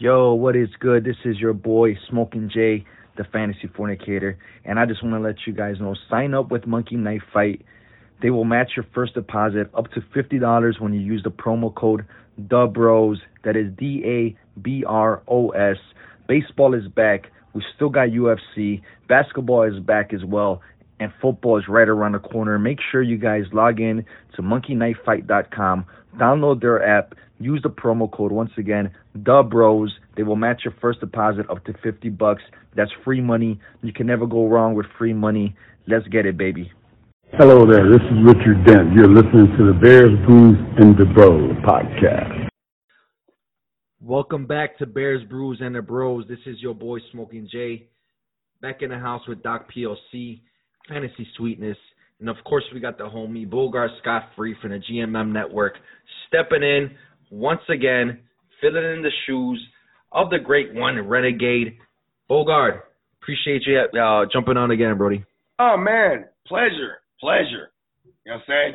Yo, 0.00 0.32
what 0.32 0.54
is 0.54 0.68
good? 0.78 1.02
This 1.02 1.16
is 1.24 1.40
your 1.40 1.52
boy 1.52 1.98
Smoking 2.08 2.48
Jay, 2.54 2.84
the 3.16 3.24
Fantasy 3.24 3.68
Fornicator, 3.76 4.38
and 4.64 4.78
I 4.78 4.86
just 4.86 5.02
want 5.02 5.16
to 5.16 5.20
let 5.20 5.44
you 5.44 5.52
guys 5.52 5.80
know 5.80 5.96
sign 6.08 6.34
up 6.34 6.52
with 6.52 6.68
Monkey 6.68 6.94
Knife 6.94 7.24
Fight. 7.32 7.62
They 8.22 8.30
will 8.30 8.44
match 8.44 8.70
your 8.76 8.86
first 8.94 9.14
deposit 9.14 9.68
up 9.74 9.90
to 9.94 10.00
$50 10.00 10.80
when 10.80 10.92
you 10.92 11.00
use 11.00 11.24
the 11.24 11.32
promo 11.32 11.74
code 11.74 12.06
DABROS. 12.40 13.16
That 13.42 13.56
is 13.56 13.72
D 13.76 14.04
A 14.04 14.60
B 14.60 14.84
R 14.86 15.20
O 15.26 15.48
S. 15.48 15.78
Baseball 16.28 16.74
is 16.74 16.86
back. 16.86 17.32
We 17.52 17.64
still 17.74 17.88
got 17.88 18.10
UFC. 18.10 18.80
Basketball 19.08 19.64
is 19.64 19.80
back 19.80 20.14
as 20.14 20.24
well. 20.24 20.62
And 21.00 21.12
football 21.22 21.58
is 21.58 21.64
right 21.68 21.88
around 21.88 22.12
the 22.12 22.18
corner. 22.18 22.58
Make 22.58 22.78
sure 22.90 23.02
you 23.02 23.18
guys 23.18 23.44
log 23.52 23.80
in 23.80 24.04
to 24.34 24.42
monkeyknifefight.com, 24.42 25.86
download 26.16 26.60
their 26.60 26.84
app, 26.84 27.14
use 27.38 27.60
the 27.62 27.70
promo 27.70 28.10
code 28.10 28.32
once 28.32 28.50
again, 28.56 28.90
the 29.14 29.42
bros. 29.48 29.96
They 30.16 30.24
will 30.24 30.36
match 30.36 30.62
your 30.64 30.74
first 30.80 31.00
deposit 31.00 31.48
up 31.48 31.64
to 31.66 31.74
50 31.82 32.08
bucks. 32.10 32.42
That's 32.74 32.90
free 33.04 33.20
money. 33.20 33.60
You 33.82 33.92
can 33.92 34.06
never 34.06 34.26
go 34.26 34.48
wrong 34.48 34.74
with 34.74 34.86
free 34.98 35.12
money. 35.12 35.54
Let's 35.86 36.06
get 36.08 36.26
it, 36.26 36.36
baby. 36.36 36.72
Hello 37.32 37.70
there, 37.70 37.88
this 37.90 38.00
is 38.00 38.24
Richard 38.24 38.64
Dent. 38.64 38.94
You're 38.94 39.06
listening 39.06 39.54
to 39.58 39.66
the 39.66 39.78
Bears, 39.78 40.10
Brews, 40.26 40.56
and 40.78 40.96
the 40.96 41.04
Bros 41.04 41.52
podcast. 41.58 42.48
Welcome 44.00 44.46
back 44.46 44.78
to 44.78 44.86
Bears, 44.86 45.22
Brews, 45.28 45.58
and 45.60 45.74
the 45.74 45.82
Bros. 45.82 46.24
This 46.26 46.38
is 46.46 46.56
your 46.60 46.74
boy 46.74 46.98
Smoking 47.12 47.46
Jay. 47.52 47.88
Back 48.62 48.80
in 48.80 48.88
the 48.88 48.98
house 48.98 49.20
with 49.28 49.42
Doc 49.42 49.68
PLC, 49.70 50.40
Fantasy 50.88 51.26
Sweetness, 51.36 51.76
and 52.20 52.28
of 52.28 52.36
course 52.44 52.64
we 52.72 52.80
got 52.80 52.98
the 52.98 53.04
homie 53.04 53.48
Bogard 53.48 53.88
Scott 54.00 54.30
Free 54.34 54.56
from 54.60 54.70
the 54.70 54.80
GMM 54.90 55.32
Network 55.32 55.74
stepping 56.26 56.62
in 56.62 56.90
once 57.30 57.60
again, 57.68 58.20
filling 58.60 58.84
in 58.84 59.02
the 59.02 59.10
shoes 59.26 59.62
of 60.12 60.30
the 60.30 60.38
great 60.38 60.74
one 60.74 61.06
Renegade. 61.06 61.78
Bogard, 62.30 62.80
appreciate 63.22 63.62
you 63.66 63.78
uh, 63.78 64.26
jumping 64.32 64.56
on 64.56 64.70
again, 64.70 64.96
Brody. 64.96 65.24
Oh 65.58 65.76
man, 65.76 66.26
pleasure, 66.46 66.98
pleasure. 67.20 67.70
You 68.24 68.32
know 68.32 68.36
what 68.46 68.54
I'm 68.54 68.72
saying? 68.72 68.74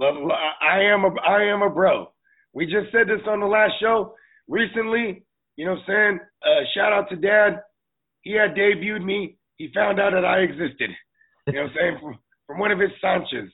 I 0.00 0.80
am 0.92 1.04
a 1.04 1.20
I 1.20 1.42
am 1.44 1.62
a 1.62 1.70
bro. 1.70 2.10
We 2.52 2.66
just 2.66 2.92
said 2.92 3.08
this 3.08 3.26
on 3.28 3.40
the 3.40 3.46
last 3.46 3.72
show 3.80 4.14
recently. 4.48 5.24
You 5.56 5.66
know 5.66 5.72
what 5.72 5.94
I'm 5.94 6.18
saying? 6.18 6.20
Uh, 6.42 6.64
shout 6.74 6.92
out 6.92 7.08
to 7.10 7.16
Dad. 7.16 7.62
He 8.22 8.32
had 8.32 8.54
debuted 8.56 9.04
me. 9.04 9.36
He 9.56 9.70
found 9.74 10.00
out 10.00 10.12
that 10.12 10.24
I 10.24 10.38
existed. 10.38 10.90
You 11.46 11.52
know 11.54 11.62
what 11.62 11.70
I'm 11.70 11.76
saying? 11.76 11.98
From 12.00 12.18
from 12.46 12.58
one 12.58 12.70
of 12.70 12.78
his 12.78 12.90
Sanches. 13.02 13.48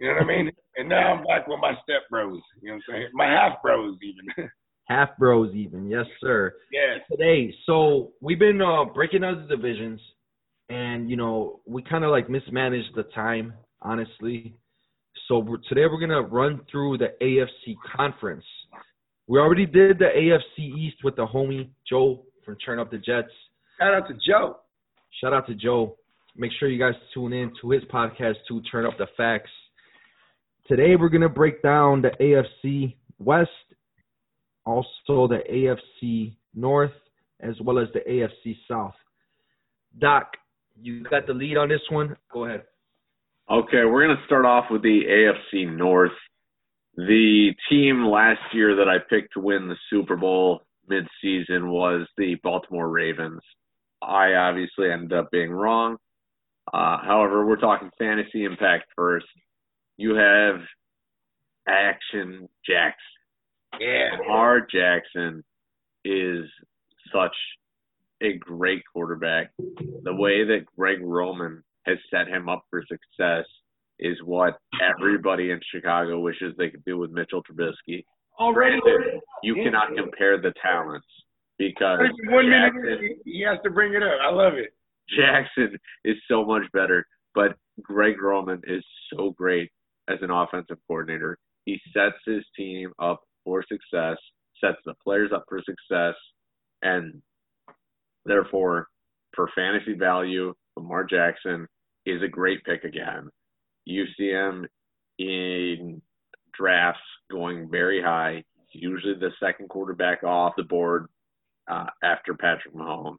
You 0.00 0.08
know 0.08 0.14
what 0.14 0.22
I 0.22 0.26
mean? 0.26 0.50
And 0.76 0.88
now 0.88 1.14
I'm 1.14 1.24
back 1.24 1.46
with 1.46 1.60
my 1.60 1.72
step 1.82 2.02
bros. 2.10 2.40
You 2.60 2.70
know 2.70 2.74
what 2.86 2.94
I'm 2.94 3.00
saying? 3.00 3.08
My 3.14 3.26
half 3.26 3.62
bros 3.62 3.96
even. 4.02 4.50
half 4.88 5.16
bros 5.18 5.54
even, 5.54 5.88
yes 5.88 6.06
sir. 6.20 6.54
Yes. 6.72 7.00
Today, 7.10 7.54
so 7.66 8.12
we've 8.20 8.38
been 8.38 8.60
uh, 8.60 8.84
breaking 8.84 9.24
out 9.24 9.36
the 9.48 9.56
divisions, 9.56 10.00
and 10.68 11.08
you 11.08 11.16
know 11.16 11.60
we 11.66 11.82
kind 11.82 12.04
of 12.04 12.10
like 12.10 12.28
mismanaged 12.28 12.94
the 12.94 13.04
time, 13.14 13.54
honestly. 13.82 14.54
So 15.28 15.38
we're, 15.38 15.58
today 15.68 15.86
we're 15.90 16.00
gonna 16.00 16.22
run 16.22 16.60
through 16.70 16.98
the 16.98 17.14
AFC 17.22 17.76
conference. 17.96 18.44
We 19.26 19.38
already 19.38 19.64
did 19.64 19.98
the 19.98 20.10
AFC 20.14 20.76
East 20.76 20.96
with 21.02 21.16
the 21.16 21.26
homie 21.26 21.70
Joe 21.88 22.24
from 22.44 22.56
Turn 22.56 22.78
Up 22.78 22.90
the 22.90 22.98
Jets. 22.98 23.28
Shout 23.78 23.94
out 23.94 24.08
to 24.08 24.14
Joe. 24.14 24.58
Shout 25.20 25.32
out 25.32 25.46
to 25.46 25.54
Joe. 25.54 25.96
Make 26.36 26.50
sure 26.58 26.68
you 26.68 26.80
guys 26.80 26.94
tune 27.12 27.32
in 27.32 27.52
to 27.60 27.70
his 27.70 27.84
podcast 27.84 28.34
to 28.48 28.60
Turn 28.62 28.86
Up 28.86 28.98
the 28.98 29.06
Facts. 29.16 29.50
Today 30.66 30.96
we're 30.96 31.08
gonna 31.08 31.28
break 31.28 31.62
down 31.62 32.02
the 32.02 32.10
AFC 32.20 32.96
West, 33.20 33.50
also 34.66 35.28
the 35.28 35.42
AFC 35.48 36.34
North, 36.52 36.90
as 37.38 37.54
well 37.60 37.78
as 37.78 37.86
the 37.94 38.00
AFC 38.00 38.58
South. 38.68 38.94
Doc, 39.96 40.32
you 40.80 41.04
got 41.04 41.28
the 41.28 41.34
lead 41.34 41.56
on 41.56 41.68
this 41.68 41.82
one. 41.88 42.16
Go 42.32 42.46
ahead. 42.46 42.64
Okay, 43.48 43.84
we're 43.84 44.04
gonna 44.04 44.26
start 44.26 44.44
off 44.44 44.64
with 44.72 44.82
the 44.82 45.02
AFC 45.06 45.66
North. 45.66 46.10
The 46.96 47.54
team 47.70 48.06
last 48.06 48.42
year 48.52 48.74
that 48.76 48.88
I 48.88 48.98
picked 48.98 49.34
to 49.34 49.40
win 49.40 49.68
the 49.68 49.76
Super 49.88 50.16
Bowl 50.16 50.62
midseason 50.90 51.70
was 51.70 52.08
the 52.16 52.34
Baltimore 52.42 52.88
Ravens. 52.88 53.40
I 54.02 54.34
obviously 54.34 54.90
ended 54.90 55.12
up 55.12 55.30
being 55.30 55.52
wrong. 55.52 55.98
Uh, 56.72 56.98
however, 57.02 57.46
we're 57.46 57.56
talking 57.56 57.90
fantasy 57.98 58.44
impact 58.44 58.86
first. 58.96 59.26
You 59.96 60.14
have 60.14 60.56
Action 61.68 62.48
Jackson. 62.66 62.98
Yeah. 63.80 64.16
Lamar 64.20 64.60
Jackson 64.60 65.42
is 66.04 66.44
such 67.12 67.34
a 68.22 68.36
great 68.38 68.82
quarterback. 68.92 69.50
The 69.58 70.14
way 70.14 70.44
that 70.44 70.64
Greg 70.76 70.98
Roman 71.02 71.62
has 71.86 71.98
set 72.10 72.28
him 72.28 72.48
up 72.48 72.64
for 72.70 72.82
success 72.82 73.44
is 73.98 74.16
what 74.24 74.58
everybody 74.82 75.50
in 75.50 75.60
Chicago 75.72 76.20
wishes 76.20 76.54
they 76.56 76.70
could 76.70 76.84
do 76.84 76.98
with 76.98 77.10
Mitchell 77.10 77.42
Trubisky. 77.42 78.04
Already, 78.38 78.80
Granted, 78.80 79.20
you 79.42 79.54
cannot 79.54 79.94
compare 79.96 80.40
the 80.40 80.52
talents 80.60 81.06
because 81.58 82.00
one 82.24 82.46
Jackson, 82.46 82.82
minute 82.82 83.18
he 83.24 83.44
has 83.48 83.58
to 83.62 83.70
bring 83.70 83.94
it 83.94 84.02
up. 84.02 84.18
I 84.20 84.30
love 84.30 84.54
it. 84.54 84.73
Jackson 85.16 85.76
is 86.04 86.16
so 86.28 86.44
much 86.44 86.62
better, 86.72 87.06
but 87.34 87.56
Greg 87.82 88.20
Roman 88.20 88.60
is 88.64 88.84
so 89.12 89.30
great 89.30 89.70
as 90.08 90.18
an 90.22 90.30
offensive 90.30 90.78
coordinator. 90.86 91.38
He 91.64 91.80
sets 91.92 92.16
his 92.26 92.44
team 92.56 92.92
up 92.98 93.20
for 93.44 93.64
success, 93.68 94.16
sets 94.60 94.78
the 94.84 94.94
players 95.02 95.30
up 95.34 95.44
for 95.48 95.60
success, 95.64 96.14
and 96.82 97.22
therefore, 98.24 98.88
for 99.34 99.50
fantasy 99.54 99.94
value, 99.94 100.54
Lamar 100.76 101.04
Jackson 101.04 101.66
is 102.06 102.22
a 102.22 102.28
great 102.28 102.62
pick 102.64 102.84
again. 102.84 103.28
You 103.84 104.04
see 104.16 104.30
him 104.30 104.66
in 105.18 106.00
drafts 106.56 107.00
going 107.30 107.68
very 107.70 108.02
high. 108.02 108.44
He's 108.68 108.82
usually 108.82 109.14
the 109.14 109.30
second 109.42 109.68
quarterback 109.68 110.22
off 110.22 110.54
the 110.56 110.62
board 110.62 111.06
uh, 111.70 111.86
after 112.02 112.34
Patrick 112.34 112.74
Mahomes. 112.74 113.18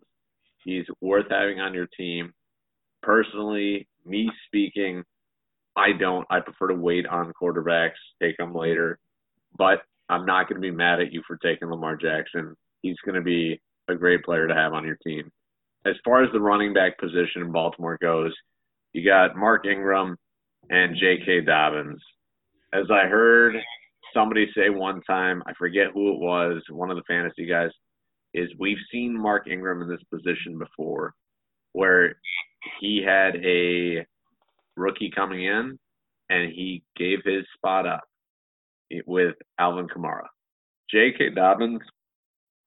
He's 0.66 0.86
worth 1.00 1.28
having 1.30 1.60
on 1.60 1.74
your 1.74 1.88
team. 1.98 2.34
Personally, 3.02 3.88
me 4.04 4.30
speaking, 4.48 5.04
I 5.78 5.90
don't. 5.98 6.26
I 6.30 6.40
prefer 6.40 6.68
to 6.70 6.76
wait 6.76 7.06
on 7.06 7.32
quarterbacks, 7.42 7.92
take 8.22 8.36
them 8.38 8.54
later. 8.54 9.00
But 9.58 9.80
I'm 10.10 10.26
not 10.26 10.50
going 10.50 10.62
to 10.62 10.68
be 10.68 10.76
mad 10.76 11.00
at 11.00 11.14
you 11.14 11.22
for 11.26 11.38
taking 11.38 11.70
Lamar 11.70 11.96
Jackson. 11.96 12.56
He's 12.82 12.98
going 13.06 13.16
to 13.16 13.22
be 13.22 13.62
a 13.88 13.96
great 13.96 14.24
player 14.24 14.48
to 14.48 14.56
have 14.56 14.74
on 14.74 14.86
your 14.86 14.98
team. 15.06 15.32
As 15.86 15.96
far 16.04 16.24
as 16.24 16.32
the 16.34 16.42
running 16.42 16.74
back 16.74 16.98
position 16.98 17.42
in 17.42 17.52
Baltimore 17.52 17.98
goes, 18.02 18.34
you 18.94 19.06
got 19.06 19.36
Mark 19.36 19.66
Ingram 19.68 20.18
and 20.70 20.96
J.K. 20.96 21.42
Dobbins. 21.42 22.02
As 22.74 22.86
I 22.92 23.08
heard 23.08 23.56
somebody 24.14 24.48
say 24.56 24.70
one 24.70 25.02
time, 25.04 25.44
I 25.46 25.54
forget 25.54 25.88
who 25.94 26.14
it 26.14 26.20
was, 26.20 26.64
one 26.70 26.90
of 26.90 26.98
the 26.98 27.04
fantasy 27.08 27.46
guys, 27.46 27.70
is 28.36 28.50
we've 28.60 28.78
seen 28.92 29.20
Mark 29.20 29.48
Ingram 29.48 29.82
in 29.82 29.90
this 29.90 30.04
position 30.12 30.60
before 30.60 31.14
where 31.72 32.16
he 32.80 33.04
had 33.06 33.36
a 33.38 34.06
rookie 34.76 35.12
coming 35.14 35.44
in 35.44 35.80
and 36.30 36.52
he 36.52 36.84
gave 36.98 37.20
his 37.24 37.46
spot 37.56 37.88
up 37.88 38.04
with 39.06 39.36
Alvin 39.60 39.88
Kamara. 39.88 40.28
J.K. 40.92 41.32
Dobbins, 41.32 41.82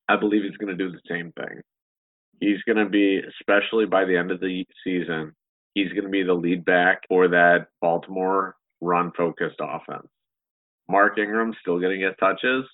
I 0.08 0.16
believe 0.16 0.42
he's 0.42 0.56
going 0.56 0.76
to 0.76 0.84
do 0.84 0.90
the 0.90 1.00
same 1.08 1.32
thing. 1.32 1.60
He's 2.40 2.62
going 2.66 2.78
to 2.78 2.88
be, 2.88 3.20
especially 3.40 3.86
by 3.86 4.04
the 4.04 4.16
end 4.16 4.30
of 4.30 4.40
the 4.40 4.64
season, 4.84 5.32
he's 5.74 5.92
going 5.92 6.04
to 6.04 6.10
be 6.10 6.22
the 6.22 6.34
lead 6.34 6.64
back 6.64 7.02
for 7.08 7.28
that 7.28 7.66
Baltimore 7.80 8.56
run 8.80 9.12
focused 9.16 9.60
offense. 9.60 10.06
Mark 10.88 11.18
Ingram's 11.18 11.56
still 11.60 11.78
going 11.78 11.98
to 11.98 12.06
get 12.06 12.18
touches, 12.18 12.64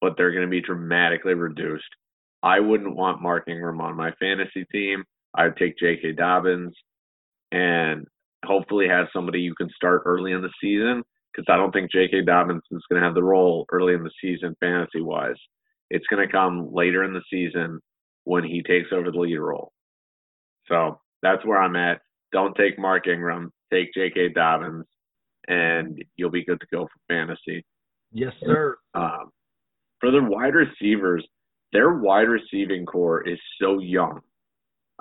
but 0.00 0.14
they're 0.16 0.32
going 0.32 0.44
to 0.44 0.50
be 0.50 0.60
dramatically 0.60 1.34
reduced. 1.34 1.84
I 2.44 2.60
wouldn't 2.60 2.94
want 2.94 3.22
Mark 3.22 3.44
Ingram 3.48 3.80
on 3.80 3.96
my 3.96 4.10
fantasy 4.20 4.66
team. 4.70 5.02
I'd 5.34 5.56
take 5.56 5.78
J.K. 5.78 6.12
Dobbins 6.12 6.74
and 7.50 8.06
hopefully 8.44 8.86
have 8.86 9.06
somebody 9.14 9.40
you 9.40 9.54
can 9.54 9.70
start 9.74 10.02
early 10.04 10.32
in 10.32 10.42
the 10.42 10.52
season 10.60 11.02
because 11.32 11.46
I 11.50 11.56
don't 11.56 11.72
think 11.72 11.90
J.K. 11.90 12.22
Dobbins 12.26 12.62
is 12.70 12.82
going 12.90 13.00
to 13.00 13.06
have 13.06 13.14
the 13.14 13.22
role 13.22 13.64
early 13.72 13.94
in 13.94 14.04
the 14.04 14.10
season 14.22 14.54
fantasy 14.60 15.00
wise. 15.00 15.38
It's 15.88 16.06
going 16.08 16.24
to 16.24 16.30
come 16.30 16.68
later 16.70 17.02
in 17.02 17.14
the 17.14 17.22
season 17.32 17.80
when 18.24 18.44
he 18.44 18.62
takes 18.62 18.88
over 18.92 19.10
the 19.10 19.18
lead 19.18 19.38
role. 19.38 19.72
So 20.68 21.00
that's 21.22 21.44
where 21.46 21.60
I'm 21.60 21.76
at. 21.76 22.02
Don't 22.30 22.54
take 22.56 22.78
Mark 22.78 23.06
Ingram, 23.06 23.52
take 23.72 23.94
J.K. 23.94 24.34
Dobbins, 24.34 24.84
and 25.48 26.02
you'll 26.16 26.30
be 26.30 26.44
good 26.44 26.60
to 26.60 26.66
go 26.70 26.84
for 26.84 27.14
fantasy. 27.14 27.64
Yes, 28.12 28.32
sir. 28.44 28.76
Um, 28.94 29.30
for 30.00 30.10
the 30.10 30.22
wide 30.22 30.54
receivers, 30.54 31.26
their 31.74 31.92
wide 31.94 32.28
receiving 32.28 32.86
core 32.86 33.28
is 33.28 33.38
so 33.60 33.80
young. 33.80 34.20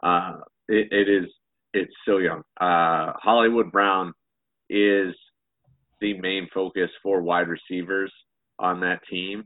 Uh, 0.02 0.40
it, 0.68 0.92
it 0.92 1.08
is 1.08 1.30
it's 1.74 1.94
so 2.06 2.18
young. 2.18 2.40
Uh, 2.60 3.14
Hollywood 3.16 3.72
Brown 3.72 4.14
is 4.70 5.16
the 6.02 6.20
main 6.20 6.50
focus 6.54 6.90
for 7.02 7.22
wide 7.22 7.48
receivers 7.48 8.12
on 8.60 8.82
that 8.82 9.00
team, 9.10 9.46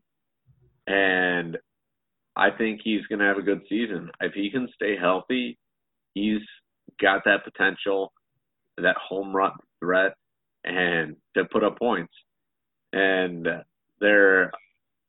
and 0.87 1.57
I 2.35 2.49
think 2.57 2.81
he's 2.83 3.05
going 3.07 3.19
to 3.19 3.25
have 3.25 3.37
a 3.37 3.41
good 3.41 3.61
season. 3.69 4.09
If 4.21 4.33
he 4.33 4.49
can 4.49 4.67
stay 4.73 4.95
healthy, 4.97 5.57
he's 6.13 6.41
got 7.01 7.23
that 7.25 7.43
potential, 7.43 8.13
that 8.77 8.95
home 8.97 9.35
run 9.35 9.51
threat, 9.79 10.13
and 10.63 11.15
to 11.35 11.45
put 11.45 11.63
up 11.63 11.77
points. 11.77 12.13
And 12.93 13.47
their 13.99 14.51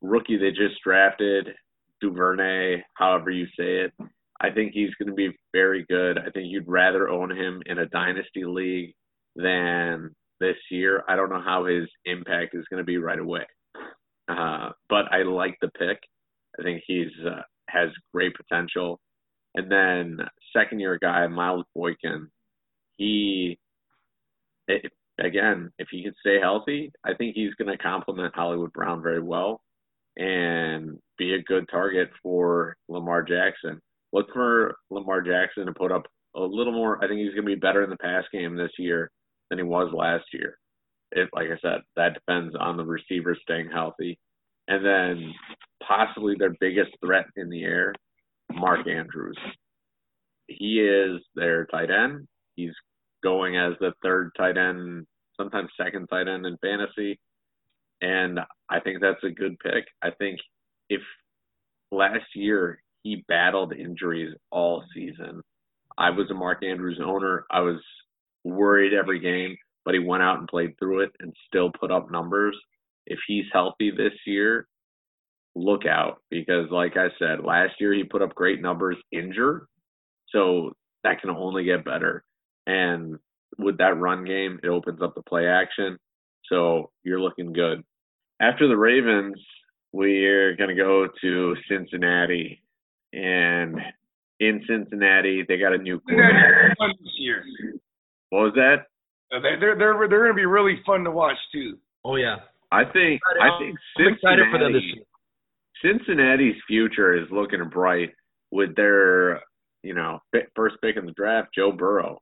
rookie 0.01 0.37
they 0.37 0.49
just 0.49 0.81
drafted, 0.83 1.49
Duvernay, 2.01 2.83
however 2.95 3.29
you 3.31 3.45
say 3.57 3.85
it, 3.85 3.93
I 4.41 4.51
think 4.51 4.71
he's 4.73 4.93
going 4.95 5.09
to 5.09 5.15
be 5.15 5.37
very 5.53 5.85
good. 5.89 6.17
I 6.17 6.29
think 6.31 6.47
you'd 6.47 6.67
rather 6.67 7.09
own 7.09 7.29
him 7.29 7.61
in 7.65 7.79
a 7.79 7.87
dynasty 7.87 8.45
league 8.45 8.93
than 9.35 10.15
this 10.39 10.55
year. 10.71 11.03
I 11.07 11.15
don't 11.15 11.29
know 11.29 11.41
how 11.43 11.65
his 11.65 11.87
impact 12.05 12.55
is 12.55 12.65
going 12.69 12.79
to 12.79 12.85
be 12.85 12.97
right 12.97 13.19
away, 13.19 13.45
uh, 14.29 14.69
but 14.87 15.11
I 15.11 15.23
like 15.23 15.57
the 15.61 15.69
pick. 15.77 15.99
I 16.57 16.63
think 16.63 16.83
he's 16.87 17.11
uh, 17.25 17.41
has 17.69 17.89
great 18.13 18.33
potential. 18.35 18.99
And 19.55 19.71
then 19.71 20.19
second 20.55 20.79
year 20.79 20.97
guy 21.01 21.27
Miles 21.27 21.65
Boykin, 21.75 22.29
he 22.97 23.59
again, 25.19 25.71
if 25.79 25.87
he 25.91 26.03
can 26.03 26.13
stay 26.19 26.39
healthy, 26.39 26.91
I 27.03 27.13
think 27.13 27.35
he's 27.35 27.53
going 27.55 27.75
to 27.75 27.83
complement 27.83 28.35
Hollywood 28.35 28.71
Brown 28.71 29.01
very 29.01 29.21
well 29.21 29.61
and 30.19 30.99
be 31.19 31.35
a 31.35 31.43
good 31.43 31.69
target 31.69 32.09
for 32.23 32.75
Lamar 32.87 33.21
Jackson. 33.21 33.79
Look 34.11 34.27
for 34.33 34.75
Lamar 34.89 35.21
Jackson 35.21 35.67
to 35.67 35.73
put 35.73 35.91
up 35.91 36.07
a 36.35 36.41
little 36.41 36.73
more. 36.73 37.03
I 37.03 37.07
think 37.07 37.19
he's 37.19 37.35
going 37.35 37.45
to 37.45 37.55
be 37.55 37.59
better 37.59 37.83
in 37.83 37.91
the 37.91 37.97
pass 37.97 38.23
game 38.33 38.55
this 38.55 38.71
year 38.79 39.11
than 39.49 39.59
he 39.59 39.63
was 39.63 39.93
last 39.93 40.25
year. 40.33 40.57
It, 41.11 41.29
like 41.33 41.47
I 41.47 41.59
said, 41.61 41.81
that 41.95 42.13
depends 42.15 42.55
on 42.59 42.77
the 42.77 42.85
receiver 42.85 43.37
staying 43.41 43.69
healthy. 43.71 44.17
And 44.67 44.85
then 44.85 45.33
possibly 45.85 46.35
their 46.37 46.55
biggest 46.59 46.91
threat 47.03 47.25
in 47.35 47.49
the 47.49 47.63
air, 47.63 47.93
Mark 48.51 48.87
Andrews. 48.87 49.37
He 50.47 50.79
is 50.79 51.21
their 51.35 51.65
tight 51.65 51.89
end. 51.91 52.27
He's 52.55 52.73
going 53.23 53.57
as 53.57 53.73
the 53.79 53.93
third 54.03 54.31
tight 54.37 54.57
end, 54.57 55.05
sometimes 55.35 55.69
second 55.81 56.07
tight 56.07 56.27
end 56.27 56.45
in 56.45 56.57
fantasy. 56.61 57.19
And 58.01 58.39
I 58.69 58.79
think 58.79 59.01
that's 59.01 59.23
a 59.23 59.29
good 59.29 59.57
pick. 59.59 59.85
I 60.01 60.11
think 60.11 60.39
if 60.89 61.01
last 61.91 62.35
year 62.35 62.81
he 63.03 63.23
battled 63.27 63.73
injuries 63.73 64.35
all 64.51 64.83
season, 64.93 65.41
I 65.97 66.09
was 66.09 66.29
a 66.31 66.33
Mark 66.33 66.63
Andrews 66.63 66.99
owner. 67.03 67.45
I 67.51 67.61
was 67.61 67.81
worried 68.43 68.93
every 68.93 69.19
game, 69.19 69.57
but 69.85 69.93
he 69.93 69.99
went 69.99 70.23
out 70.23 70.39
and 70.39 70.47
played 70.47 70.77
through 70.77 71.01
it 71.01 71.11
and 71.19 71.33
still 71.47 71.71
put 71.71 71.91
up 71.91 72.11
numbers. 72.11 72.57
If 73.05 73.19
he's 73.27 73.45
healthy 73.51 73.91
this 73.91 74.13
year, 74.25 74.67
look 75.55 75.85
out 75.85 76.21
because, 76.29 76.69
like 76.71 76.95
I 76.95 77.07
said, 77.17 77.43
last 77.43 77.73
year 77.79 77.93
he 77.93 78.03
put 78.03 78.21
up 78.21 78.35
great 78.35 78.61
numbers 78.61 78.97
injured. 79.11 79.65
So 80.29 80.73
that 81.03 81.21
can 81.21 81.31
only 81.31 81.63
get 81.63 81.85
better. 81.85 82.23
And 82.67 83.17
with 83.57 83.77
that 83.79 83.97
run 83.97 84.25
game, 84.25 84.59
it 84.63 84.67
opens 84.67 85.01
up 85.01 85.15
the 85.15 85.23
play 85.23 85.47
action. 85.47 85.97
So 86.45 86.91
you're 87.03 87.19
looking 87.19 87.51
good. 87.51 87.83
After 88.41 88.67
the 88.67 88.77
Ravens, 88.77 89.41
we're 89.91 90.55
going 90.55 90.69
to 90.69 90.75
go 90.75 91.07
to 91.21 91.55
Cincinnati. 91.69 92.61
And 93.13 93.77
in 94.39 94.63
Cincinnati, 94.67 95.43
they 95.47 95.57
got 95.57 95.73
a 95.73 95.77
new 95.77 95.99
quarterback. 95.99 96.77
this 96.79 97.13
year. 97.17 97.43
What 98.29 98.39
was 98.41 98.53
that? 98.55 98.85
Uh, 99.35 99.39
they- 99.41 99.59
They're 99.59 99.75
they're 99.77 100.07
they're 100.07 100.19
going 100.23 100.31
to 100.31 100.33
be 100.33 100.45
really 100.45 100.79
fun 100.85 101.03
to 101.03 101.11
watch 101.11 101.37
too. 101.51 101.77
Oh 102.05 102.15
yeah. 102.15 102.37
I 102.71 102.83
think 102.85 103.19
I 103.41 103.57
think 103.59 103.77
I'm 103.97 104.13
excited 104.13 104.45
for 104.51 104.59
them 104.59 104.73
this 104.73 104.81
Cincinnati- 104.83 104.93
year. 104.95 105.05
Cincinnati's 105.81 106.61
future 106.67 107.13
is 107.15 107.27
looking 107.31 107.67
bright 107.69 108.11
with 108.51 108.75
their, 108.75 109.41
you 109.83 109.93
know, 109.93 110.19
first 110.55 110.75
pick 110.83 110.97
in 110.97 111.05
the 111.05 111.11
draft, 111.13 111.49
Joe 111.55 111.71
Burrow. 111.71 112.19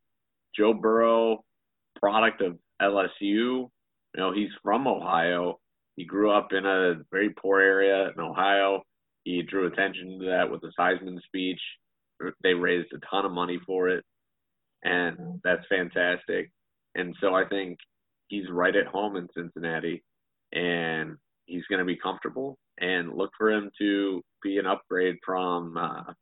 Joe 0.56 0.74
Burrow, 0.74 1.44
product 2.00 2.42
of 2.42 2.58
LSU. 2.82 3.10
You 3.22 3.70
know, 4.16 4.32
he's 4.34 4.50
from 4.64 4.88
Ohio. 4.88 5.60
He 5.98 6.06
grew 6.06 6.32
up 6.32 6.54
in 6.54 6.66
a 6.66 7.04
very 7.12 7.32
poor 7.32 7.60
area 7.60 8.10
in 8.16 8.24
Ohio. 8.24 8.84
He 9.24 9.42
drew 9.42 9.68
attention 9.68 10.20
to 10.20 10.26
that 10.28 10.50
with 10.50 10.62
the 10.62 10.72
Heisman 10.80 11.20
speech. 11.24 11.60
They 12.44 12.54
raised 12.54 12.94
a 12.94 13.06
ton 13.12 13.26
of 13.26 13.32
money 13.32 13.60
for 13.66 13.90
it, 13.90 14.06
and 14.84 15.42
that's 15.44 15.66
fantastic. 15.70 16.52
And 16.96 17.16
so 17.20 17.34
I 17.34 17.46
think 17.50 17.78
he's 18.28 18.50
right 18.50 18.76
at 18.76 18.88
home 18.88 19.18
in 19.18 19.28
Cincinnati, 19.36 20.04
and 20.54 21.18
he's 21.46 21.66
going 21.70 21.80
to 21.80 21.86
be 21.86 21.98
comfortable. 21.98 22.58
And 22.80 23.16
look 23.16 23.32
for 23.38 23.52
him 23.52 23.72
to 23.80 24.22
be 24.44 24.60
an 24.60 24.68
upgrade 24.68 25.16
from, 25.26 25.78
uh, 25.78 26.14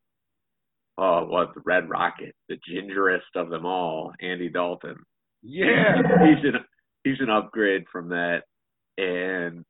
oh, 0.98 1.26
what 1.26 1.54
the 1.54 1.62
Red 1.66 1.90
Rocket, 1.90 2.34
the 2.48 2.58
gingerest 2.70 3.36
of 3.36 3.50
them 3.50 3.66
all, 3.66 4.14
Andy 4.22 4.50
Dalton. 4.50 4.96
Yeah. 5.44 5.96
he's 6.24 6.46
an 6.46 6.60
he's 7.04 7.20
an 7.20 7.30
upgrade 7.30 7.84
from 7.92 8.10
that, 8.10 8.44
and 8.98 9.66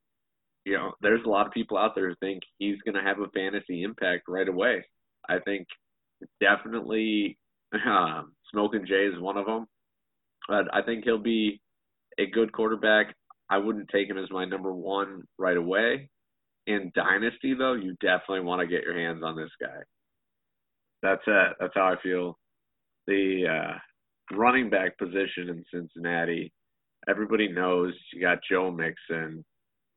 you 0.66 0.74
know, 0.74 0.94
there's 1.02 1.24
a 1.26 1.30
lot 1.30 1.46
of 1.46 1.54
people 1.54 1.78
out 1.78 1.94
there 1.96 2.10
who 2.10 2.16
think 2.16 2.42
he's 2.58 2.82
going 2.82 2.96
to 2.96 3.08
have 3.08 3.20
a 3.20 3.30
fantasy 3.30 3.84
impact 3.84 4.24
right 4.28 4.48
away. 4.48 4.84
I 5.30 5.40
think 5.40 5.68
definitely 6.42 7.38
um, 7.86 8.34
Smoking 8.52 8.86
Jay 8.88 9.06
is 9.06 9.20
one 9.20 9.38
of 9.38 9.46
them, 9.46 9.68
but 10.48 10.66
I 10.74 10.82
think 10.82 11.04
he'll 11.04 11.20
be 11.20 11.62
a 12.18 12.26
good 12.26 12.52
quarterback. 12.52 13.16
I 13.50 13.60
wouldn't 13.60 13.90
take 13.90 14.10
him 14.10 14.18
as 14.18 14.30
my 14.32 14.46
number 14.46 14.74
one 14.74 15.24
right 15.38 15.58
away. 15.58 16.10
In 16.68 16.92
Dynasty, 16.96 17.54
though, 17.54 17.74
you 17.74 17.96
definitely 18.02 18.42
want 18.42 18.62
to 18.62 18.68
get 18.68 18.84
your 18.84 18.98
hands 18.98 19.22
on 19.24 19.36
this 19.36 19.52
guy. 19.62 19.84
That's 21.04 21.22
it. 21.28 21.58
That's 21.60 21.74
how 21.76 21.94
I 21.94 22.02
feel. 22.02 22.40
The 23.06 23.44
uh, 23.48 24.36
running 24.36 24.72
back 24.72 24.98
position 24.98 25.50
in 25.50 25.64
Cincinnati, 25.72 26.52
everybody 27.10 27.48
knows 27.48 27.94
you 28.14 28.22
got 28.22 28.40
Joe 28.50 28.72
Mixon, 28.72 29.44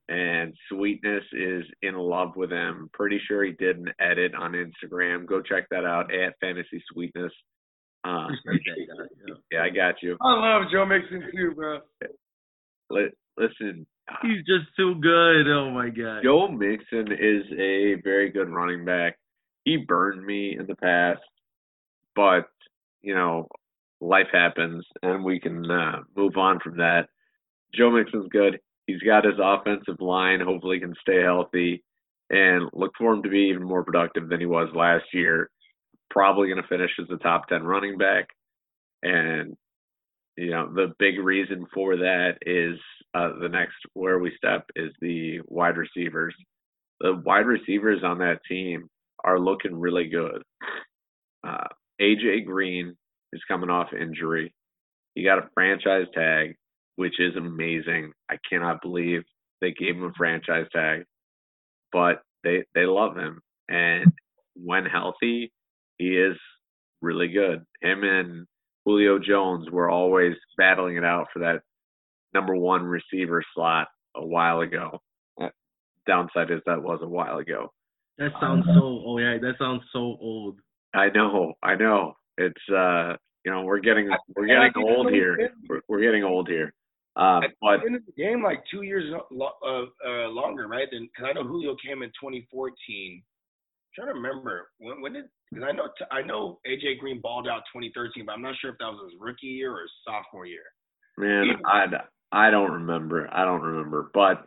and 0.08 0.54
Sweetness 0.68 1.24
is 1.32 1.64
in 1.82 1.94
love 1.94 2.36
with 2.36 2.50
him. 2.50 2.88
Pretty 2.92 3.20
sure 3.26 3.44
he 3.44 3.52
did 3.52 3.78
an 3.78 3.92
edit 4.00 4.32
on 4.34 4.52
Instagram. 4.52 5.26
Go 5.26 5.42
check 5.42 5.68
that 5.70 5.84
out 5.84 6.12
at 6.14 6.34
Fantasy 6.40 6.82
Sweetness. 6.92 7.32
Uh, 8.04 8.28
yeah, 9.50 9.62
I 9.62 9.70
got 9.70 9.96
you. 10.02 10.16
I 10.22 10.32
love 10.34 10.70
Joe 10.72 10.86
Mixon 10.86 11.22
too, 11.32 11.52
bro. 11.54 11.80
Listen, 13.36 13.86
He's 14.22 14.44
just 14.46 14.74
too 14.76 14.94
good. 15.00 15.48
Oh 15.48 15.70
my 15.70 15.90
god. 15.90 16.22
Joe 16.22 16.48
Mixon 16.48 17.12
is 17.12 17.44
a 17.52 18.00
very 18.02 18.30
good 18.30 18.48
running 18.48 18.84
back. 18.84 19.18
He 19.64 19.76
burned 19.76 20.24
me 20.24 20.56
in 20.58 20.66
the 20.66 20.76
past, 20.76 21.20
but 22.16 22.48
you 23.02 23.14
know, 23.14 23.48
life 24.00 24.28
happens 24.32 24.84
and 25.02 25.24
we 25.24 25.40
can 25.40 25.68
uh, 25.70 26.00
move 26.16 26.36
on 26.36 26.60
from 26.60 26.76
that. 26.78 27.08
Joe 27.74 27.90
Mixon's 27.90 28.28
good. 28.30 28.58
He's 28.86 29.02
got 29.02 29.24
his 29.24 29.38
offensive 29.42 30.00
line. 30.00 30.40
Hopefully, 30.40 30.80
can 30.80 30.94
stay 31.00 31.20
healthy 31.22 31.84
and 32.30 32.68
look 32.72 32.92
for 32.96 33.12
him 33.12 33.22
to 33.22 33.28
be 33.28 33.50
even 33.50 33.62
more 33.62 33.84
productive 33.84 34.28
than 34.28 34.40
he 34.40 34.46
was 34.46 34.68
last 34.74 35.04
year. 35.12 35.50
Probably 36.10 36.48
going 36.48 36.62
to 36.62 36.68
finish 36.68 36.90
as 37.00 37.06
a 37.10 37.18
top 37.18 37.48
10 37.48 37.62
running 37.62 37.98
back. 37.98 38.28
And, 39.02 39.56
you 40.36 40.50
know, 40.50 40.72
the 40.72 40.94
big 40.98 41.18
reason 41.18 41.66
for 41.74 41.96
that 41.96 42.38
is 42.42 42.78
uh, 43.14 43.30
the 43.40 43.48
next 43.48 43.76
where 43.92 44.18
we 44.18 44.32
step 44.36 44.66
is 44.74 44.90
the 45.00 45.40
wide 45.46 45.76
receivers. 45.76 46.34
The 47.00 47.14
wide 47.24 47.46
receivers 47.46 48.02
on 48.02 48.18
that 48.18 48.40
team 48.48 48.88
are 49.24 49.38
looking 49.38 49.78
really 49.78 50.08
good. 50.08 50.42
Uh, 51.46 51.68
AJ 52.00 52.46
Green 52.46 52.96
is 53.32 53.42
coming 53.48 53.70
off 53.70 53.88
injury. 53.92 54.54
He 55.14 55.24
got 55.24 55.38
a 55.38 55.50
franchise 55.54 56.06
tag, 56.14 56.56
which 56.96 57.18
is 57.18 57.36
amazing. 57.36 58.12
I 58.30 58.36
cannot 58.48 58.82
believe 58.82 59.22
they 59.60 59.72
gave 59.72 59.96
him 59.96 60.04
a 60.04 60.12
franchise 60.16 60.66
tag, 60.72 61.04
but 61.92 62.22
they 62.44 62.64
they 62.74 62.86
love 62.86 63.16
him, 63.16 63.40
and 63.68 64.12
when 64.54 64.84
healthy, 64.84 65.52
he 65.98 66.16
is 66.16 66.36
really 67.00 67.28
good. 67.28 67.64
Him 67.82 68.04
and 68.04 68.46
Julio 68.84 69.18
Jones 69.18 69.68
were 69.70 69.90
always 69.90 70.34
battling 70.56 70.96
it 70.96 71.04
out 71.04 71.26
for 71.32 71.40
that 71.40 71.62
number 72.34 72.54
one 72.54 72.84
receiver 72.84 73.42
slot 73.54 73.88
a 74.16 74.24
while 74.24 74.60
ago. 74.60 75.00
Uh, 75.40 75.48
Downside 76.06 76.50
is 76.50 76.60
that 76.66 76.82
was 76.82 77.00
a 77.02 77.08
while 77.08 77.38
ago. 77.38 77.72
That 78.18 78.30
sounds 78.40 78.64
so. 78.66 79.02
Oh 79.06 79.18
yeah, 79.18 79.38
that 79.40 79.54
sounds 79.58 79.82
so 79.92 80.16
old. 80.20 80.58
I 80.94 81.08
know, 81.10 81.54
I 81.62 81.76
know. 81.76 82.14
It's 82.38 82.68
uh, 82.70 83.16
you 83.44 83.52
know, 83.52 83.62
we're 83.62 83.80
getting 83.80 84.08
we're 84.36 84.46
getting 84.46 84.72
old 84.76 85.10
here. 85.12 85.50
We're, 85.68 85.80
we're 85.88 86.00
getting 86.00 86.24
old 86.24 86.48
here. 86.48 86.72
Um, 87.16 87.42
but 87.60 87.82
been 87.82 87.96
in 87.96 88.04
the 88.06 88.22
game 88.22 88.44
like 88.44 88.62
two 88.70 88.82
years 88.82 89.12
lo- 89.32 89.58
uh, 89.66 90.08
uh, 90.08 90.28
longer, 90.28 90.68
right? 90.68 90.86
Then 90.90 91.08
because 91.12 91.30
I 91.30 91.32
know 91.32 91.46
Julio 91.46 91.74
came 91.84 92.02
in 92.02 92.10
2014. 92.10 92.42
I'm 92.60 93.22
trying 93.94 94.08
to 94.08 94.14
remember 94.14 94.68
when 94.78 95.00
when 95.00 95.14
did 95.14 95.24
because 95.50 95.64
I 95.68 95.72
know 95.72 95.88
I 96.12 96.22
know 96.22 96.60
AJ 96.64 97.00
Green 97.00 97.20
balled 97.20 97.48
out 97.48 97.62
2013, 97.74 98.24
but 98.24 98.32
I'm 98.32 98.42
not 98.42 98.54
sure 98.60 98.70
if 98.70 98.78
that 98.78 98.86
was 98.86 99.10
his 99.10 99.20
rookie 99.20 99.48
year 99.48 99.72
or 99.72 99.82
his 99.82 99.90
sophomore 100.06 100.46
year. 100.46 100.62
man, 101.16 101.56
I 101.66 101.86
I 102.30 102.50
don't 102.50 102.70
remember. 102.70 103.28
I 103.32 103.44
don't 103.44 103.62
remember. 103.62 104.10
But 104.14 104.46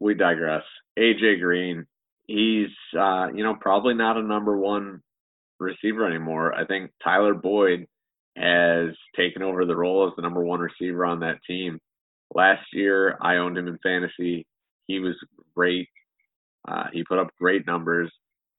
we 0.00 0.14
digress. 0.14 0.62
AJ 0.98 1.40
Green, 1.40 1.86
he's 2.26 2.70
uh, 2.98 3.28
you 3.34 3.44
know 3.44 3.56
probably 3.60 3.92
not 3.92 4.16
a 4.16 4.22
number 4.22 4.56
one 4.56 5.02
receiver 5.62 6.06
anymore. 6.06 6.54
I 6.54 6.64
think 6.64 6.90
Tyler 7.02 7.34
Boyd 7.34 7.86
has 8.36 8.90
taken 9.16 9.42
over 9.42 9.64
the 9.64 9.76
role 9.76 10.06
as 10.06 10.14
the 10.16 10.22
number 10.22 10.42
one 10.42 10.60
receiver 10.60 11.04
on 11.04 11.20
that 11.20 11.38
team. 11.46 11.78
Last 12.34 12.64
year, 12.72 13.18
I 13.20 13.36
owned 13.36 13.58
him 13.58 13.68
in 13.68 13.78
fantasy. 13.82 14.46
He 14.86 15.00
was 15.00 15.14
great. 15.54 15.88
Uh, 16.66 16.84
he 16.92 17.04
put 17.04 17.18
up 17.18 17.28
great 17.38 17.66
numbers 17.66 18.10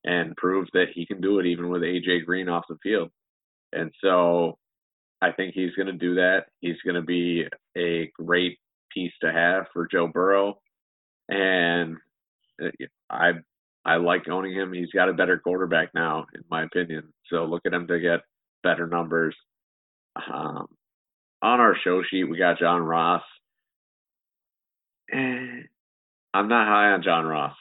and 0.04 0.36
proved 0.36 0.70
that 0.74 0.88
he 0.94 1.06
can 1.06 1.22
do 1.22 1.40
it 1.40 1.46
even 1.46 1.70
with 1.70 1.82
AJ 1.82 2.26
Green 2.26 2.50
off 2.50 2.66
the 2.70 2.78
field. 2.84 3.10
And 3.72 3.92
so 4.04 4.58
I 5.22 5.32
think 5.32 5.54
he's 5.54 5.74
going 5.76 5.88
to 5.88 5.94
do 5.94 6.16
that. 6.16 6.46
He's 6.60 6.82
going 6.86 6.96
to 6.96 7.02
be 7.02 7.46
a 7.78 8.12
great 8.20 8.58
piece 8.94 9.14
to 9.22 9.32
have 9.32 9.66
for 9.74 9.88
Joe 9.88 10.08
Burrow. 10.08 10.60
And 11.30 11.98
uh, 12.62 12.68
I 13.10 13.32
I 13.86 13.98
like 13.98 14.28
owning 14.30 14.54
him. 14.54 14.74
He's 14.74 14.92
got 14.92 15.10
a 15.10 15.14
better 15.14 15.38
quarterback 15.38 15.94
now, 15.94 16.26
in 16.34 16.44
my 16.50 16.64
opinion. 16.64 17.14
So 17.30 17.46
look 17.46 17.64
at 17.66 17.74
him 17.74 17.88
to 17.88 18.00
get 18.00 18.22
better 18.64 18.88
numbers. 18.88 19.36
Um, 20.16 20.68
on 21.42 21.60
our 21.60 21.76
show 21.84 22.02
sheet, 22.04 22.24
we 22.24 22.38
got 22.38 22.60
John 22.60 22.82
Ross. 22.82 23.24
And 25.10 25.66
I'm 26.34 26.48
not 26.48 26.68
high 26.68 26.92
on 26.92 27.04
John 27.04 27.26
Ross. 27.26 27.56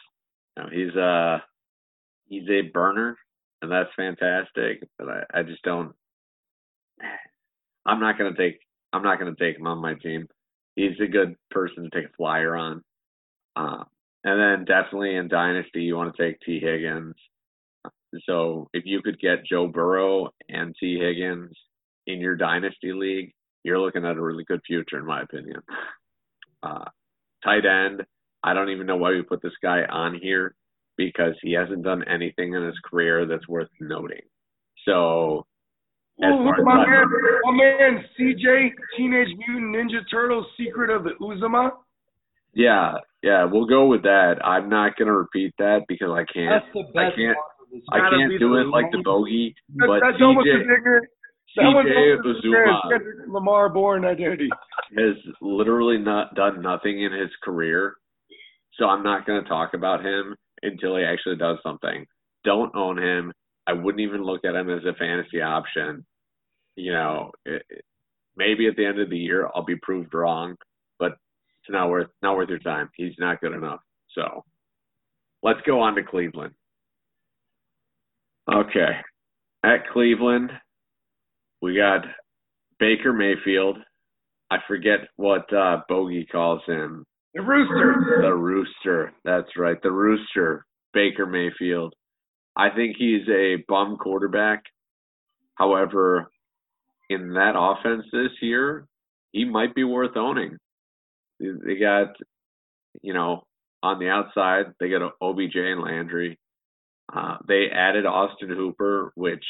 No, 0.56 0.68
he's 0.70 0.94
a 0.96 1.02
uh, 1.02 1.38
he's 2.26 2.48
a 2.48 2.62
burner, 2.62 3.16
and 3.60 3.70
that's 3.70 3.90
fantastic. 3.96 4.86
But 4.98 5.08
I, 5.08 5.40
I 5.40 5.42
just 5.42 5.62
don't. 5.62 5.92
I'm 7.86 8.00
not 8.00 8.16
gonna 8.16 8.36
take. 8.36 8.60
I'm 8.92 9.02
not 9.02 9.18
gonna 9.18 9.34
take 9.38 9.56
him 9.56 9.66
on 9.66 9.78
my 9.78 9.94
team. 9.94 10.28
He's 10.76 10.98
a 11.02 11.06
good 11.06 11.36
person 11.50 11.84
to 11.84 11.90
take 11.90 12.08
a 12.10 12.16
flyer 12.16 12.54
on. 12.54 12.82
Um, 13.56 13.84
and 14.24 14.40
then 14.40 14.64
definitely 14.64 15.16
in 15.16 15.28
Dynasty, 15.28 15.82
you 15.82 15.96
want 15.96 16.14
to 16.14 16.22
take 16.22 16.40
Tee 16.40 16.60
Higgins. 16.60 17.14
So 18.26 18.68
if 18.72 18.84
you 18.86 19.02
could 19.02 19.18
get 19.20 19.44
Joe 19.44 19.66
Burrow 19.66 20.30
and 20.48 20.74
Tee 20.78 20.98
Higgins 20.98 21.56
in 22.06 22.20
your 22.20 22.36
Dynasty 22.36 22.92
league, 22.92 23.32
you're 23.64 23.80
looking 23.80 24.04
at 24.04 24.16
a 24.16 24.22
really 24.22 24.44
good 24.44 24.60
future, 24.66 24.98
in 24.98 25.06
my 25.06 25.22
opinion. 25.22 25.60
Uh, 26.62 26.84
tight 27.44 27.64
end, 27.64 28.02
I 28.44 28.54
don't 28.54 28.70
even 28.70 28.86
know 28.86 28.96
why 28.96 29.10
we 29.10 29.22
put 29.22 29.42
this 29.42 29.52
guy 29.62 29.82
on 29.84 30.18
here 30.20 30.54
because 30.96 31.34
he 31.42 31.52
hasn't 31.52 31.82
done 31.82 32.04
anything 32.08 32.54
in 32.54 32.64
his 32.64 32.78
career 32.88 33.26
that's 33.26 33.48
worth 33.48 33.68
noting. 33.80 34.20
So, 34.84 35.46
as 36.22 36.30
Ooh, 36.30 36.44
my, 36.44 36.86
man, 36.86 37.06
my 37.44 37.52
man 37.52 38.04
CJ, 38.18 38.70
Teenage 38.96 39.28
Mutant 39.38 39.74
Ninja 39.74 40.00
Turtles, 40.10 40.46
Secret 40.58 40.90
of 40.90 41.04
the 41.04 41.10
Uzama. 41.20 41.70
Yeah, 42.54 42.94
yeah, 43.22 43.44
we'll 43.44 43.66
go 43.66 43.86
with 43.86 44.02
that. 44.02 44.36
I'm 44.44 44.68
not 44.68 44.96
gonna 44.96 45.12
repeat 45.12 45.54
that 45.58 45.84
because 45.88 46.10
I 46.10 46.24
can't. 46.32 46.64
I 46.96 47.10
can't. 47.14 47.36
I 47.92 47.98
can't 48.10 48.38
do 48.38 48.56
it 48.56 48.66
like 48.66 48.90
the 48.92 49.02
bogey. 49.04 49.54
But 49.70 50.00
that's 50.00 50.20
almost 50.20 50.46
CJ 51.58 52.16
Uzomah 52.24 53.00
Lamar 53.28 53.68
born 53.68 54.04
identity 54.04 54.48
has 54.96 55.16
literally 55.40 55.98
not 55.98 56.34
done 56.34 56.62
nothing 56.62 57.02
in 57.02 57.12
his 57.12 57.30
career, 57.42 57.94
so 58.74 58.86
I'm 58.86 59.02
not 59.02 59.26
gonna 59.26 59.42
talk 59.44 59.74
about 59.74 60.04
him 60.04 60.34
until 60.62 60.96
he 60.96 61.04
actually 61.04 61.36
does 61.36 61.58
something. 61.62 62.06
Don't 62.44 62.74
own 62.74 62.98
him. 62.98 63.32
I 63.66 63.74
wouldn't 63.74 64.00
even 64.00 64.24
look 64.24 64.44
at 64.44 64.54
him 64.54 64.70
as 64.70 64.84
a 64.84 64.94
fantasy 64.94 65.40
option. 65.40 66.04
You 66.74 66.92
know, 66.92 67.30
it, 67.44 67.62
maybe 68.36 68.66
at 68.66 68.76
the 68.76 68.86
end 68.86 68.98
of 68.98 69.10
the 69.10 69.18
year 69.18 69.48
I'll 69.54 69.64
be 69.64 69.76
proved 69.76 70.14
wrong, 70.14 70.56
it's 71.62 71.72
not 71.72 71.88
worth 71.90 72.08
not 72.22 72.36
worth 72.36 72.48
your 72.48 72.58
time. 72.58 72.90
He's 72.96 73.14
not 73.18 73.40
good 73.40 73.52
enough. 73.52 73.80
So 74.14 74.44
let's 75.42 75.60
go 75.66 75.80
on 75.80 75.94
to 75.94 76.02
Cleveland. 76.02 76.54
Okay. 78.52 78.90
At 79.64 79.88
Cleveland, 79.92 80.50
we 81.60 81.76
got 81.76 82.04
Baker 82.80 83.12
Mayfield. 83.12 83.78
I 84.50 84.56
forget 84.66 85.08
what 85.16 85.52
uh, 85.54 85.82
Bogey 85.88 86.26
calls 86.30 86.62
him. 86.66 87.04
The 87.34 87.42
Rooster. 87.42 88.20
The 88.22 88.34
Rooster. 88.34 89.12
That's 89.24 89.56
right. 89.56 89.80
The 89.82 89.92
Rooster. 89.92 90.66
Baker 90.92 91.26
Mayfield. 91.26 91.94
I 92.56 92.68
think 92.70 92.96
he's 92.98 93.26
a 93.28 93.64
bum 93.68 93.96
quarterback. 93.96 94.64
However, 95.54 96.30
in 97.08 97.34
that 97.34 97.54
offense 97.56 98.04
this 98.12 98.32
year, 98.42 98.86
he 99.30 99.44
might 99.44 99.74
be 99.74 99.84
worth 99.84 100.16
owning. 100.16 100.58
They 101.40 101.76
got, 101.76 102.14
you 103.02 103.14
know, 103.14 103.44
on 103.82 103.98
the 103.98 104.08
outside, 104.08 104.66
they 104.78 104.88
got 104.88 105.12
OBJ 105.20 105.56
and 105.56 105.82
Landry. 105.82 106.38
Uh, 107.12 107.36
they 107.46 107.66
added 107.72 108.06
Austin 108.06 108.48
Hooper, 108.48 109.12
which 109.16 109.44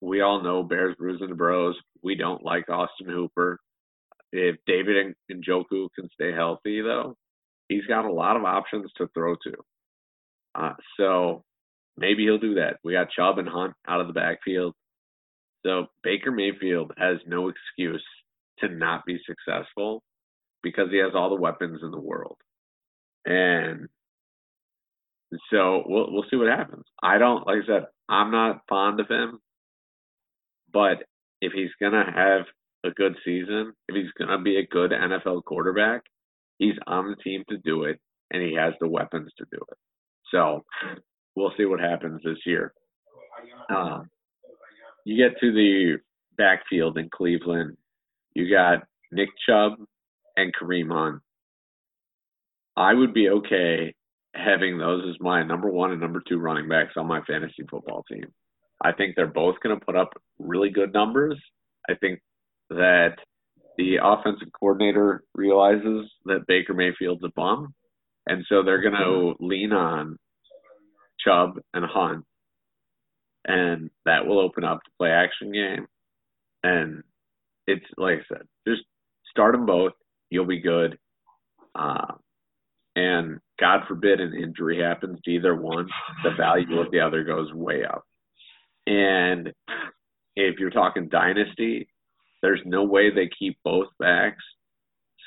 we 0.00 0.20
all 0.20 0.42
know 0.42 0.62
Bears, 0.62 0.96
Brews, 0.96 1.20
and 1.20 1.30
the 1.30 1.34
Bros. 1.34 1.76
We 2.02 2.14
don't 2.14 2.44
like 2.44 2.68
Austin 2.68 3.08
Hooper. 3.08 3.60
If 4.32 4.56
David 4.66 5.14
Njoku 5.30 5.88
can 5.94 6.08
stay 6.12 6.32
healthy, 6.32 6.80
though, 6.80 7.16
he's 7.68 7.86
got 7.86 8.04
a 8.04 8.12
lot 8.12 8.36
of 8.36 8.44
options 8.44 8.90
to 8.96 9.08
throw 9.14 9.34
to. 9.34 9.54
Uh, 10.54 10.74
so 10.96 11.44
maybe 11.96 12.24
he'll 12.24 12.38
do 12.38 12.54
that. 12.54 12.78
We 12.82 12.94
got 12.94 13.10
Chubb 13.10 13.38
and 13.38 13.48
Hunt 13.48 13.74
out 13.86 14.00
of 14.00 14.06
the 14.06 14.12
backfield. 14.12 14.74
So 15.64 15.86
Baker 16.02 16.30
Mayfield 16.30 16.92
has 16.98 17.18
no 17.26 17.48
excuse 17.48 18.04
to 18.58 18.68
not 18.68 19.04
be 19.06 19.18
successful 19.26 20.02
because 20.64 20.88
he 20.90 20.96
has 20.96 21.12
all 21.14 21.30
the 21.30 21.40
weapons 21.40 21.80
in 21.82 21.92
the 21.92 22.00
world. 22.00 22.38
And 23.24 23.88
so 25.52 25.84
we'll 25.86 26.10
we'll 26.10 26.24
see 26.30 26.36
what 26.36 26.48
happens. 26.48 26.84
I 27.02 27.18
don't 27.18 27.46
like 27.46 27.62
I 27.62 27.66
said, 27.66 27.86
I'm 28.08 28.32
not 28.32 28.62
fond 28.68 28.98
of 28.98 29.08
him, 29.08 29.38
but 30.72 31.04
if 31.40 31.52
he's 31.52 31.70
gonna 31.80 32.10
have 32.12 32.46
a 32.84 32.90
good 32.90 33.16
season, 33.24 33.72
if 33.88 33.94
he's 33.94 34.12
gonna 34.18 34.42
be 34.42 34.56
a 34.56 34.66
good 34.66 34.90
NFL 34.90 35.44
quarterback, 35.44 36.02
he's 36.58 36.74
on 36.86 37.10
the 37.10 37.16
team 37.16 37.44
to 37.48 37.58
do 37.58 37.84
it, 37.84 38.00
and 38.30 38.42
he 38.42 38.54
has 38.54 38.74
the 38.80 38.88
weapons 38.88 39.30
to 39.38 39.44
do 39.52 39.58
it. 39.70 39.78
So 40.30 40.64
we'll 41.36 41.52
see 41.56 41.66
what 41.66 41.80
happens 41.80 42.20
this 42.24 42.38
year. 42.46 42.72
Um, 43.68 44.08
you 45.04 45.16
get 45.16 45.38
to 45.40 45.52
the 45.52 45.98
backfield 46.36 46.98
in 46.98 47.08
Cleveland, 47.10 47.76
you 48.34 48.50
got 48.50 48.84
Nick 49.12 49.28
Chubb 49.46 49.74
and 50.36 50.52
Kareem 50.54 50.90
Hunt. 50.90 51.22
I 52.76 52.92
would 52.92 53.14
be 53.14 53.28
okay 53.28 53.94
having 54.34 54.78
those 54.78 55.04
as 55.08 55.20
my 55.20 55.42
number 55.42 55.70
one 55.70 55.92
and 55.92 56.00
number 56.00 56.22
two 56.26 56.38
running 56.38 56.68
backs 56.68 56.94
on 56.96 57.06
my 57.06 57.20
fantasy 57.22 57.64
football 57.70 58.04
team. 58.10 58.26
I 58.82 58.92
think 58.92 59.14
they're 59.14 59.26
both 59.26 59.56
going 59.62 59.78
to 59.78 59.84
put 59.84 59.96
up 59.96 60.10
really 60.38 60.70
good 60.70 60.92
numbers. 60.92 61.40
I 61.88 61.94
think 61.94 62.20
that 62.70 63.16
the 63.78 63.96
offensive 64.02 64.48
coordinator 64.58 65.22
realizes 65.34 66.10
that 66.26 66.46
Baker 66.46 66.74
Mayfield's 66.74 67.24
a 67.24 67.30
bum, 67.34 67.74
and 68.26 68.44
so 68.48 68.62
they're 68.62 68.82
going 68.82 68.94
to 68.94 69.34
mm-hmm. 69.34 69.44
lean 69.44 69.72
on 69.72 70.16
Chubb 71.24 71.58
and 71.72 71.84
Hunt, 71.84 72.24
and 73.46 73.90
that 74.04 74.26
will 74.26 74.40
open 74.40 74.64
up 74.64 74.80
the 74.84 74.90
play 74.98 75.10
action 75.10 75.52
game. 75.52 75.86
And 76.62 77.02
it's 77.66 77.84
like 77.96 78.18
I 78.18 78.34
said, 78.34 78.42
just 78.66 78.82
start 79.30 79.52
them 79.52 79.66
both. 79.66 79.92
You'll 80.30 80.46
be 80.46 80.60
good. 80.60 80.98
Uh, 81.74 82.14
and 82.96 83.38
God 83.58 83.80
forbid 83.88 84.20
an 84.20 84.34
injury 84.34 84.80
happens 84.80 85.18
to 85.24 85.30
either 85.30 85.54
one, 85.54 85.88
the 86.22 86.30
value 86.36 86.80
of 86.80 86.90
the 86.90 87.00
other 87.00 87.24
goes 87.24 87.52
way 87.52 87.84
up. 87.84 88.04
And 88.86 89.52
if 90.36 90.58
you're 90.58 90.70
talking 90.70 91.08
dynasty, 91.08 91.88
there's 92.42 92.60
no 92.64 92.84
way 92.84 93.10
they 93.10 93.28
keep 93.38 93.58
both 93.64 93.88
backs. 93.98 94.42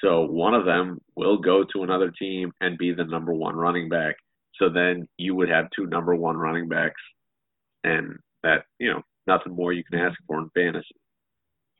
So 0.04 0.22
one 0.22 0.54
of 0.54 0.66
them 0.66 1.00
will 1.16 1.38
go 1.38 1.64
to 1.74 1.84
another 1.84 2.12
team 2.12 2.52
and 2.62 2.78
be 2.78 2.94
the 2.94 3.04
number 3.04 3.34
one 3.34 3.56
running 3.56 3.90
back. 3.90 4.16
So 4.60 4.70
then 4.70 5.08
you 5.18 5.36
would 5.36 5.50
have 5.50 5.66
two 5.76 5.88
number 5.88 6.16
one 6.16 6.38
running 6.38 6.68
backs, 6.68 7.02
and 7.84 8.18
that 8.44 8.66
you 8.80 8.92
know 8.92 9.02
nothing 9.26 9.56
more 9.56 9.74
you 9.74 9.84
can 9.84 10.00
ask 10.00 10.18
for 10.28 10.40
in 10.40 10.50
fantasy. 10.56 10.96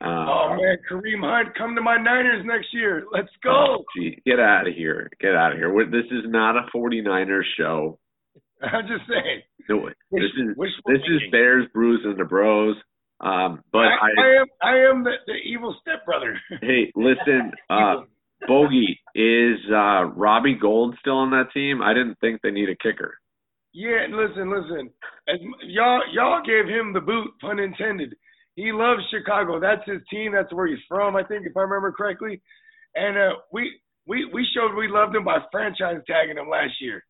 Uh, 0.00 0.06
oh 0.06 0.56
man, 0.56 0.76
Kareem 0.88 1.20
Hunt, 1.22 1.56
come 1.56 1.74
to 1.74 1.80
my 1.82 1.96
Niners 1.96 2.44
next 2.46 2.68
year. 2.72 3.04
Let's 3.12 3.30
go. 3.42 3.50
Oh, 3.50 3.84
gee, 3.96 4.22
get 4.24 4.38
out 4.38 4.68
of 4.68 4.74
here. 4.74 5.10
Get 5.20 5.34
out 5.34 5.52
of 5.52 5.58
here. 5.58 5.72
This 5.90 6.06
is 6.10 6.24
not 6.26 6.56
a 6.56 6.68
49ers 6.74 7.42
show. 7.56 7.98
I'm 8.62 8.86
just 8.86 9.08
saying. 9.08 9.42
No, 9.68 9.88
this 10.12 10.22
is 10.22 10.56
this 10.86 11.02
is 11.08 11.30
Bears, 11.30 11.66
Brews, 11.74 12.00
and 12.04 12.18
the 12.18 12.24
Bros. 12.24 12.76
Um, 13.20 13.62
but 13.72 13.80
I, 13.80 13.90
I, 13.90 14.22
I 14.22 14.40
am 14.40 14.46
I 14.62 14.76
am 14.90 15.04
the, 15.04 15.14
the 15.26 15.34
evil 15.34 15.76
stepbrother. 15.80 16.38
hey, 16.62 16.92
listen, 16.94 17.52
uh, 17.68 18.02
Bogey, 18.46 18.98
is 19.14 19.58
uh, 19.70 20.04
Robbie 20.14 20.54
Gould 20.54 20.96
still 21.00 21.18
on 21.18 21.30
that 21.30 21.52
team? 21.52 21.82
I 21.82 21.92
didn't 21.92 22.18
think 22.20 22.40
they 22.40 22.52
need 22.52 22.68
a 22.68 22.76
kicker. 22.76 23.18
Yeah, 23.72 24.06
listen, 24.10 24.50
listen. 24.50 24.90
As, 25.28 25.40
y'all 25.64 26.02
y'all 26.12 26.42
gave 26.44 26.66
him 26.66 26.92
the 26.92 27.00
boot, 27.00 27.32
pun 27.40 27.58
intended. 27.58 28.14
He 28.58 28.72
loves 28.72 29.02
Chicago. 29.14 29.60
That's 29.60 29.86
his 29.86 30.02
team. 30.10 30.32
That's 30.34 30.52
where 30.52 30.66
he's 30.66 30.82
from, 30.88 31.14
I 31.14 31.22
think, 31.22 31.46
if 31.46 31.56
I 31.56 31.60
remember 31.60 31.92
correctly. 31.92 32.42
And 32.96 33.16
uh, 33.16 33.36
we 33.52 33.70
we 34.04 34.28
we 34.34 34.44
showed 34.52 34.74
we 34.74 34.88
loved 34.88 35.14
him 35.14 35.24
by 35.24 35.38
franchise 35.52 36.02
tagging 36.08 36.36
him 36.36 36.48
last 36.48 36.72
year. 36.80 37.04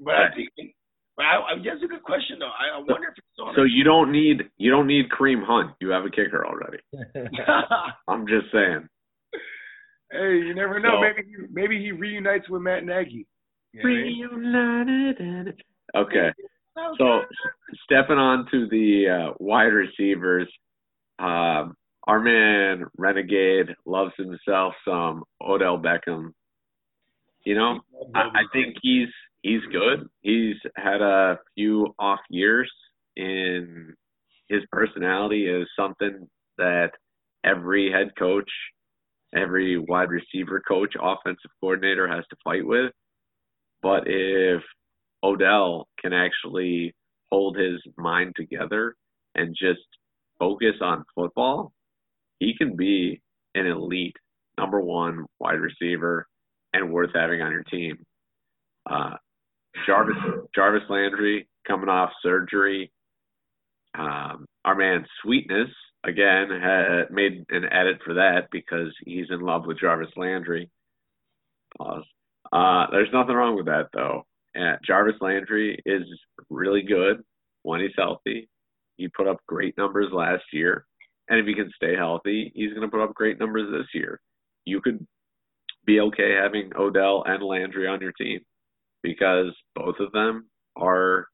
But 0.00 0.14
I 0.14 0.28
think 0.34 0.48
But 1.14 1.26
I, 1.26 1.36
I, 1.36 1.54
that's 1.56 1.84
a 1.84 1.86
good 1.86 2.02
question 2.02 2.38
though. 2.38 2.46
I, 2.46 2.78
I 2.78 2.78
wonder 2.78 3.08
if 3.08 3.18
it's 3.18 3.38
on. 3.38 3.52
So 3.54 3.64
you 3.64 3.84
don't 3.84 4.10
need 4.10 4.44
you 4.56 4.70
don't 4.70 4.86
need 4.86 5.10
Kareem 5.10 5.44
Hunt. 5.44 5.72
You 5.78 5.90
have 5.90 6.06
a 6.06 6.10
kicker 6.10 6.46
already. 6.46 6.78
I'm 8.08 8.26
just 8.26 8.46
saying. 8.50 8.88
hey, 10.10 10.40
you 10.40 10.54
never 10.54 10.80
know. 10.80 10.96
So- 10.96 11.00
maybe 11.02 11.28
he, 11.28 11.34
maybe 11.52 11.84
he 11.84 11.92
reunites 11.92 12.48
with 12.48 12.62
Matt 12.62 12.86
Nagy. 12.86 13.26
You 13.74 13.82
know 14.40 14.78
what 14.78 14.88
I 15.94 16.32
Okay. 16.78 16.96
So 16.98 17.20
stepping 17.84 18.18
on 18.18 18.46
to 18.50 18.66
the 18.68 19.08
uh, 19.08 19.34
wide 19.38 19.72
receivers, 19.72 20.48
um, 21.18 21.74
our 22.06 22.20
man 22.20 22.86
Renegade 22.96 23.74
loves 23.86 24.12
himself 24.16 24.74
some 24.86 25.24
Odell 25.40 25.78
Beckham. 25.78 26.32
You 27.44 27.54
know, 27.56 27.80
I, 28.14 28.20
I 28.20 28.42
think 28.52 28.76
he's 28.82 29.08
he's 29.42 29.62
good. 29.70 30.08
He's 30.22 30.56
had 30.76 31.02
a 31.02 31.38
few 31.54 31.94
off 31.98 32.20
years, 32.30 32.70
and 33.16 33.92
his 34.48 34.62
personality 34.70 35.46
is 35.46 35.68
something 35.76 36.28
that 36.58 36.90
every 37.44 37.90
head 37.90 38.10
coach, 38.18 38.50
every 39.34 39.78
wide 39.78 40.10
receiver 40.10 40.62
coach, 40.66 40.94
offensive 41.00 41.50
coordinator 41.60 42.08
has 42.08 42.24
to 42.30 42.36
fight 42.44 42.64
with. 42.64 42.92
But 43.82 44.04
if 44.06 44.62
Odell 45.24 45.88
can 46.00 46.12
actually 46.12 46.94
hold 47.30 47.56
his 47.56 47.80
mind 47.96 48.34
together 48.36 48.94
and 49.34 49.56
just 49.58 49.80
focus 50.38 50.74
on 50.80 51.04
football, 51.14 51.72
he 52.38 52.54
can 52.56 52.76
be 52.76 53.20
an 53.54 53.66
elite 53.66 54.16
number 54.58 54.80
one 54.80 55.24
wide 55.38 55.60
receiver 55.60 56.26
and 56.72 56.92
worth 56.92 57.10
having 57.14 57.40
on 57.40 57.52
your 57.52 57.62
team. 57.64 57.96
Uh, 58.90 59.14
Jarvis 59.86 60.16
Jarvis 60.54 60.82
Landry 60.88 61.48
coming 61.66 61.88
off 61.88 62.10
surgery. 62.22 62.92
Um, 63.96 64.46
our 64.64 64.74
man 64.74 65.06
Sweetness 65.22 65.68
again 66.04 66.48
made 67.10 67.44
an 67.50 67.64
edit 67.72 67.98
for 68.04 68.14
that 68.14 68.48
because 68.50 68.92
he's 69.04 69.26
in 69.30 69.40
love 69.40 69.66
with 69.66 69.78
Jarvis 69.78 70.10
Landry. 70.16 70.68
Pause. 71.78 72.04
Uh, 72.52 72.86
there's 72.90 73.12
nothing 73.12 73.34
wrong 73.34 73.56
with 73.56 73.66
that 73.66 73.88
though. 73.94 74.26
And 74.54 74.78
Jarvis 74.86 75.20
Landry 75.20 75.80
is 75.86 76.02
really 76.50 76.82
good 76.82 77.22
when 77.62 77.80
he's 77.80 77.90
healthy. 77.96 78.48
He 78.96 79.08
put 79.08 79.26
up 79.26 79.38
great 79.46 79.76
numbers 79.78 80.12
last 80.12 80.44
year, 80.52 80.86
and 81.28 81.38
if 81.38 81.46
he 81.46 81.54
can 81.54 81.70
stay 81.74 81.96
healthy, 81.96 82.52
he's 82.54 82.70
going 82.70 82.82
to 82.82 82.88
put 82.88 83.02
up 83.02 83.14
great 83.14 83.38
numbers 83.38 83.70
this 83.72 83.88
year. 83.94 84.20
You 84.64 84.80
could 84.80 85.06
be 85.84 86.00
okay 86.00 86.32
having 86.40 86.70
Odell 86.76 87.24
and 87.26 87.42
Landry 87.42 87.88
on 87.88 88.00
your 88.00 88.12
team 88.12 88.40
because 89.02 89.52
both 89.74 89.96
of 89.98 90.12
them 90.12 90.48
are 90.76 91.26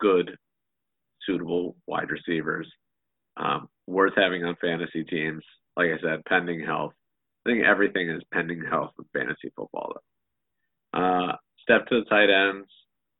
good, 0.00 0.36
suitable 1.26 1.76
wide 1.86 2.10
receivers, 2.10 2.70
um, 3.36 3.68
worth 3.86 4.14
having 4.16 4.44
on 4.44 4.56
fantasy 4.60 5.04
teams. 5.04 5.42
Like 5.76 5.88
I 5.90 6.00
said, 6.00 6.24
pending 6.26 6.64
health. 6.64 6.92
I 7.44 7.50
think 7.50 7.64
everything 7.64 8.08
is 8.08 8.22
pending 8.32 8.62
health 8.64 8.92
in 8.98 9.04
fantasy 9.12 9.52
football. 9.56 9.94
Though. 9.94 11.00
Uh, 11.00 11.36
step 11.64 11.86
to 11.86 12.00
the 12.00 12.06
tight 12.08 12.30
ends. 12.30 12.68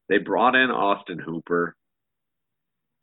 They 0.09 0.19
brought 0.19 0.55
in 0.55 0.71
Austin 0.71 1.19
Hooper, 1.19 1.75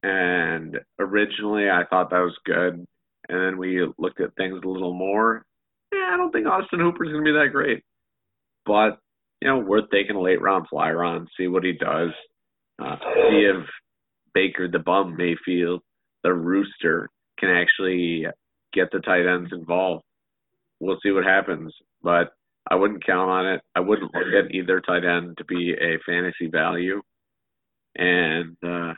and 0.03 0.79
originally 0.99 1.69
I 1.69 1.83
thought 1.89 2.11
that 2.11 2.19
was 2.19 2.37
good. 2.45 2.85
And 3.27 3.39
then 3.39 3.57
we 3.57 3.85
looked 3.97 4.21
at 4.21 4.35
things 4.35 4.61
a 4.63 4.67
little 4.67 4.93
more. 4.93 5.45
Yeah, 5.93 6.11
I 6.13 6.17
don't 6.17 6.31
think 6.31 6.47
Austin 6.47 6.79
Hooper's 6.79 7.09
going 7.09 7.23
to 7.25 7.31
be 7.31 7.37
that 7.37 7.51
great, 7.51 7.83
but 8.65 8.99
you 9.41 9.47
know, 9.47 9.57
worth 9.57 9.89
taking 9.91 10.15
a 10.15 10.21
late 10.21 10.41
round 10.41 10.67
flyer 10.69 11.03
on, 11.03 11.27
see 11.37 11.47
what 11.47 11.63
he 11.63 11.73
does, 11.73 12.11
uh, 12.79 12.95
see 12.99 13.49
if 13.49 13.65
Baker 14.33 14.67
the 14.67 14.79
Bum 14.79 15.17
Mayfield, 15.17 15.81
the 16.23 16.33
Rooster, 16.33 17.09
can 17.39 17.49
actually 17.49 18.25
get 18.73 18.89
the 18.91 18.99
tight 18.99 19.25
ends 19.25 19.49
involved. 19.51 20.03
We'll 20.79 20.99
see 21.03 21.11
what 21.11 21.25
happens, 21.25 21.73
but 22.01 22.33
I 22.69 22.75
wouldn't 22.75 23.05
count 23.05 23.29
on 23.29 23.47
it. 23.47 23.61
I 23.75 23.79
wouldn't 23.79 24.13
look 24.13 24.27
at 24.37 24.53
either 24.53 24.81
tight 24.81 25.03
end 25.03 25.37
to 25.37 25.45
be 25.45 25.73
a 25.73 25.99
fantasy 26.05 26.47
value, 26.51 27.01
and 27.95 28.55
uh, 28.65 28.93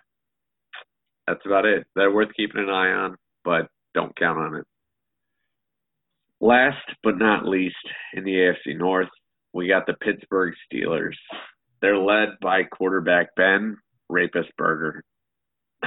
that's 1.27 1.45
about 1.45 1.65
it. 1.65 1.85
They're 1.95 2.11
worth 2.11 2.33
keeping 2.35 2.61
an 2.61 2.69
eye 2.69 2.91
on, 2.91 3.15
but 3.43 3.67
don't 3.93 4.15
count 4.15 4.37
on 4.37 4.55
it. 4.55 4.65
Last 6.41 6.85
but 7.03 7.17
not 7.17 7.47
least, 7.47 7.75
in 8.13 8.25
the 8.25 8.31
AFC 8.31 8.77
North, 8.77 9.07
we 9.53 9.67
got 9.67 9.85
the 9.85 9.93
Pittsburgh 9.93 10.53
Steelers. 10.67 11.15
They're 11.81 11.97
led 11.97 12.29
by 12.41 12.63
quarterback 12.63 13.27
Ben 13.37 13.77
Rapistberger. 14.11 15.01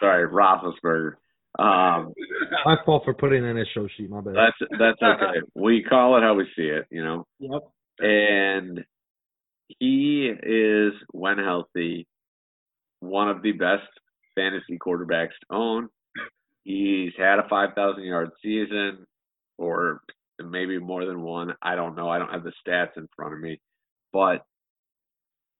Sorry, 0.00 0.28
Roethlisberger. 0.28 1.12
Um, 1.58 2.12
My 2.64 2.76
fault 2.84 3.02
for 3.04 3.14
putting 3.14 3.44
in 3.44 3.58
a 3.58 3.64
show 3.74 3.88
sheet. 3.96 4.10
My 4.10 4.20
bad. 4.20 4.34
that's 4.34 4.70
that's 4.78 5.02
okay. 5.02 5.40
We 5.54 5.82
call 5.82 6.16
it 6.16 6.22
how 6.22 6.34
we 6.34 6.44
see 6.56 6.62
it, 6.62 6.86
you 6.90 7.02
know. 7.02 7.26
Yep. 7.38 7.62
And 7.98 8.84
he 9.78 10.32
is, 10.42 10.92
when 11.12 11.38
healthy, 11.38 12.06
one 13.00 13.28
of 13.28 13.42
the 13.42 13.52
best 13.52 13.88
fantasy 14.34 14.78
quarterbacks 14.78 15.28
to 15.28 15.54
own. 15.54 15.88
He's 16.64 17.12
had 17.18 17.38
a 17.38 17.48
5,000 17.48 18.02
yard 18.02 18.30
season, 18.42 19.06
or 19.58 20.00
maybe 20.42 20.78
more 20.78 21.04
than 21.04 21.22
one. 21.22 21.54
I 21.62 21.74
don't 21.74 21.96
know. 21.96 22.08
I 22.08 22.18
don't 22.18 22.32
have 22.32 22.44
the 22.44 22.52
stats 22.66 22.96
in 22.96 23.08
front 23.16 23.34
of 23.34 23.40
me, 23.40 23.60
but 24.12 24.44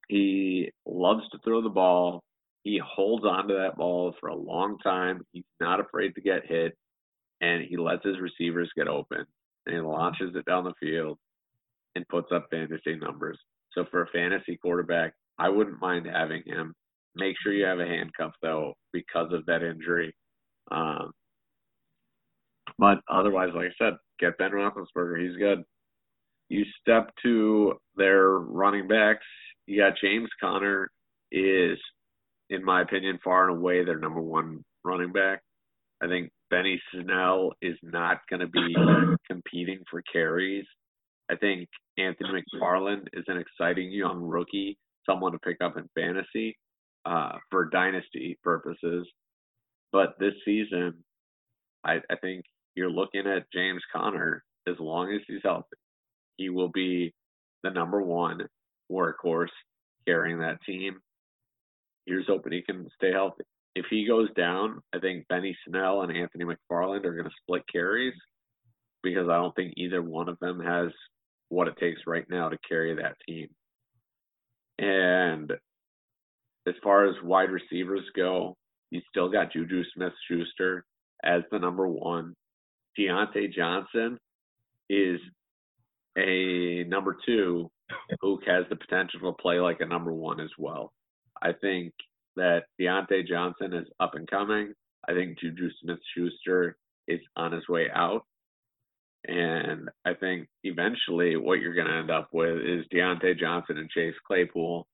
he 0.07 0.71
loves 0.85 1.23
to 1.31 1.39
throw 1.43 1.61
the 1.61 1.69
ball. 1.69 2.23
He 2.63 2.79
holds 2.83 3.25
on 3.25 3.47
to 3.47 3.55
that 3.55 3.77
ball 3.77 4.13
for 4.19 4.29
a 4.29 4.35
long 4.35 4.77
time. 4.79 5.21
He's 5.31 5.43
not 5.59 5.79
afraid 5.79 6.13
to 6.15 6.21
get 6.21 6.45
hit, 6.45 6.77
and 7.41 7.63
he 7.63 7.77
lets 7.77 8.05
his 8.05 8.19
receivers 8.19 8.71
get 8.75 8.87
open, 8.87 9.25
and 9.65 9.75
he 9.75 9.81
launches 9.81 10.35
it 10.35 10.45
down 10.45 10.63
the 10.63 10.73
field 10.79 11.17
and 11.95 12.07
puts 12.07 12.31
up 12.31 12.47
fantasy 12.51 12.95
numbers. 12.95 13.39
So 13.73 13.85
for 13.89 14.03
a 14.03 14.07
fantasy 14.07 14.57
quarterback, 14.57 15.13
I 15.39 15.49
wouldn't 15.49 15.81
mind 15.81 16.05
having 16.05 16.43
him. 16.45 16.73
Make 17.15 17.35
sure 17.41 17.51
you 17.53 17.65
have 17.65 17.79
a 17.79 17.85
handcuff 17.85 18.33
though, 18.41 18.73
because 18.93 19.33
of 19.33 19.45
that 19.47 19.63
injury. 19.63 20.13
Um, 20.69 21.11
but 22.77 22.99
otherwise, 23.09 23.49
like 23.55 23.67
I 23.67 23.83
said, 23.83 23.93
get 24.19 24.37
Ben 24.37 24.51
Roethlisberger. 24.51 25.21
He's 25.21 25.37
good. 25.37 25.63
You 26.49 26.63
step 26.79 27.11
to 27.23 27.75
their 27.95 28.29
running 28.29 28.87
backs. 28.87 29.25
You 29.65 29.81
got 29.81 29.93
James 30.01 30.29
Conner 30.39 30.89
is, 31.31 31.77
in 32.51 32.63
my 32.63 32.81
opinion, 32.81 33.17
far 33.23 33.49
and 33.49 33.57
away 33.57 33.83
their 33.83 33.97
number 33.97 34.21
one 34.21 34.63
running 34.83 35.11
back. 35.11 35.41
I 36.03 36.07
think 36.07 36.29
Benny 36.49 36.81
Snell 36.91 37.53
is 37.61 37.77
not 37.81 38.19
going 38.29 38.41
to 38.41 38.47
be 38.47 38.75
competing 39.27 39.79
for 39.89 40.03
carries. 40.11 40.65
I 41.31 41.35
think 41.37 41.69
Anthony 41.97 42.29
McFarland 42.29 43.07
is 43.13 43.23
an 43.27 43.37
exciting 43.37 43.91
young 43.91 44.21
rookie, 44.21 44.77
someone 45.09 45.31
to 45.31 45.39
pick 45.39 45.57
up 45.63 45.77
in 45.77 45.87
fantasy 45.95 46.57
uh, 47.05 47.37
for 47.49 47.69
dynasty 47.69 48.37
purposes. 48.43 49.07
But 49.93 50.15
this 50.19 50.33
season, 50.43 51.03
I, 51.85 51.99
I 52.09 52.15
think 52.21 52.43
you're 52.75 52.91
looking 52.91 53.27
at 53.27 53.51
James 53.53 53.81
Conner 53.93 54.43
as 54.67 54.75
long 54.79 55.13
as 55.13 55.21
he's 55.27 55.41
healthy. 55.43 55.67
He 56.35 56.49
will 56.49 56.69
be 56.69 57.13
the 57.63 57.69
number 57.69 58.01
one 58.01 58.47
workhorse 58.91 59.47
carrying 60.05 60.39
that 60.39 60.57
team. 60.65 60.99
Here's 62.11 62.27
hoping 62.27 62.51
he 62.51 62.61
can 62.61 62.89
stay 62.97 63.13
healthy. 63.13 63.45
If 63.73 63.85
he 63.89 64.05
goes 64.05 64.27
down, 64.35 64.81
I 64.93 64.99
think 64.99 65.25
Benny 65.29 65.57
Snell 65.65 66.01
and 66.01 66.11
Anthony 66.11 66.43
McFarland 66.43 67.05
are 67.05 67.13
going 67.13 67.23
to 67.23 67.35
split 67.41 67.63
carries 67.71 68.13
because 69.01 69.29
I 69.29 69.37
don't 69.37 69.55
think 69.55 69.75
either 69.77 70.01
one 70.01 70.27
of 70.27 70.37
them 70.39 70.59
has 70.59 70.91
what 71.47 71.69
it 71.69 71.77
takes 71.79 72.01
right 72.05 72.25
now 72.29 72.49
to 72.49 72.57
carry 72.67 72.93
that 72.95 73.15
team. 73.25 73.47
And 74.77 75.53
as 76.67 76.73
far 76.83 77.07
as 77.07 77.15
wide 77.23 77.49
receivers 77.49 78.03
go, 78.13 78.57
you 78.89 78.99
still 79.09 79.29
got 79.29 79.53
Juju 79.53 79.81
Smith 79.95 80.11
Schuster 80.27 80.83
as 81.23 81.43
the 81.49 81.59
number 81.59 81.87
one. 81.87 82.33
Diontae 82.99 83.53
Johnson 83.55 84.17
is 84.89 85.21
a 86.17 86.83
number 86.89 87.15
two 87.25 87.71
who 88.19 88.37
has 88.45 88.65
the 88.69 88.75
potential 88.75 89.21
to 89.21 89.41
play 89.41 89.61
like 89.61 89.79
a 89.79 89.85
number 89.85 90.11
one 90.11 90.41
as 90.41 90.51
well. 90.59 90.91
I 91.41 91.53
think 91.53 91.93
that 92.35 92.63
Diontae 92.79 93.27
Johnson 93.27 93.73
is 93.73 93.87
up 93.99 94.15
and 94.15 94.29
coming. 94.29 94.73
I 95.07 95.13
think 95.13 95.39
Juju 95.39 95.69
Smith 95.81 95.99
Schuster 96.15 96.77
is 97.07 97.19
on 97.35 97.51
his 97.51 97.67
way 97.67 97.87
out. 97.93 98.25
And 99.27 99.89
I 100.05 100.13
think 100.13 100.47
eventually 100.63 101.35
what 101.37 101.59
you're 101.59 101.75
going 101.75 101.87
to 101.87 101.93
end 101.93 102.11
up 102.11 102.29
with 102.33 102.57
is 102.57 102.85
Diontae 102.93 103.39
Johnson 103.39 103.77
and 103.77 103.89
Chase 103.89 104.15
Claypool, 104.25 104.87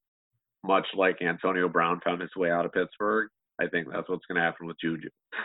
much 0.64 0.86
like 0.94 1.22
Antonio 1.22 1.68
Brown 1.68 2.00
found 2.04 2.20
his 2.20 2.34
way 2.36 2.50
out 2.50 2.66
of 2.66 2.72
Pittsburgh. 2.72 3.28
I 3.60 3.66
think 3.68 3.88
that's 3.90 4.08
what's 4.08 4.26
going 4.26 4.36
to 4.36 4.42
happen 4.42 4.66
with 4.66 4.80
Juju. 4.80 5.08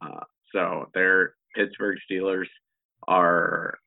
Uh, 0.00 0.20
so 0.54 0.88
their 0.94 1.34
Pittsburgh 1.56 1.98
Steelers 2.08 2.46
are 3.08 3.78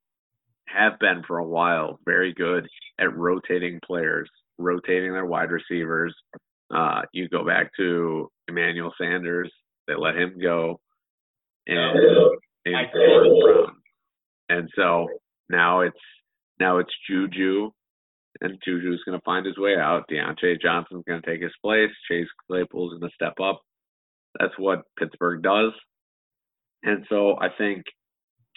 have 0.68 1.00
been 1.00 1.24
for 1.26 1.38
a 1.38 1.48
while 1.48 2.00
very 2.06 2.34
good 2.34 2.68
at 3.00 3.16
rotating 3.16 3.80
players, 3.86 4.30
rotating 4.62 5.14
their 5.14 5.26
wide 5.26 5.52
receivers, 5.52 6.16
Uh, 6.74 7.02
you 7.12 7.28
go 7.28 7.46
back 7.46 7.70
to 7.78 8.30
Emmanuel 8.48 8.94
Sanders. 8.98 9.52
They 9.88 9.96
let 9.96 10.16
him 10.16 10.40
go, 10.42 10.80
and 11.68 12.00
first. 12.94 13.72
And 14.50 14.70
so 14.76 15.08
now 15.50 15.82
it's 15.82 16.00
now 16.60 16.78
it's 16.78 16.94
Juju, 17.10 17.72
and 18.42 18.58
Juju's 18.64 19.04
going 19.06 19.18
to 19.20 19.24
find 19.26 19.46
his 19.46 19.58
way 19.58 19.76
out. 19.76 20.06
Diontae 20.10 20.62
Johnson's 20.62 21.04
going 21.06 21.22
to 21.22 21.28
take 21.30 21.42
his 21.42 21.52
place. 21.62 21.92
Chase 22.10 22.28
Claypool's 22.48 22.92
going 23.00 23.10
to 23.10 23.16
step 23.16 23.34
up. 23.44 23.60
That's 24.40 24.58
what 24.58 24.84
Pittsburgh 24.98 25.42
does. 25.42 25.74
And 26.84 27.06
so 27.10 27.38
I 27.40 27.50
think 27.58 27.84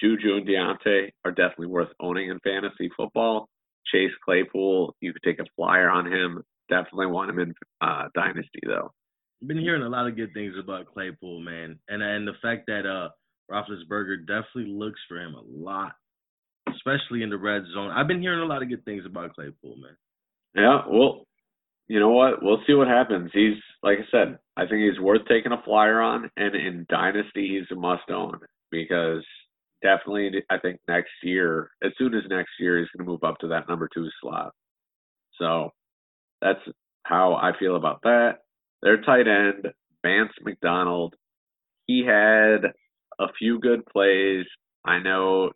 Juju 0.01 0.37
and 0.37 0.47
Diontae 0.47 1.11
are 1.25 1.33
definitely 1.33 1.67
worth 1.67 1.91
owning 2.01 2.31
in 2.31 2.39
fantasy 2.41 2.91
football. 2.97 3.49
Chase 3.93 4.13
Claypool, 4.25 4.95
you 5.01 5.13
could 5.13 5.23
take 5.23 5.39
a 5.39 5.51
flyer 5.57 5.89
on 5.89 6.11
him. 6.11 6.43
Definitely 6.69 7.07
want 7.07 7.31
him 7.31 7.39
in 7.39 7.55
uh, 7.81 8.09
Dynasty 8.15 8.61
though. 8.67 8.93
I've 9.43 9.49
been 9.49 9.59
hearing 9.59 9.83
a 9.83 9.89
lot 9.89 10.07
of 10.07 10.17
good 10.17 10.33
things 10.33 10.55
about 10.59 10.87
Claypool, 10.87 11.41
man, 11.41 11.79
and 11.89 12.03
and 12.03 12.27
the 12.27 12.33
fact 12.41 12.67
that 12.67 12.87
uh 12.87 13.11
Roethlisberger 13.51 14.27
definitely 14.27 14.73
looks 14.73 15.01
for 15.07 15.19
him 15.19 15.35
a 15.35 15.43
lot, 15.47 15.93
especially 16.71 17.23
in 17.23 17.29
the 17.29 17.37
red 17.37 17.63
zone. 17.75 17.91
I've 17.91 18.09
been 18.09 18.23
hearing 18.23 18.41
a 18.41 18.47
lot 18.47 18.63
of 18.63 18.71
good 18.71 18.85
things 18.87 19.05
about 19.05 19.35
Claypool, 19.35 19.77
man. 19.77 19.97
Yeah, 20.55 20.83
well, 20.89 21.27
you 21.89 22.01
know 22.01 22.11
what? 22.11 22.43
We'll 22.43 22.63
see 22.67 22.73
what 22.73 22.89
happens. 22.89 23.31
He's 23.35 23.59
like 23.83 23.99
I 23.99 24.11
said, 24.11 24.39
I 24.57 24.67
think 24.67 24.81
he's 24.91 25.01
worth 25.01 25.27
taking 25.29 25.53
a 25.53 25.63
flyer 25.63 26.01
on, 26.01 26.31
and 26.37 26.55
in 26.55 26.87
Dynasty, 26.89 27.59
he's 27.59 27.77
a 27.77 27.79
must 27.79 28.11
own 28.11 28.41
because 28.71 29.25
definitely, 29.85 30.43
I 30.51 30.59
think 30.59 30.81
next 30.89 31.13
year, 31.23 31.71
as 31.85 31.93
soon 31.99 32.15
as 32.15 32.23
next 32.29 32.51
year, 32.59 32.79
he's 32.79 32.89
going 32.97 33.07
to 33.07 33.11
move 33.13 33.23
up 33.23 33.39
to 33.39 33.49
that 33.49 33.69
number 33.69 33.89
two 33.95 34.09
slot. 34.21 34.53
So 35.39 35.71
that's 36.41 36.59
how 37.05 37.35
I 37.35 37.53
feel 37.59 37.77
about 37.77 38.01
that. 38.03 38.39
Their 38.83 39.01
tight 39.03 39.29
end, 39.29 39.69
Vance 40.03 40.33
McDonald, 40.43 41.15
he 41.87 42.05
had 42.05 42.73
a 43.21 43.27
few 43.39 43.61
good 43.61 43.87
plays. 43.87 44.47
I 44.85 44.99
know, 44.99 45.51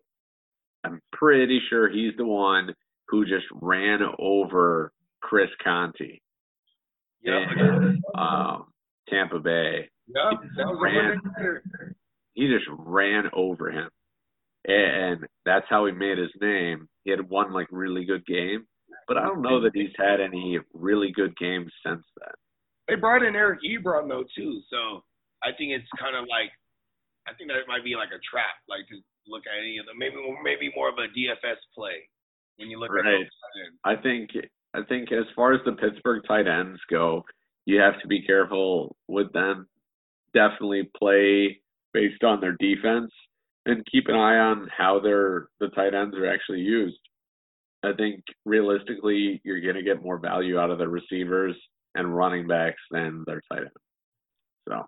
I'm 0.85 1.01
pretty 1.13 1.61
sure 1.69 1.89
he's 1.89 2.13
the 2.17 2.25
one 2.27 2.75
who 3.09 3.25
just 3.25 3.47
ran 3.61 4.01
over 4.19 4.93
Chris 5.21 5.49
Conte 5.65 6.21
Yep. 7.23 7.35
in 7.57 8.03
um, 8.17 8.67
Tampa 9.09 9.41
Bay. 9.41 9.89
Yep. 10.07 10.41
That 10.57 10.67
was 10.67 10.79
Ran. 10.81 11.21
He 12.35 12.47
just 12.47 12.67
ran 12.79 13.25
over 13.33 13.71
him, 13.71 13.89
and 14.69 15.27
that's 15.45 15.67
how 15.69 15.87
he 15.87 15.93
made 15.93 16.19
his 16.19 16.31
name. 16.41 16.89
He 17.05 17.11
had 17.11 17.29
one 17.29 17.53
like 17.53 17.67
really 17.73 18.05
good 18.05 18.25
game, 18.27 18.67
but 19.09 19.17
I 19.17 19.23
don't 19.23 19.43
know 19.43 19.61
that 19.63 19.73
he's 19.75 19.95
had 19.99 20.21
any 20.21 20.59
really 20.75 21.11
good 21.11 21.37
games 21.37 21.73
since 21.85 22.05
then. 22.21 22.35
They 22.87 22.95
brought 22.95 23.23
in 23.23 23.35
Eric 23.35 23.61
Ebron 23.65 24.09
though 24.09 24.25
too, 24.37 24.61
so 24.71 25.03
I 25.43 25.53
think 25.57 25.73
it's 25.73 25.89
kind 25.99 26.15
of 26.17 26.27
like 26.29 26.53
I 27.27 27.33
think 27.35 27.51
that 27.51 27.57
it 27.59 27.69
might 27.69 27.85
be 27.85 27.97
like 27.97 28.09
a 28.09 28.21
trap, 28.31 28.57
like 28.69 28.87
to 28.89 28.97
look 29.27 29.43
at 29.47 29.59
any 29.59 29.79
of 29.79 29.87
them. 29.87 29.97
Maybe 29.99 30.17
maybe 30.45 30.71
more 30.77 30.89
of 30.89 30.97
a 30.99 31.09
DFS 31.17 31.57
play 31.75 32.09
when 32.57 32.71
you 32.71 32.79
look 32.79 32.91
at 32.91 33.05
Right. 33.05 33.25
those. 33.25 33.27
tight 33.27 33.65
ends. 33.67 33.79
I 33.85 33.97
think 33.97 34.31
I 34.75 34.83
think 34.87 35.13
as 35.13 35.25
far 35.35 35.53
as 35.55 35.61
the 35.65 35.73
Pittsburgh 35.73 36.23
tight 36.29 36.47
ends 36.47 36.81
go, 36.91 37.25
you 37.65 37.81
have 37.81 38.01
to 38.03 38.07
be 38.09 38.21
careful 38.23 38.97
with 39.09 39.33
them. 39.33 39.67
Definitely 40.35 40.91
play 40.97 41.61
based 41.95 42.23
on 42.23 42.41
their 42.41 42.57
defense 42.61 43.11
and 43.69 43.87
keep 43.87 44.09
an 44.09 44.15
eye 44.15 44.39
on 44.39 44.69
how 44.77 44.99
their 44.99 45.49
the 45.61 45.69
tight 45.69 45.95
ends 45.95 46.17
are 46.17 46.31
actually 46.31 46.61
used. 46.61 46.99
I 47.85 47.93
think 47.93 48.25
realistically 48.45 49.41
you're 49.45 49.61
gonna 49.61 49.85
get 49.85 50.03
more 50.03 50.19
value 50.19 50.59
out 50.59 50.71
of 50.71 50.79
the 50.79 50.89
receivers 50.89 51.55
and 51.95 52.17
running 52.17 52.47
backs 52.47 52.81
than 52.91 53.25
their 53.27 53.43
tight 53.51 53.61
ends. 53.61 53.73
So 54.69 54.87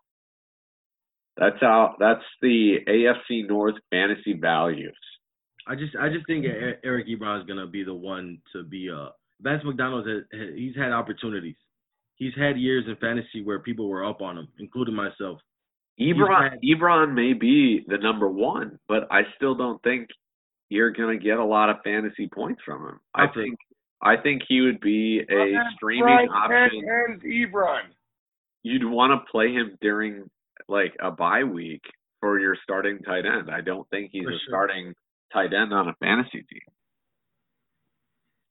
that's 1.37 1.61
how 1.61 1.97
that's 2.01 2.25
the 2.43 2.79
AFC 2.88 3.49
North 3.49 3.77
fantasy 3.90 4.33
values. 4.33 4.99
I 5.66 5.75
just 5.75 5.95
I 5.97 6.09
just 6.09 6.27
think 6.27 6.47
Eric 6.47 7.07
Ebron 7.07 7.40
is 7.40 7.47
gonna 7.47 7.66
be 7.66 7.85
the 7.85 7.95
one 7.95 8.38
to 8.53 8.64
be 8.64 8.90
uh 8.90 9.11
Vance 9.43 9.62
McDonald's 9.64 10.09
he's 10.57 10.77
had 10.77 10.93
opportunities. 10.93 11.57
He's 12.16 12.35
had 12.37 12.59
years 12.59 12.85
in 12.87 12.97
fantasy 12.97 13.43
where 13.43 13.61
people 13.61 13.88
were 13.88 14.05
up 14.05 14.21
on 14.21 14.37
him, 14.37 14.49
including 14.59 14.95
myself. 14.95 15.40
Ebron 15.98 16.59
Ebron 16.64 17.14
may 17.14 17.33
be 17.35 17.85
the 17.87 17.98
number 17.98 18.29
one, 18.29 18.79
but 18.88 19.07
I 19.11 19.22
still 19.37 19.55
don't 19.55 19.83
think 19.83 20.09
you're 20.70 20.90
gonna 20.92 21.18
get 21.18 21.38
a 21.38 21.44
lot 21.44 21.68
of 21.70 21.76
fantasy 21.83 22.29
points 22.29 22.62
from 22.64 22.87
him. 22.87 23.00
I 23.14 23.24
Okay. 23.24 23.42
think 23.42 23.59
I 24.03 24.16
think 24.16 24.42
he 24.48 24.62
would 24.62 24.81
be 24.81 25.20
a 25.20 25.61
streaming 25.74 26.29
option. 26.31 26.88
and 26.88 27.20
Ebron. 27.22 27.83
You'd 28.62 28.85
want 28.85 29.12
to 29.12 29.31
play 29.31 29.53
him 29.53 29.76
during 29.81 30.31
like 30.68 30.94
a 31.00 31.11
bye 31.11 31.44
week 31.44 31.83
for 32.20 32.38
your 32.38 32.57
starting 32.62 32.98
tight 33.00 33.26
end. 33.26 33.50
I 33.50 33.61
don't 33.61 33.88
think 33.90 34.11
he's 34.12 34.22
For 34.24 34.31
a 34.31 34.33
sure. 34.38 34.48
starting 34.48 34.94
tight 35.33 35.53
end 35.53 35.72
on 35.74 35.88
a 35.88 35.94
fantasy 35.94 36.42
team. 36.44 36.61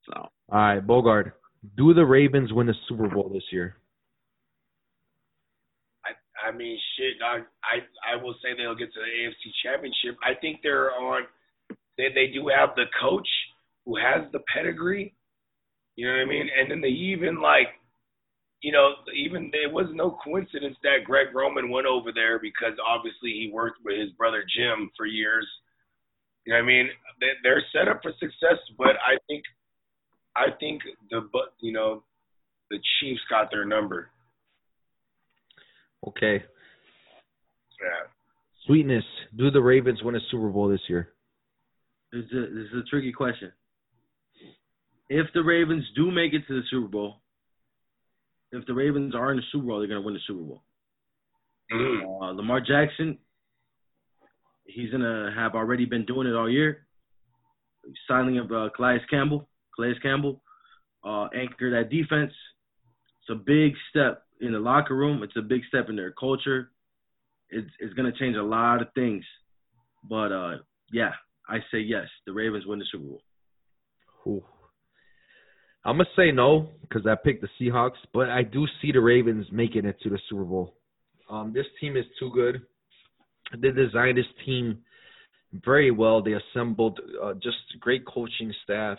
So 0.05 0.13
All 0.13 0.29
right, 0.49 0.85
Bogard. 0.85 1.31
Do 1.77 1.93
the 1.93 2.05
Ravens 2.05 2.53
win 2.53 2.67
the 2.67 2.73
Super 2.87 3.07
Bowl 3.09 3.29
this 3.29 3.43
year? 3.51 3.77
I 6.45 6.51
mean 6.51 6.77
shit. 6.97 7.21
I 7.23 7.39
I 7.63 8.13
I 8.13 8.21
will 8.21 8.35
say 8.41 8.55
they'll 8.55 8.75
get 8.75 8.93
to 8.93 8.99
the 8.99 9.05
AFC 9.05 9.51
Championship. 9.63 10.17
I 10.23 10.33
think 10.39 10.59
they're 10.63 10.91
on. 10.91 11.23
They 11.97 12.09
they 12.13 12.27
do 12.27 12.47
have 12.47 12.75
the 12.75 12.85
coach 13.01 13.27
who 13.85 13.97
has 13.97 14.29
the 14.31 14.39
pedigree. 14.53 15.13
You 15.95 16.07
know 16.07 16.13
what 16.13 16.21
I 16.21 16.29
mean? 16.29 16.47
And 16.57 16.71
then 16.71 16.81
they 16.81 16.87
even 16.87 17.41
like, 17.41 17.67
you 18.61 18.71
know, 18.71 18.93
even 19.15 19.51
it 19.53 19.71
was 19.71 19.87
no 19.93 20.17
coincidence 20.23 20.77
that 20.83 21.03
Greg 21.05 21.33
Roman 21.33 21.69
went 21.69 21.87
over 21.87 22.11
there 22.13 22.39
because 22.39 22.73
obviously 22.87 23.31
he 23.31 23.51
worked 23.51 23.79
with 23.83 23.99
his 23.99 24.11
brother 24.11 24.43
Jim 24.55 24.91
for 24.95 25.05
years. 25.05 25.47
You 26.45 26.53
know 26.53 26.59
what 26.59 26.63
I 26.63 26.67
mean? 26.67 26.87
They, 27.19 27.31
they're 27.43 27.63
set 27.73 27.87
up 27.87 27.99
for 28.01 28.11
success, 28.19 28.59
but 28.77 28.95
I 29.03 29.17
think, 29.27 29.43
I 30.35 30.47
think 30.59 30.81
the 31.09 31.27
but 31.33 31.53
you 31.59 31.73
know, 31.73 32.03
the 32.69 32.79
Chiefs 32.99 33.21
got 33.29 33.51
their 33.51 33.65
number. 33.65 34.09
Okay. 36.07 36.43
Yeah. 37.81 38.07
Sweetness. 38.65 39.03
Do 39.35 39.51
the 39.51 39.61
Ravens 39.61 40.01
win 40.03 40.15
a 40.15 40.19
Super 40.31 40.49
Bowl 40.49 40.67
this 40.67 40.81
year? 40.87 41.09
This 42.11 42.25
is 42.25 42.31
a, 42.31 42.53
this 42.53 42.67
is 42.73 42.83
a 42.85 42.89
tricky 42.89 43.11
question. 43.11 43.51
If 45.09 45.27
the 45.33 45.43
Ravens 45.43 45.85
do 45.95 46.11
make 46.11 46.33
it 46.33 46.43
to 46.47 46.55
the 46.55 46.67
Super 46.69 46.87
Bowl, 46.87 47.21
if 48.51 48.65
the 48.65 48.73
Ravens 48.73 49.15
are 49.15 49.31
in 49.31 49.37
the 49.37 49.43
Super 49.51 49.67
Bowl, 49.67 49.79
they're 49.79 49.87
gonna 49.87 50.01
win 50.01 50.13
the 50.13 50.19
Super 50.25 50.41
Bowl. 50.41 50.63
Mhm. 51.71 52.21
Uh, 52.21 52.31
Lamar 52.31 52.61
Jackson, 52.61 53.17
he's 54.65 54.91
gonna 54.91 55.31
have 55.35 55.55
already 55.55 55.85
been 55.85 56.05
doing 56.05 56.27
it 56.27 56.35
all 56.35 56.49
year. 56.49 56.87
Signing 58.07 58.37
of 58.39 58.51
uh, 58.51 58.69
Calais 58.75 59.01
Campbell, 59.09 59.47
Calais 59.75 59.99
Campbell, 60.01 60.43
uh, 61.03 61.27
anchor 61.35 61.71
that 61.71 61.89
defense. 61.89 62.33
It's 63.21 63.29
a 63.29 63.35
big 63.35 63.73
step 63.89 64.25
in 64.39 64.53
the 64.53 64.59
locker 64.59 64.95
room. 64.95 65.23
It's 65.23 65.35
a 65.37 65.41
big 65.41 65.61
step 65.67 65.89
in 65.89 65.95
their 65.95 66.11
culture. 66.11 66.71
It's 67.49 67.69
it's 67.79 67.93
gonna 67.93 68.11
change 68.17 68.35
a 68.35 68.43
lot 68.43 68.81
of 68.81 68.87
things. 68.93 69.23
But 70.07 70.31
uh, 70.31 70.57
yeah, 70.91 71.11
I 71.47 71.57
say 71.71 71.79
yes. 71.79 72.07
The 72.25 72.33
Ravens 72.33 72.65
win 72.65 72.79
the 72.79 72.85
Super 72.91 73.05
Bowl. 73.05 73.21
Ooh. 74.27 74.43
I'm 75.85 75.97
gonna 75.97 76.09
say 76.15 76.31
no 76.31 76.69
because 76.81 77.07
I 77.07 77.15
picked 77.15 77.41
the 77.41 77.49
Seahawks, 77.59 77.97
but 78.13 78.29
I 78.29 78.43
do 78.43 78.65
see 78.81 78.91
the 78.91 79.01
Ravens 79.01 79.47
making 79.51 79.85
it 79.85 79.99
to 80.01 80.09
the 80.09 80.19
Super 80.29 80.43
Bowl. 80.43 80.75
Um, 81.29 81.53
this 81.53 81.65
team 81.79 81.95
is 81.95 82.05
too 82.19 82.31
good. 82.33 82.61
They 83.57 83.71
designed 83.71 84.17
this 84.17 84.25
team 84.45 84.79
very 85.53 85.91
well. 85.91 86.21
They 86.21 86.33
assembled 86.33 86.99
uh, 87.23 87.33
just 87.35 87.57
great 87.79 88.05
coaching 88.05 88.53
staff 88.63 88.97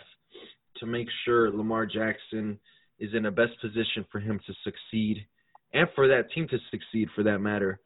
to 0.77 0.85
make 0.85 1.07
sure 1.23 1.51
Lamar 1.51 1.85
Jackson 1.85 2.59
is 3.01 3.09
in 3.13 3.23
the 3.23 3.31
best 3.31 3.59
position 3.59 4.05
for 4.09 4.19
him 4.19 4.39
to 4.47 4.53
succeed, 4.63 5.25
and 5.73 5.87
for 5.95 6.07
that 6.07 6.31
team 6.33 6.47
to 6.47 6.57
succeed, 6.69 7.09
for 7.15 7.23
that 7.23 7.39
matter. 7.39 7.79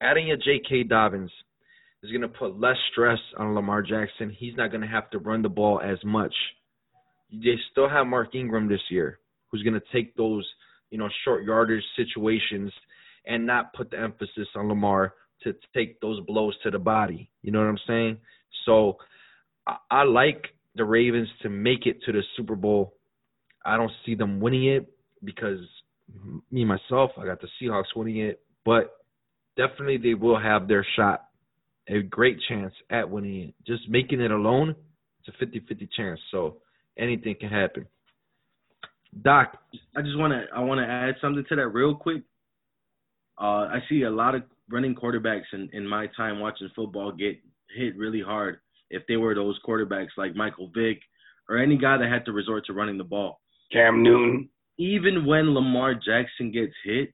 Adding 0.00 0.30
a 0.30 0.36
J.K. 0.36 0.84
Dobbins 0.84 1.30
is 2.02 2.10
going 2.10 2.22
to 2.22 2.28
put 2.28 2.58
less 2.58 2.76
stress 2.92 3.18
on 3.36 3.54
Lamar 3.54 3.82
Jackson. 3.82 4.30
He's 4.30 4.56
not 4.56 4.70
going 4.70 4.82
to 4.82 4.86
have 4.86 5.10
to 5.10 5.18
run 5.18 5.42
the 5.42 5.48
ball 5.48 5.80
as 5.80 5.98
much. 6.04 6.34
They 7.30 7.56
still 7.72 7.88
have 7.88 8.06
Mark 8.06 8.34
Ingram 8.34 8.68
this 8.68 8.80
year, 8.88 9.18
who's 9.50 9.62
going 9.62 9.74
to 9.74 9.86
take 9.92 10.14
those, 10.16 10.46
you 10.90 10.98
know, 10.98 11.08
short 11.24 11.44
yardage 11.44 11.82
situations 11.96 12.72
and 13.26 13.44
not 13.44 13.74
put 13.74 13.90
the 13.90 13.98
emphasis 13.98 14.46
on 14.54 14.68
Lamar 14.68 15.14
to 15.42 15.54
take 15.74 16.00
those 16.00 16.20
blows 16.26 16.54
to 16.62 16.70
the 16.70 16.78
body. 16.78 17.28
You 17.42 17.50
know 17.50 17.58
what 17.58 17.68
I'm 17.68 17.78
saying? 17.86 18.18
So 18.64 18.98
I, 19.66 19.76
I 19.90 20.02
like 20.04 20.46
the 20.76 20.84
Ravens 20.84 21.28
to 21.42 21.48
make 21.48 21.86
it 21.86 22.02
to 22.04 22.12
the 22.12 22.22
Super 22.36 22.54
Bowl. 22.54 22.95
I 23.66 23.76
don't 23.76 23.92
see 24.04 24.14
them 24.14 24.40
winning 24.40 24.66
it 24.66 24.88
because 25.24 25.58
me 26.50 26.64
myself, 26.64 27.10
I 27.18 27.26
got 27.26 27.40
the 27.40 27.48
Seahawks 27.60 27.94
winning 27.94 28.18
it, 28.18 28.40
but 28.64 28.96
definitely 29.56 29.98
they 29.98 30.14
will 30.14 30.38
have 30.38 30.68
their 30.68 30.86
shot, 30.96 31.24
a 31.88 32.02
great 32.02 32.38
chance 32.48 32.72
at 32.90 33.10
winning 33.10 33.48
it. 33.48 33.54
Just 33.66 33.88
making 33.88 34.20
it 34.20 34.30
alone, 34.30 34.74
it's 35.24 35.36
a 35.40 35.44
50-50 35.44 35.88
chance. 35.96 36.20
So 36.30 36.58
anything 36.96 37.34
can 37.38 37.48
happen. 37.48 37.86
Doc, 39.22 39.56
I 39.96 40.02
just 40.02 40.18
want 40.18 40.32
to 40.32 40.44
I 40.54 40.60
want 40.60 40.78
to 40.78 40.86
add 40.86 41.14
something 41.20 41.44
to 41.48 41.56
that 41.56 41.68
real 41.68 41.94
quick. 41.94 42.22
Uh, 43.40 43.68
I 43.68 43.78
see 43.88 44.02
a 44.02 44.10
lot 44.10 44.34
of 44.34 44.42
running 44.70 44.94
quarterbacks 44.94 45.52
in, 45.52 45.70
in 45.72 45.86
my 45.86 46.06
time 46.16 46.40
watching 46.40 46.68
football 46.74 47.12
get 47.12 47.38
hit 47.76 47.96
really 47.96 48.20
hard 48.20 48.58
if 48.90 49.02
they 49.08 49.16
were 49.16 49.34
those 49.34 49.58
quarterbacks 49.66 50.16
like 50.16 50.34
Michael 50.34 50.70
Vick 50.74 51.00
or 51.48 51.56
any 51.58 51.78
guy 51.78 51.96
that 51.96 52.10
had 52.10 52.24
to 52.26 52.32
resort 52.32 52.66
to 52.66 52.72
running 52.72 52.98
the 52.98 53.04
ball. 53.04 53.40
Cam 53.72 54.02
Newton. 54.02 54.48
Even 54.78 55.24
when 55.24 55.54
Lamar 55.54 55.94
Jackson 55.94 56.52
gets 56.52 56.74
hit, 56.84 57.12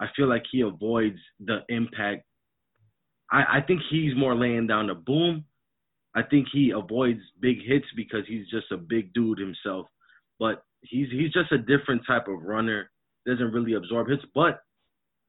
I 0.00 0.06
feel 0.16 0.28
like 0.28 0.44
he 0.50 0.62
avoids 0.62 1.18
the 1.40 1.60
impact. 1.68 2.24
I, 3.30 3.58
I 3.58 3.60
think 3.66 3.80
he's 3.90 4.16
more 4.16 4.34
laying 4.34 4.66
down 4.66 4.86
the 4.86 4.94
boom. 4.94 5.44
I 6.14 6.22
think 6.22 6.48
he 6.52 6.72
avoids 6.74 7.20
big 7.40 7.58
hits 7.64 7.86
because 7.96 8.24
he's 8.26 8.48
just 8.48 8.70
a 8.72 8.76
big 8.76 9.12
dude 9.14 9.38
himself. 9.38 9.86
But 10.38 10.64
he's 10.80 11.08
he's 11.10 11.32
just 11.32 11.52
a 11.52 11.58
different 11.58 12.02
type 12.06 12.28
of 12.28 12.42
runner. 12.42 12.90
Doesn't 13.26 13.52
really 13.52 13.74
absorb 13.74 14.08
hits, 14.08 14.24
but 14.34 14.60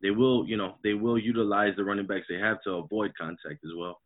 they 0.02 0.10
will, 0.10 0.48
you 0.48 0.58
know, 0.58 0.76
they 0.84 0.94
will 0.94 1.18
utilize 1.18 1.74
the 1.78 1.84
running 1.84 2.08
backs 2.08 2.26
they 2.28 2.40
have 2.40 2.62
to 2.64 2.72
avoid 2.72 3.12
contact 3.18 3.64
as 3.64 3.72
well. 3.78 4.00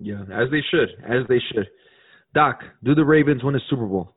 Yeah, 0.00 0.22
as 0.22 0.50
they 0.50 0.62
should, 0.70 0.90
as 1.04 1.26
they 1.28 1.40
should. 1.52 1.68
Doc, 2.34 2.60
do 2.84 2.94
the 2.94 3.04
Ravens 3.04 3.44
win 3.44 3.54
a 3.54 3.60
Super 3.68 3.86
Bowl? 3.86 4.14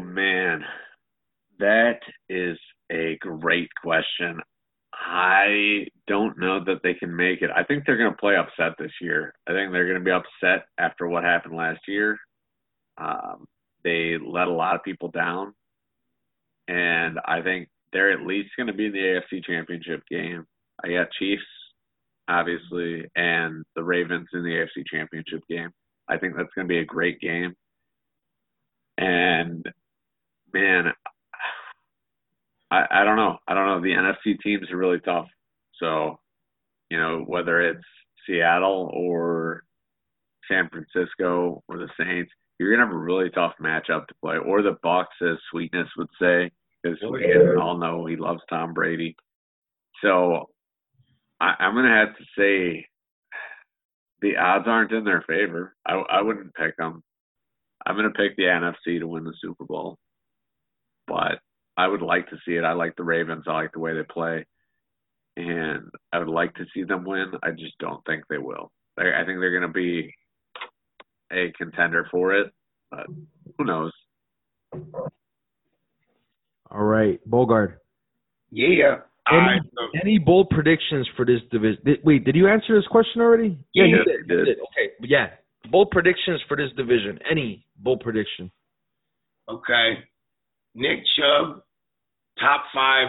Man, 0.00 0.64
that 1.58 2.00
is 2.28 2.58
a 2.90 3.16
great 3.20 3.68
question. 3.82 4.40
I 4.92 5.86
don't 6.06 6.38
know 6.38 6.62
that 6.64 6.82
they 6.82 6.94
can 6.94 7.14
make 7.14 7.42
it. 7.42 7.50
I 7.54 7.64
think 7.64 7.84
they're 7.84 7.96
going 7.96 8.10
to 8.10 8.16
play 8.16 8.36
upset 8.36 8.76
this 8.78 8.92
year. 9.00 9.32
I 9.48 9.52
think 9.52 9.72
they're 9.72 9.86
going 9.86 9.98
to 9.98 10.04
be 10.04 10.10
upset 10.10 10.66
after 10.78 11.06
what 11.06 11.24
happened 11.24 11.56
last 11.56 11.80
year. 11.88 12.18
Um, 12.98 13.46
they 13.82 14.16
let 14.18 14.48
a 14.48 14.52
lot 14.52 14.74
of 14.74 14.82
people 14.82 15.10
down, 15.10 15.54
and 16.68 17.18
I 17.24 17.40
think 17.40 17.68
they're 17.92 18.12
at 18.12 18.26
least 18.26 18.50
going 18.56 18.66
to 18.66 18.72
be 18.72 18.86
in 18.86 18.92
the 18.92 18.98
AFC 18.98 19.44
Championship 19.44 20.02
game. 20.10 20.44
I 20.84 20.88
got 20.88 21.12
Chiefs, 21.12 21.42
obviously, 22.28 23.04
and 23.16 23.64
the 23.74 23.82
Ravens 23.82 24.28
in 24.32 24.42
the 24.42 24.50
AFC 24.50 24.84
Championship 24.86 25.42
game. 25.48 25.70
I 26.08 26.18
think 26.18 26.36
that's 26.36 26.52
going 26.54 26.66
to 26.66 26.72
be 26.72 26.78
a 26.78 26.84
great 26.84 27.20
game. 27.20 27.54
And 28.98 29.64
man, 30.52 30.92
I, 32.70 32.84
I 32.90 33.04
don't 33.04 33.16
know. 33.16 33.38
I 33.48 33.54
don't 33.54 33.66
know. 33.66 33.80
The 33.80 33.88
NFC 33.94 34.38
teams 34.40 34.70
are 34.70 34.76
really 34.76 35.00
tough. 35.00 35.26
So, 35.78 36.18
you 36.90 36.98
know, 36.98 37.24
whether 37.26 37.60
it's 37.60 37.84
Seattle 38.26 38.90
or 38.92 39.64
San 40.48 40.68
Francisco 40.68 41.62
or 41.68 41.78
the 41.78 41.88
Saints, 41.98 42.30
you're 42.58 42.70
gonna 42.74 42.86
have 42.86 42.94
a 42.94 42.98
really 42.98 43.30
tough 43.30 43.54
matchup 43.60 44.06
to 44.06 44.14
play. 44.22 44.36
Or 44.36 44.62
the 44.62 44.76
Bucks, 44.82 45.16
as 45.22 45.38
Sweetness 45.50 45.88
would 45.96 46.10
say, 46.20 46.50
because 46.82 46.98
oh, 47.02 47.12
we 47.12 47.56
all 47.56 47.78
know 47.78 48.06
he 48.06 48.16
loves 48.16 48.42
Tom 48.48 48.74
Brady. 48.74 49.16
So, 50.02 50.50
I, 51.40 51.54
I'm 51.58 51.74
gonna 51.74 51.96
have 51.96 52.16
to 52.16 52.24
say 52.38 52.86
the 54.20 54.36
odds 54.36 54.66
aren't 54.66 54.92
in 54.92 55.04
their 55.04 55.24
favor. 55.26 55.74
I, 55.86 55.94
I 55.94 56.22
wouldn't 56.22 56.54
pick 56.54 56.76
them. 56.76 57.02
I'm 57.86 57.96
gonna 57.96 58.10
pick 58.10 58.36
the 58.36 58.42
NFC 58.42 58.98
to 58.98 59.06
win 59.06 59.24
the 59.24 59.32
Super 59.40 59.64
Bowl, 59.64 59.98
but 61.10 61.40
I 61.76 61.88
would 61.88 62.02
like 62.02 62.30
to 62.30 62.36
see 62.46 62.52
it. 62.52 62.64
I 62.64 62.72
like 62.72 62.94
the 62.96 63.02
Ravens. 63.02 63.44
I 63.48 63.52
like 63.52 63.72
the 63.72 63.80
way 63.80 63.94
they 63.94 64.04
play, 64.04 64.46
and 65.36 65.90
I 66.12 66.18
would 66.18 66.28
like 66.28 66.54
to 66.54 66.64
see 66.72 66.84
them 66.84 67.04
win. 67.04 67.32
I 67.42 67.50
just 67.50 67.76
don't 67.80 68.04
think 68.06 68.22
they 68.30 68.38
will. 68.38 68.70
I 68.96 69.24
think 69.24 69.40
they're 69.40 69.58
going 69.58 69.62
to 69.62 69.68
be 69.68 70.14
a 71.32 71.52
contender 71.58 72.06
for 72.10 72.34
it, 72.34 72.52
but 72.90 73.06
who 73.58 73.64
knows? 73.64 73.92
All 76.70 76.84
right, 76.84 77.18
Bogard. 77.28 77.74
Yeah. 78.50 78.98
Any, 79.30 79.38
I, 79.38 79.58
any 80.02 80.18
bold 80.18 80.50
predictions 80.50 81.08
for 81.16 81.24
this 81.24 81.40
division? 81.50 81.78
Did, 81.84 81.98
wait, 82.04 82.24
did 82.24 82.36
you 82.36 82.48
answer 82.48 82.76
this 82.76 82.86
question 82.88 83.22
already? 83.22 83.58
Yeah, 83.74 83.84
you 83.84 83.96
yeah, 83.96 84.04
did. 84.04 84.28
You 84.28 84.36
did. 84.36 84.44
did. 84.44 84.56
Okay, 84.58 84.92
yeah. 85.08 85.26
Bold 85.70 85.90
predictions 85.90 86.40
for 86.48 86.56
this 86.56 86.70
division. 86.76 87.18
Any 87.30 87.64
bold 87.78 88.00
prediction? 88.00 88.50
okay. 89.48 90.04
Nick 90.74 91.00
Chubb, 91.18 91.62
top 92.38 92.64
five 92.74 93.08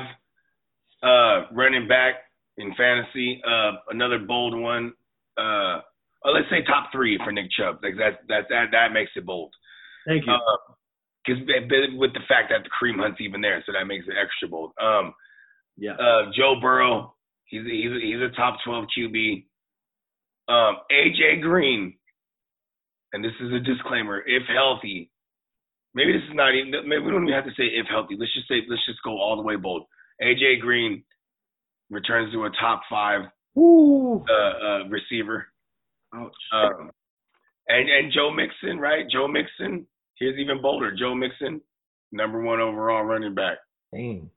uh, 1.04 1.47
running 1.54 1.88
back 1.88 2.15
in 2.58 2.74
fantasy. 2.76 3.41
Uh, 3.45 3.74
another 3.89 4.19
bold 4.19 4.58
one. 4.58 4.93
Uh, 5.38 5.82
oh, 6.26 6.32
let's 6.34 6.50
say 6.50 6.63
top 6.65 6.91
three 6.91 7.19
for 7.24 7.32
Nick 7.32 7.50
Chubb. 7.58 7.80
Like 7.84 7.95
that, 7.97 8.21
that, 8.28 8.45
that, 8.50 8.65
that 8.71 8.93
makes 8.93 9.12
it 9.15 9.26
bold. 9.26 9.54
Thank 10.08 10.26
you. 10.26 10.34
Because 11.26 11.41
with 11.95 12.13
the 12.13 12.26
fact 12.28 12.50
that 12.50 12.63
the 12.63 12.69
Kareem 12.69 13.00
Hunt's 13.00 13.21
even 13.21 13.41
there, 13.41 13.63
so 13.65 13.74
that 13.74 13.86
makes 13.86 14.06
it 14.08 14.15
extra 14.19 14.47
bold. 14.47 14.71
Um, 14.82 15.13
yeah. 15.78 15.93
uh, 15.93 16.32
Joe 16.36 16.56
Burrow, 16.60 17.13
he's 17.45 17.62
a, 17.62 17.69
he's 17.69 17.91
a, 17.91 18.00
he's 18.02 18.21
a 18.21 18.36
top 18.36 18.58
twelve 18.65 18.86
QB. 18.97 19.45
Um, 20.50 20.78
AJ 20.91 21.41
Green, 21.41 21.93
and 23.13 23.24
this 23.24 23.34
is 23.39 23.54
a 23.54 23.60
disclaimer: 23.60 24.24
if 24.26 24.43
healthy, 24.52 25.11
maybe 25.93 26.13
this 26.13 26.23
is 26.30 26.36
not 26.36 26.54
even. 26.56 26.71
Maybe 26.88 27.04
we 27.04 27.12
don't 27.12 27.23
even 27.23 27.34
have 27.34 27.45
to 27.45 27.56
say 27.58 27.65
if 27.65 27.88
healthy. 27.89 28.15
Let's 28.17 28.34
just 28.34 28.47
say 28.47 28.62
let's 28.69 28.86
just 28.86 29.04
go 29.04 29.19
all 29.19 29.36
the 29.36 29.43
way 29.43 29.56
bold. 29.56 29.86
AJ 30.21 30.62
Green 30.62 31.04
returns 31.89 32.32
to 32.34 32.45
a 32.45 32.49
top 32.60 32.82
five 32.89 33.21
uh, 33.58 33.60
uh, 33.60 34.88
receiver. 34.89 35.47
Ouch. 36.13 36.34
Um, 36.54 36.91
and 37.67 37.89
and 37.89 38.12
Joe 38.13 38.32
Mixon, 38.32 38.80
right? 38.80 39.06
Joe 39.12 39.27
Mixon. 39.27 39.86
Here's 40.15 40.38
even 40.38 40.62
bolder. 40.62 40.93
Joe 40.95 41.15
Mixon, 41.15 41.62
number 42.12 42.41
one 42.41 42.60
overall 42.60 43.04
running 43.04 43.34
back. 43.34 43.58
Dang. 43.93 44.30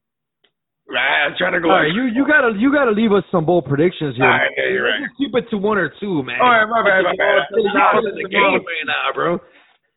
Right, 0.87 1.25
I'm 1.25 1.33
trying 1.39 1.57
to 1.57 1.61
go. 1.61 1.73
All 1.73 1.81
right, 1.81 1.89
you 1.89 2.13
you 2.13 2.29
gotta 2.29 2.53
you 2.61 2.71
gotta 2.71 2.93
leave 2.93 3.13
us 3.13 3.25
some 3.33 3.47
bold 3.47 3.65
predictions 3.65 4.17
here. 4.17 4.29
All 4.29 4.37
right, 4.37 4.53
yeah, 4.53 4.69
you're 4.69 4.85
right. 4.85 5.01
Just 5.01 5.17
keep 5.17 5.33
it 5.33 5.49
to 5.49 5.57
one 5.57 5.79
or 5.79 5.89
two, 5.99 6.23
man. 6.23 6.37
All 6.45 6.53
right, 6.53 6.69
my 6.69 6.85
bad, 6.85 7.09
my 7.09 7.17
bad. 7.17 7.49
You're 7.57 7.81
out 7.81 8.05
of 8.05 8.05
the 8.05 8.29
game 8.29 8.61
right 8.61 8.85
now, 8.85 9.09
bro. 9.15 9.41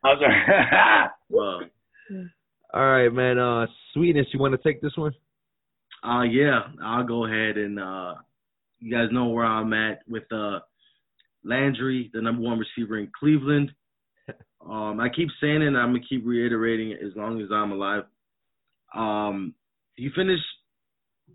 I'm 0.03 0.17
sorry. 0.19 1.09
Well, 1.29 1.59
All 2.73 2.85
right, 2.89 3.09
man. 3.09 3.37
Uh, 3.37 3.67
sweetness, 3.93 4.27
you 4.31 4.39
want 4.39 4.53
to 4.53 4.57
take 4.69 4.81
this 4.81 4.95
one? 4.95 5.11
Uh 6.03 6.21
yeah, 6.21 6.61
I'll 6.83 7.03
go 7.03 7.25
ahead 7.25 7.57
and 7.57 7.79
uh 7.79 8.13
you 8.79 8.95
guys 8.95 9.09
know 9.11 9.25
where 9.29 9.45
I'm 9.45 9.73
at 9.73 9.99
with 10.07 10.31
uh 10.31 10.59
Landry, 11.43 12.09
the 12.13 12.21
number 12.21 12.41
one 12.43 12.59
receiver 12.59 12.97
in 12.99 13.11
Cleveland. 13.17 13.71
Um 14.61 14.99
I 14.99 15.09
keep 15.09 15.29
saying 15.41 15.61
it 15.61 15.67
and 15.67 15.77
I'm 15.77 15.89
gonna 15.93 16.05
keep 16.07 16.23
reiterating 16.25 16.91
it 16.91 16.99
as 17.05 17.13
long 17.15 17.41
as 17.41 17.49
I'm 17.51 17.71
alive. 17.71 18.03
Um 18.95 19.53
he 19.95 20.09
finished 20.15 20.43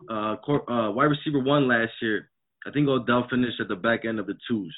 uh, 0.09 0.37
cor- 0.45 0.71
uh 0.71 0.91
wide 0.91 1.05
receiver 1.05 1.41
one 1.41 1.67
last 1.69 1.93
year. 2.01 2.31
I 2.67 2.71
think 2.71 2.89
Odell 2.89 3.27
finished 3.29 3.61
at 3.61 3.69
the 3.69 3.77
back 3.77 4.05
end 4.05 4.19
of 4.21 4.27
the 4.27 4.35
twos. 4.49 4.75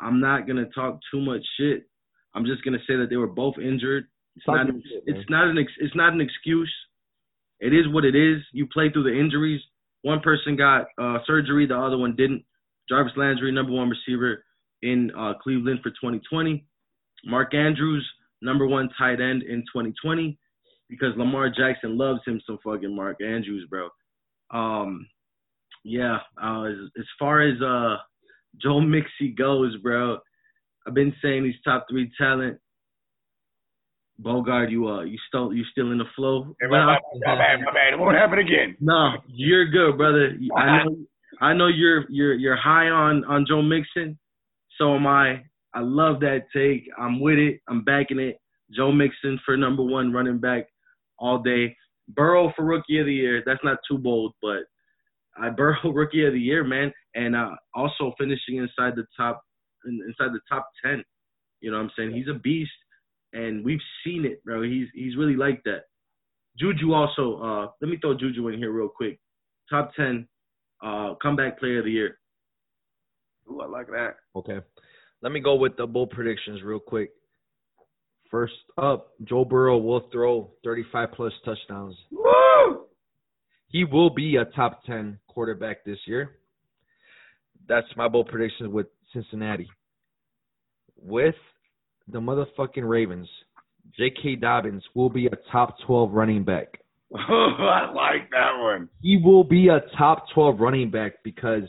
I'm 0.00 0.20
not 0.20 0.46
gonna 0.46 0.66
talk 0.74 1.00
too 1.10 1.20
much 1.20 1.44
shit. 1.58 1.88
I'm 2.36 2.44
just 2.44 2.62
gonna 2.64 2.78
say 2.86 2.96
that 2.96 3.08
they 3.08 3.16
were 3.16 3.26
both 3.26 3.54
injured. 3.58 4.06
It's 4.36 4.44
Talk 4.44 4.56
not 4.56 4.66
shit, 4.66 5.02
it's 5.06 5.30
not 5.30 5.48
an 5.48 5.58
it's 5.58 5.96
not 5.96 6.12
an 6.12 6.20
excuse. 6.20 6.72
It 7.58 7.72
is 7.72 7.88
what 7.88 8.04
it 8.04 8.14
is. 8.14 8.42
You 8.52 8.66
play 8.66 8.90
through 8.90 9.04
the 9.04 9.18
injuries. 9.18 9.62
One 10.02 10.20
person 10.20 10.56
got 10.56 10.86
uh, 11.00 11.18
surgery, 11.26 11.66
the 11.66 11.76
other 11.76 11.96
one 11.96 12.14
didn't. 12.14 12.44
Jarvis 12.88 13.14
Landry, 13.16 13.50
number 13.50 13.72
one 13.72 13.88
receiver 13.90 14.44
in 14.82 15.10
uh, 15.18 15.32
Cleveland 15.42 15.80
for 15.82 15.90
2020. 15.90 16.64
Mark 17.24 17.54
Andrews, 17.54 18.06
number 18.42 18.66
one 18.66 18.88
tight 18.98 19.20
end 19.20 19.42
in 19.42 19.60
2020, 19.72 20.38
because 20.88 21.16
Lamar 21.16 21.48
Jackson 21.48 21.98
loves 21.98 22.20
him 22.26 22.40
some 22.46 22.58
fucking 22.62 22.94
Mark 22.94 23.20
Andrews, 23.20 23.66
bro. 23.68 23.88
Um, 24.50 25.08
yeah. 25.82 26.18
Uh, 26.40 26.64
as, 26.64 26.76
as 26.98 27.06
far 27.18 27.40
as 27.40 27.60
uh, 27.62 27.96
Joe 28.60 28.80
Mixie 28.80 29.36
goes, 29.36 29.76
bro, 29.78 30.18
I've 30.86 30.94
been 30.94 31.14
saying 31.22 31.44
he's 31.44 31.54
top 31.64 31.86
three 31.90 32.10
talent. 32.18 32.58
Bogard, 34.22 34.70
you 34.70 34.88
uh, 34.88 35.02
you 35.02 35.18
still 35.28 35.52
you 35.52 35.64
still 35.70 35.92
in 35.92 35.98
the 35.98 36.04
flow? 36.14 36.54
Hey, 36.60 36.68
my, 36.68 36.86
my, 36.86 36.98
my 37.26 37.34
bad, 37.36 37.60
my 37.60 37.72
bad. 37.72 37.92
It 37.92 37.98
won't 37.98 38.16
happen 38.16 38.38
again. 38.38 38.76
No, 38.80 39.12
you're 39.28 39.66
good, 39.66 39.98
brother. 39.98 40.34
I 40.56 40.84
know 40.84 40.96
I 41.40 41.52
know 41.52 41.66
you're 41.66 42.06
you're 42.08 42.34
you're 42.34 42.56
high 42.56 42.88
on 42.88 43.24
on 43.24 43.44
Joe 43.46 43.62
Mixon. 43.62 44.18
So 44.78 44.94
am 44.94 45.06
I. 45.06 45.42
I 45.74 45.80
love 45.80 46.20
that 46.20 46.44
take. 46.54 46.88
I'm 46.98 47.20
with 47.20 47.38
it. 47.38 47.60
I'm 47.68 47.84
backing 47.84 48.18
it. 48.18 48.38
Joe 48.74 48.90
Mixon 48.92 49.38
for 49.44 49.56
number 49.56 49.82
one 49.82 50.12
running 50.12 50.38
back 50.38 50.66
all 51.18 51.38
day. 51.38 51.76
Burrow 52.08 52.52
for 52.56 52.64
rookie 52.64 52.98
of 52.98 53.06
the 53.06 53.12
year. 53.12 53.42
That's 53.44 53.62
not 53.62 53.78
too 53.88 53.98
bold, 53.98 54.32
but 54.40 54.60
I 55.38 55.50
Burrow 55.50 55.76
rookie 55.92 56.24
of 56.24 56.32
the 56.32 56.40
year, 56.40 56.64
man, 56.64 56.92
and 57.14 57.36
uh, 57.36 57.50
also 57.74 58.14
finishing 58.18 58.56
inside 58.56 58.96
the 58.96 59.04
top 59.16 59.42
in- 59.86 60.02
inside 60.06 60.32
the 60.32 60.40
top 60.48 60.70
ten. 60.84 61.04
You 61.60 61.70
know 61.70 61.78
what 61.78 61.84
I'm 61.84 61.90
saying? 61.96 62.12
He's 62.12 62.28
a 62.28 62.38
beast, 62.38 62.70
and 63.32 63.64
we've 63.64 63.80
seen 64.04 64.24
it, 64.24 64.44
bro. 64.44 64.62
He's 64.62 64.88
he's 64.94 65.16
really 65.16 65.36
like 65.36 65.62
that. 65.64 65.84
Juju 66.58 66.92
also. 66.92 67.40
Uh, 67.42 67.70
let 67.80 67.90
me 67.90 67.98
throw 68.00 68.14
Juju 68.16 68.48
in 68.48 68.58
here 68.58 68.72
real 68.72 68.88
quick. 68.88 69.18
Top 69.70 69.92
ten 69.94 70.28
uh, 70.82 71.14
comeback 71.22 71.58
player 71.58 71.78
of 71.78 71.84
the 71.84 71.90
year. 71.90 72.18
Ooh, 73.50 73.60
I 73.60 73.66
like 73.66 73.86
that. 73.88 74.16
Okay. 74.34 74.58
Let 75.22 75.32
me 75.32 75.40
go 75.40 75.54
with 75.54 75.76
the 75.76 75.86
bold 75.86 76.10
predictions 76.10 76.62
real 76.62 76.78
quick. 76.78 77.10
First 78.30 78.54
up, 78.76 79.12
Joe 79.24 79.44
Burrow 79.44 79.78
will 79.78 80.08
throw 80.12 80.50
35 80.64 81.12
plus 81.12 81.32
touchdowns. 81.44 81.96
Woo! 82.10 82.86
He 83.68 83.84
will 83.84 84.10
be 84.10 84.36
a 84.36 84.44
top 84.44 84.84
10 84.84 85.18
quarterback 85.28 85.84
this 85.84 85.98
year. 86.06 86.36
That's 87.68 87.86
my 87.96 88.08
bold 88.08 88.28
prediction 88.28 88.72
with 88.72 88.86
Cincinnati. 89.16 89.68
With 91.00 91.34
the 92.08 92.18
motherfucking 92.18 92.86
Ravens, 92.86 93.28
J.K. 93.96 94.36
Dobbins 94.36 94.82
will 94.94 95.08
be 95.08 95.26
a 95.26 95.36
top 95.50 95.76
12 95.86 96.12
running 96.12 96.44
back. 96.44 96.80
I 97.14 97.90
like 97.94 98.30
that 98.30 98.58
one. 98.60 98.88
He 99.00 99.16
will 99.16 99.44
be 99.44 99.68
a 99.68 99.80
top 99.96 100.26
12 100.34 100.60
running 100.60 100.90
back 100.90 101.14
because 101.24 101.62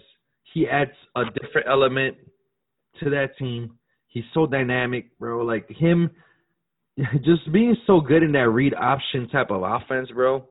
he 0.54 0.68
adds 0.68 0.92
a 1.16 1.24
different 1.40 1.68
element 1.70 2.18
to 3.02 3.10
that 3.12 3.38
team. 3.38 3.78
He's 4.08 4.24
so 4.34 4.46
dynamic, 4.46 5.18
bro. 5.20 5.46
Like 5.46 5.70
him 5.70 6.12
just 7.24 7.52
being 7.54 7.76
so 7.86 8.02
good 8.02 8.24
in 8.24 8.32
that 8.34 8.50
read 8.50 8.74
option 8.74 9.30
type 9.30 9.52
of 9.52 9.62
offense, 9.64 10.10
bro. 10.14 10.46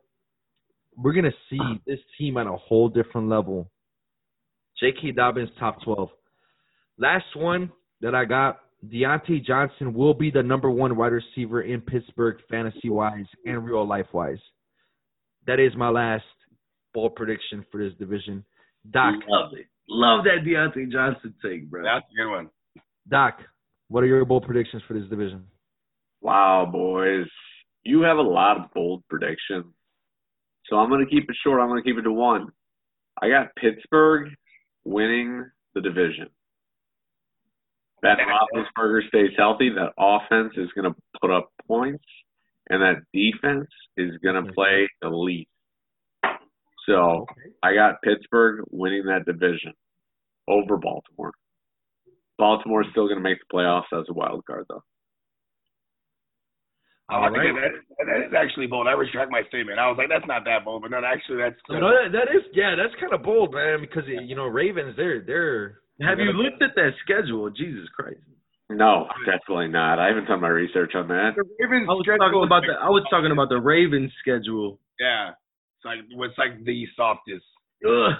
We're 0.96 1.12
gonna 1.12 1.30
see 1.50 1.58
this 1.86 1.98
team 2.16 2.38
on 2.38 2.46
a 2.46 2.56
whole 2.56 2.88
different 2.88 3.28
level. 3.28 3.70
J.K. 4.80 5.12
Dobbins 5.12 5.50
top 5.58 5.82
twelve. 5.82 6.10
Last 6.98 7.24
one 7.34 7.70
that 8.00 8.14
I 8.14 8.24
got, 8.24 8.60
Diontae 8.86 9.44
Johnson 9.44 9.94
will 9.94 10.14
be 10.14 10.30
the 10.30 10.42
number 10.42 10.70
one 10.70 10.96
wide 10.96 11.12
receiver 11.12 11.62
in 11.62 11.80
Pittsburgh 11.80 12.36
fantasy 12.50 12.90
wise 12.90 13.26
and 13.44 13.64
real 13.64 13.86
life 13.86 14.06
wise. 14.12 14.38
That 15.46 15.60
is 15.60 15.72
my 15.76 15.88
last 15.88 16.24
bold 16.94 17.14
prediction 17.14 17.64
for 17.70 17.82
this 17.82 17.96
division. 17.98 18.44
Doc, 18.90 19.14
Love 19.28 19.52
it. 19.54 19.66
Love 19.88 20.24
that 20.24 20.44
Diontae 20.44 20.90
Johnson 20.90 21.34
take, 21.44 21.70
bro. 21.70 21.82
That's 21.82 22.04
a 22.12 22.16
good 22.16 22.30
one. 22.30 22.50
Doc, 23.08 23.38
what 23.88 24.02
are 24.02 24.06
your 24.06 24.24
bold 24.24 24.44
predictions 24.44 24.82
for 24.88 24.94
this 24.94 25.08
division? 25.08 25.44
Wow, 26.20 26.68
boys. 26.70 27.26
You 27.84 28.02
have 28.02 28.16
a 28.16 28.22
lot 28.22 28.56
of 28.56 28.72
bold 28.74 29.04
predictions. 29.08 29.72
So 30.68 30.76
I'm 30.76 30.88
going 30.88 31.04
to 31.04 31.10
keep 31.10 31.30
it 31.30 31.36
short. 31.44 31.60
I'm 31.60 31.68
going 31.68 31.82
to 31.82 31.88
keep 31.88 31.98
it 31.98 32.02
to 32.02 32.12
one. 32.12 32.48
I 33.22 33.28
got 33.28 33.54
Pittsburgh 33.54 34.30
winning 34.84 35.48
the 35.74 35.80
division. 35.80 36.28
That 38.02 38.18
Roethlisberger 38.18 39.08
stays 39.08 39.30
healthy. 39.36 39.70
That 39.70 39.92
offense 39.98 40.52
is 40.56 40.68
going 40.74 40.92
to 40.92 41.00
put 41.20 41.30
up 41.30 41.50
points, 41.66 42.04
and 42.68 42.82
that 42.82 43.02
defense 43.12 43.68
is 43.96 44.12
going 44.22 44.34
to 44.34 44.42
mm-hmm. 44.42 44.54
play 44.54 44.88
elite. 45.02 45.48
So 46.86 47.26
I 47.62 47.74
got 47.74 48.02
Pittsburgh 48.02 48.64
winning 48.70 49.06
that 49.06 49.24
division 49.26 49.72
over 50.46 50.76
Baltimore. 50.76 51.32
Baltimore's 52.38 52.86
still 52.90 53.06
going 53.06 53.18
to 53.18 53.22
make 53.22 53.38
the 53.38 53.56
playoffs 53.56 53.92
as 53.98 54.06
a 54.08 54.12
wild 54.12 54.44
card, 54.46 54.66
though. 54.68 54.82
I 57.08 57.28
like 57.28 57.32
that. 57.32 57.70
that. 57.98 58.06
That 58.06 58.26
is 58.26 58.32
actually 58.36 58.66
bold. 58.66 58.88
I 58.88 58.92
retract 58.92 59.30
my 59.30 59.42
statement. 59.48 59.78
I 59.78 59.88
was 59.88 59.96
like, 59.96 60.08
that's 60.08 60.26
not 60.26 60.44
that 60.44 60.64
bold, 60.64 60.82
but 60.82 60.90
no, 60.90 61.00
actually, 61.06 61.38
that's. 61.38 61.54
No, 61.70 61.78
no, 61.78 61.90
that, 61.90 62.10
that 62.12 62.34
is 62.34 62.42
yeah, 62.52 62.74
that's 62.74 62.98
kind 63.00 63.14
of 63.14 63.22
bold, 63.22 63.54
man. 63.54 63.80
Because 63.80 64.02
you 64.06 64.34
know 64.34 64.46
Ravens, 64.46 64.94
they're 64.96 65.22
they're. 65.22 65.78
Have 66.00 66.18
you 66.18 66.32
looked 66.32 66.62
at 66.62 66.74
that 66.74 66.92
schedule? 67.02 67.48
Jesus 67.50 67.88
Christ. 67.96 68.20
No, 68.68 69.06
definitely 69.24 69.68
not. 69.68 69.98
I 69.98 70.08
haven't 70.08 70.26
done 70.26 70.40
my 70.40 70.48
research 70.48 70.92
on 70.94 71.06
that. 71.08 71.34
The 71.36 71.44
Ravens 71.60 71.86
I 71.88 71.92
was 71.92 72.04
schedule 72.04 72.18
talking 72.18 72.42
about 72.42 72.62
the 72.66 72.72
like- 72.72 72.82
I 72.82 72.90
was 72.90 73.04
talking 73.10 73.30
about 73.30 73.48
the 73.48 73.60
Ravens 73.60 74.12
schedule. 74.20 74.80
Yeah, 74.98 75.30
it's 75.30 75.84
like 75.84 75.98
it's 76.02 76.38
like 76.38 76.64
the 76.64 76.86
softest. 76.96 77.46
Ugh. 77.86 78.12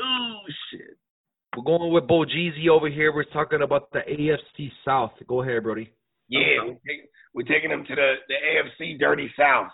Oh 0.00 0.38
shit. 0.70 0.96
We're 1.56 1.62
going 1.64 1.92
with 1.92 2.08
Bo 2.08 2.24
Jeezy 2.24 2.68
over 2.68 2.88
here. 2.88 3.14
We're 3.14 3.24
talking 3.24 3.62
about 3.62 3.92
the 3.92 4.00
AFC 4.00 4.72
South. 4.84 5.12
Go 5.28 5.42
ahead, 5.42 5.62
Brody. 5.62 5.92
Yeah, 6.28 6.64
we're, 6.64 6.72
take, 6.72 7.08
we're 7.34 7.42
taking 7.46 7.70
them 7.70 7.84
to 7.84 7.94
the 7.94 8.14
the 8.28 8.34
AFC 8.34 8.98
Dirty 8.98 9.30
South. 9.38 9.70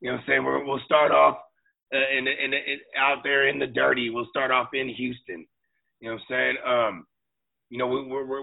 You 0.00 0.10
know 0.10 0.14
what 0.14 0.20
I'm 0.20 0.24
saying? 0.28 0.44
We're, 0.44 0.64
we'll 0.64 0.80
start 0.84 1.10
off 1.10 1.36
uh, 1.92 1.98
in, 2.16 2.24
the, 2.24 2.30
in, 2.30 2.50
the, 2.52 2.56
in 2.56 2.78
out 2.96 3.18
there 3.24 3.48
in 3.48 3.58
the 3.58 3.66
dirty. 3.66 4.10
We'll 4.10 4.28
start 4.30 4.50
off 4.50 4.68
in 4.72 4.88
Houston. 4.88 5.46
You 6.00 6.08
know 6.08 6.14
what 6.14 6.20
I'm 6.20 6.26
saying? 6.30 6.56
Um, 6.66 7.06
you 7.70 7.78
know, 7.78 7.86
we, 7.86 8.06
we're 8.06 8.26
we're 8.26 8.42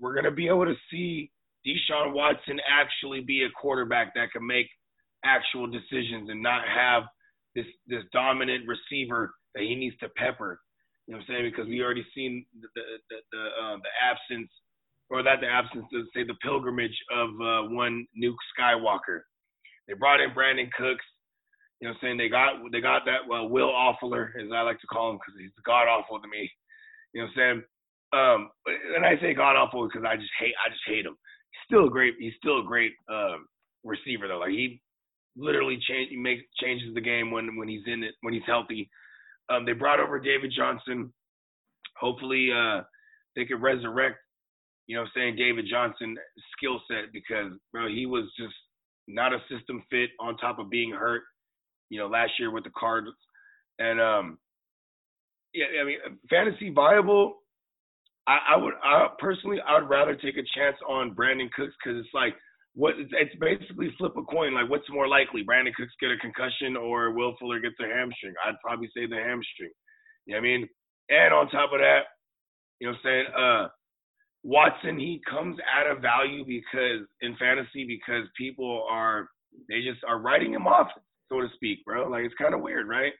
we're 0.00 0.14
gonna 0.14 0.34
be 0.34 0.48
able 0.48 0.66
to 0.66 0.74
see 0.90 1.30
Deshaun 1.66 2.12
Watson 2.12 2.60
actually 2.68 3.20
be 3.20 3.44
a 3.44 3.50
quarterback 3.60 4.14
that 4.14 4.32
can 4.32 4.46
make 4.46 4.66
actual 5.24 5.66
decisions 5.66 6.30
and 6.30 6.42
not 6.42 6.62
have 6.66 7.04
this 7.54 7.66
this 7.86 8.02
dominant 8.12 8.64
receiver 8.66 9.34
that 9.54 9.62
he 9.62 9.74
needs 9.74 9.96
to 9.98 10.08
pepper. 10.10 10.60
You 11.06 11.14
know 11.14 11.18
what 11.18 11.30
I'm 11.30 11.34
saying? 11.42 11.50
Because 11.50 11.68
we 11.68 11.82
already 11.82 12.06
seen 12.14 12.44
the 12.60 12.68
the 12.74 12.82
the, 13.10 13.16
the, 13.32 13.42
uh, 13.62 13.76
the 13.76 13.92
absence 14.02 14.50
or 15.08 15.22
that 15.22 15.40
the 15.40 15.46
absence 15.46 15.86
to 15.92 16.04
say 16.14 16.24
the 16.24 16.34
pilgrimage 16.42 16.96
of 17.14 17.30
uh, 17.40 17.70
one 17.70 18.06
Nuke 18.18 18.34
Skywalker. 18.58 19.20
They 19.86 19.94
brought 19.94 20.20
in 20.20 20.30
Brandin 20.30 20.70
Cooks. 20.72 21.04
You 21.80 21.88
know 21.88 21.92
what 21.92 21.94
I'm 21.94 22.00
saying? 22.02 22.18
They 22.18 22.28
got 22.28 22.54
they 22.72 22.80
got 22.80 23.04
that 23.06 23.28
well, 23.28 23.48
Will 23.48 23.70
Awfuler, 23.70 24.30
as 24.40 24.50
I 24.52 24.62
like 24.62 24.80
to 24.80 24.86
call 24.86 25.10
him, 25.10 25.18
because 25.18 25.40
he's 25.40 25.50
god 25.64 25.88
awful 25.88 26.20
to 26.20 26.28
me. 26.28 26.50
You 27.16 27.22
know 27.22 27.28
what 27.34 27.42
I'm 27.42 27.62
saying? 27.62 27.62
Um, 28.12 28.50
and 28.94 29.06
I 29.06 29.18
say 29.20 29.32
god 29.32 29.56
awful 29.56 29.88
because 29.88 30.04
I 30.06 30.16
just 30.16 30.30
hate 30.38 30.52
I 30.60 30.68
just 30.68 30.84
hate 30.86 31.06
him. 31.06 31.16
He's 31.50 31.64
still 31.64 31.86
a 31.86 31.90
great 31.90 32.14
he's 32.20 32.36
still 32.36 32.60
a 32.60 32.64
great 32.64 32.92
um, 33.08 33.46
receiver 33.84 34.28
though. 34.28 34.38
Like 34.38 34.50
he 34.50 34.82
literally 35.34 35.78
change 35.88 36.10
he 36.10 36.16
makes 36.18 36.42
changes 36.60 36.94
the 36.94 37.00
game 37.00 37.30
when 37.30 37.56
when 37.56 37.68
he's 37.68 37.86
in 37.86 38.04
it 38.04 38.14
when 38.20 38.34
he's 38.34 38.44
healthy. 38.46 38.90
Um, 39.48 39.64
they 39.64 39.72
brought 39.72 39.98
over 39.98 40.20
David 40.20 40.52
Johnson. 40.54 41.10
Hopefully, 41.98 42.50
uh, 42.52 42.82
they 43.34 43.46
could 43.46 43.62
resurrect 43.62 44.18
you 44.86 44.96
know 44.96 45.02
what 45.02 45.08
I'm 45.08 45.12
saying, 45.14 45.36
David 45.36 45.66
Johnson 45.70 46.16
skill 46.56 46.80
set 46.86 47.12
because 47.14 47.52
bro, 47.72 47.88
he 47.88 48.04
was 48.04 48.24
just 48.38 48.54
not 49.08 49.32
a 49.32 49.38
system 49.50 49.82
fit 49.90 50.10
on 50.20 50.36
top 50.36 50.58
of 50.58 50.68
being 50.68 50.92
hurt, 50.92 51.22
you 51.88 51.98
know, 51.98 52.08
last 52.08 52.32
year 52.38 52.50
with 52.50 52.64
the 52.64 52.70
Cards. 52.78 53.08
And 53.78 54.00
um 54.02 54.38
yeah, 55.56 55.80
I 55.80 55.84
mean 55.84 55.98
fantasy 56.28 56.70
viable, 56.70 57.36
I, 58.26 58.54
I 58.54 58.56
would 58.56 58.74
I 58.82 59.08
personally 59.18 59.58
I 59.66 59.78
would 59.80 59.88
rather 59.88 60.14
take 60.14 60.36
a 60.36 60.46
chance 60.54 60.76
on 60.88 61.14
Brandin 61.14 61.50
Cooks 61.52 61.74
because 61.82 61.98
it's 62.00 62.14
like 62.14 62.34
what 62.74 62.94
it's, 62.98 63.34
basically 63.40 63.94
flip 63.96 64.12
a 64.16 64.22
coin. 64.22 64.54
Like 64.54 64.68
what's 64.68 64.88
more 64.90 65.08
likely? 65.08 65.44
Brandin 65.44 65.74
Cooks 65.74 65.94
get 66.00 66.10
a 66.10 66.18
concussion 66.18 66.76
or 66.76 67.12
Will 67.12 67.34
Fuller 67.40 67.60
gets 67.60 67.76
a 67.80 67.88
hamstring? 67.88 68.34
I'd 68.44 68.60
probably 68.62 68.88
say 68.94 69.06
the 69.06 69.16
hamstring. 69.16 69.72
You 70.26 70.34
know 70.34 70.40
what 70.40 70.46
I 70.46 70.48
mean? 70.48 70.68
And 71.08 71.32
on 71.32 71.48
top 71.48 71.72
of 71.72 71.80
that, 71.80 72.02
you 72.80 72.88
know 72.88 72.92
what 72.92 73.10
I'm 73.10 73.24
saying, 73.24 73.26
uh 73.38 73.68
Watson, 74.42 74.98
he 74.98 75.20
comes 75.28 75.56
at 75.66 75.90
a 75.90 75.98
value 75.98 76.44
because 76.46 77.06
in 77.20 77.36
fantasy 77.36 77.84
because 77.84 78.28
people 78.38 78.86
are 78.88 79.28
they 79.68 79.82
just 79.82 80.04
are 80.06 80.20
writing 80.20 80.52
him 80.52 80.66
off, 80.66 80.88
so 81.28 81.40
to 81.40 81.48
speak, 81.54 81.84
bro. 81.84 82.08
Like 82.08 82.24
it's 82.24 82.34
kind 82.40 82.54
of 82.54 82.60
weird, 82.60 82.88
right? 82.88 83.12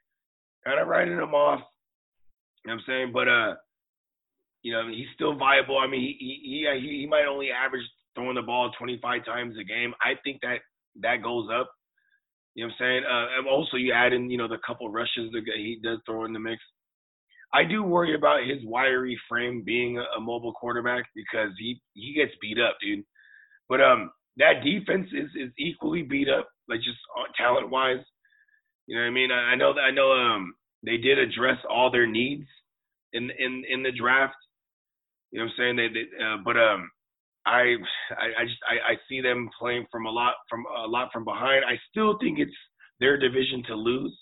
Kind 0.64 0.80
of 0.80 0.86
writing 0.88 1.14
him 1.14 1.34
off. 1.34 1.60
You 2.66 2.72
know 2.72 2.78
what 2.78 2.82
I'm 2.82 2.84
saying? 2.88 3.12
But 3.12 3.28
uh, 3.28 3.54
you 4.62 4.72
know, 4.72 4.88
he's 4.88 5.06
still 5.14 5.36
viable. 5.38 5.78
I 5.78 5.86
mean, 5.86 6.00
he 6.00 6.16
he 6.18 6.66
he, 6.80 7.00
he 7.02 7.06
might 7.06 7.26
only 7.30 7.50
average 7.50 7.86
throwing 8.16 8.34
the 8.34 8.42
ball 8.42 8.72
25 8.76 9.24
times 9.24 9.54
a 9.60 9.64
game. 9.64 9.94
I 10.02 10.14
think 10.24 10.40
that 10.42 10.58
that 11.02 11.22
goes 11.22 11.48
up. 11.54 11.70
You 12.56 12.64
know 12.64 12.68
what 12.68 12.74
I'm 12.74 12.78
saying? 12.80 13.02
Uh, 13.04 13.38
and 13.38 13.48
also 13.48 13.76
you 13.76 13.92
add 13.92 14.12
in, 14.12 14.30
you 14.30 14.38
know, 14.38 14.48
the 14.48 14.58
couple 14.66 14.90
rushes 14.90 15.30
that 15.32 15.42
he 15.54 15.78
does 15.84 15.98
throw 16.06 16.24
in 16.24 16.32
the 16.32 16.40
mix. 16.40 16.60
I 17.54 17.62
do 17.62 17.84
worry 17.84 18.16
about 18.16 18.40
his 18.48 18.64
wiry 18.64 19.16
frame 19.28 19.62
being 19.64 19.98
a, 19.98 20.18
a 20.18 20.20
mobile 20.20 20.52
quarterback 20.52 21.04
because 21.14 21.50
he 21.58 21.80
he 21.94 22.14
gets 22.14 22.32
beat 22.40 22.58
up, 22.58 22.76
dude. 22.82 23.04
But 23.68 23.80
um, 23.80 24.10
that 24.38 24.64
defense 24.64 25.06
is 25.12 25.30
is 25.36 25.52
equally 25.56 26.02
beat 26.02 26.28
up, 26.28 26.48
like 26.68 26.80
just 26.80 26.98
talent 27.36 27.70
wise. 27.70 28.02
You 28.88 28.96
know 28.96 29.02
what 29.02 29.08
I 29.08 29.12
mean? 29.12 29.30
I, 29.30 29.52
I 29.52 29.54
know 29.54 29.72
that 29.72 29.82
I 29.82 29.92
know 29.92 30.10
um 30.10 30.54
they 30.86 30.96
did 30.96 31.18
address 31.18 31.58
all 31.68 31.90
their 31.90 32.06
needs 32.06 32.46
in 33.12 33.30
in 33.38 33.64
in 33.68 33.82
the 33.82 33.92
draft. 33.92 34.36
You 35.30 35.40
know 35.40 35.46
what 35.46 35.52
I'm 35.52 35.56
saying? 35.58 35.76
They, 35.76 35.88
they 35.88 36.24
uh, 36.24 36.36
but 36.44 36.56
um 36.56 36.90
I 37.44 37.76
I, 38.16 38.26
I 38.40 38.44
just 38.44 38.62
I, 38.66 38.92
I 38.92 38.96
see 39.08 39.20
them 39.20 39.50
playing 39.58 39.86
from 39.92 40.06
a 40.06 40.10
lot 40.10 40.34
from 40.48 40.64
a 40.84 40.86
lot 40.86 41.10
from 41.12 41.24
behind. 41.24 41.64
I 41.64 41.76
still 41.90 42.18
think 42.18 42.38
it's 42.38 42.56
their 43.00 43.18
division 43.18 43.62
to 43.68 43.74
lose. 43.74 44.16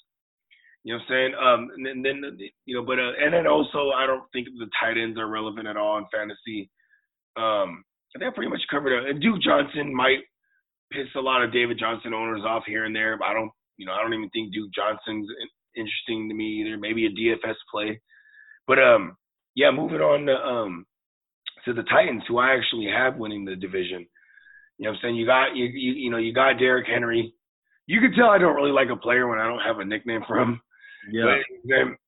You 0.82 0.92
know 0.92 0.98
what 0.98 1.04
I'm 1.04 1.08
saying? 1.08 1.32
Um, 1.40 1.70
and 1.76 2.04
then, 2.04 2.20
then 2.20 2.38
you 2.66 2.76
know, 2.76 2.84
but 2.84 2.98
uh, 2.98 3.12
and 3.18 3.32
then 3.32 3.46
also 3.46 3.90
I 3.96 4.06
don't 4.06 4.24
think 4.32 4.48
the 4.58 4.68
tight 4.78 4.98
ends 4.98 5.18
are 5.18 5.28
relevant 5.28 5.66
at 5.66 5.78
all 5.78 5.96
in 5.96 6.04
fantasy. 6.12 6.68
Um, 7.36 7.82
I 8.16 8.30
pretty 8.34 8.50
much 8.50 8.60
covered 8.70 8.92
it. 8.92 9.10
And 9.10 9.20
Duke 9.20 9.40
Johnson 9.42 9.94
might 9.94 10.20
piss 10.92 11.08
a 11.16 11.20
lot 11.20 11.42
of 11.42 11.52
David 11.52 11.78
Johnson 11.78 12.14
owners 12.14 12.42
off 12.46 12.62
here 12.66 12.84
and 12.84 12.94
there, 12.94 13.16
but 13.18 13.26
I 13.26 13.32
don't, 13.32 13.50
you 13.76 13.86
know, 13.86 13.92
I 13.92 14.02
don't 14.02 14.14
even 14.14 14.30
think 14.30 14.52
Duke 14.52 14.70
Johnson's 14.74 15.26
interesting 15.76 16.28
to 16.28 16.34
me 16.34 16.62
either. 16.62 16.78
Maybe 16.78 17.06
a 17.06 17.10
DFS 17.10 17.56
play, 17.70 18.00
but 18.66 18.78
um, 18.78 19.16
yeah, 19.54 19.70
moving 19.70 20.00
on 20.00 20.26
to 20.26 20.34
um 20.34 20.86
to 21.64 21.72
the 21.72 21.82
Titans, 21.84 22.22
who 22.28 22.38
I 22.38 22.54
actually 22.54 22.86
have 22.86 23.16
winning 23.16 23.44
the 23.44 23.56
division. 23.56 24.06
You 24.78 24.84
know 24.84 24.90
what 24.90 24.96
I'm 24.96 25.00
saying? 25.02 25.16
You 25.16 25.26
got 25.26 25.56
you 25.56 25.66
you, 25.66 25.92
you 25.92 26.10
know 26.10 26.18
you 26.18 26.32
got 26.32 26.58
Derrick 26.58 26.86
Henry. 26.86 27.32
You 27.86 28.00
can 28.00 28.12
tell 28.12 28.30
I 28.30 28.38
don't 28.38 28.56
really 28.56 28.72
like 28.72 28.88
a 28.90 28.96
player 28.96 29.28
when 29.28 29.38
I 29.38 29.46
don't 29.46 29.60
have 29.60 29.78
a 29.78 29.84
nickname 29.84 30.22
for 30.26 30.38
him. 30.38 30.60
Yeah. 31.12 31.38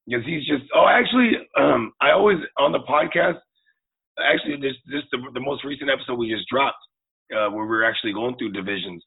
Because 0.06 0.24
he's 0.24 0.46
just 0.46 0.64
oh 0.74 0.86
actually 0.88 1.32
um 1.58 1.92
I 2.00 2.12
always 2.12 2.38
on 2.58 2.72
the 2.72 2.80
podcast 2.88 3.38
actually 4.18 4.56
this 4.56 4.76
this 4.90 5.02
the, 5.12 5.18
the 5.34 5.40
most 5.40 5.64
recent 5.64 5.90
episode 5.90 6.16
we 6.16 6.32
just 6.32 6.48
dropped 6.48 6.78
uh, 7.32 7.50
where 7.50 7.64
we 7.64 7.76
were 7.76 7.84
actually 7.84 8.12
going 8.12 8.36
through 8.36 8.52
divisions. 8.52 9.04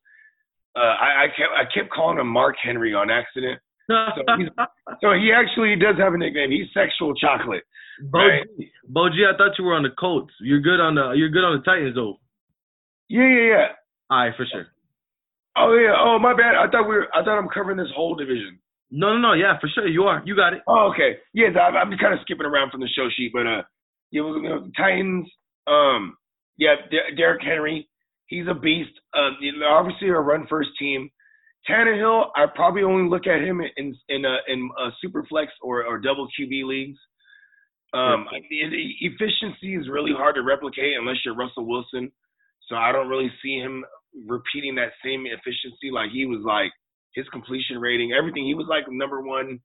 Uh, 0.75 0.95
I, 0.95 1.23
I 1.23 1.27
kept 1.27 1.51
I 1.57 1.63
kept 1.73 1.91
calling 1.91 2.19
him 2.19 2.27
Mark 2.27 2.55
Henry 2.61 2.93
on 2.93 3.09
accident. 3.09 3.59
So, 3.89 4.21
he's, 4.37 4.47
so 5.01 5.13
he 5.13 5.31
actually 5.33 5.75
does 5.75 5.97
have 5.97 6.13
a 6.13 6.17
nickname. 6.17 6.51
He's 6.51 6.67
Sexual 6.73 7.15
Chocolate. 7.15 7.63
Bo 8.11 8.19
right. 8.19 8.43
G, 8.57 8.69
Bo 8.87 9.09
G, 9.09 9.25
I 9.25 9.35
thought 9.35 9.57
you 9.57 9.65
were 9.65 9.73
on 9.73 9.83
the 9.83 9.89
Colts. 9.99 10.31
You're 10.39 10.61
good 10.61 10.79
on 10.79 10.95
the 10.95 11.11
you're 11.15 11.29
good 11.29 11.43
on 11.43 11.57
the 11.57 11.63
Titans 11.63 11.95
though. 11.95 12.19
Yeah, 13.09 13.27
yeah, 13.27 13.47
yeah. 13.49 13.67
All 14.09 14.25
right, 14.25 14.33
for 14.37 14.45
sure. 14.45 14.67
Oh 15.57 15.73
yeah. 15.75 15.95
Oh 15.97 16.19
my 16.19 16.33
bad. 16.33 16.55
I 16.55 16.69
thought 16.69 16.87
we 16.87 16.95
were. 16.95 17.07
I 17.13 17.23
thought 17.23 17.37
I'm 17.37 17.49
covering 17.49 17.77
this 17.77 17.91
whole 17.95 18.15
division. 18.15 18.59
No, 18.91 19.13
no, 19.13 19.19
no. 19.19 19.33
Yeah, 19.33 19.59
for 19.59 19.67
sure. 19.73 19.87
You 19.87 20.03
are. 20.03 20.21
You 20.25 20.35
got 20.35 20.53
it. 20.53 20.61
Oh, 20.67 20.91
okay. 20.93 21.17
Yes, 21.33 21.51
I, 21.55 21.75
I'm 21.75 21.89
kind 21.97 22.13
of 22.13 22.19
skipping 22.21 22.45
around 22.45 22.71
from 22.71 22.81
the 22.81 22.89
show 22.95 23.07
sheet, 23.15 23.31
but 23.33 23.45
uh, 23.45 23.63
yeah, 24.11 24.21
you 24.21 24.41
know, 24.43 24.69
Titans. 24.77 25.27
Um, 25.67 26.15
yeah, 26.57 26.75
Der- 26.89 27.15
Derrick 27.15 27.41
Henry. 27.43 27.89
He's 28.27 28.45
a 28.49 28.53
beast. 28.53 28.91
Uh, 29.13 29.31
obviously 29.67 30.09
a 30.09 30.13
run 30.13 30.45
first 30.47 30.69
team. 30.77 31.09
Tannehill, 31.67 32.29
I 32.35 32.45
probably 32.53 32.83
only 32.83 33.09
look 33.09 33.27
at 33.27 33.41
him 33.41 33.61
in 33.77 33.95
in 34.07 34.25
uh, 34.25 34.37
in 34.47 34.69
uh, 34.79 34.89
super 35.01 35.23
flex 35.25 35.51
or 35.61 35.83
or 35.83 35.99
double 35.99 36.27
QB 36.39 36.65
leagues. 36.65 36.97
Um, 37.93 38.27
efficiency 38.31 39.75
is 39.75 39.89
really 39.89 40.13
hard 40.15 40.35
to 40.35 40.43
replicate 40.43 40.95
unless 40.99 41.17
you're 41.25 41.35
Russell 41.35 41.65
Wilson. 41.65 42.11
So 42.67 42.75
I 42.75 42.91
don't 42.91 43.09
really 43.09 43.31
see 43.41 43.57
him 43.57 43.83
repeating 44.27 44.75
that 44.75 44.91
same 45.03 45.25
efficiency. 45.25 45.89
Like 45.91 46.11
he 46.11 46.25
was 46.25 46.41
like 46.45 46.71
his 47.15 47.27
completion 47.29 47.79
rating, 47.79 48.13
everything. 48.13 48.45
He 48.45 48.53
was 48.53 48.67
like 48.69 48.83
number 48.89 49.21
one 49.21 49.59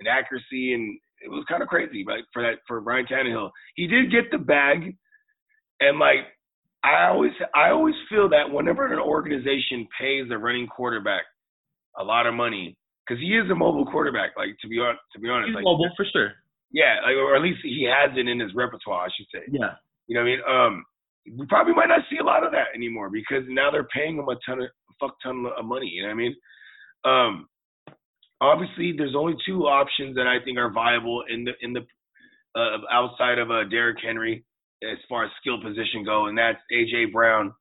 in 0.00 0.06
accuracy, 0.06 0.72
and 0.72 0.98
it 1.20 1.30
was 1.30 1.44
kind 1.48 1.62
of 1.62 1.68
crazy. 1.68 2.04
Like 2.06 2.24
for 2.32 2.42
that 2.42 2.60
for 2.66 2.80
Brian 2.80 3.06
Tannehill, 3.06 3.50
he 3.74 3.86
did 3.86 4.10
get 4.10 4.30
the 4.30 4.38
bag, 4.38 4.96
and 5.80 5.98
like 5.98 6.26
I 6.82 7.08
always 7.08 7.32
I 7.54 7.70
always 7.70 7.94
feel 8.08 8.30
that 8.30 8.50
whenever 8.50 8.90
an 8.90 8.98
organization 8.98 9.86
pays 10.00 10.24
a 10.30 10.38
running 10.38 10.66
quarterback 10.66 11.24
a 11.98 12.04
lot 12.04 12.26
of 12.26 12.34
money, 12.34 12.76
because 13.06 13.20
he 13.20 13.36
is 13.36 13.50
a 13.50 13.54
mobile 13.54 13.86
quarterback. 13.86 14.30
Like 14.36 14.56
to 14.62 14.68
be 14.68 14.78
honest, 14.78 15.00
to 15.14 15.20
be 15.20 15.28
honest, 15.28 15.48
He's 15.48 15.54
like 15.56 15.64
mobile 15.64 15.90
for 15.96 16.06
sure. 16.12 16.32
yeah, 16.72 16.96
like, 17.04 17.16
or 17.16 17.36
at 17.36 17.42
least 17.42 17.60
he 17.62 17.88
has 17.90 18.16
it 18.16 18.28
in 18.28 18.40
his 18.40 18.54
repertoire, 18.54 19.06
I 19.06 19.08
should 19.16 19.26
say. 19.32 19.44
Yeah. 19.50 19.74
You 20.06 20.14
know 20.14 20.22
what 20.22 20.28
I 20.28 20.30
mean? 20.30 20.40
Um, 20.48 20.84
we 21.38 21.46
probably 21.46 21.74
might 21.74 21.88
not 21.88 22.00
see 22.08 22.18
a 22.18 22.24
lot 22.24 22.44
of 22.44 22.52
that 22.52 22.68
anymore 22.74 23.10
because 23.10 23.42
now 23.48 23.70
they're 23.70 23.88
paying 23.94 24.16
him 24.16 24.28
a 24.28 24.36
ton 24.46 24.62
of 24.62 24.68
fuck 25.00 25.16
ton 25.22 25.44
of 25.58 25.64
money. 25.64 25.88
You 25.88 26.02
know 26.02 26.08
what 26.08 26.14
I 26.14 26.16
mean? 26.16 26.34
Um, 27.04 27.48
obviously, 28.40 28.94
there's 28.96 29.14
only 29.16 29.34
two 29.44 29.62
options 29.62 30.14
that 30.16 30.26
I 30.26 30.42
think 30.44 30.58
are 30.58 30.70
viable 30.70 31.24
in 31.28 31.44
the 31.44 31.52
in 31.62 31.72
the 31.72 31.80
uh, 32.54 32.78
outside 32.90 33.38
of 33.38 33.50
uh, 33.50 33.64
Derrick 33.70 33.98
Henry 34.02 34.44
as 34.82 34.98
far 35.08 35.24
as 35.24 35.30
skill 35.40 35.60
position 35.60 36.04
go, 36.04 36.26
and 36.26 36.36
that's 36.38 36.58
AJ 36.72 37.12
Brown. 37.12 37.52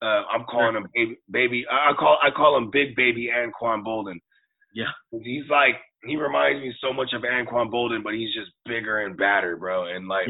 Uh, 0.00 0.22
I'm 0.32 0.44
calling 0.44 0.76
him 0.76 0.86
baby, 0.94 1.18
baby. 1.30 1.64
I 1.70 1.92
call 1.98 2.18
I 2.22 2.30
call 2.30 2.56
him 2.56 2.70
Big 2.72 2.94
Baby 2.94 3.30
Anquan 3.34 3.84
Boldin. 3.84 4.20
Yeah. 4.74 4.92
He's 5.10 5.48
like 5.50 5.74
he 6.04 6.16
reminds 6.16 6.62
me 6.62 6.72
so 6.80 6.92
much 6.92 7.08
of 7.12 7.22
Anquan 7.22 7.70
Boldin, 7.72 8.04
but 8.04 8.14
he's 8.14 8.32
just 8.34 8.50
bigger 8.64 9.00
and 9.00 9.16
badder, 9.16 9.56
bro. 9.56 9.86
And 9.92 10.06
like, 10.06 10.28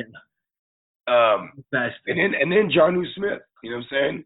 um, 1.06 1.52
Fast. 1.70 1.96
and 2.06 2.18
then 2.18 2.40
and 2.40 2.50
then 2.50 2.70
Jonnu 2.74 3.04
Smith. 3.14 3.40
You 3.62 3.70
know 3.70 3.76
what 3.78 3.84
I'm 3.84 3.88
saying? 3.90 4.24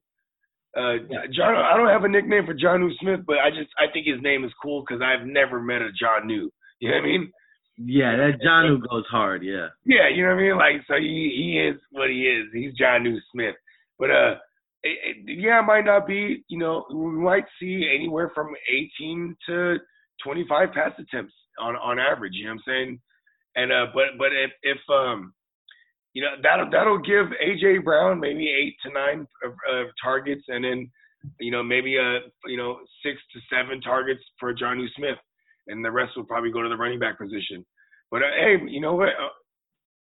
Uh, 0.75 1.17
John, 1.35 1.55
I 1.55 1.77
don't 1.77 1.89
have 1.89 2.05
a 2.05 2.09
nickname 2.09 2.47
for 2.47 2.55
John 2.55 2.81
Jonnu 2.81 2.91
Smith, 3.01 3.21
but 3.27 3.39
I 3.39 3.51
just 3.51 3.71
I 3.79 3.93
think 3.93 4.07
his 4.07 4.23
name 4.23 4.45
is 4.45 4.53
cool 4.63 4.85
because 4.87 5.03
I've 5.03 5.27
never 5.27 5.61
met 5.61 5.83
a 5.83 5.91
John 5.93 6.27
New. 6.27 6.51
You 6.81 6.91
know 6.91 6.97
what 6.97 7.03
I 7.03 7.07
mean? 7.07 7.33
Yeah, 7.79 8.17
that 8.17 8.43
John 8.43 8.69
who 8.69 8.79
goes 8.79 9.05
hard. 9.11 9.43
Yeah. 9.43 9.69
Yeah, 9.85 10.09
you 10.15 10.23
know 10.23 10.31
what 10.31 10.39
I 10.39 10.43
mean. 10.43 10.57
Like, 10.57 10.87
so 10.87 10.95
he 10.95 11.33
he 11.35 11.59
is 11.59 11.81
what 11.91 12.11
he 12.11 12.23
is. 12.23 12.47
He's 12.53 12.75
John 12.75 13.03
New 13.03 13.19
Smith. 13.33 13.55
But 13.99 14.11
uh, 14.11 14.35
it, 14.83 15.17
it, 15.27 15.39
yeah, 15.39 15.61
it 15.61 15.67
might 15.67 15.85
not 15.85 16.07
be. 16.07 16.45
You 16.49 16.59
know, 16.59 16.85
we 16.93 17.13
might 17.13 17.45
see 17.61 17.89
anywhere 17.95 18.31
from 18.35 18.49
18 18.69 19.37
to 19.49 19.77
25 20.25 20.73
pass 20.73 20.93
attempts 20.99 21.35
on 21.59 21.77
on 21.77 21.99
average. 21.99 22.33
You 22.35 22.47
know 22.47 22.53
what 22.53 22.55
I'm 22.55 22.63
saying? 22.67 23.01
And 23.57 23.73
uh, 23.73 23.87
but 23.95 24.19
but 24.19 24.29
if 24.33 24.51
if 24.63 24.79
um, 24.91 25.33
you 26.15 26.23
know 26.23 26.31
that'll 26.43 26.71
that'll 26.71 26.99
give 26.99 27.27
AJ 27.45 27.85
Brown 27.85 28.21
maybe 28.21 28.49
eight 28.49 28.77
to 28.85 28.93
nine 28.93 29.27
of, 29.45 29.87
targets, 30.03 30.43
and 30.49 30.65
then 30.65 30.91
you 31.39 31.51
know 31.51 31.63
maybe 31.63 31.99
uh 31.99 32.27
you 32.47 32.57
know 32.57 32.79
six 33.05 33.19
to 33.33 33.41
seven 33.55 33.81
targets 33.81 34.23
for 34.41 34.53
Johnny 34.53 34.91
Smith, 34.97 35.19
and 35.69 35.85
the 35.85 35.91
rest 35.91 36.13
will 36.17 36.25
probably 36.25 36.51
go 36.51 36.63
to 36.63 36.69
the 36.69 36.77
running 36.77 36.99
back 36.99 37.19
position. 37.19 37.65
But 38.11 38.23
uh, 38.23 38.33
hey, 38.39 38.57
you 38.69 38.81
know 38.81 38.95
what? 38.95 39.09
Uh, 39.09 39.33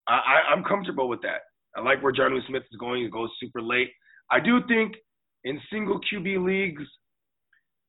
I, 0.07 0.13
I 0.13 0.53
I'm 0.53 0.63
comfortable 0.63 1.07
with 1.07 1.21
that. 1.21 1.41
I 1.75 1.81
like 1.81 2.03
where 2.03 2.11
Johnny 2.11 2.39
Smith 2.47 2.63
is 2.71 2.77
going. 2.79 3.03
He 3.03 3.09
goes 3.09 3.29
super 3.39 3.61
late. 3.61 3.89
I 4.31 4.39
do 4.39 4.59
think 4.67 4.93
in 5.43 5.59
single 5.71 5.99
QB 6.11 6.45
leagues, 6.45 6.83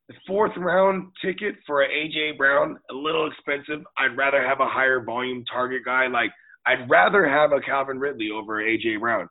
the 0.07 0.15
fourth 0.27 0.51
round 0.57 1.11
ticket 1.23 1.55
for 1.65 1.83
a 1.83 1.87
AJ 1.87 2.37
Brown 2.37 2.77
a 2.89 2.93
little 2.93 3.29
expensive. 3.29 3.85
I'd 3.97 4.17
rather 4.17 4.45
have 4.45 4.59
a 4.59 4.67
higher 4.67 5.03
volume 5.03 5.45
target 5.51 5.83
guy. 5.85 6.07
Like 6.07 6.31
I'd 6.65 6.89
rather 6.89 7.27
have 7.27 7.51
a 7.51 7.61
Calvin 7.61 7.99
Ridley 7.99 8.29
over 8.33 8.61
AJ 8.61 8.99
Brown, 8.99 9.27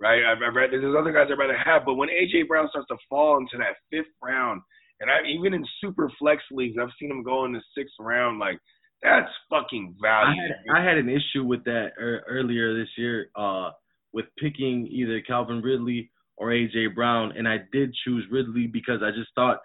right? 0.00 0.22
I've, 0.24 0.38
I've 0.46 0.54
read 0.54 0.70
there's 0.70 0.96
other 0.98 1.12
guys 1.12 1.26
I'd 1.30 1.38
rather 1.38 1.58
have, 1.58 1.82
but 1.84 1.94
when 1.94 2.08
AJ 2.08 2.46
Brown 2.46 2.68
starts 2.70 2.88
to 2.88 2.96
fall 3.08 3.38
into 3.38 3.58
that 3.58 3.76
fifth 3.90 4.12
round, 4.22 4.62
and 5.00 5.10
I 5.10 5.26
even 5.28 5.54
in 5.54 5.64
super 5.80 6.08
flex 6.20 6.42
leagues, 6.52 6.76
I've 6.80 6.94
seen 7.00 7.10
him 7.10 7.24
go 7.24 7.44
in 7.44 7.52
the 7.52 7.62
sixth 7.76 7.94
round. 7.98 8.38
Like 8.38 8.58
that's 9.02 9.30
fucking 9.50 9.96
I 9.98 10.06
value. 10.06 10.40
had, 10.40 10.76
I 10.76 10.84
had 10.84 10.98
an 10.98 11.08
issue 11.08 11.44
with 11.44 11.64
that 11.64 11.88
er, 12.00 12.22
earlier 12.28 12.78
this 12.78 12.90
year 12.96 13.26
uh, 13.34 13.70
with 14.12 14.26
picking 14.38 14.86
either 14.86 15.20
Calvin 15.22 15.62
Ridley 15.62 16.11
or 16.36 16.48
AJ 16.48 16.94
Brown, 16.94 17.32
and 17.36 17.46
I 17.48 17.58
did 17.72 17.94
choose 18.04 18.24
Ridley 18.30 18.66
because 18.66 19.00
I 19.02 19.10
just 19.10 19.30
thought 19.34 19.58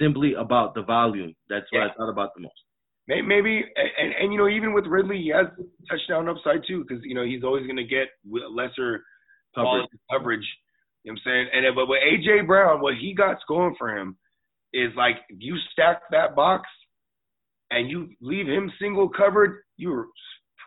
simply 0.00 0.34
about 0.34 0.74
the 0.74 0.82
volume. 0.82 1.34
That's 1.48 1.66
what 1.70 1.80
Yeah. 1.80 1.86
I 1.88 1.94
thought 1.94 2.10
about 2.10 2.30
the 2.34 2.42
most. 2.42 2.54
Maybe, 3.06 3.64
and, 3.74 4.12
and 4.20 4.32
you 4.32 4.38
know, 4.38 4.48
even 4.48 4.74
with 4.74 4.84
Ridley, 4.86 5.16
he 5.22 5.28
has 5.28 5.46
touchdown 5.88 6.28
upside 6.28 6.60
too, 6.66 6.84
because 6.86 7.02
you 7.04 7.14
know 7.14 7.24
he's 7.24 7.42
always 7.42 7.64
going 7.64 7.76
to 7.76 7.84
get 7.84 8.08
lesser 8.30 9.02
Coverage. 9.54 9.86
coverage. 10.12 10.46
You 11.04 11.12
know 11.12 11.18
what 11.24 11.32
I'm 11.32 11.48
saying? 11.50 11.66
And 11.66 11.74
but 11.74 11.86
with 11.86 12.00
AJ 12.02 12.46
Brown, 12.46 12.82
what 12.82 12.94
he 13.00 13.14
got 13.14 13.38
going 13.48 13.74
for 13.78 13.96
him 13.96 14.18
is 14.74 14.92
like 14.94 15.16
you 15.30 15.56
stack 15.72 16.02
that 16.10 16.36
box 16.36 16.68
and 17.70 17.88
you 17.90 18.10
leave 18.20 18.46
him 18.46 18.70
single 18.78 19.08
covered, 19.08 19.62
you 19.78 19.88
were 19.90 20.06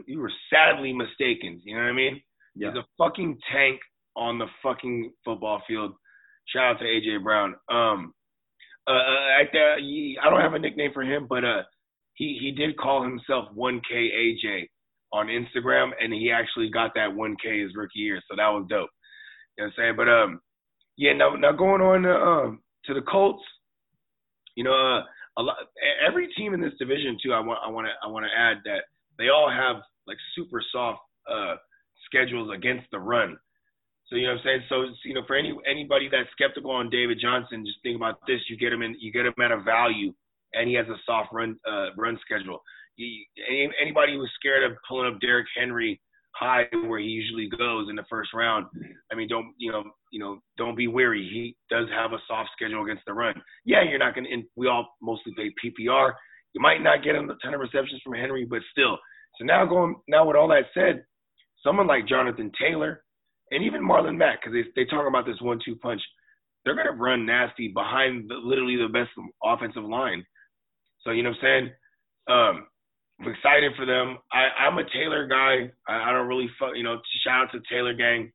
you 0.08 0.20
were 0.20 0.32
sadly 0.52 0.94
mistaken. 0.94 1.62
You 1.64 1.76
know 1.76 1.84
what 1.84 1.90
I 1.90 1.94
mean? 1.94 2.22
Yeah. 2.56 2.70
He's 2.70 2.78
a 2.80 2.86
fucking 2.98 3.38
tank 3.54 3.80
on 4.16 4.38
the 4.38 4.48
fucking 4.64 5.12
football 5.24 5.62
field. 5.68 5.94
Shout 6.48 6.76
out 6.76 6.80
to 6.80 6.86
AJ 6.86 7.24
Brown. 7.24 7.56
Um, 7.70 8.14
uh, 8.88 8.92
I, 8.92 9.44
uh, 9.44 9.78
I 10.26 10.30
don't 10.30 10.42
have 10.42 10.54
a 10.54 10.60
nickname 10.60 10.92
for 10.94 11.04
him, 11.04 11.28
but 11.30 11.44
uh, 11.46 11.64
he 12.16 12.38
he 12.42 12.52
did 12.52 12.78
call 12.78 13.04
himself 13.04 13.46
1K 13.56 13.82
AJ 13.94 14.68
on 15.14 15.28
Instagram, 15.28 15.92
and 16.02 16.14
he 16.14 16.32
actually 16.32 16.70
got 16.70 16.94
that 16.96 17.10
1K 17.10 17.64
his 17.64 17.76
rookie 17.76 18.00
year, 18.00 18.22
so 18.30 18.36
that 18.36 18.48
was 18.48 18.66
dope. 18.70 18.90
You 19.58 19.66
know 19.66 19.66
what 19.66 19.66
I'm 19.66 19.74
saying? 19.78 19.96
But 19.98 20.10
um, 20.10 20.42
yeah. 20.98 21.14
Now 21.14 21.36
now 21.36 21.52
going 21.52 21.82
on 21.82 22.04
to, 22.04 22.14
um 22.14 22.60
to 22.86 22.94
the 22.94 23.02
Colts, 23.02 23.44
you 24.56 24.64
know, 24.64 24.74
uh, 24.74 25.04
a 25.38 25.42
lot 25.42 25.58
every 26.06 26.28
team 26.38 26.54
in 26.54 26.62
this 26.62 26.74
division 26.80 27.18
too. 27.24 27.34
I 27.34 27.40
want 27.40 27.60
I 27.66 27.70
want 27.70 27.88
to 27.88 28.08
I 28.08 28.10
want 28.10 28.26
to 28.26 28.40
add 28.40 28.58
that 28.66 28.84
they 29.18 29.30
all 29.30 29.50
have 29.50 29.78
like 30.08 30.18
super 30.36 30.62
soft 30.72 31.00
uh 31.32 31.56
schedules 32.06 32.50
against 32.54 32.88
the 32.92 33.00
run. 33.00 33.38
So 34.12 34.18
you 34.18 34.28
know 34.28 34.34
what 34.34 34.40
I'm 34.40 34.46
saying. 34.46 34.62
So 34.68 34.76
you 35.06 35.14
know, 35.14 35.24
for 35.26 35.38
any 35.38 35.56
anybody 35.66 36.10
that's 36.12 36.30
skeptical 36.34 36.72
on 36.72 36.90
David 36.90 37.18
Johnson, 37.22 37.66
just 37.66 37.80
think 37.82 37.96
about 37.96 38.20
this: 38.28 38.42
you 38.50 38.58
get 38.58 38.74
him 38.74 38.82
in, 38.82 38.96
you 39.00 39.12
get 39.12 39.26
him 39.26 39.34
at 39.42 39.52
a 39.52 39.62
value, 39.62 40.12
and 40.54 40.68
he 40.68 40.76
has 40.76 40.86
a 40.88 41.00
soft 41.06 41.30
run 41.32 41.58
uh, 41.66 41.96
run 41.98 42.20
schedule. 42.20 42.60
Any, 43.00 43.70
anybody 43.82 44.16
who's 44.16 44.32
scared 44.38 44.70
of 44.70 44.78
pulling 44.88 45.12
up 45.12 45.22
Derrick 45.22 45.48
Henry 45.58 46.00
high 46.36 46.64
where 46.88 47.00
he 47.00 47.06
usually 47.06 47.50
goes 47.58 47.88
in 47.90 47.96
the 47.96 48.04
first 48.10 48.34
round, 48.34 48.66
I 49.12 49.16
mean, 49.16 49.30
don't 49.30 49.54
you 49.58 49.72
know, 49.72 49.84
you 50.12 50.20
know, 50.20 50.40
don't 50.58 50.76
be 50.76 50.88
weary. 50.88 51.24
He 51.32 51.56
does 51.74 51.88
have 51.96 52.12
a 52.12 52.20
soft 52.28 52.50
schedule 52.52 52.84
against 52.84 53.06
the 53.08 53.14
run. 53.14 53.42
Yeah, 53.64 53.84
you're 53.90 53.98
not 53.98 54.14
gonna. 54.14 54.28
We 54.58 54.68
all 54.68 54.94
mostly 55.02 55.34
play 55.36 55.54
PPR. 55.64 56.12
You 56.52 56.60
might 56.60 56.84
not 56.84 57.02
get 57.02 57.16
a 57.16 57.26
ton 57.42 57.54
of 57.54 57.62
receptions 57.62 58.02
from 58.04 58.16
Henry, 58.16 58.44
but 58.44 58.60
still. 58.72 58.98
So 59.40 59.46
now 59.46 59.66
going 59.66 59.96
now 60.10 60.28
with 60.28 60.36
all 60.36 60.50
that 60.50 60.66
said, 60.74 61.06
someone 61.64 61.88
like 61.88 62.10
Jonathan 62.10 62.52
Taylor 62.60 63.04
and 63.52 63.64
even 63.64 63.88
Marlon 63.88 64.18
Mack, 64.18 64.42
because 64.42 64.54
they 64.54 64.84
they 64.84 64.90
talk 64.90 65.08
about 65.08 65.26
this 65.26 65.42
one-two 65.42 65.76
punch, 65.78 66.02
they're 66.64 66.76
gonna 66.76 66.92
run 66.92 67.26
nasty 67.26 67.68
behind 67.68 68.30
the, 68.30 68.36
literally 68.36 68.78
the 68.78 68.92
best 68.92 69.10
offensive 69.44 69.84
line. 69.84 70.26
So 71.04 71.12
you 71.12 71.24
know 71.24 71.30
what 71.30 71.38
I'm 71.38 71.44
saying? 71.44 71.70
Um, 72.28 72.68
I'm 73.20 73.32
excited 73.32 73.74
for 73.78 73.86
them. 73.86 74.18
I, 74.32 74.66
I'm 74.66 74.78
a 74.78 74.90
Taylor 74.92 75.28
guy. 75.28 75.72
I, 75.88 76.10
I 76.10 76.12
don't 76.12 76.28
really 76.28 76.50
fuck. 76.60 76.72
You 76.76 76.84
know, 76.84 77.00
shout 77.24 77.44
out 77.46 77.52
to 77.52 77.60
the 77.60 77.66
Taylor 77.70 77.94
gang. 77.94 78.32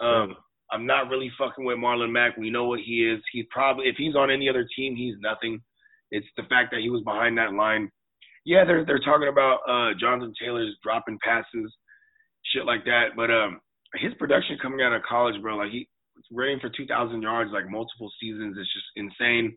Um, 0.00 0.36
I'm 0.72 0.86
not 0.86 1.08
really 1.08 1.30
fucking 1.38 1.64
with 1.64 1.78
Marlon 1.78 2.12
Mack. 2.12 2.36
We 2.36 2.50
know 2.50 2.64
what 2.64 2.80
he 2.80 3.06
is. 3.06 3.20
He 3.32 3.46
probably 3.50 3.86
if 3.86 3.96
he's 3.96 4.14
on 4.14 4.30
any 4.30 4.48
other 4.48 4.66
team, 4.76 4.94
he's 4.96 5.14
nothing. 5.20 5.60
It's 6.10 6.26
the 6.36 6.44
fact 6.44 6.70
that 6.72 6.80
he 6.80 6.90
was 6.90 7.02
behind 7.02 7.38
that 7.38 7.54
line. 7.54 7.90
Yeah, 8.44 8.64
they're 8.64 8.84
they're 8.84 9.00
talking 9.00 9.28
about 9.28 9.58
uh 9.68 9.98
Jonathan 9.98 10.32
Taylor's 10.40 10.76
dropping 10.82 11.18
passes, 11.22 11.74
shit 12.52 12.64
like 12.64 12.84
that. 12.84 13.08
But 13.16 13.30
um 13.30 13.60
his 13.96 14.14
production 14.14 14.58
coming 14.60 14.82
out 14.82 14.92
of 14.92 15.02
college, 15.02 15.40
bro, 15.42 15.56
like 15.56 15.70
he 15.70 15.88
running 16.32 16.60
for 16.60 16.70
2,000 16.70 17.22
yards 17.22 17.50
like 17.52 17.70
multiple 17.70 18.10
seasons. 18.20 18.56
It's 18.58 18.72
just 18.72 18.86
insane. 18.96 19.56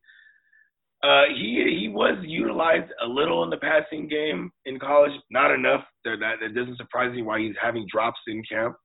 Uh, 1.04 1.24
he 1.36 1.60
he 1.82 1.90
was 1.90 2.18
utilized 2.24 2.90
a 3.04 3.08
little 3.08 3.44
in 3.44 3.50
the 3.50 3.58
passing 3.58 4.08
game 4.08 4.50
in 4.66 4.80
college, 4.80 5.12
not 5.30 5.52
enough. 5.52 5.84
That 6.06 6.18
that, 6.22 6.36
that 6.40 6.56
doesn't 6.56 6.78
surprise 6.78 7.14
me 7.14 7.22
why 7.22 7.40
he's 7.40 7.56
having 7.62 7.86
drops 7.92 8.20
in 8.28 8.42
camp. 8.50 8.76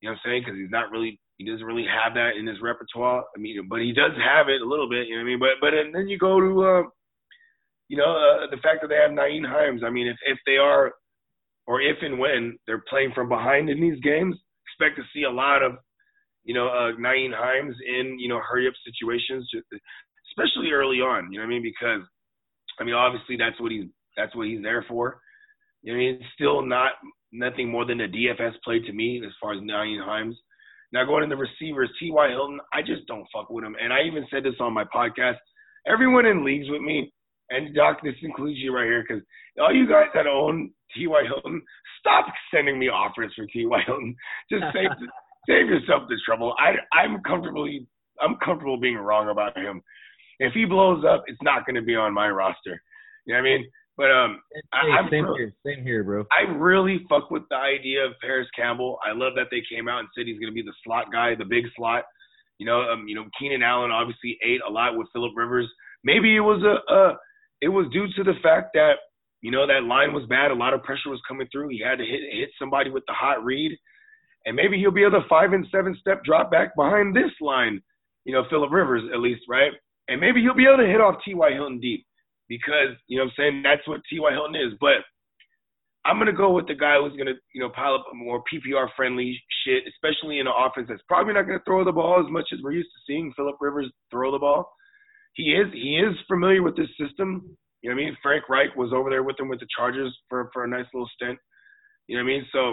You 0.00 0.08
know 0.08 0.12
what 0.12 0.18
I'm 0.18 0.20
saying? 0.24 0.42
Because 0.44 0.58
he's 0.58 0.72
not 0.72 0.90
really 0.90 1.20
he 1.38 1.48
doesn't 1.48 1.64
really 1.64 1.86
have 1.86 2.14
that 2.14 2.32
in 2.36 2.48
his 2.48 2.60
repertoire. 2.60 3.22
I 3.36 3.38
mean, 3.38 3.68
but 3.68 3.80
he 3.80 3.92
does 3.92 4.10
have 4.18 4.48
it 4.48 4.60
a 4.60 4.68
little 4.68 4.88
bit. 4.88 5.06
You 5.06 5.14
know 5.14 5.22
what 5.22 5.28
I 5.28 5.30
mean? 5.30 5.38
But 5.38 5.54
but 5.60 5.74
and 5.74 5.94
then 5.94 6.08
you 6.08 6.18
go 6.18 6.40
to 6.40 6.64
uh, 6.64 6.82
you 7.88 7.96
know 7.96 8.10
uh, 8.10 8.50
the 8.50 8.60
fact 8.60 8.82
that 8.82 8.88
they 8.88 8.96
have 8.96 9.12
Nyheim 9.12 9.46
Hines. 9.46 9.82
I 9.86 9.90
mean, 9.90 10.08
if 10.08 10.16
if 10.26 10.38
they 10.46 10.56
are 10.56 10.94
or 11.68 11.80
if 11.80 11.98
and 12.02 12.18
when 12.18 12.58
they're 12.66 12.84
playing 12.90 13.12
from 13.14 13.28
behind 13.28 13.70
in 13.70 13.80
these 13.80 14.00
games, 14.00 14.34
expect 14.76 14.96
to 14.96 15.02
see 15.14 15.24
a 15.24 15.30
lot 15.30 15.62
of 15.62 15.72
you 16.44 16.54
know 16.54 16.68
uh, 16.68 16.92
Nyheim 17.00 17.32
Hines 17.34 17.74
in 17.86 18.18
you 18.18 18.28
know 18.28 18.40
hurry 18.40 18.68
up 18.68 18.74
situations. 18.84 19.48
Especially 20.36 20.70
early 20.72 20.98
on. 20.98 21.32
You 21.32 21.38
know 21.38 21.46
what 21.46 21.52
I 21.52 21.58
mean? 21.58 21.62
Because 21.62 22.02
I 22.78 22.84
mean, 22.84 22.94
obviously 22.94 23.36
that's 23.36 23.60
what 23.60 23.72
he's 23.72 23.86
that's 24.16 24.34
what 24.36 24.46
he's 24.46 24.62
there 24.62 24.84
for. 24.88 25.18
You 25.82 25.92
know, 25.92 25.96
I 25.96 26.00
mean, 26.00 26.14
it's 26.16 26.32
still 26.34 26.64
not 26.64 26.92
nothing 27.32 27.70
more 27.70 27.84
than 27.84 28.00
a 28.00 28.08
DFS 28.08 28.54
play 28.64 28.80
to 28.80 28.92
me 28.92 29.22
as 29.24 29.32
far 29.40 29.52
as 29.52 29.60
Nyheim 29.60 30.04
Hines. 30.04 30.36
Now 30.92 31.04
going 31.04 31.24
in 31.24 31.28
the 31.28 31.36
receivers, 31.36 31.90
T.Y. 31.98 32.28
Hilton, 32.30 32.60
I 32.72 32.80
just 32.80 33.06
don't 33.06 33.26
fuck 33.34 33.50
with 33.50 33.64
him. 33.64 33.76
And 33.82 33.92
I 33.92 34.02
even 34.02 34.26
said 34.30 34.44
this 34.44 34.54
on 34.60 34.72
my 34.72 34.84
podcast. 34.84 35.36
Everyone 35.86 36.26
in 36.26 36.44
leagues 36.44 36.70
with 36.70 36.80
me, 36.80 37.12
and 37.50 37.74
Doc, 37.74 37.98
this 38.02 38.14
includes 38.22 38.58
you 38.58 38.74
right 38.74 38.86
here, 38.86 39.04
because 39.06 39.22
all 39.60 39.74
you 39.74 39.88
guys 39.88 40.06
that 40.14 40.26
own 40.26 40.70
T.Y. 40.94 41.22
Hilton, 41.26 41.62
stop 42.00 42.26
sending 42.52 42.78
me 42.78 42.88
offers 42.88 43.32
for 43.36 43.46
T.Y. 43.46 43.82
Hilton. 43.86 44.14
Just 44.50 44.64
save 44.72 44.90
save 45.48 45.68
yourself 45.68 46.02
the 46.08 46.16
trouble. 46.24 46.54
I 46.58 46.74
I'm 46.96 47.22
comfortably 47.22 47.86
I'm 48.20 48.36
comfortable 48.44 48.78
being 48.78 48.96
wrong 48.96 49.28
about 49.28 49.56
him 49.56 49.82
if 50.38 50.52
he 50.52 50.64
blows 50.64 51.04
up, 51.04 51.24
it's 51.26 51.40
not 51.42 51.66
going 51.66 51.76
to 51.76 51.82
be 51.82 51.94
on 51.94 52.12
my 52.12 52.28
roster. 52.28 52.82
You 53.24 53.34
know 53.34 53.40
what 53.40 53.48
I 53.48 53.56
mean? 53.56 53.70
But 53.96 54.10
um, 54.10 54.40
hey, 54.52 54.92
I, 54.92 55.10
same 55.10 55.26
here, 55.36 55.54
same 55.64 55.82
here, 55.82 56.04
bro. 56.04 56.24
I 56.30 56.50
really 56.52 57.06
fuck 57.08 57.30
with 57.30 57.44
the 57.48 57.56
idea 57.56 58.04
of 58.04 58.12
Parris 58.20 58.48
Campbell. 58.54 58.98
I 59.02 59.12
love 59.16 59.32
that 59.36 59.46
they 59.50 59.62
came 59.70 59.88
out 59.88 60.00
and 60.00 60.08
said 60.14 60.26
he's 60.26 60.38
going 60.38 60.52
to 60.52 60.54
be 60.54 60.62
the 60.62 60.74
slot 60.84 61.06
guy, 61.10 61.34
the 61.34 61.46
big 61.46 61.64
slot. 61.76 62.04
You 62.58 62.66
know, 62.66 62.82
um, 62.82 63.08
you 63.08 63.14
know, 63.14 63.24
Keenan 63.38 63.62
Allen 63.62 63.90
obviously 63.90 64.38
ate 64.44 64.60
a 64.66 64.70
lot 64.70 64.96
with 64.96 65.08
Philip 65.14 65.32
Rivers. 65.34 65.70
Maybe 66.04 66.36
it 66.36 66.40
was 66.40 66.62
a, 66.62 66.92
a 66.92 67.16
it 67.60 67.68
was 67.68 67.86
due 67.92 68.06
to 68.16 68.24
the 68.24 68.38
fact 68.42 68.70
that 68.74 68.94
you 69.40 69.50
know 69.50 69.66
that 69.66 69.84
line 69.84 70.12
was 70.12 70.26
bad. 70.28 70.50
A 70.50 70.54
lot 70.54 70.74
of 70.74 70.82
pressure 70.82 71.10
was 71.10 71.20
coming 71.28 71.46
through. 71.52 71.68
He 71.68 71.80
had 71.84 71.98
to 71.98 72.04
hit 72.04 72.20
hit 72.32 72.50
somebody 72.58 72.90
with 72.90 73.04
the 73.06 73.14
hot 73.14 73.44
read, 73.44 73.76
and 74.44 74.56
maybe 74.56 74.78
he'll 74.78 74.90
be 74.90 75.02
able 75.02 75.20
to 75.20 75.28
five 75.28 75.52
and 75.52 75.66
seven 75.70 75.96
step 76.00 76.24
drop 76.24 76.50
back 76.50 76.74
behind 76.76 77.14
this 77.14 77.32
line. 77.40 77.80
You 78.24 78.32
know, 78.32 78.44
Philip 78.50 78.72
Rivers 78.72 79.02
at 79.12 79.20
least, 79.20 79.42
right? 79.48 79.72
And 80.08 80.20
maybe 80.20 80.40
he'll 80.40 80.54
be 80.54 80.66
able 80.66 80.84
to 80.84 80.90
hit 80.90 81.00
off 81.00 81.16
T.Y. 81.24 81.50
Hilton 81.52 81.80
deep 81.80 82.06
because, 82.48 82.94
you 83.08 83.18
know 83.18 83.24
I'm 83.24 83.32
saying, 83.36 83.62
that's 83.62 83.86
what 83.88 84.00
T.Y. 84.08 84.30
Hilton 84.32 84.54
is. 84.54 84.74
But 84.80 85.02
I'm 86.06 86.24
to 86.24 86.32
go 86.32 86.52
with 86.52 86.68
the 86.68 86.74
guy 86.74 86.98
who's 87.00 87.16
to, 87.18 87.34
you 87.52 87.60
know, 87.60 87.68
pile 87.70 87.94
up 87.94 88.06
more 88.14 88.42
PPR 88.52 88.88
friendly 88.96 89.40
shit, 89.64 89.82
especially 89.88 90.38
in 90.38 90.46
an 90.46 90.52
offense 90.56 90.86
that's 90.88 91.02
probably 91.08 91.34
not 91.34 91.46
to 91.46 91.58
throw 91.64 91.84
the 91.84 91.90
ball 91.90 92.22
as 92.24 92.30
much 92.30 92.46
as 92.52 92.60
we're 92.62 92.72
used 92.72 92.90
to 92.90 93.12
seeing 93.12 93.32
Philip 93.36 93.56
Rivers 93.60 93.90
throw 94.10 94.30
the 94.30 94.38
ball. 94.38 94.70
He 95.36 95.52
is 95.52 95.72
he 95.72 95.98
is 95.98 96.16
familiar 96.28 96.62
with 96.62 96.76
this 96.76 96.88
system. 96.98 97.56
You 97.82 97.90
know 97.90 97.96
what 97.96 98.02
I 98.02 98.04
mean? 98.06 98.16
Frank 98.22 98.48
Reich 98.48 98.74
was 98.74 98.92
over 98.92 99.10
there 99.10 99.22
with 99.22 99.38
him 99.38 99.48
with 99.48 99.60
the 99.60 99.68
Chargers 99.76 100.16
for 100.28 100.50
for 100.52 100.64
a 100.64 100.68
nice 100.68 100.86
little 100.92 101.08
stint. 101.14 101.38
You 102.08 102.16
know 102.16 102.24
what 102.24 102.30
I 102.30 102.34
mean? 102.34 102.46
So 102.52 102.72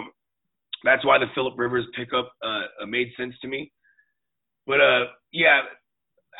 that's 0.82 1.04
why 1.04 1.18
the 1.18 1.26
Philip 1.34 1.54
Rivers 1.56 1.86
pickup 1.96 2.32
uh, 2.42 2.86
made 2.86 3.08
sense 3.16 3.34
to 3.42 3.48
me. 3.48 3.70
But 4.66 4.80
uh, 4.80 5.04
yeah, 5.32 5.60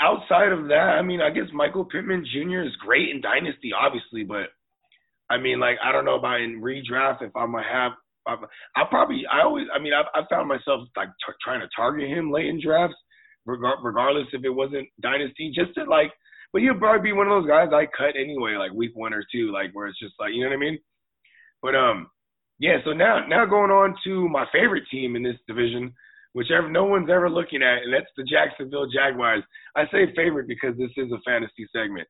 outside 0.01 0.53
of 0.53 0.69
that, 0.69 0.97
I 0.99 1.03
mean, 1.03 1.21
I 1.21 1.31
guess 1.31 1.45
Michael 1.53 1.85
Pittman 1.85 2.25
Jr. 2.33 2.63
is 2.63 2.75
great 2.77 3.11
in 3.11 3.21
Dynasty, 3.21 3.73
obviously, 3.73 4.25
but 4.25 4.49
I 5.31 5.39
mean, 5.39 5.61
like, 5.61 5.77
I 5.83 5.93
don't 5.93 6.05
know 6.05 6.19
about 6.19 6.41
in 6.41 6.61
redraft 6.61 7.23
if 7.23 7.35
I'm 7.37 7.53
gonna 7.53 7.65
have. 7.71 7.93
I 8.27 8.85
probably, 8.89 9.25
I 9.31 9.43
always, 9.43 9.67
I 9.75 9.79
mean, 9.79 9.93
I, 9.93 10.03
I 10.19 10.23
found 10.31 10.49
myself 10.49 10.89
like 10.97 11.09
t- 11.09 11.35
trying 11.43 11.61
to 11.61 11.69
target 11.77 12.09
him 12.09 12.33
late 12.33 12.47
in 12.47 12.59
drafts, 12.59 12.97
regardless 13.47 14.27
if 14.33 14.45
it 14.45 14.51
wasn't 14.51 14.89
Dynasty, 15.01 15.53
just 15.55 15.75
to 15.75 15.85
like. 15.85 16.13
But 16.53 16.63
he'll 16.63 16.79
probably 16.79 17.11
be 17.11 17.13
one 17.13 17.27
of 17.27 17.43
those 17.43 17.51
guys 17.51 17.71
I 17.73 17.87
cut 17.87 18.15
anyway, 18.17 18.55
like 18.57 18.73
week 18.73 18.93
one 18.95 19.13
or 19.13 19.25
two, 19.33 19.53
like 19.53 19.71
where 19.73 19.89
it's 19.89 19.99
just 19.99 20.15
like, 20.21 20.33
you 20.33 20.43
know 20.43 20.51
what 20.51 20.57
I 20.57 20.61
mean? 20.61 20.79
But 21.63 21.75
um, 21.75 22.09
yeah. 22.61 22.77
So 22.85 22.93
now, 22.93 23.27
now 23.27 23.45
going 23.45 23.73
on 23.73 23.95
to 24.05 24.29
my 24.29 24.47
favorite 24.53 24.85
team 24.91 25.17
in 25.17 25.23
this 25.25 25.37
division, 25.49 25.93
whichever 26.33 26.71
no 26.71 26.85
one's 26.85 27.11
ever 27.11 27.29
looking 27.29 27.63
at, 27.63 27.83
and 27.83 27.93
that's 27.93 28.11
the 28.17 28.23
Jacksonville 28.23 28.87
Jaguars. 28.87 29.43
I 29.75 29.85
say 29.87 30.15
favorite 30.15 30.47
because 30.47 30.77
this 30.79 30.93
is 30.97 31.11
a 31.11 31.19
fantasy 31.27 31.67
segment. 31.75 32.07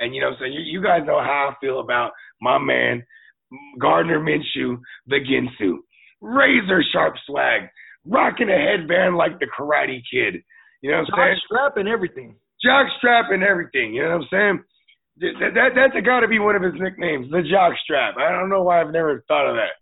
And 0.00 0.14
you 0.14 0.20
know, 0.20 0.32
so 0.38 0.44
you, 0.44 0.60
you 0.60 0.82
guys 0.82 1.02
know 1.06 1.20
how 1.20 1.52
I 1.52 1.54
feel 1.60 1.80
about 1.80 2.10
my 2.40 2.58
man 2.58 3.04
Gardner 3.80 4.20
Minshew, 4.20 4.78
the 5.06 5.20
Ginsu, 5.20 5.78
razor 6.20 6.82
sharp 6.92 7.14
swag, 7.26 7.62
rocking 8.04 8.50
a 8.50 8.58
headband 8.58 9.16
like 9.16 9.38
the 9.38 9.46
Karate 9.46 10.00
Kid. 10.10 10.42
You 10.86 10.92
know 10.92 10.98
what 10.98 11.18
I'm 11.18 11.34
saying? 11.34 11.40
strap 11.46 11.76
and 11.78 11.88
everything. 11.88 12.36
Jock 12.62 12.86
strap 12.98 13.32
and 13.32 13.42
everything. 13.42 13.92
You 13.92 14.04
know 14.04 14.18
what 14.18 14.22
I'm 14.22 14.28
saying? 14.30 14.64
That, 15.18 15.50
that 15.54 15.70
that's 15.74 16.06
got 16.06 16.20
to 16.20 16.28
be 16.28 16.38
one 16.38 16.54
of 16.54 16.62
his 16.62 16.78
nicknames, 16.78 17.28
the 17.28 17.42
jock 17.42 17.72
strap. 17.82 18.14
I 18.16 18.30
don't 18.30 18.48
know 18.48 18.62
why 18.62 18.80
I've 18.80 18.92
never 18.92 19.24
thought 19.26 19.50
of 19.50 19.56
that. 19.56 19.74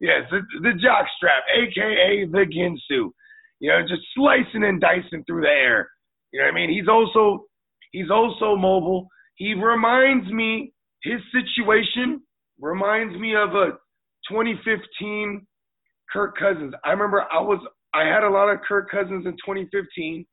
Yes, 0.00 0.26
the, 0.32 0.40
the 0.62 0.72
jock 0.82 1.06
strap, 1.16 1.44
aka 1.54 2.26
the 2.26 2.44
Ginsu. 2.50 3.12
You 3.60 3.70
know, 3.70 3.82
just 3.82 4.02
slicing 4.16 4.64
and 4.64 4.80
dicing 4.80 5.22
through 5.28 5.42
the 5.42 5.48
air. 5.48 5.88
You 6.32 6.40
know 6.40 6.46
what 6.46 6.52
I 6.52 6.54
mean? 6.54 6.70
He's 6.70 6.88
also 6.88 7.44
he's 7.92 8.10
also 8.10 8.56
mobile. 8.56 9.06
He 9.36 9.54
reminds 9.54 10.28
me 10.32 10.72
his 11.04 11.20
situation 11.30 12.20
reminds 12.60 13.16
me 13.16 13.36
of 13.36 13.50
a 13.50 13.78
2015 14.28 15.46
Kirk 16.12 16.36
Cousins. 16.36 16.74
I 16.84 16.90
remember 16.90 17.26
I 17.32 17.40
was 17.40 17.60
I 17.94 18.08
had 18.08 18.24
a 18.24 18.28
lot 18.30 18.50
of 18.50 18.58
Kirk 18.66 18.90
Cousins 18.90 19.24
in 19.24 19.32
2015 19.46 20.26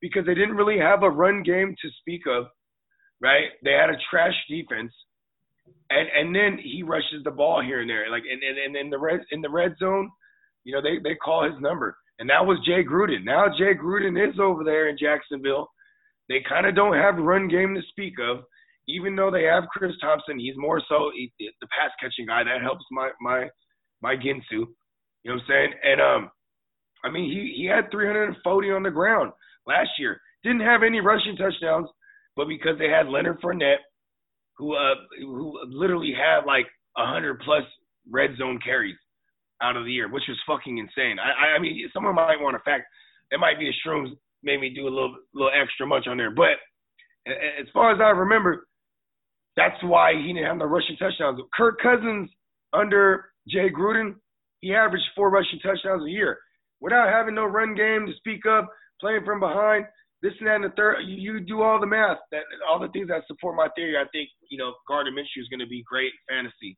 because 0.00 0.26
they 0.26 0.34
didn't 0.34 0.56
really 0.56 0.78
have 0.78 1.02
a 1.02 1.10
run 1.10 1.42
game 1.42 1.74
to 1.80 1.88
speak 2.00 2.22
of, 2.28 2.46
right? 3.20 3.50
They 3.64 3.72
had 3.72 3.90
a 3.90 3.98
trash 4.10 4.34
defense. 4.48 4.92
And 5.90 6.08
and 6.16 6.34
then 6.34 6.58
he 6.62 6.82
rushes 6.82 7.22
the 7.24 7.30
ball 7.30 7.62
here 7.62 7.80
and 7.80 7.90
there. 7.90 8.10
Like 8.10 8.22
and, 8.30 8.42
and, 8.42 8.58
and 8.58 8.76
in 8.76 8.90
the 8.90 8.98
red 8.98 9.20
in 9.30 9.40
the 9.40 9.50
red 9.50 9.74
zone, 9.78 10.10
you 10.64 10.74
know, 10.74 10.82
they, 10.82 10.98
they 11.02 11.14
call 11.14 11.44
his 11.44 11.60
number 11.60 11.96
and 12.18 12.28
that 12.28 12.44
was 12.44 12.58
Jay 12.64 12.82
Gruden. 12.82 13.24
Now 13.24 13.46
Jay 13.48 13.74
Gruden 13.74 14.18
is 14.18 14.38
over 14.40 14.64
there 14.64 14.88
in 14.88 14.98
Jacksonville. 14.98 15.68
They 16.28 16.42
kind 16.48 16.66
of 16.66 16.74
don't 16.74 16.96
have 16.96 17.16
run 17.16 17.48
game 17.48 17.74
to 17.74 17.82
speak 17.88 18.14
of, 18.20 18.38
even 18.88 19.16
though 19.16 19.30
they 19.30 19.44
have 19.44 19.64
Chris 19.72 19.92
Thompson. 20.00 20.38
He's 20.38 20.56
more 20.56 20.82
so 20.88 21.10
he, 21.14 21.32
the 21.38 21.68
pass 21.68 21.90
catching 22.00 22.26
guy 22.26 22.44
that 22.44 22.62
helps 22.62 22.84
my 22.90 23.10
my 23.20 23.48
my 24.02 24.16
Ginsu. 24.16 24.42
You 24.50 24.66
know 25.24 25.34
what 25.34 25.42
I'm 25.42 25.46
saying? 25.48 25.72
And 25.84 26.00
um, 26.00 26.30
I 27.04 27.10
mean 27.10 27.30
he 27.30 27.54
he 27.56 27.66
had 27.66 27.90
340 27.90 28.70
on 28.70 28.82
the 28.82 28.90
ground 28.90 29.32
last 29.68 29.90
year. 29.98 30.20
Didn't 30.42 30.60
have 30.60 30.82
any 30.82 31.00
rushing 31.00 31.36
touchdowns, 31.36 31.88
but 32.36 32.48
because 32.48 32.78
they 32.78 32.88
had 32.88 33.08
Leonard 33.08 33.40
Fournette, 33.40 33.84
who 34.56 34.74
uh 34.74 34.94
who 35.20 35.60
literally 35.66 36.12
had 36.16 36.46
like 36.46 36.66
100 36.94 37.40
plus 37.40 37.62
red 38.10 38.30
zone 38.38 38.58
carries 38.64 38.96
out 39.62 39.76
of 39.76 39.84
the 39.84 39.92
year, 39.92 40.08
which 40.08 40.24
was 40.28 40.38
fucking 40.46 40.78
insane. 40.78 41.18
I, 41.18 41.56
I 41.56 41.58
mean, 41.58 41.88
someone 41.92 42.14
might 42.14 42.40
want 42.40 42.56
to 42.56 42.62
fact. 42.62 42.84
It 43.30 43.38
might 43.40 43.58
be 43.58 43.66
the 43.66 43.88
shrooms 43.88 44.10
made 44.42 44.60
me 44.60 44.70
do 44.70 44.84
a 44.86 44.90
little, 44.90 45.16
little 45.34 45.50
extra 45.50 45.86
much 45.86 46.06
on 46.06 46.16
there. 46.16 46.30
But 46.30 46.56
as 47.26 47.66
far 47.72 47.92
as 47.92 48.00
I 48.00 48.10
remember, 48.10 48.66
that's 49.56 49.82
why 49.82 50.14
he 50.14 50.32
didn't 50.32 50.46
have 50.46 50.58
the 50.58 50.66
rushing 50.66 50.96
touchdowns. 50.96 51.40
Kirk 51.56 51.80
Cousins 51.82 52.30
under 52.72 53.26
Jay 53.48 53.68
Gruden, 53.68 54.14
he 54.60 54.74
averaged 54.74 55.04
four 55.16 55.30
rushing 55.30 55.58
touchdowns 55.60 56.04
a 56.06 56.10
year 56.10 56.38
without 56.80 57.12
having 57.12 57.34
no 57.34 57.44
run 57.44 57.74
game 57.74 58.06
to 58.06 58.12
speak 58.16 58.46
of, 58.46 58.64
playing 59.00 59.24
from 59.24 59.40
behind. 59.40 59.84
This 60.20 60.32
and 60.40 60.48
that 60.48 60.56
and 60.56 60.64
the 60.64 60.74
third, 60.74 61.02
you, 61.06 61.38
you 61.38 61.40
do 61.40 61.62
all 61.62 61.78
the 61.78 61.86
math, 61.86 62.18
that 62.32 62.42
all 62.68 62.80
the 62.80 62.88
things 62.88 63.06
that 63.06 63.22
support 63.28 63.54
my 63.54 63.68
theory. 63.76 63.96
I 63.96 64.08
think 64.10 64.28
you 64.50 64.58
know 64.58 64.74
Gardner 64.88 65.12
Minshew 65.12 65.42
is 65.42 65.48
going 65.48 65.60
to 65.60 65.66
be 65.66 65.84
great 65.88 66.10
in 66.28 66.42
fantasy 66.42 66.76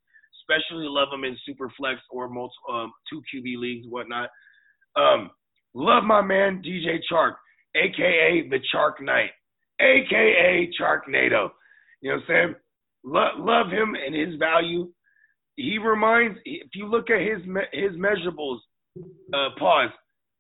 especially 0.51 0.87
love 0.89 1.09
him 1.13 1.25
in 1.25 1.37
super 1.47 1.71
flex 1.77 2.01
or 2.11 2.29
multi, 2.29 2.55
um, 2.71 2.93
two 3.09 3.23
QB 3.33 3.59
leagues, 3.59 3.87
whatnot. 3.89 4.31
Um, 4.97 5.31
love 5.75 6.05
my 6.05 6.21
man 6.21 6.63
DJ 6.65 6.99
Chark, 7.11 7.35
aka 7.75 8.49
the 8.49 8.59
Chark 8.75 9.01
Knight, 9.01 9.31
aka 9.81 10.71
Charknado. 10.81 11.51
You 12.01 12.11
know 12.11 12.17
what 12.17 12.23
I'm 12.23 12.23
saying? 12.29 12.55
Lo- 13.05 13.39
love 13.39 13.71
him 13.71 13.95
and 13.95 14.15
his 14.15 14.39
value. 14.39 14.91
He 15.57 15.79
reminds, 15.79 16.39
if 16.45 16.69
you 16.75 16.87
look 16.87 17.11
at 17.11 17.21
his 17.21 17.41
his 17.73 17.93
measurables, 17.93 18.59
uh, 19.35 19.51
pause. 19.59 19.91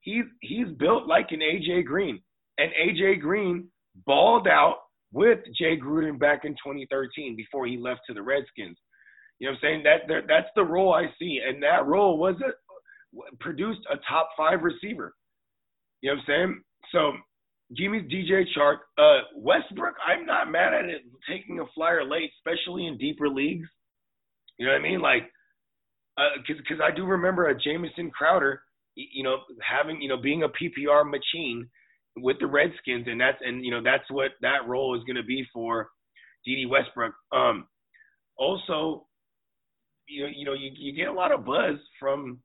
He's 0.00 0.24
he's 0.40 0.68
built 0.78 1.06
like 1.06 1.28
an 1.30 1.40
AJ 1.40 1.84
Green, 1.84 2.20
and 2.58 2.70
AJ 2.72 3.20
Green 3.20 3.68
balled 4.06 4.48
out 4.48 4.76
with 5.12 5.40
Jay 5.58 5.78
Gruden 5.78 6.18
back 6.18 6.44
in 6.44 6.52
2013 6.52 7.36
before 7.36 7.66
he 7.66 7.76
left 7.76 8.00
to 8.06 8.14
the 8.14 8.22
Redskins. 8.22 8.78
You 9.38 9.48
know 9.48 9.52
what 9.52 9.68
I'm 9.68 9.82
saying? 9.82 9.82
That 10.08 10.24
that's 10.28 10.48
the 10.54 10.64
role 10.64 10.92
I 10.92 11.06
see, 11.18 11.40
and 11.46 11.62
that 11.62 11.86
role 11.86 12.18
was 12.18 12.36
a, 12.40 12.52
produced 13.40 13.80
a 13.90 13.96
top 14.08 14.30
five 14.36 14.62
receiver. 14.62 15.14
You 16.00 16.10
know 16.10 16.16
what 16.16 16.20
I'm 16.20 16.26
saying? 16.26 16.62
So 16.92 17.12
give 17.76 17.90
me 17.90 18.00
DJ 18.00 18.44
Chark. 18.56 18.78
Uh, 18.98 19.22
Westbrook, 19.36 19.94
I'm 20.06 20.26
not 20.26 20.50
mad 20.50 20.74
at 20.74 20.84
it 20.84 21.02
taking 21.28 21.60
a 21.60 21.64
flyer 21.74 22.04
late, 22.04 22.30
especially 22.38 22.86
in 22.86 22.98
deeper 22.98 23.28
leagues. 23.28 23.68
You 24.58 24.66
know 24.66 24.72
what 24.72 24.80
I 24.80 24.82
mean? 24.82 25.00
Like, 25.00 25.30
because 26.16 26.60
uh, 26.60 26.62
because 26.68 26.82
I 26.82 26.94
do 26.94 27.04
remember 27.04 27.48
a 27.48 27.58
Jamison 27.58 28.10
Crowder, 28.10 28.62
you 28.94 29.22
know, 29.22 29.38
having 29.62 30.00
you 30.00 30.08
know 30.08 30.16
being 30.20 30.42
a 30.42 30.48
PPR 30.48 31.04
machine 31.08 31.68
with 32.16 32.36
the 32.40 32.46
Redskins, 32.46 33.06
and 33.08 33.20
that's 33.20 33.38
and 33.40 33.64
you 33.64 33.70
know 33.70 33.82
that's 33.82 34.10
what 34.10 34.32
that 34.42 34.66
role 34.66 34.96
is 34.96 35.04
going 35.04 35.16
to 35.16 35.24
be 35.24 35.46
for 35.52 35.88
Dede 36.44 36.68
Westbrook. 36.68 37.14
Um, 37.32 37.66
also, 38.36 39.06
you 40.08 40.24
know, 40.24 40.30
you 40.34 40.44
know, 40.44 40.54
you, 40.54 40.70
you 40.76 40.96
get 40.96 41.08
a 41.08 41.12
lot 41.12 41.32
of 41.32 41.44
buzz 41.44 41.76
from 41.98 42.40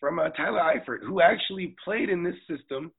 from 0.00 0.18
uh, 0.18 0.28
Tyler 0.30 0.60
Eifert, 0.60 1.00
who 1.06 1.20
actually 1.20 1.74
played 1.82 2.10
in 2.10 2.22
this 2.22 2.34
system, 2.48 2.92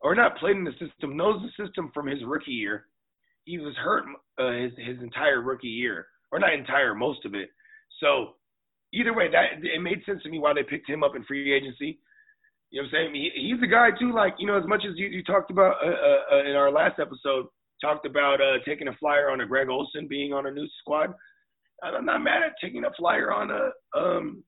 or 0.00 0.14
not 0.14 0.38
played 0.38 0.56
in 0.56 0.64
the 0.64 0.72
system, 0.72 1.16
knows 1.16 1.40
the 1.42 1.64
system 1.64 1.90
from 1.94 2.06
his 2.06 2.18
rookie 2.26 2.50
year. 2.50 2.86
He 3.44 3.58
was 3.58 3.74
hurt 3.76 4.04
uh, 4.38 4.52
his 4.52 4.72
his 4.76 5.02
entire 5.02 5.40
rookie 5.40 5.68
year, 5.68 6.06
or 6.30 6.38
not 6.38 6.52
entire, 6.52 6.94
most 6.94 7.24
of 7.24 7.34
it. 7.34 7.48
So 8.00 8.34
either 8.92 9.14
way, 9.14 9.28
that 9.30 9.62
it 9.62 9.80
made 9.80 10.02
sense 10.04 10.22
to 10.22 10.28
me 10.28 10.38
why 10.38 10.52
they 10.52 10.62
picked 10.62 10.88
him 10.88 11.02
up 11.02 11.16
in 11.16 11.24
free 11.24 11.52
agency. 11.52 11.98
You 12.70 12.80
know 12.80 12.88
what 12.90 12.98
I'm 12.98 13.12
saying? 13.12 13.14
He, 13.14 13.50
he's 13.50 13.60
the 13.60 13.66
guy 13.66 13.90
too. 13.98 14.12
Like 14.14 14.34
you 14.38 14.46
know, 14.46 14.58
as 14.58 14.66
much 14.66 14.82
as 14.88 14.96
you, 14.96 15.08
you 15.08 15.22
talked 15.22 15.50
about 15.50 15.76
uh, 15.84 15.88
uh, 15.88 16.36
uh 16.36 16.44
in 16.48 16.56
our 16.56 16.70
last 16.70 16.98
episode, 16.98 17.46
talked 17.82 18.06
about 18.06 18.40
uh, 18.40 18.58
taking 18.66 18.88
a 18.88 18.96
flyer 18.98 19.30
on 19.30 19.40
a 19.40 19.46
Greg 19.46 19.68
Olsen 19.68 20.08
being 20.08 20.32
on 20.32 20.46
a 20.46 20.50
new 20.50 20.66
squad. 20.80 21.12
I'm 21.82 22.06
not 22.06 22.22
mad 22.22 22.42
at 22.42 22.52
taking 22.62 22.84
a 22.84 22.92
flyer 22.96 23.32
on 23.32 23.50
a 23.50 23.98
um 23.98 24.42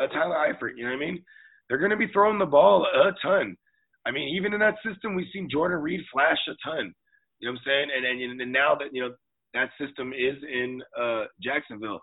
a 0.00 0.08
Tyler 0.08 0.36
Eifert. 0.36 0.76
You 0.76 0.84
know 0.84 0.90
what 0.90 1.02
I 1.02 1.06
mean? 1.06 1.24
They're 1.68 1.78
going 1.78 1.92
to 1.92 1.96
be 1.96 2.08
throwing 2.12 2.38
the 2.38 2.46
ball 2.46 2.84
a 2.84 3.12
ton. 3.26 3.56
I 4.06 4.10
mean, 4.10 4.28
even 4.36 4.52
in 4.52 4.60
that 4.60 4.74
system, 4.84 5.14
we've 5.14 5.30
seen 5.32 5.48
Jordan 5.50 5.80
Reed 5.80 6.00
flash 6.12 6.36
a 6.48 6.68
ton. 6.68 6.92
You 7.40 7.48
know 7.48 7.52
what 7.52 7.60
I'm 7.60 7.64
saying? 7.64 7.88
And 7.96 8.22
and, 8.22 8.40
and 8.40 8.52
now 8.52 8.74
that 8.74 8.88
you 8.92 9.02
know 9.02 9.14
that 9.54 9.70
system 9.80 10.12
is 10.12 10.36
in 10.42 10.82
uh 11.00 11.24
Jacksonville. 11.42 12.00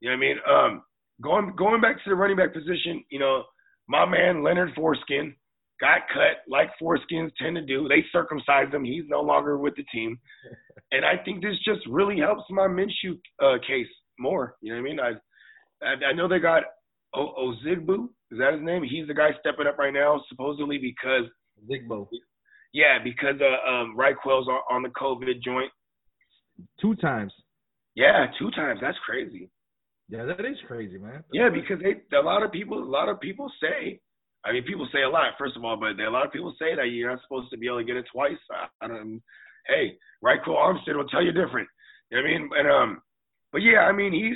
You 0.00 0.10
know 0.10 0.16
what 0.16 0.24
I 0.24 0.28
mean? 0.28 0.36
Um, 0.48 0.82
going 1.22 1.54
going 1.56 1.80
back 1.80 2.02
to 2.02 2.10
the 2.10 2.16
running 2.16 2.36
back 2.36 2.52
position, 2.52 3.04
you 3.10 3.18
know, 3.18 3.44
my 3.88 4.04
man 4.04 4.42
Leonard 4.42 4.72
Foreskin 4.74 5.34
got 5.80 6.00
cut 6.12 6.42
like 6.48 6.70
foreskins 6.80 7.30
tend 7.40 7.56
to 7.56 7.62
do. 7.62 7.88
They 7.88 8.04
circumcised 8.12 8.72
him. 8.72 8.84
He's 8.84 9.04
no 9.08 9.20
longer 9.20 9.58
with 9.58 9.74
the 9.76 9.84
team, 9.84 10.18
and 10.92 11.04
I 11.04 11.22
think 11.24 11.42
this 11.42 11.56
just 11.64 11.80
really 11.88 12.18
helps 12.18 12.44
my 12.50 12.66
Minshew 12.68 13.18
uh, 13.42 13.58
case 13.66 13.86
more. 14.18 14.56
You 14.60 14.74
know 14.74 14.80
what 14.80 14.88
I 14.88 14.90
mean? 14.90 15.00
I 15.00 15.10
I, 15.84 16.10
I 16.10 16.12
know 16.12 16.28
they 16.28 16.38
got 16.38 16.64
o- 17.14 17.54
Ozigbo. 17.66 18.08
Is 18.30 18.38
that 18.38 18.54
his 18.54 18.62
name? 18.62 18.82
He's 18.82 19.06
the 19.06 19.14
guy 19.14 19.30
stepping 19.40 19.66
up 19.66 19.78
right 19.78 19.92
now, 19.92 20.22
supposedly 20.28 20.78
because 20.78 21.24
Zigbo. 21.70 22.08
Yeah, 22.72 22.98
because 23.02 23.34
uh, 23.40 23.70
um, 23.70 23.96
Ryquell's 23.98 24.48
on, 24.48 24.60
on 24.70 24.82
the 24.82 24.88
COVID 24.90 25.42
joint. 25.44 25.70
Two 26.80 26.94
times. 26.96 27.32
Yeah, 27.94 28.26
two 28.38 28.50
times. 28.52 28.80
That's 28.80 28.96
crazy. 29.04 29.50
Yeah, 30.08 30.24
that 30.24 30.40
is 30.40 30.58
crazy, 30.66 30.98
man. 30.98 31.24
Yeah, 31.32 31.48
because 31.48 31.82
they 31.82 32.16
a 32.16 32.20
lot 32.20 32.42
of 32.42 32.52
people 32.52 32.82
a 32.82 32.84
lot 32.84 33.08
of 33.08 33.20
people 33.20 33.50
say 33.60 34.00
I 34.44 34.52
mean 34.52 34.64
people 34.64 34.88
say 34.92 35.02
a 35.02 35.08
lot, 35.08 35.32
first 35.38 35.56
of 35.56 35.64
all, 35.64 35.76
but 35.76 36.00
a 36.00 36.10
lot 36.10 36.26
of 36.26 36.32
people 36.32 36.54
say 36.58 36.74
that 36.74 36.86
you're 36.86 37.10
not 37.10 37.22
supposed 37.22 37.50
to 37.50 37.58
be 37.58 37.66
able 37.66 37.78
to 37.78 37.84
get 37.84 37.96
it 37.96 38.06
twice. 38.12 38.38
I, 38.50 38.84
I 38.84 38.88
don't 38.88 39.22
hey, 39.66 39.96
Ryquell 40.24 40.48
Armstead 40.48 40.96
will 40.96 41.08
tell 41.08 41.22
you 41.22 41.32
different. 41.32 41.68
You 42.10 42.18
know 42.18 42.22
what 42.22 42.28
I 42.28 42.38
mean? 42.38 42.50
And 42.58 42.70
um 42.70 43.02
but 43.52 43.62
yeah, 43.62 43.80
I 43.80 43.92
mean 43.92 44.12
he 44.12 44.34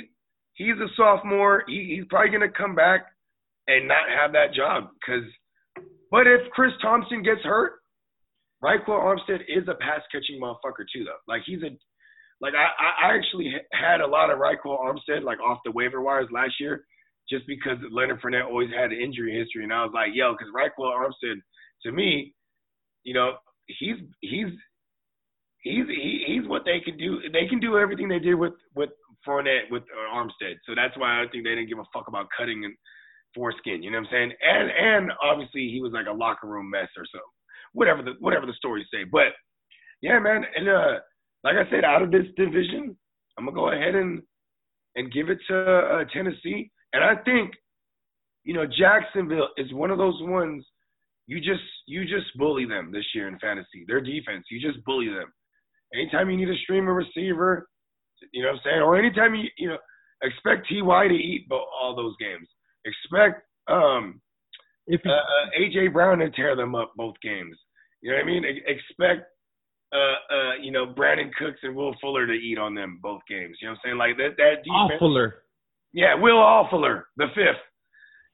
he's 0.53 0.77
a 0.77 0.87
sophomore. 0.95 1.63
He 1.67 1.95
he's 1.95 2.05
probably 2.09 2.31
gonna 2.31 2.51
come 2.51 2.75
back 2.75 3.05
and 3.67 3.87
not 3.87 4.09
have 4.09 4.31
that 4.33 4.53
job 4.53 4.89
because 4.99 5.29
but 6.09 6.25
if 6.25 6.49
Chris 6.51 6.71
Thompson 6.81 7.21
gets 7.21 7.41
hurt, 7.41 7.73
Ryquell 8.63 8.89
Armstead 8.89 9.41
is 9.47 9.67
a 9.67 9.75
pass 9.75 10.01
catching 10.11 10.41
motherfucker 10.41 10.85
too 10.91 11.03
though. 11.03 11.21
Like 11.27 11.43
he's 11.45 11.61
a 11.63 11.77
like 12.41 12.53
I, 12.53 13.07
I 13.07 13.15
actually 13.15 13.53
had 13.73 14.01
a 14.01 14.07
lot 14.07 14.29
of 14.29 14.39
Ryquell 14.39 14.79
Armstead 14.79 15.23
like 15.23 15.39
off 15.39 15.59
the 15.65 15.71
waiver 15.71 16.01
wires 16.01 16.27
last 16.31 16.53
year, 16.59 16.83
just 17.29 17.45
because 17.47 17.77
Leonard 17.91 18.21
Fournette 18.21 18.45
always 18.45 18.69
had 18.69 18.91
an 18.91 18.99
injury 19.01 19.37
history, 19.37 19.63
and 19.63 19.73
I 19.73 19.83
was 19.83 19.91
like, 19.93 20.11
yo, 20.13 20.33
because 20.33 20.53
Ryquell 20.53 20.91
Armstead, 20.91 21.35
to 21.83 21.91
me, 21.91 22.33
you 23.03 23.13
know, 23.13 23.33
he's 23.67 23.97
he's 24.21 24.47
he's 25.61 25.85
he, 25.87 26.23
he's 26.27 26.47
what 26.47 26.63
they 26.65 26.79
can 26.79 26.97
do. 26.97 27.19
They 27.33 27.47
can 27.47 27.59
do 27.59 27.77
everything 27.77 28.07
they 28.07 28.19
did 28.19 28.35
with 28.35 28.53
with 28.75 28.89
Fournette 29.27 29.71
with 29.71 29.83
uh, 29.83 30.15
Armstead, 30.15 30.55
so 30.65 30.73
that's 30.75 30.97
why 30.97 31.21
I 31.21 31.27
think 31.31 31.43
they 31.43 31.55
didn't 31.55 31.69
give 31.69 31.79
a 31.79 31.89
fuck 31.93 32.07
about 32.07 32.27
cutting 32.37 32.65
and 32.65 32.73
foreskin. 33.35 33.83
You 33.83 33.91
know 33.91 33.99
what 33.99 34.07
I'm 34.07 34.11
saying? 34.11 34.31
And 34.41 34.69
and 34.69 35.11
obviously 35.23 35.69
he 35.69 35.81
was 35.81 35.91
like 35.91 36.07
a 36.07 36.11
locker 36.11 36.47
room 36.47 36.69
mess 36.69 36.89
or 36.97 37.05
something. 37.05 37.35
Whatever 37.73 38.03
the 38.03 38.13
whatever 38.19 38.45
the 38.45 38.53
stories 38.53 38.85
say, 38.93 39.03
but 39.03 39.33
yeah, 40.01 40.19
man, 40.19 40.43
and 40.55 40.69
uh 40.69 40.99
like 41.47 41.65
I 41.65 41.69
said, 41.71 41.85
out 41.85 42.01
of 42.01 42.11
this 42.11 42.25
division, 42.35 42.97
I'm 43.37 43.45
gonna 43.45 43.55
go 43.55 43.71
ahead 43.71 43.95
and 43.95 44.21
and 44.95 45.13
give 45.13 45.29
it 45.29 45.39
to 45.47 45.57
uh, 45.57 46.03
Tennessee. 46.11 46.71
And 46.93 47.03
I 47.03 47.15
think, 47.23 47.53
you 48.43 48.53
know, 48.53 48.65
Jacksonville 48.65 49.49
is 49.57 49.71
one 49.71 49.91
of 49.91 49.97
those 49.97 50.19
ones 50.21 50.65
you 51.27 51.39
just 51.39 51.63
you 51.85 52.03
just 52.03 52.35
bully 52.37 52.65
them 52.65 52.91
this 52.91 53.05
year 53.13 53.27
in 53.27 53.37
fantasy. 53.39 53.85
Their 53.87 54.01
defense, 54.01 54.45
you 54.49 54.59
just 54.59 54.83
bully 54.85 55.09
them. 55.09 55.31
Anytime 55.93 56.29
you 56.29 56.37
need 56.37 56.49
a 56.49 56.57
streamer 56.63 56.93
receiver, 56.93 57.67
you 58.33 58.41
know 58.41 58.49
what 58.49 58.55
I'm 58.55 58.61
saying, 58.63 58.81
or 58.81 58.97
anytime 58.97 59.35
you 59.35 59.47
you 59.57 59.69
know 59.69 59.77
expect 60.23 60.67
Ty 60.69 61.07
to 61.07 61.13
eat 61.13 61.47
all 61.51 61.95
those 61.95 62.15
games. 62.19 62.47
Expect 62.85 63.43
um 63.69 64.21
if 64.87 65.01
uh, 65.05 65.11
uh, 65.11 65.59
AJ 65.59 65.93
Brown 65.93 66.19
to 66.19 66.29
tear 66.31 66.55
them 66.55 66.75
up 66.75 66.93
both 66.95 67.15
games. 67.21 67.57
You 68.01 68.11
know 68.11 68.17
what 68.17 68.23
I 68.23 68.27
mean? 68.27 68.43
Expect 68.45 69.27
uh, 69.93 70.33
uh, 70.33 70.53
you 70.61 70.71
know, 70.71 70.85
Brandin 70.85 71.31
Cooks 71.39 71.59
and 71.63 71.75
Will 71.75 71.95
Fuller 72.01 72.27
to 72.27 72.33
eat 72.33 72.57
on 72.57 72.75
them 72.75 72.99
both 73.01 73.21
games. 73.29 73.57
You 73.61 73.67
know 73.67 73.71
what 73.71 73.79
I'm 73.79 73.81
saying? 73.85 73.97
Like 73.97 74.17
that 74.17 74.37
that 74.37 74.63
defense. 74.63 74.99
Fuller. 74.99 75.43
Yeah, 75.93 76.15
Will 76.15 76.67
Fuller, 76.69 77.07
the 77.15 77.27
fifth. 77.33 77.63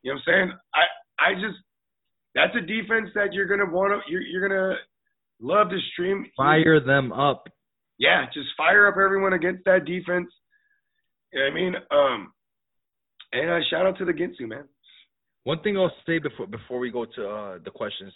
You 0.01 0.11
know 0.11 0.19
what 0.25 0.33
I'm 0.33 0.49
saying? 0.49 0.59
I 0.73 0.83
I 1.19 1.33
just 1.35 1.57
that's 2.35 2.55
a 2.55 2.61
defense 2.61 3.09
that 3.15 3.33
you're 3.33 3.47
gonna 3.47 3.71
want 3.71 3.93
to 3.93 4.11
you're 4.11 4.21
you're 4.21 4.47
gonna 4.47 4.75
love 5.41 5.69
to 5.69 5.77
stream. 5.93 6.25
Fire 6.35 6.79
them 6.79 7.11
up. 7.11 7.47
Yeah, 7.99 8.25
just 8.33 8.49
fire 8.57 8.87
up 8.87 8.95
everyone 8.97 9.33
against 9.33 9.63
that 9.65 9.85
defense. 9.85 10.29
You 11.31 11.39
know 11.39 11.45
I 11.45 11.53
mean? 11.53 11.75
Um, 11.91 12.33
and 13.31 13.49
uh, 13.49 13.59
shout 13.69 13.85
out 13.85 13.97
to 13.99 14.05
the 14.05 14.11
Ginsu 14.11 14.47
man. 14.47 14.65
One 15.43 15.61
thing 15.61 15.77
I'll 15.77 15.91
say 16.05 16.19
before 16.19 16.47
before 16.47 16.79
we 16.79 16.89
go 16.89 17.05
to 17.05 17.29
uh, 17.29 17.57
the 17.63 17.71
questions, 17.71 18.13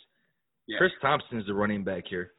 yeah. 0.68 0.78
Chris 0.78 0.92
Thompson 1.02 1.40
is 1.40 1.46
the 1.46 1.54
running 1.54 1.84
back 1.84 2.04
here. 2.10 2.32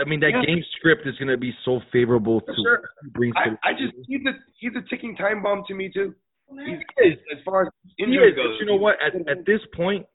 I 0.00 0.08
mean, 0.08 0.20
that 0.20 0.30
yeah. 0.30 0.44
game 0.46 0.62
script 0.76 1.06
is 1.06 1.16
going 1.18 1.28
to 1.28 1.36
be 1.36 1.52
so 1.64 1.80
favorable 1.92 2.40
to 2.40 2.52
sure. 2.54 2.82
bring. 3.12 3.32
I, 3.36 3.68
I 3.68 3.72
just 3.72 3.94
he's 4.06 4.20
a 4.26 4.32
he's 4.58 4.72
a 4.76 4.88
ticking 4.88 5.16
time 5.16 5.42
bomb 5.42 5.64
to 5.68 5.74
me 5.74 5.90
too. 5.92 6.14
He's, 6.48 7.16
as 7.32 7.38
far 7.44 7.62
as 7.62 7.68
injury 7.98 8.32
goes. 8.34 8.58
you 8.60 8.66
know 8.66 8.76
what? 8.76 8.96
At 9.04 9.14
at 9.28 9.46
this 9.46 9.60
point, 9.74 10.06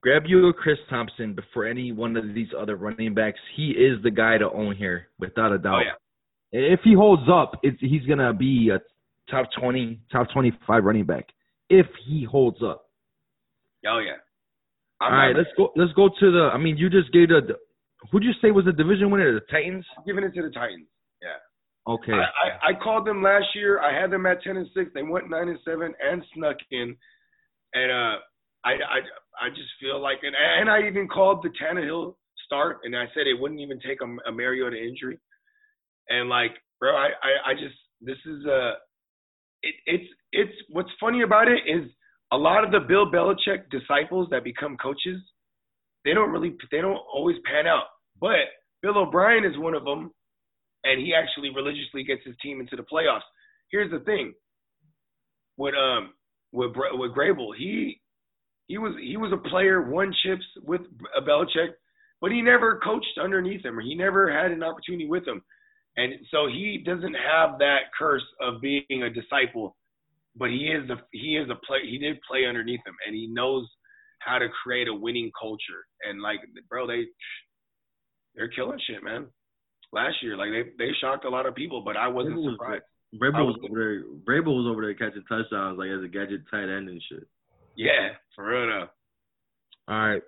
grab 0.00 0.22
you 0.26 0.48
a 0.48 0.52
Chris 0.52 0.78
Thompson 0.88 1.34
before 1.34 1.66
any 1.66 1.92
one 1.92 2.16
of 2.16 2.34
these 2.34 2.48
other 2.58 2.76
running 2.76 3.14
backs. 3.14 3.38
He 3.56 3.70
is 3.70 4.02
the 4.02 4.10
guy 4.10 4.38
to 4.38 4.50
own 4.50 4.76
here, 4.76 5.08
without 5.18 5.52
a 5.52 5.56
oh, 5.56 5.58
doubt. 5.58 5.74
Oh, 5.74 5.82
yeah. 6.52 6.74
If 6.74 6.80
he 6.84 6.94
holds 6.94 7.28
up, 7.32 7.60
it's, 7.62 7.78
he's 7.80 8.04
gonna 8.06 8.32
be 8.32 8.70
a 8.72 8.80
top 9.30 9.46
twenty, 9.58 10.00
top 10.10 10.28
twenty-five 10.32 10.84
running 10.84 11.06
back. 11.06 11.26
If 11.68 11.86
he 12.06 12.24
holds 12.24 12.58
up. 12.62 12.84
Oh 13.86 13.98
yeah. 13.98 14.18
I'm 15.00 15.12
All 15.12 15.18
right, 15.18 15.36
let's 15.36 15.48
go. 15.56 15.72
Let's 15.76 15.92
go 15.92 16.08
to 16.08 16.30
the. 16.30 16.50
I 16.52 16.58
mean, 16.58 16.76
you 16.76 16.90
just 16.90 17.12
gave 17.12 17.28
the 17.28 17.56
Who'd 18.10 18.24
you 18.24 18.32
say 18.40 18.50
was 18.50 18.64
the 18.64 18.72
division 18.72 19.10
winner? 19.10 19.32
The 19.34 19.40
Titans. 19.50 19.84
Giving 20.06 20.24
it 20.24 20.34
to 20.34 20.42
the 20.42 20.50
Titans. 20.50 20.86
Yeah. 21.22 21.92
Okay. 21.92 22.12
I, 22.12 22.68
I, 22.68 22.70
I 22.70 22.82
called 22.82 23.06
them 23.06 23.22
last 23.22 23.46
year. 23.54 23.80
I 23.80 23.98
had 23.98 24.10
them 24.10 24.26
at 24.26 24.42
ten 24.42 24.56
and 24.56 24.68
six. 24.74 24.90
They 24.94 25.02
went 25.02 25.30
nine 25.30 25.48
and 25.48 25.58
seven 25.64 25.92
and 26.00 26.22
snuck 26.34 26.56
in, 26.70 26.96
and 27.74 27.90
uh, 27.90 28.16
I 28.64 28.72
I 28.72 28.98
I 29.40 29.48
just 29.50 29.68
feel 29.80 30.00
like 30.00 30.18
and 30.22 30.34
and 30.36 30.70
I 30.70 30.86
even 30.86 31.08
called 31.08 31.42
the 31.42 31.50
Tannehill 31.50 32.14
start, 32.44 32.78
and 32.84 32.96
I 32.96 33.04
said 33.14 33.26
it 33.26 33.40
wouldn't 33.40 33.60
even 33.60 33.80
take 33.80 33.98
a, 34.02 34.28
a 34.28 34.32
Mariota 34.32 34.76
injury, 34.76 35.18
and 36.08 36.28
like 36.28 36.52
bro, 36.78 36.94
I 36.94 37.08
I, 37.22 37.50
I 37.50 37.54
just 37.54 37.76
this 38.00 38.18
is 38.26 38.44
a 38.46 38.52
uh, 38.52 38.72
it, 39.62 39.74
it's 39.86 40.10
it's 40.32 40.56
what's 40.70 40.90
funny 41.00 41.22
about 41.22 41.48
it 41.48 41.60
is 41.66 41.90
a 42.32 42.36
lot 42.36 42.62
of 42.64 42.70
the 42.70 42.80
Bill 42.80 43.10
Belichick 43.10 43.70
disciples 43.70 44.28
that 44.30 44.44
become 44.44 44.76
coaches 44.76 45.20
they 46.04 46.14
don't 46.14 46.30
really 46.30 46.54
they 46.70 46.80
don't 46.80 47.00
always 47.12 47.36
pan 47.44 47.66
out. 47.66 47.84
But 48.20 48.48
Bill 48.82 48.98
O'Brien 48.98 49.44
is 49.44 49.58
one 49.58 49.74
of 49.74 49.84
them, 49.84 50.10
and 50.84 51.00
he 51.00 51.14
actually 51.14 51.50
religiously 51.50 52.04
gets 52.04 52.22
his 52.24 52.36
team 52.42 52.60
into 52.60 52.76
the 52.76 52.82
playoffs. 52.82 53.26
Here's 53.70 53.90
the 53.90 54.00
thing 54.00 54.34
with 55.56 55.74
um 55.74 56.12
with 56.52 56.72
with 56.92 57.14
Vrabel, 57.14 57.50
he 57.56 58.00
he 58.66 58.78
was 58.78 58.94
he 59.02 59.16
was 59.16 59.32
a 59.32 59.48
player, 59.48 59.82
won 59.90 60.14
chips 60.24 60.44
with 60.62 60.80
Belichick, 61.26 61.70
but 62.20 62.32
he 62.32 62.40
never 62.40 62.80
coached 62.82 63.18
underneath 63.22 63.64
him, 63.64 63.78
or 63.78 63.82
he 63.82 63.94
never 63.94 64.32
had 64.32 64.52
an 64.52 64.62
opportunity 64.62 65.06
with 65.06 65.26
him, 65.26 65.42
and 65.96 66.14
so 66.30 66.46
he 66.46 66.82
doesn't 66.84 67.14
have 67.14 67.58
that 67.58 67.92
curse 67.98 68.24
of 68.40 68.60
being 68.60 69.02
a 69.02 69.10
disciple. 69.10 69.76
But 70.36 70.50
he 70.50 70.68
is 70.68 70.88
a 70.88 70.96
he 71.12 71.36
is 71.36 71.48
a 71.50 71.56
play. 71.66 71.80
He 71.82 71.98
did 71.98 72.18
play 72.28 72.46
underneath 72.46 72.80
him, 72.86 72.94
and 73.06 73.14
he 73.14 73.26
knows 73.26 73.68
how 74.20 74.38
to 74.38 74.48
create 74.62 74.88
a 74.88 74.94
winning 74.94 75.30
culture. 75.38 75.84
And 76.08 76.22
like, 76.22 76.38
bro, 76.68 76.86
they 76.86 77.04
they're 78.34 78.48
killing 78.48 78.78
shit, 78.86 79.02
man. 79.02 79.26
Last 79.92 80.16
year, 80.22 80.36
like 80.36 80.50
they 80.50 80.70
they 80.78 80.92
shocked 81.00 81.24
a 81.24 81.28
lot 81.30 81.46
of 81.46 81.54
people, 81.54 81.82
but 81.84 81.96
I 81.96 82.06
wasn't 82.08 82.36
Vrabel 82.36 82.44
was- 82.44 82.54
surprised. 82.54 82.84
Vrabel 83.20 83.46
was 83.46 83.56
was- 83.56 83.70
over 83.70 83.78
there. 83.80 84.04
Vrabel 84.42 84.56
was 84.56 84.70
over 84.70 84.82
there 84.82 84.94
catching 84.94 85.24
touchdowns 85.28 85.78
like 85.78 85.90
as 85.90 86.04
a 86.04 86.08
gadget 86.08 86.42
tight 86.50 86.68
end 86.70 86.88
and 86.88 87.02
shit. 87.10 87.26
Yeah, 87.76 88.10
for 88.36 88.46
real 88.46 88.66
though. 88.68 88.88
All 89.92 90.08
right. 90.08 90.22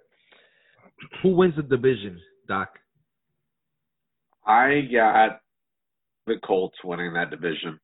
Who 1.22 1.30
wins 1.36 1.54
the 1.56 1.62
division, 1.62 2.20
Doc? 2.48 2.70
I 4.46 4.82
got 4.92 5.40
the 6.26 6.34
Colts 6.44 6.76
winning 6.84 7.12
that 7.14 7.30
division. 7.30 7.78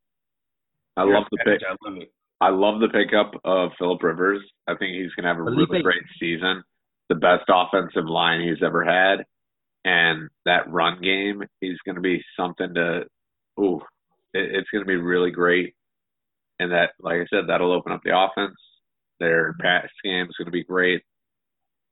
I 0.97 1.03
love 1.03 1.25
the 1.31 1.39
pick. 1.45 1.61
I 1.69 1.77
love 1.89 2.01
it. 2.03 2.13
I 2.41 2.51
love 2.51 2.81
the 2.81 2.89
pickup 2.89 3.33
of 3.45 3.71
Philip 3.79 4.03
Rivers. 4.03 4.43
I 4.69 4.75
think 4.77 4.95
he's 4.95 5.13
going 5.15 5.25
to 5.25 5.29
have 5.29 5.41
a 5.41 5.45
Felipe. 5.45 5.71
really 5.71 5.83
great 5.83 6.03
season. 6.21 6.63
The 7.09 7.17
best 7.17 7.45
offensive 7.49 8.05
line 8.07 8.41
he's 8.41 8.63
ever 8.65 8.85
had, 8.85 9.25
and 9.85 10.29
that 10.45 10.71
run 10.71 11.01
game 11.01 11.43
is 11.63 11.79
going 11.85 11.97
to 11.97 12.01
be 12.01 12.23
something 12.39 12.75
to. 12.75 13.05
Ooh, 13.59 13.81
it, 14.35 14.55
it's 14.55 14.69
going 14.71 14.85
to 14.85 14.89
be 14.89 14.97
really 14.97 15.31
great. 15.31 15.75
And 16.61 16.73
that, 16.73 16.91
like 17.01 17.17
I 17.17 17.27
said, 17.31 17.45
that'll 17.49 17.73
open 17.73 17.93
up 17.93 18.03
the 18.05 18.17
offense. 18.17 18.57
Their 19.21 19.55
pass 19.61 19.89
game 20.05 20.27
is 20.27 20.35
going 20.37 20.47
to 20.47 20.53
be 20.53 20.65
great. 20.65 21.03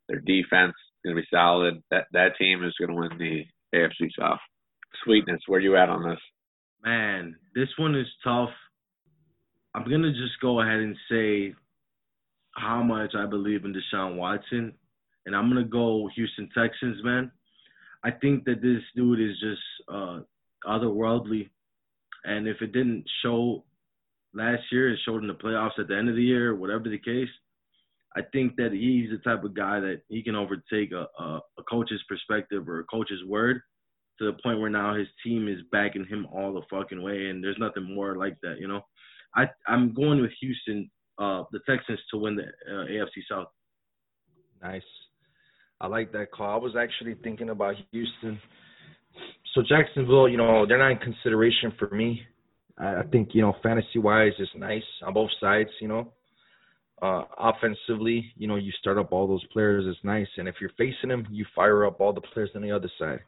Their 0.09 0.21
defense 0.21 0.75
is 0.77 1.01
going 1.05 1.17
to 1.17 1.23
be 1.23 1.29
solid. 1.33 1.83
That 1.91 2.07
that 2.13 2.37
team 2.39 2.63
is 2.65 2.75
going 2.79 2.91
to 2.91 2.95
win 2.95 3.19
the 3.19 3.45
AFC 3.77 4.11
South. 4.19 4.39
Sweetness, 5.05 5.41
where 5.47 5.61
you 5.61 5.77
at 5.77 5.89
on 5.89 6.09
this? 6.09 6.21
Man, 6.85 7.37
this 7.55 7.69
one 7.79 7.95
is 7.95 8.07
tough. 8.23 8.51
I'm 9.77 9.85
gonna 9.91 10.11
just 10.11 10.41
go 10.41 10.62
ahead 10.62 10.79
and 10.79 10.97
say 11.11 11.55
how 12.53 12.83
much 12.83 13.14
I 13.14 13.27
believe 13.27 13.66
in 13.66 13.74
Deshaun 13.74 14.16
Watson, 14.16 14.72
and 15.27 15.37
I'm 15.37 15.51
gonna 15.51 15.64
go 15.64 16.09
Houston 16.14 16.49
Texans, 16.57 17.05
man. 17.05 17.31
I 18.03 18.11
think 18.11 18.47
that 18.47 18.62
this 18.62 18.81
dude 18.95 19.20
is 19.20 19.39
just 19.39 19.61
uh, 19.93 20.20
otherworldly, 20.66 21.51
and 22.24 22.49
if 22.49 22.62
it 22.62 22.72
didn't 22.72 23.05
show 23.22 23.64
last 24.33 24.62
year, 24.72 24.95
it 24.95 24.99
showed 25.05 25.20
in 25.20 25.29
the 25.29 25.35
playoffs 25.35 25.79
at 25.79 25.89
the 25.89 25.97
end 25.97 26.09
of 26.09 26.16
the 26.16 26.22
year, 26.22 26.55
whatever 26.55 26.89
the 26.89 26.99
case. 26.99 27.29
I 28.16 28.22
think 28.33 28.57
that 28.57 28.72
he's 28.72 29.11
the 29.11 29.18
type 29.18 29.45
of 29.45 29.53
guy 29.53 29.79
that 29.81 30.01
he 30.09 30.22
can 30.22 30.37
overtake 30.37 30.93
a, 30.93 31.07
a, 31.22 31.41
a 31.59 31.62
coach's 31.68 32.03
perspective 32.09 32.66
or 32.66 32.81
a 32.81 32.85
coach's 32.85 33.22
word 33.27 33.61
to 34.18 34.24
the 34.24 34.39
point 34.43 34.59
where 34.59 34.70
now 34.70 34.95
his 34.95 35.09
team 35.22 35.49
is 35.49 35.59
backing 35.70 36.07
him 36.07 36.27
all 36.33 36.55
the 36.55 36.62
fucking 36.70 37.03
way, 37.03 37.27
and 37.27 37.45
there's 37.45 37.59
nothing 37.59 37.95
more 37.95 38.16
like 38.16 38.39
that, 38.43 38.57
you 38.59 38.68
know. 38.68 38.81
I 39.37 39.45
I'm 39.66 39.95
going 39.95 40.20
with 40.20 40.32
Houston, 40.41 40.91
uh, 41.18 41.45
the 41.53 41.61
Texans 41.68 42.01
to 42.11 42.18
win 42.18 42.37
the 42.37 42.45
uh, 42.45 42.87
AFC 42.87 43.22
South. 43.30 43.49
Nice. 44.62 44.82
I 45.80 45.87
like 45.87 46.12
that 46.12 46.32
call. 46.32 46.51
I 46.51 46.57
was 46.57 46.74
actually 46.76 47.14
thinking 47.22 47.51
about 47.51 47.74
Houston. 47.93 48.41
So 49.55 49.62
Jacksonville, 49.68 50.28
you 50.28 50.37
know, 50.37 50.66
they're 50.66 50.78
not 50.78 50.91
in 50.91 50.99
consideration 50.99 51.72
for 51.78 51.89
me. 51.95 52.22
I 52.78 53.01
I 53.01 53.03
think, 53.12 53.30
you 53.32 53.43
know, 53.43 53.55
fantasy 53.62 53.99
wise 53.99 54.32
is 54.39 54.49
nice 54.57 54.82
on 55.07 55.14
both 55.14 55.30
sides, 55.41 55.70
you 55.80 55.89
know. 55.89 56.12
Uh 57.03 57.24
offensively, 57.39 58.32
you 58.37 58.49
know, 58.49 58.57
you 58.57 58.72
start 58.80 58.97
up 58.97 59.12
all 59.12 59.28
those 59.28 59.45
players 59.53 59.84
is 59.87 60.03
nice. 60.03 60.28
And 60.39 60.49
if 60.49 60.57
you're 60.61 60.70
facing 60.78 61.11
them, 61.11 61.26
you 61.30 61.45
fire 61.55 61.84
up 61.84 62.01
all 62.01 62.14
the 62.14 62.22
players 62.22 62.51
on 62.55 62.62
the 62.62 62.72
other 62.72 62.91
side. 62.99 63.20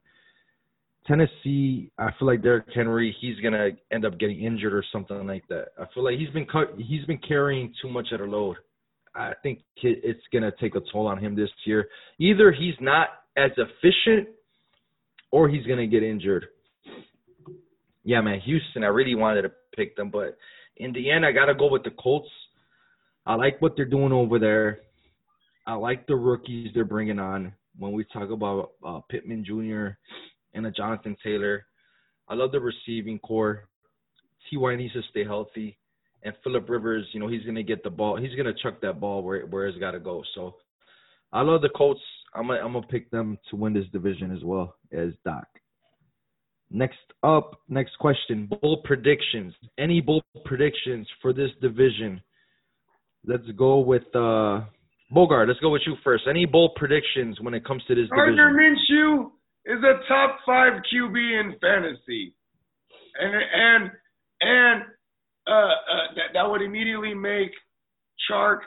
Tennessee, 1.08 1.90
I 1.98 2.10
feel 2.18 2.28
like 2.28 2.42
Derrick 2.42 2.66
Henry, 2.74 3.16
he's 3.20 3.40
gonna 3.40 3.70
end 3.90 4.04
up 4.04 4.18
getting 4.18 4.40
injured 4.40 4.74
or 4.74 4.84
something 4.92 5.26
like 5.26 5.46
that. 5.48 5.68
I 5.78 5.86
feel 5.94 6.04
like 6.04 6.18
he's 6.18 6.30
been 6.30 6.46
cut, 6.46 6.74
he's 6.76 7.04
been 7.06 7.18
carrying 7.18 7.74
too 7.80 7.88
much 7.88 8.12
of 8.12 8.20
a 8.20 8.24
load. 8.24 8.58
I 9.14 9.34
think 9.42 9.64
it- 9.82 10.04
it's 10.04 10.26
gonna 10.28 10.52
take 10.52 10.74
a 10.74 10.80
toll 10.92 11.06
on 11.06 11.18
him 11.18 11.34
this 11.34 11.50
year. 11.64 11.88
Either 12.18 12.52
he's 12.52 12.78
not 12.80 13.08
as 13.36 13.50
efficient, 13.56 14.28
or 15.30 15.48
he's 15.48 15.66
gonna 15.66 15.86
get 15.86 16.02
injured. 16.02 16.48
Yeah, 18.04 18.20
man, 18.20 18.40
Houston. 18.40 18.84
I 18.84 18.88
really 18.88 19.14
wanted 19.14 19.42
to 19.42 19.52
pick 19.74 19.96
them, 19.96 20.10
but 20.10 20.36
in 20.76 20.92
the 20.92 21.10
end, 21.10 21.24
I 21.26 21.32
gotta 21.32 21.54
go 21.54 21.68
with 21.68 21.84
the 21.84 21.90
Colts. 21.92 22.30
I 23.26 23.34
like 23.34 23.60
what 23.60 23.76
they're 23.76 23.84
doing 23.84 24.12
over 24.12 24.38
there. 24.38 24.80
I 25.66 25.74
like 25.74 26.06
the 26.06 26.16
rookies 26.16 26.72
they're 26.72 26.84
bringing 26.84 27.18
on. 27.18 27.52
When 27.78 27.92
we 27.92 28.04
talk 28.04 28.30
about 28.30 28.72
uh, 28.82 29.00
Pittman 29.08 29.44
Jr. 29.44 29.90
and 30.58 30.66
a 30.66 30.70
Jonathan 30.70 31.16
Taylor, 31.24 31.64
I 32.28 32.34
love 32.34 32.52
the 32.52 32.60
receiving 32.60 33.18
core. 33.20 33.68
Ty 34.50 34.76
needs 34.76 34.92
to 34.92 35.02
stay 35.10 35.24
healthy, 35.24 35.78
and 36.22 36.34
Philip 36.42 36.68
Rivers, 36.68 37.06
you 37.12 37.20
know, 37.20 37.28
he's 37.28 37.44
gonna 37.44 37.62
get 37.62 37.82
the 37.82 37.90
ball. 37.90 38.16
He's 38.16 38.34
gonna 38.34 38.52
chuck 38.62 38.80
that 38.82 39.00
ball 39.00 39.22
where 39.22 39.46
where 39.46 39.66
it's 39.66 39.78
got 39.78 39.92
to 39.92 40.00
go. 40.00 40.22
So, 40.34 40.56
I 41.32 41.42
love 41.42 41.62
the 41.62 41.68
Colts. 41.70 42.00
I'm 42.34 42.48
gonna, 42.48 42.60
I'm 42.60 42.72
gonna 42.72 42.86
pick 42.86 43.10
them 43.10 43.38
to 43.50 43.56
win 43.56 43.72
this 43.72 43.86
division 43.92 44.34
as 44.34 44.42
well 44.44 44.76
as 44.92 45.10
Doc. 45.24 45.46
Next 46.70 46.98
up, 47.22 47.60
next 47.68 47.96
question: 47.98 48.48
bold 48.60 48.84
predictions. 48.84 49.54
Any 49.78 50.00
bold 50.00 50.24
predictions 50.44 51.06
for 51.22 51.32
this 51.32 51.50
division? 51.62 52.20
Let's 53.24 53.48
go 53.56 53.78
with 53.78 54.04
uh 54.14 54.60
Bogard. 55.14 55.48
Let's 55.48 55.60
go 55.60 55.70
with 55.70 55.82
you 55.86 55.96
first. 56.04 56.24
Any 56.28 56.46
bold 56.46 56.74
predictions 56.76 57.40
when 57.40 57.54
it 57.54 57.64
comes 57.64 57.82
to 57.88 57.94
this 57.94 58.08
Gardner 58.08 58.52
division? 58.52 58.76
Minshew 58.90 59.30
is 59.68 59.84
a 59.84 60.08
top 60.08 60.38
five 60.46 60.80
QB 60.92 61.40
in 61.40 61.54
fantasy, 61.60 62.34
and 63.20 63.34
and 63.34 63.90
and 64.40 64.82
uh, 65.46 65.52
uh, 65.52 66.06
that 66.16 66.32
that 66.34 66.50
would 66.50 66.62
immediately 66.62 67.14
make 67.14 67.52
Chark. 68.30 68.60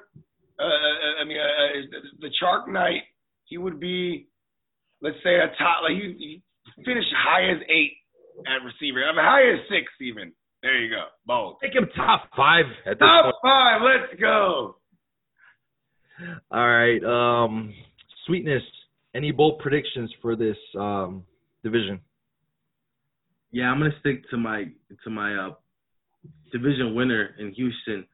Uh, 0.60 1.22
I 1.22 1.24
mean, 1.26 1.38
uh, 1.38 1.98
the 2.20 2.30
Chark 2.42 2.68
Knight. 2.72 3.04
He 3.46 3.58
would 3.58 3.82
be, 3.82 4.28
let's 5.02 5.18
say, 5.24 5.36
a 5.36 5.48
top. 5.58 5.84
Like 5.84 5.98
he, 5.98 6.16
he 6.78 6.84
finished 6.86 7.10
high 7.18 7.52
as 7.52 7.58
eight 7.68 7.94
at 8.48 8.64
receiver. 8.64 9.04
I 9.04 9.12
mean, 9.12 9.26
high 9.26 9.52
as 9.54 9.60
six 9.68 9.92
even. 10.00 10.32
There 10.62 10.80
you 10.80 10.90
go. 10.90 11.06
Bold. 11.26 11.58
Make 11.62 11.74
him 11.74 11.88
top 11.96 12.30
five 12.38 12.66
at 12.86 13.00
this 13.00 13.00
Top 13.00 13.36
five. 13.42 13.82
Let's 13.82 14.22
go. 14.22 14.76
All 16.52 16.68
right. 16.68 17.04
Um, 17.04 17.74
sweetness. 18.28 18.62
Any 19.14 19.32
bold 19.32 19.60
predictions 19.60 20.12
for 20.22 20.36
this 20.36 20.58
um 20.78 21.24
division? 21.64 22.00
Yeah, 23.52 23.66
I'm 23.66 23.80
gonna 23.80 23.92
stick 24.00 24.30
to 24.30 24.38
my 24.38 24.66
to 25.04 25.10
my 25.10 25.36
uh, 25.36 25.54
division 26.52 26.96
winner 26.96 27.36
in 27.40 27.52
Houston. 27.54 28.06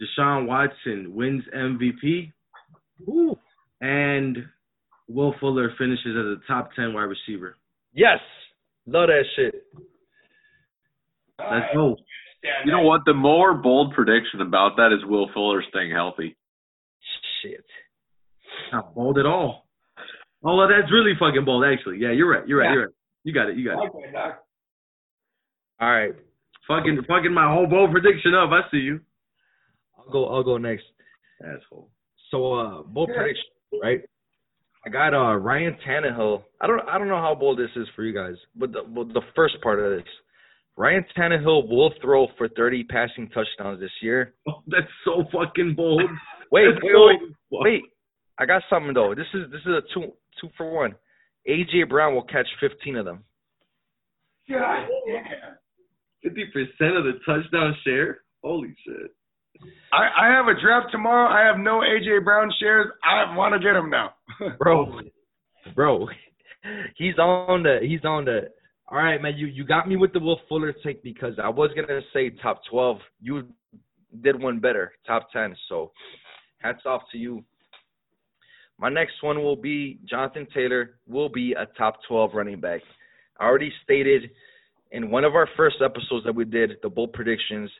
Deshaun 0.00 0.46
Watson 0.46 1.14
wins 1.14 1.44
MVP, 1.54 2.32
Ooh. 3.08 3.36
and 3.80 4.38
Will 5.08 5.34
Fuller 5.38 5.70
finishes 5.78 6.16
as 6.16 6.26
a 6.26 6.36
top 6.48 6.70
ten 6.74 6.94
wide 6.94 7.04
receiver. 7.04 7.56
Yes. 7.92 8.18
Love 8.86 9.08
that 9.08 9.24
shit. 9.34 9.54
Let's 11.38 11.66
go. 11.74 11.96
You 12.64 12.72
know 12.72 12.82
what? 12.82 13.02
The 13.04 13.14
more 13.14 13.54
bold 13.54 13.92
prediction 13.94 14.40
about 14.40 14.76
that 14.76 14.92
is 14.92 15.04
Will 15.04 15.28
Fuller 15.34 15.62
staying 15.68 15.90
healthy. 15.90 16.36
Shit. 17.42 17.64
Not 18.72 18.94
bold 18.94 19.18
at 19.18 19.26
all. 19.26 19.65
Oh, 20.44 20.56
well, 20.56 20.68
that's 20.68 20.92
really 20.92 21.12
fucking 21.18 21.44
bold, 21.44 21.64
actually. 21.64 21.98
Yeah, 21.98 22.12
you're 22.12 22.30
right. 22.30 22.46
You're 22.46 22.60
right. 22.60 22.66
Yeah. 22.66 22.72
You're 22.74 22.84
right. 22.86 22.94
You 23.24 23.32
got 23.34 23.48
it. 23.48 23.56
You 23.56 23.64
got 23.68 23.82
it. 23.84 23.90
Okay, 23.94 24.12
Doc. 24.12 24.42
All 25.80 25.90
right. 25.90 26.12
Fucking, 26.68 27.02
fucking 27.08 27.32
my 27.32 27.52
whole 27.52 27.66
bold 27.66 27.90
prediction 27.92 28.34
up. 28.34 28.50
I 28.50 28.68
see 28.70 28.78
you. 28.78 29.00
I'll 29.98 30.10
go. 30.10 30.26
I'll 30.26 30.44
go 30.44 30.58
next. 30.58 30.84
Asshole. 31.42 31.90
So, 32.30 32.54
uh, 32.54 32.82
bold 32.82 33.10
prediction, 33.14 33.44
right? 33.82 34.00
I 34.84 34.88
got 34.88 35.14
uh 35.14 35.36
Ryan 35.36 35.76
Tannehill. 35.86 36.42
I 36.60 36.66
don't. 36.68 36.80
I 36.88 36.96
don't 36.98 37.08
know 37.08 37.20
how 37.20 37.34
bold 37.34 37.58
this 37.58 37.70
is 37.74 37.88
for 37.96 38.04
you 38.04 38.14
guys, 38.14 38.34
but 38.54 38.72
the 38.72 38.82
but 38.88 39.08
the 39.08 39.22
first 39.34 39.60
part 39.60 39.80
of 39.80 39.90
this, 39.98 40.06
Ryan 40.76 41.04
Tannehill 41.16 41.68
will 41.68 41.92
throw 42.00 42.28
for 42.38 42.48
30 42.48 42.84
passing 42.84 43.28
touchdowns 43.30 43.80
this 43.80 43.90
year. 44.00 44.34
Oh, 44.48 44.62
that's 44.68 44.86
so 45.04 45.24
fucking 45.32 45.74
bold. 45.76 46.02
Wait, 46.52 46.66
That's 46.72 46.82
wait, 46.84 46.92
so 46.92 47.06
wait, 47.06 47.20
wait. 47.50 47.82
I 48.38 48.46
got 48.46 48.62
something 48.70 48.94
though. 48.94 49.12
This 49.14 49.26
is 49.34 49.50
this 49.50 49.60
is 49.62 49.72
a 49.72 49.80
two 49.92 50.12
two 50.40 50.48
for 50.56 50.70
one. 50.70 50.94
AJ 51.48 51.88
Brown 51.88 52.14
will 52.14 52.22
catch 52.22 52.46
15 52.60 52.96
of 52.96 53.04
them. 53.04 53.24
God 54.48 54.88
damn. 55.06 55.56
Fifty 56.22 56.44
percent 56.52 56.96
of 56.96 57.04
the 57.04 57.18
touchdown 57.24 57.76
share. 57.84 58.18
Holy 58.42 58.74
shit. 58.84 59.10
I, 59.92 60.08
I 60.22 60.26
have 60.28 60.46
a 60.46 60.60
draft 60.60 60.88
tomorrow. 60.92 61.28
I 61.28 61.46
have 61.46 61.58
no 61.58 61.80
AJ 61.80 62.24
Brown 62.24 62.50
shares. 62.60 62.86
I 63.04 63.34
want 63.34 63.54
to 63.54 63.60
get 63.60 63.76
him 63.76 63.90
now. 63.90 64.14
bro, 64.58 65.00
bro, 65.74 66.08
he's 66.96 67.18
on 67.18 67.62
the 67.62 67.78
he's 67.82 68.04
on 68.04 68.24
the. 68.24 68.48
All 68.88 68.98
right, 68.98 69.20
man, 69.20 69.34
you 69.36 69.46
you 69.46 69.64
got 69.64 69.88
me 69.88 69.96
with 69.96 70.12
the 70.12 70.20
Will 70.20 70.40
Fuller 70.48 70.72
take 70.84 71.02
because 71.02 71.34
I 71.42 71.48
was 71.48 71.70
gonna 71.74 72.00
say 72.12 72.30
top 72.42 72.60
twelve. 72.70 72.98
You 73.20 73.48
did 74.22 74.40
one 74.40 74.60
better, 74.60 74.92
top 75.06 75.30
ten. 75.32 75.56
So, 75.68 75.92
hats 76.58 76.82
off 76.86 77.02
to 77.12 77.18
you. 77.18 77.44
My 78.78 78.90
next 78.90 79.22
one 79.22 79.42
will 79.42 79.56
be 79.56 79.98
Jonathan 80.08 80.46
Taylor 80.54 80.98
will 81.08 81.28
be 81.28 81.52
a 81.52 81.66
top 81.78 81.98
twelve 82.06 82.34
running 82.34 82.60
back. 82.60 82.82
I 83.38 83.44
already 83.44 83.72
stated 83.82 84.30
in 84.90 85.10
one 85.10 85.24
of 85.24 85.34
our 85.34 85.48
first 85.56 85.76
episodes 85.84 86.24
that 86.24 86.34
we 86.34 86.44
did 86.44 86.72
the 86.82 86.88
bold 86.88 87.12
predictions 87.12 87.70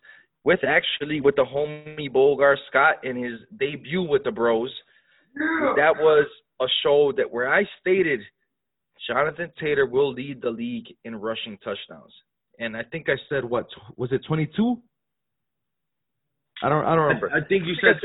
with 0.45 0.61
actually 0.65 1.21
with 1.21 1.37
the 1.37 1.45
homie 1.45 2.11
Bogard 2.11 2.57
Scott 2.69 3.05
in 3.05 3.17
his 3.17 3.41
debut 3.59 4.03
with 4.03 4.25
the 4.25 4.31
Bros. 4.31 4.73
that 5.35 5.95
was 5.97 6.27
a 6.61 6.67
show 6.83 7.13
that 7.17 7.31
where 7.31 7.53
I 7.53 7.65
stated 7.81 8.21
Jonathan 9.07 9.53
Taylor 9.61 9.87
will 9.87 10.13
lead 10.13 10.41
the 10.41 10.51
league 10.51 10.87
in 11.05 11.17
rushing 11.17 11.59
touchdowns, 11.59 12.13
and 12.59 12.77
I 12.77 12.83
think 12.85 13.09
I 13.09 13.17
said 13.29 13.45
what 13.45 13.67
was 13.97 14.13
it 14.13 14.23
twenty 14.27 14.49
two? 14.57 14.81
I 16.63 16.71
don't 16.71 16.87
I 16.87 16.95
don't 16.95 17.05
remember. 17.05 17.31
I 17.35 17.47
think 17.47 17.65
you 17.67 17.75
said 17.83 17.97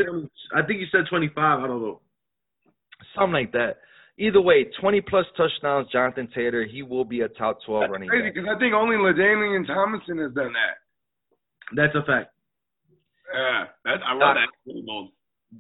I 0.54 0.66
think 0.66 0.82
you 0.82 0.88
said 0.92 1.06
25. 1.10 1.38
I 1.38 1.68
don't 1.68 1.82
know. 1.82 2.02
Something 3.16 3.34
like 3.34 3.52
that. 3.54 3.78
Either 4.18 4.42
way, 4.42 4.66
20 4.80 5.02
plus 5.02 5.26
touchdowns, 5.36 5.88
Jonathan 5.92 6.28
Taylor. 6.36 6.66
He 6.66 6.84
will 6.84 7.06
be 7.06 7.22
a 7.22 7.28
top 7.28 7.60
12 7.66 7.82
That's 7.82 7.92
running 7.92 8.10
crazy 8.10 8.26
back. 8.26 8.36
because 8.36 8.50
I 8.56 8.60
think 8.60 8.74
only 8.74 8.96
LaDainian 8.98 9.66
Tomlinson 9.66 10.18
has 10.20 10.34
done 10.34 10.54
that. 10.54 10.78
That's 11.76 11.96
a 11.96 12.06
fact. 12.06 12.32
Yeah, 13.34 13.66
that, 13.86 14.00
I 14.06 14.14
love 14.14 14.36
that. 14.36 14.84
Bold. 14.86 15.12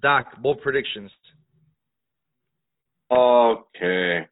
Doc, 0.02 0.42
bold 0.42 0.62
predictions. 0.62 1.12
Okay. 3.12 4.28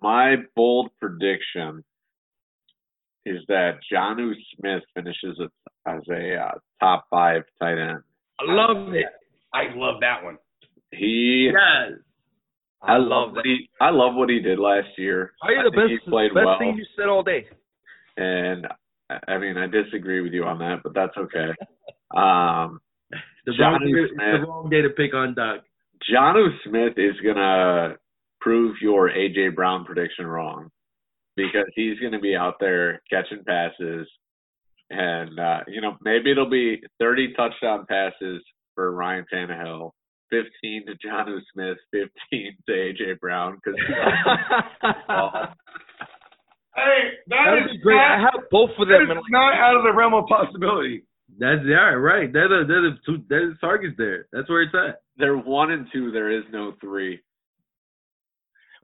My 0.00 0.36
bold 0.56 0.90
prediction 1.00 1.84
is 3.24 3.38
that 3.48 3.78
Jonnu 3.92 4.32
Smith 4.56 4.82
finishes 4.94 5.38
as, 5.40 5.48
as 5.86 6.00
a 6.10 6.36
uh, 6.36 6.52
top 6.80 7.06
five 7.10 7.42
tight 7.60 7.78
end. 7.78 8.00
I 8.40 8.44
love 8.52 8.92
it. 8.94 9.06
I 9.54 9.74
love 9.74 10.00
that 10.00 10.24
one. 10.24 10.38
He, 10.90 11.50
Yeah. 11.52 11.96
I, 12.82 12.96
love 12.96 13.08
love 13.08 13.32
what 13.32 13.44
that. 13.44 13.44
he, 13.44 13.68
I 13.80 13.90
love 13.90 14.14
what 14.14 14.28
he 14.30 14.40
did 14.40 14.58
last 14.58 14.88
year. 14.98 15.32
Probably 15.40 15.56
I 15.58 15.62
the 15.64 15.70
think 15.70 15.82
best, 15.90 16.04
he 16.04 16.10
played 16.10 16.34
best 16.34 16.46
well, 16.46 16.58
thing 16.58 16.76
you 16.76 16.84
said 16.96 17.08
all 17.08 17.22
day. 17.22 17.46
and 18.16 18.66
I 19.10 19.18
I 19.32 19.38
mean 19.38 19.56
I 19.56 19.66
disagree 19.66 20.20
with 20.20 20.32
you 20.32 20.44
on 20.44 20.58
that, 20.58 20.80
but 20.82 20.94
that's 20.94 21.16
okay. 21.16 21.50
Um, 22.14 22.80
The 23.44 23.52
wrong, 23.58 23.80
day, 23.80 24.08
Smith. 24.14 24.40
the 24.40 24.46
wrong 24.46 24.70
day 24.70 24.82
to 24.82 24.90
pick 24.90 25.14
on 25.14 25.34
Doc. 25.34 25.60
Jonnu 26.12 26.48
Smith 26.64 26.94
is 26.96 27.14
gonna 27.24 27.96
prove 28.40 28.76
your 28.80 29.10
AJ 29.10 29.54
Brown 29.56 29.84
prediction 29.84 30.26
wrong 30.26 30.70
because 31.36 31.66
he's 31.74 31.98
gonna 31.98 32.20
be 32.20 32.36
out 32.36 32.54
there 32.60 33.02
catching 33.10 33.42
passes, 33.44 34.08
and 34.90 35.38
uh, 35.40 35.60
you 35.66 35.80
know 35.80 35.96
maybe 36.02 36.30
it'll 36.30 36.48
be 36.48 36.82
30 37.00 37.34
touchdown 37.34 37.84
passes 37.88 38.42
for 38.76 38.92
Ryan 38.92 39.26
Tannehill, 39.32 39.90
15 40.32 40.86
to 40.86 40.92
Jonnu 41.06 41.38
Smith, 41.52 41.76
15 41.92 42.56
to 42.66 42.72
AJ 42.72 43.20
Brown 43.20 43.60
because 43.62 43.78
Hey, 46.74 47.20
that 47.28 47.44
That'd 47.52 47.64
is 47.64 47.76
be 47.76 47.82
great. 47.82 47.98
I 48.00 48.18
have 48.18 48.48
both 48.50 48.70
of 48.78 48.88
them. 48.88 49.02
is 49.02 49.10
in, 49.10 49.16
like, 49.16 49.24
not 49.28 49.52
out 49.52 49.76
of 49.76 49.82
the 49.84 49.92
realm 49.92 50.14
of 50.14 50.24
possibility. 50.26 51.04
That's 51.38 51.60
yeah, 51.66 51.92
right. 51.92 52.32
They're 52.32 52.48
the 52.48 52.64
they're 52.66 52.82
the 52.82 52.96
two 53.04 53.22
they're 53.28 53.48
the 53.50 53.56
targets 53.60 53.94
there. 53.98 54.26
That's 54.32 54.48
where 54.48 54.62
it's 54.62 54.74
at. 54.74 55.02
they're 55.18 55.36
one 55.36 55.70
and 55.70 55.86
two. 55.92 56.10
There 56.10 56.30
is 56.30 56.44
no 56.50 56.72
three. 56.80 57.20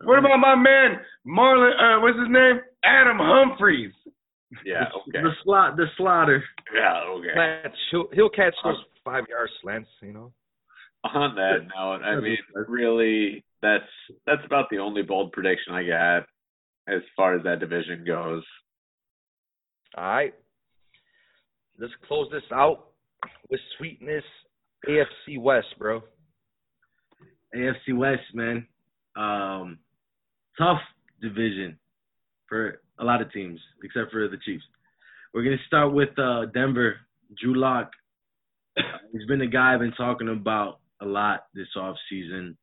What 0.04 0.18
about 0.18 0.38
my 0.38 0.54
man 0.54 1.00
Marlon? 1.26 1.72
Uh, 1.72 2.00
what's 2.00 2.18
his 2.18 2.28
name? 2.28 2.60
Adam 2.84 3.18
Humphries. 3.20 3.92
Yeah. 4.64 4.84
Okay. 5.08 5.22
The 5.22 5.30
slot 5.44 5.76
the 5.76 5.86
slaughter. 5.96 6.42
Yeah. 6.74 7.00
Okay. 7.08 7.32
slants. 7.34 7.76
He'll, 7.90 8.08
he'll 8.12 8.30
catch 8.30 8.54
those 8.64 8.76
five 9.04 9.24
yard 9.28 9.50
slants, 9.62 9.88
you 10.02 10.12
know. 10.12 10.32
On 11.04 11.34
that 11.36 11.58
note, 11.76 12.02
I 12.02 12.20
mean, 12.20 12.38
really, 12.66 13.44
that's 13.62 13.84
that's 14.26 14.44
about 14.44 14.66
the 14.70 14.78
only 14.78 15.02
bold 15.02 15.32
prediction 15.32 15.72
I 15.72 15.84
got 15.84 16.26
as 16.88 17.02
far 17.16 17.36
as 17.36 17.44
that 17.44 17.60
division 17.60 18.04
goes. 18.04 18.42
All 19.96 20.04
right. 20.04 20.34
Let's 21.78 21.92
close 22.08 22.28
this 22.32 22.42
out 22.52 22.88
with 23.48 23.60
sweetness. 23.76 24.24
AFC 24.88 25.40
West, 25.40 25.68
bro. 25.78 26.02
AFC 27.54 27.96
West, 27.96 28.22
man. 28.34 28.66
Um, 29.16 29.78
tough 30.58 30.80
division 31.20 31.78
for 32.48 32.80
a 32.98 33.04
lot 33.04 33.22
of 33.22 33.32
teams, 33.32 33.60
except 33.84 34.10
for 34.10 34.28
the 34.28 34.36
Chiefs. 34.44 34.64
We're 35.32 35.44
gonna 35.44 35.56
start 35.66 35.92
with 35.92 36.10
uh, 36.18 36.46
Denver. 36.52 36.96
Drew 37.40 37.58
Lock. 37.58 37.90
He's 39.12 39.26
been 39.26 39.40
the 39.40 39.46
guy 39.46 39.74
I've 39.74 39.80
been 39.80 39.92
talking 39.92 40.28
about 40.28 40.78
a 41.00 41.06
lot 41.06 41.44
this 41.54 41.68
off 41.76 41.96
season. 42.10 42.56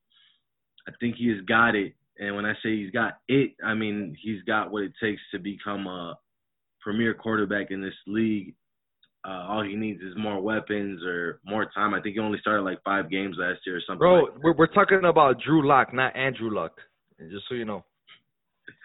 I 0.87 0.91
think 0.99 1.15
he 1.17 1.29
has 1.29 1.41
got 1.45 1.75
it, 1.75 1.93
and 2.19 2.35
when 2.35 2.45
I 2.45 2.53
say 2.63 2.75
he's 2.75 2.91
got 2.91 3.17
it, 3.27 3.51
I 3.63 3.73
mean 3.73 4.15
he's 4.21 4.41
got 4.43 4.71
what 4.71 4.83
it 4.83 4.93
takes 5.01 5.21
to 5.31 5.39
become 5.39 5.87
a 5.87 6.17
premier 6.81 7.13
quarterback 7.13 7.71
in 7.71 7.81
this 7.81 7.93
league. 8.07 8.53
Uh, 9.27 9.47
all 9.49 9.63
he 9.63 9.75
needs 9.75 10.01
is 10.03 10.13
more 10.15 10.39
weapons 10.39 11.01
or 11.03 11.39
more 11.43 11.65
time. 11.73 11.95
I 11.95 12.01
think 12.01 12.13
he 12.13 12.19
only 12.19 12.37
started 12.39 12.61
like 12.61 12.77
five 12.83 13.09
games 13.09 13.37
last 13.39 13.59
year 13.65 13.77
or 13.77 13.81
something. 13.87 13.97
Bro, 13.97 14.23
like 14.25 14.43
we're, 14.43 14.53
we're 14.55 14.67
talking 14.67 15.01
about 15.03 15.37
Drew 15.43 15.67
Lock, 15.67 15.93
not 15.95 16.15
Andrew 16.15 16.53
Luck. 16.53 16.73
Just 17.31 17.45
so 17.49 17.55
you 17.55 17.65
know. 17.65 17.83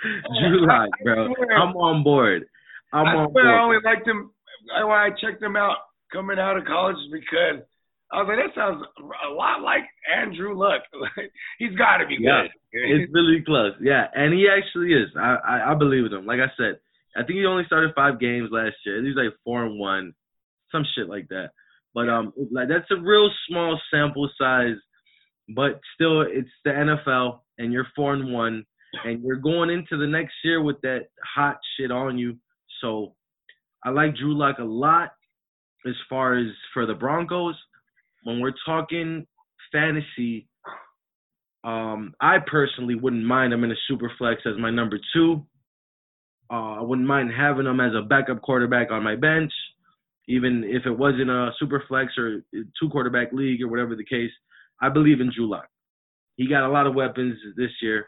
Drew 0.40 0.66
Lock, 0.66 0.88
bro. 1.05 1.26
I'm 1.55 1.76
on 1.76 2.03
board. 2.03 2.44
I'm 2.92 3.07
I 3.07 3.11
on 3.16 3.30
swear 3.32 3.59
I 3.59 3.62
only 3.64 3.76
liked 3.84 4.07
him 4.09 4.30
I- 4.74 4.84
when 4.84 4.96
I 4.96 5.11
checked 5.20 5.42
him 5.42 5.57
out 5.57 5.76
coming 6.11 6.38
out 6.38 6.57
of 6.57 6.64
college 6.64 6.96
because 7.12 7.62
I 8.12 8.22
was 8.22 8.26
like, 8.28 8.38
that 8.44 8.54
sounds 8.58 8.82
a 8.98 9.32
lot 9.32 9.62
like 9.62 9.82
Andrew 10.12 10.56
Luck. 10.58 10.82
He's 11.58 11.74
got 11.76 11.98
to 11.98 12.06
be 12.06 12.16
Yeah. 12.20 12.42
good. 12.42 12.50
It's 12.72 13.12
really 13.12 13.42
close. 13.44 13.72
Yeah, 13.80 14.06
and 14.14 14.32
he 14.32 14.46
actually 14.48 14.92
is. 14.92 15.08
I, 15.16 15.36
I 15.44 15.72
I 15.72 15.74
believe 15.74 16.04
in 16.06 16.12
him. 16.12 16.24
Like 16.26 16.38
I 16.38 16.46
said, 16.56 16.78
I 17.16 17.24
think 17.24 17.38
he 17.40 17.46
only 17.46 17.64
started 17.66 17.92
five 17.96 18.20
games 18.20 18.48
last 18.52 18.76
year. 18.86 19.02
He's 19.04 19.16
like 19.16 19.34
four 19.44 19.64
and 19.64 19.76
one, 19.78 20.12
some 20.70 20.84
shit 20.94 21.08
like 21.08 21.26
that. 21.30 21.50
But 21.94 22.08
um, 22.08 22.32
like 22.52 22.68
that's 22.68 22.88
a 22.92 22.96
real 23.00 23.28
small 23.48 23.80
sample 23.92 24.28
size. 24.40 24.76
But 25.56 25.80
still, 25.94 26.20
it's 26.22 26.48
the 26.64 26.70
NFL, 26.70 27.40
and 27.58 27.72
you're 27.72 27.88
four 27.96 28.14
and 28.14 28.32
one, 28.32 28.64
and 29.04 29.20
you're 29.24 29.36
going 29.50 29.68
into 29.70 29.96
the 29.96 30.06
next 30.06 30.34
year 30.44 30.62
with 30.62 30.80
that 30.82 31.06
hot 31.34 31.58
shit 31.76 31.90
on 31.90 32.18
you. 32.18 32.36
So 32.80 33.14
I 33.84 33.90
like 33.90 34.14
Drew 34.14 34.36
Lock 34.38 34.58
a 34.61 34.64
lot 34.64 35.11
as 35.86 35.94
far 36.08 36.38
as 36.38 36.46
for 36.72 36.86
the 36.86 36.94
Broncos. 36.94 37.56
When 38.24 38.40
we're 38.40 38.52
talking 38.66 39.26
fantasy, 39.72 40.48
um, 41.64 42.14
I 42.20 42.38
personally 42.46 42.94
wouldn't 42.94 43.24
mind 43.24 43.52
him 43.52 43.64
in 43.64 43.70
a 43.70 43.76
super 43.88 44.10
flex 44.18 44.42
as 44.46 44.58
my 44.58 44.70
number 44.70 44.98
two. 45.14 45.46
Uh, 46.50 46.78
I 46.78 46.82
wouldn't 46.82 47.06
mind 47.06 47.30
having 47.36 47.66
him 47.66 47.80
as 47.80 47.92
a 47.94 48.02
backup 48.02 48.42
quarterback 48.42 48.90
on 48.90 49.04
my 49.04 49.14
bench, 49.14 49.52
even 50.26 50.64
if 50.64 50.84
it 50.86 50.98
wasn't 50.98 51.30
a 51.30 51.50
super 51.58 51.84
flex 51.86 52.12
or 52.18 52.42
two 52.52 52.88
quarterback 52.90 53.32
league 53.32 53.62
or 53.62 53.68
whatever 53.68 53.94
the 53.94 54.04
case. 54.04 54.32
I 54.82 54.88
believe 54.88 55.20
in 55.20 55.30
Drew 55.34 55.48
Lock. 55.48 55.68
He 56.36 56.48
got 56.48 56.64
a 56.64 56.72
lot 56.72 56.86
of 56.86 56.94
weapons 56.94 57.36
this 57.56 57.70
year. 57.82 58.06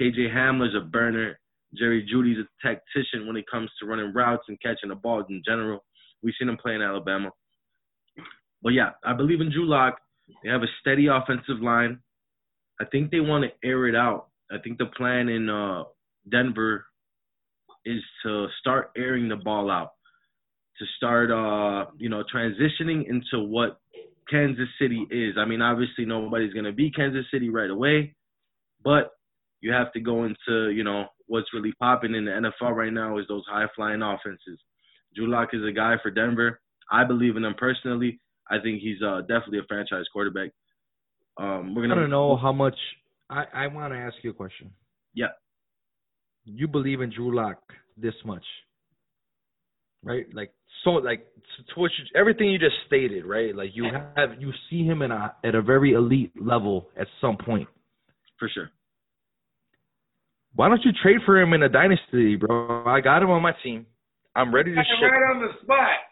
KJ 0.00 0.34
Hamler's 0.34 0.74
a 0.74 0.80
burner. 0.80 1.38
Jerry 1.78 2.06
Jeudy's 2.12 2.38
a 2.38 2.66
tactician 2.66 3.26
when 3.26 3.36
it 3.36 3.44
comes 3.50 3.70
to 3.78 3.86
running 3.86 4.12
routes 4.12 4.42
and 4.48 4.60
catching 4.60 4.88
the 4.88 4.96
balls 4.96 5.26
in 5.30 5.40
general. 5.46 5.84
We've 6.22 6.34
seen 6.38 6.48
him 6.48 6.56
play 6.56 6.74
in 6.74 6.82
Alabama. 6.82 7.30
But 8.62 8.70
yeah, 8.70 8.90
I 9.04 9.14
believe 9.14 9.40
in 9.40 9.50
Drew 9.50 9.66
Lock. 9.66 9.96
They 10.42 10.50
have 10.50 10.62
a 10.62 10.66
steady 10.80 11.08
offensive 11.08 11.62
line. 11.62 12.00
I 12.80 12.84
think 12.84 13.10
they 13.10 13.20
want 13.20 13.44
to 13.44 13.68
air 13.68 13.86
it 13.88 13.94
out. 13.94 14.28
I 14.50 14.58
think 14.62 14.78
the 14.78 14.86
plan 14.86 15.28
in 15.28 15.48
uh, 15.48 15.84
Denver 16.30 16.86
is 17.84 18.02
to 18.24 18.46
start 18.60 18.90
airing 18.96 19.28
the 19.28 19.36
ball 19.36 19.70
out, 19.70 19.92
to 20.78 20.84
start, 20.96 21.30
uh, 21.30 21.90
you 21.98 22.08
know, 22.08 22.22
transitioning 22.34 23.08
into 23.08 23.44
what 23.44 23.80
Kansas 24.30 24.68
City 24.80 25.06
is. 25.10 25.36
I 25.38 25.44
mean, 25.44 25.62
obviously 25.62 26.04
nobody's 26.04 26.52
gonna 26.52 26.72
be 26.72 26.90
Kansas 26.90 27.26
City 27.32 27.48
right 27.48 27.70
away, 27.70 28.14
but 28.84 29.10
you 29.60 29.72
have 29.72 29.92
to 29.92 30.00
go 30.00 30.24
into, 30.24 30.70
you 30.70 30.84
know, 30.84 31.06
what's 31.26 31.52
really 31.52 31.72
popping 31.80 32.14
in 32.14 32.24
the 32.24 32.30
NFL 32.30 32.74
right 32.74 32.92
now 32.92 33.18
is 33.18 33.26
those 33.28 33.44
high 33.48 33.66
flying 33.76 34.02
offenses. 34.02 34.58
Drew 35.14 35.30
Lock 35.30 35.50
is 35.52 35.62
a 35.68 35.72
guy 35.72 35.96
for 36.02 36.10
Denver. 36.10 36.60
I 36.90 37.04
believe 37.04 37.36
in 37.36 37.44
him 37.44 37.54
personally. 37.56 38.20
I 38.50 38.56
think 38.62 38.80
he's 38.80 39.00
uh, 39.02 39.20
definitely 39.22 39.58
a 39.58 39.66
franchise 39.68 40.04
quarterback. 40.12 40.50
Um, 41.38 41.74
we're 41.74 41.82
gonna 41.82 41.94
I 41.94 42.00
don't 42.00 42.10
know 42.10 42.36
how 42.36 42.52
much. 42.52 42.76
I, 43.28 43.44
I 43.54 43.66
want 43.68 43.92
to 43.92 43.98
ask 43.98 44.16
you 44.22 44.30
a 44.30 44.34
question. 44.34 44.70
Yeah. 45.14 45.28
You 46.44 46.66
believe 46.66 47.00
in 47.00 47.10
Drew 47.10 47.34
Lock 47.34 47.58
this 47.96 48.14
much, 48.24 48.44
right? 50.02 50.26
Like 50.34 50.52
so, 50.82 50.90
like 50.90 51.20
to, 51.20 51.74
to 51.74 51.80
what 51.80 51.90
you, 51.98 52.18
everything 52.18 52.50
you 52.50 52.58
just 52.58 52.74
stated, 52.86 53.24
right? 53.24 53.54
Like 53.54 53.70
you 53.74 53.84
have 54.16 54.30
you 54.40 54.50
see 54.68 54.84
him 54.84 55.02
in 55.02 55.12
a 55.12 55.34
at 55.44 55.54
a 55.54 55.62
very 55.62 55.92
elite 55.92 56.32
level 56.40 56.88
at 56.98 57.06
some 57.20 57.36
point. 57.36 57.68
for 58.38 58.48
sure. 58.52 58.70
Why 60.54 60.68
don't 60.68 60.82
you 60.84 60.90
trade 61.02 61.18
for 61.24 61.40
him 61.40 61.52
in 61.52 61.62
a 61.62 61.68
dynasty, 61.68 62.36
bro? 62.36 62.84
I 62.84 63.00
got 63.00 63.22
him 63.22 63.30
on 63.30 63.42
my 63.42 63.52
team. 63.62 63.86
I'm 64.34 64.52
ready 64.54 64.70
to 64.72 64.76
Right 64.76 65.34
on 65.34 65.40
the 65.40 65.48
spot. 65.62 66.09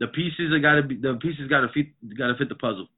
The 0.00 0.08
pieces 0.08 0.52
are 0.52 0.58
gotta 0.58 0.82
be 0.82 0.96
the 0.96 1.18
pieces 1.20 1.46
gotta 1.48 1.68
fit 1.74 1.86
gotta 2.18 2.34
fit 2.38 2.48
the 2.48 2.54
puzzle. 2.56 2.88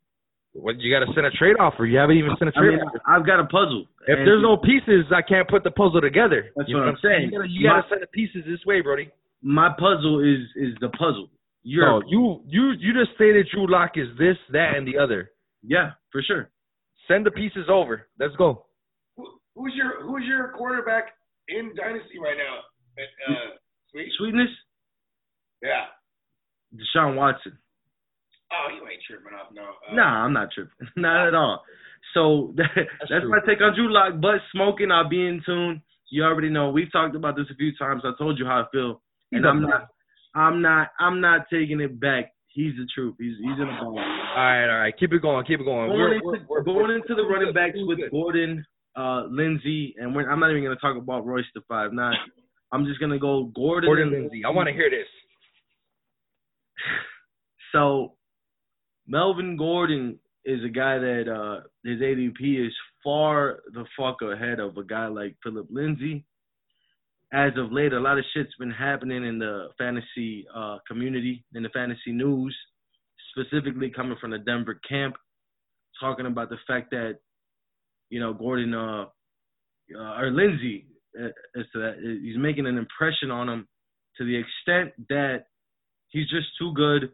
What 0.55 0.79
you 0.79 0.93
got 0.93 1.01
to 1.07 1.11
send 1.15 1.25
a 1.25 1.31
trade 1.31 1.57
offer? 1.59 1.87
You 1.87 1.97
haven't 1.97 2.19
even 2.19 2.37
sent 2.39 2.51
a 2.51 2.53
trade 2.53 2.77
mean, 2.77 2.81
offer. 2.85 3.01
I've 3.09 3.25
got 3.25 3.41
a 3.41 3.47
puzzle. 3.49 3.87
If 4.07 4.19
And 4.19 4.27
there's 4.29 4.43
no 4.43 4.59
pieces, 4.59 5.07
I 5.11 5.23
can't 5.23 5.49
put 5.49 5.65
the 5.65 5.71
puzzle 5.71 6.03
together. 6.03 6.53
That's 6.55 6.69
you 6.69 6.77
what 6.77 6.83
know 6.85 6.89
I'm 6.93 6.99
saying. 7.03 7.33
You 7.33 7.39
gotta, 7.41 7.49
you 7.49 7.63
gotta 7.67 7.83
My- 7.83 7.89
send 7.89 8.03
the 8.03 8.07
pieces 8.13 8.45
this 8.47 8.61
way, 8.67 8.83
Brody. 8.83 9.09
my 9.41 9.71
puzzle 9.79 10.21
is 10.21 10.45
is 10.57 10.77
the 10.85 10.91
puzzle. 10.91 11.31
You're 11.65 11.87
No, 11.87 12.03
you 12.07 12.43
you 12.47 12.73
you 12.79 12.93
just 12.93 13.15
stated 13.17 13.49
Drew 13.51 13.67
Lock 13.67 13.97
is 13.97 14.09
this, 14.19 14.37
that, 14.51 14.77
and 14.77 14.87
the 14.87 14.99
other. 14.99 15.31
yeah, 15.63 15.93
for 16.13 16.21
sure. 16.23 16.51
Send 17.09 17.25
the 17.25 17.31
pieces 17.33 17.67
over. 17.71 18.09
Let's 18.21 18.37
go. 18.37 18.67
Who's 19.57 19.73
your 19.75 20.03
Who's 20.05 20.25
your 20.29 20.49
quarterback 20.53 21.15
in 21.49 21.73
Dynasty 21.75 22.19
right 22.21 22.37
now? 22.37 22.61
Uh, 23.35 23.57
Sweet. 23.91 24.13
Sweetness, 24.19 24.51
Yeah. 25.63 25.87
Deshaun 26.75 27.16
Watson. 27.16 27.59
Oh, 28.53 28.68
you 28.75 28.87
ain't 28.89 29.03
tripping 29.07 29.33
off 29.39 29.49
no. 29.53 29.62
Uh, 29.62 29.95
Nah, 29.95 30.25
I'm 30.25 30.33
not 30.33 30.51
tripping. 30.53 30.89
not 30.97 31.29
at 31.29 31.35
all. 31.35 31.62
So 32.14 32.53
that, 32.57 32.68
that's, 32.77 33.23
true. 33.23 33.31
my 33.31 33.39
take 33.47 33.61
on 33.62 33.75
Drew 33.75 33.93
Lock. 33.93 34.20
But 34.20 34.41
smoking, 34.53 34.91
I'll 34.91 35.09
be 35.09 35.27
in 35.27 35.43
tune. 35.45 35.83
You 36.11 36.25
already 36.25 36.51
know. 36.51 36.70
We've 36.70 36.93
talked 36.93 37.16
about 37.16 37.37
this 37.37 37.47
a 37.51 37.55
few 37.55 37.75
times. 37.77 38.03
I 38.05 38.12
told 38.18 38.39
you 38.39 38.45
how 38.45 38.62
I 38.62 38.64
feel, 38.70 39.01
and 39.33 39.47
I'm 39.47 39.62
not. 39.62 39.89
I'm 40.35 40.61
not. 40.61 40.89
I'm 41.01 41.20
not 41.20 41.47
taking 41.51 41.81
it 41.81 41.99
back. 41.99 42.33
He's 42.49 42.75
the 42.77 42.87
truth. 42.95 43.14
He's 43.18 43.37
he's 43.39 43.59
in 43.59 43.66
the 43.66 43.77
ball. 43.81 43.99
All 43.99 44.37
right, 44.37 44.68
all 44.68 44.81
right. 44.81 44.95
Keep 44.99 45.14
it 45.14 45.23
going. 45.23 45.47
Keep 45.47 45.61
it 45.61 45.64
going. 45.64 45.89
Going 45.89 45.99
We're, 45.99 46.14
into, 46.14 46.27
we're, 46.27 46.45
we're, 46.49 46.62
going 46.62 46.91
into 46.91 47.14
the 47.14 47.23
running 47.23 47.55
backs 47.55 47.77
with. 47.77 47.99
Gordon, 48.11 48.62
uh, 48.95 49.25
Lindsay, 49.31 49.95
and 49.99 50.14
we're, 50.14 50.31
I'm 50.31 50.39
not 50.39 50.51
even 50.51 50.62
gonna 50.62 50.77
talk 50.77 50.99
about 50.99 51.25
Royce 51.25 51.47
the 51.55 51.62
five 51.66 51.95
nine. 51.95 52.16
I'm 52.73 52.85
just 52.85 53.01
gonna 53.01 53.18
go 53.18 53.45
Gordon. 53.57 53.89
Gordon 53.89 54.09
and 54.09 54.23
Lindsay. 54.23 54.43
I 54.45 54.51
want 54.51 54.68
to 54.68 54.75
hear 54.75 54.91
this. 54.91 55.09
So 57.73 58.14
Melvin 59.07 59.57
Gordon 59.57 60.18
is 60.45 60.61
a 60.64 60.68
guy 60.68 60.99
that 60.99 61.25
uh 61.29 61.66
his 61.85 62.01
ADP 62.01 62.66
is 62.66 62.73
far 63.03 63.61
the 63.73 63.85
fuck 63.99 64.23
ahead 64.23 64.61
of 64.61 64.77
a 64.77 64.85
guy 64.85 65.07
like 65.07 65.37
Phillip 65.43 65.66
Lindsay. 65.70 66.25
As 67.33 67.53
of 67.57 67.73
late, 67.73 67.95
a 67.95 68.01
lot 68.01 68.18
of 68.18 68.25
shit's 68.35 68.55
been 68.59 68.70
happening 68.70 69.25
in 69.25 69.39
the 69.39 69.68
fantasy 69.79 70.47
uh 70.55 70.79
community, 70.87 71.45
in 71.55 71.62
the 71.62 71.68
fantasy 71.70 72.12
news, 72.12 72.57
specifically 73.31 73.91
coming 73.91 74.16
from 74.20 74.33
the 74.33 74.39
Denver 74.39 74.79
camp, 74.89 75.16
talking 76.01 76.27
about 76.27 76.51
the 76.51 76.59
fact 76.66 76.91
that, 76.91 77.18
you 78.11 78.20
know, 78.20 78.35
Gordon 78.35 78.75
uh, 78.75 79.07
uh 79.97 80.20
or 80.20 80.31
Lindsay 80.31 80.87
uh, 81.18 81.29
as 81.59 81.66
to 81.73 81.79
that 81.79 82.20
he's 82.23 82.37
making 82.37 82.66
an 82.66 82.79
impression 82.79 83.31
on 83.31 83.49
him 83.49 83.68
to 84.18 84.25
the 84.25 84.37
extent 84.37 84.93
that 85.09 85.47
he's 86.09 86.29
just 86.29 86.47
too 86.59 86.73
good 86.75 87.11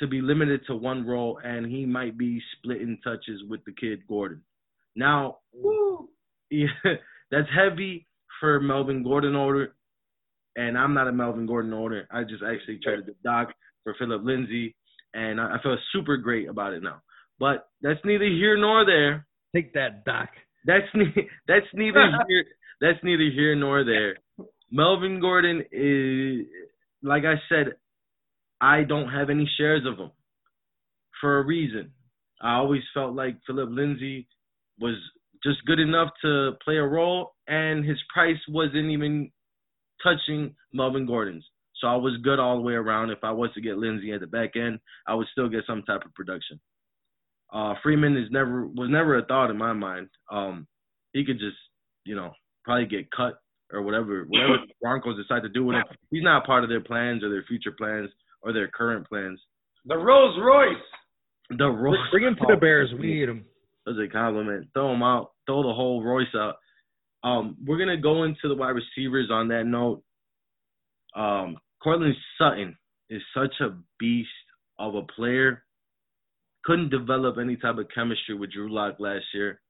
to 0.00 0.06
be 0.06 0.20
limited 0.20 0.62
to 0.66 0.74
one 0.74 1.06
role, 1.06 1.38
and 1.42 1.66
he 1.66 1.86
might 1.86 2.18
be 2.18 2.42
splitting 2.56 2.98
touches 3.04 3.42
with 3.48 3.64
the 3.64 3.72
kid 3.72 4.00
Gordon. 4.08 4.42
Now, 4.96 5.38
woo, 5.54 6.08
yeah, 6.50 6.66
that's 7.30 7.48
heavy 7.54 8.06
for 8.40 8.60
Melvin 8.60 9.02
Gordon 9.02 9.36
order, 9.36 9.74
and 10.56 10.76
I'm 10.76 10.94
not 10.94 11.08
a 11.08 11.12
Melvin 11.12 11.46
Gordon 11.46 11.72
order. 11.72 12.08
I 12.10 12.22
just 12.24 12.42
actually 12.42 12.80
traded 12.82 13.06
the 13.06 13.14
doc 13.22 13.48
for 13.84 13.94
Phillip 13.98 14.22
Lindsay, 14.24 14.74
and 15.14 15.40
I, 15.40 15.56
I 15.56 15.62
feel 15.62 15.76
super 15.92 16.16
great 16.16 16.48
about 16.48 16.72
it 16.72 16.82
now. 16.82 17.02
But 17.38 17.68
that's 17.82 18.00
neither 18.04 18.24
here 18.24 18.56
nor 18.56 18.84
there. 18.84 19.26
Take 19.54 19.74
that, 19.74 20.04
Doc. 20.04 20.28
That's 20.66 20.86
ne- 20.94 21.28
that's 21.48 21.66
neither 21.74 22.10
here 22.28 22.44
that's 22.80 22.98
neither 23.02 23.30
here 23.34 23.54
nor 23.54 23.84
there. 23.84 24.16
Melvin 24.70 25.20
Gordon 25.20 25.62
is 25.72 26.46
like 27.02 27.24
I 27.24 27.34
said, 27.48 27.74
I 28.60 28.84
don't 28.84 29.08
have 29.08 29.30
any 29.30 29.50
shares 29.56 29.82
of 29.86 29.98
him 29.98 30.10
for 31.20 31.38
a 31.38 31.44
reason. 31.44 31.92
I 32.40 32.56
always 32.56 32.82
felt 32.94 33.14
like 33.14 33.36
Phillip 33.46 33.68
Lindsay 33.70 34.26
was 34.78 34.94
just 35.42 35.64
good 35.66 35.78
enough 35.78 36.08
to 36.22 36.52
play 36.64 36.76
a 36.76 36.84
role, 36.84 37.32
and 37.46 37.84
his 37.84 37.98
price 38.12 38.38
wasn't 38.48 38.90
even 38.90 39.30
touching 40.02 40.54
Melvin 40.72 41.06
Gordon's. 41.06 41.44
So 41.80 41.86
I 41.86 41.96
was 41.96 42.18
good 42.22 42.38
all 42.38 42.56
the 42.56 42.62
way 42.62 42.74
around. 42.74 43.10
If 43.10 43.20
I 43.22 43.32
was 43.32 43.50
to 43.54 43.60
get 43.60 43.78
Lindsay 43.78 44.12
at 44.12 44.20
the 44.20 44.26
back 44.26 44.50
end, 44.54 44.80
I 45.06 45.14
would 45.14 45.26
still 45.32 45.48
get 45.48 45.64
some 45.66 45.82
type 45.82 46.02
of 46.04 46.14
production. 46.14 46.60
Uh, 47.52 47.74
Freeman 47.82 48.16
is 48.16 48.28
never 48.30 48.66
was 48.66 48.88
never 48.90 49.18
a 49.18 49.24
thought 49.24 49.50
in 49.50 49.56
my 49.56 49.72
mind. 49.72 50.08
Um, 50.30 50.66
he 51.12 51.24
could 51.24 51.38
just, 51.38 51.56
you 52.04 52.14
know, 52.14 52.32
probably 52.64 52.86
get 52.86 53.10
cut 53.10 53.40
or 53.72 53.82
whatever, 53.82 54.24
whatever 54.28 54.58
the 54.66 54.74
Broncos 54.80 55.16
decide 55.16 55.42
to 55.42 55.48
do 55.48 55.64
with 55.64 55.76
him. 55.76 55.84
He's 56.10 56.22
not 56.22 56.46
part 56.46 56.64
of 56.64 56.70
their 56.70 56.82
plans 56.82 57.24
or 57.24 57.30
their 57.30 57.44
future 57.48 57.72
plans 57.76 58.10
or 58.42 58.52
their 58.52 58.68
current 58.68 59.06
plans. 59.08 59.40
The 59.86 59.96
Rolls 59.96 60.38
Royce. 60.40 60.76
The 61.58 61.66
Royce, 61.66 61.98
Bring 62.10 62.24
him 62.24 62.36
to 62.36 62.46
the 62.48 62.56
Bears. 62.56 62.90
We 62.98 63.14
need 63.14 63.28
him. 63.28 63.44
That's 63.86 63.98
a 63.98 64.08
compliment. 64.08 64.68
Throw 64.72 64.92
him 64.92 65.02
out. 65.02 65.32
Throw 65.46 65.62
the 65.62 65.72
whole 65.72 66.02
Royce 66.02 66.34
out. 66.34 66.56
Um, 67.22 67.56
we're 67.66 67.78
gonna 67.78 67.96
go 67.96 68.22
into 68.24 68.48
the 68.48 68.54
wide 68.54 68.70
receivers 68.76 69.30
on 69.30 69.48
that 69.48 69.64
note. 69.64 70.02
Um, 71.14 71.56
Courtland 71.82 72.14
Sutton 72.38 72.76
is 73.08 73.20
such 73.34 73.54
a 73.60 73.76
beast 73.98 74.28
of 74.78 74.94
a 74.94 75.02
player. 75.02 75.64
Couldn't 76.64 76.90
develop 76.90 77.36
any 77.38 77.56
type 77.56 77.78
of 77.78 77.88
chemistry 77.94 78.34
with 78.34 78.52
Drew 78.52 78.72
Lock 78.72 78.96
last 79.00 79.24
year, 79.34 79.60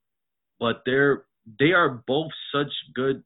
but 0.58 0.82
they're 0.84 1.24
they 1.58 1.72
are 1.72 2.02
both 2.06 2.30
such 2.52 2.70
good 2.94 3.22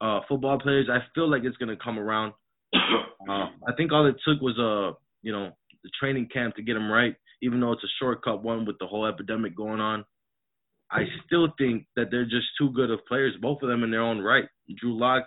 uh, 0.00 0.20
football 0.28 0.58
players. 0.58 0.88
I 0.90 0.98
feel 1.14 1.28
like 1.28 1.42
it's 1.44 1.56
gonna 1.56 1.76
come 1.76 1.98
around. 1.98 2.32
Uh, 3.28 3.46
I 3.68 3.72
think 3.76 3.92
all 3.92 4.06
it 4.06 4.16
took 4.26 4.40
was 4.40 4.58
a 4.58 4.92
you 5.22 5.32
know 5.32 5.50
the 5.82 5.90
training 6.00 6.28
camp 6.32 6.56
to 6.56 6.62
get 6.62 6.74
them 6.74 6.90
right, 6.90 7.14
even 7.42 7.60
though 7.60 7.72
it's 7.72 7.84
a 7.84 7.94
shortcut 7.98 8.42
one 8.42 8.64
with 8.64 8.78
the 8.78 8.86
whole 8.86 9.06
epidemic 9.06 9.56
going 9.56 9.80
on. 9.80 10.04
I 10.90 11.04
still 11.26 11.48
think 11.58 11.86
that 11.96 12.10
they're 12.10 12.24
just 12.24 12.46
too 12.58 12.70
good 12.70 12.90
of 12.90 13.04
players, 13.06 13.34
both 13.40 13.62
of 13.62 13.68
them 13.68 13.82
in 13.82 13.90
their 13.90 14.02
own 14.02 14.20
right. 14.20 14.44
Drew 14.78 14.98
Lock, 14.98 15.24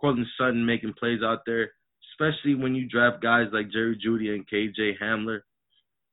Courtland 0.00 0.26
Sutton 0.38 0.64
making 0.66 0.94
plays 0.98 1.20
out 1.24 1.40
there, 1.46 1.72
especially 2.12 2.54
when 2.54 2.74
you 2.74 2.88
draft 2.88 3.22
guys 3.22 3.46
like 3.52 3.70
Jerry 3.70 3.98
Jeudy 4.04 4.34
and 4.34 4.46
KJ 4.48 4.94
Hamler. 5.02 5.40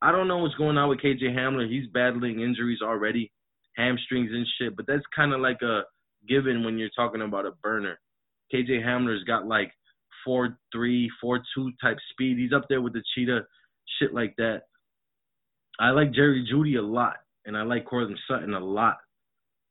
I 0.01 0.11
don't 0.11 0.27
know 0.27 0.37
what's 0.37 0.55
going 0.55 0.77
on 0.77 0.89
with 0.89 1.01
KJ 1.01 1.23
Hamler. 1.35 1.69
He's 1.69 1.89
battling 1.91 2.39
injuries 2.39 2.79
already, 2.83 3.31
hamstrings 3.75 4.31
and 4.31 4.45
shit, 4.57 4.75
but 4.75 4.85
that's 4.87 5.03
kind 5.15 5.33
of 5.33 5.41
like 5.41 5.61
a 5.63 5.81
given 6.27 6.63
when 6.63 6.77
you're 6.77 6.89
talking 6.95 7.21
about 7.21 7.45
a 7.45 7.51
burner. 7.63 7.99
KJ 8.53 8.85
Hamler's 8.85 9.23
got 9.23 9.47
like 9.47 9.71
four 10.27 10.59
three, 10.73 11.09
four 11.21 11.39
two 11.55 11.71
type 11.81 11.97
speed. 12.11 12.37
He's 12.37 12.51
up 12.53 12.65
there 12.67 12.81
with 12.81 12.93
the 12.93 13.03
cheetah, 13.15 13.45
shit 13.97 14.13
like 14.13 14.35
that. 14.37 14.63
I 15.79 15.91
like 15.91 16.13
Jerry 16.13 16.45
Jeudy 16.51 16.77
a 16.77 16.81
lot, 16.81 17.15
and 17.45 17.55
I 17.55 17.63
like 17.63 17.85
Courtland 17.85 18.19
Sutton 18.27 18.53
a 18.53 18.59
lot. 18.59 18.97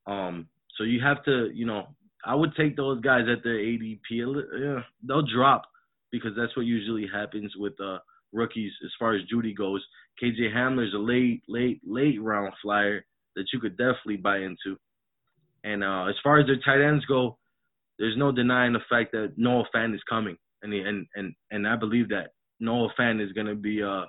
Um, 0.07 0.49
so 0.77 0.85
you 0.85 1.01
have 1.03 1.23
to, 1.25 1.51
you 1.53 1.67
know, 1.67 1.89
I 2.25 2.35
would 2.35 2.55
take 2.57 2.77
those 2.77 3.01
guys 3.03 3.27
at 3.31 3.45
their 3.45 3.59
ADP. 3.59 4.01
Yeah, 4.11 4.81
they'll 5.07 5.27
drop 5.27 5.63
because 6.11 6.33
that's 6.37 6.57
what 6.57 6.65
usually 6.65 7.07
happens 7.13 7.53
with 7.57 7.75
uh 7.81 7.99
rookies 8.33 8.73
as 8.85 8.91
far 8.99 9.15
as 9.15 9.23
Jeudy 9.33 9.57
goes. 9.57 9.85
KJ 10.23 10.55
Hamler's 10.55 10.95
a 10.95 10.99
late, 10.99 11.43
late, 11.49 11.81
late 11.85 12.21
round 12.23 12.53
flyer 12.63 13.05
that 13.35 13.47
you 13.53 13.61
could 13.61 13.77
definitely 13.77 14.17
buy 14.17 14.39
into. 14.39 14.79
And 15.65 15.85
uh 15.85 16.07
as 16.07 16.15
far 16.23 16.41
as 16.41 16.47
their 16.47 16.61
tight 16.65 16.87
ends 16.87 17.05
go, 17.05 17.39
there's 17.99 18.17
no 18.17 18.33
denying 18.33 18.73
the 18.73 18.81
fact 18.91 19.13
that 19.13 19.35
Noah 19.37 19.65
Fant 19.75 19.95
is 19.95 20.03
coming, 20.09 20.37
and 20.67 20.73
he, 20.75 20.81
and 20.81 21.07
and 21.15 21.33
and 21.53 21.67
I 21.67 21.77
believe 21.77 22.09
that 22.11 22.31
Noah 22.61 22.93
Fant 22.99 23.25
is 23.25 23.33
gonna 23.33 23.55
be 23.55 23.83
uh 23.83 24.05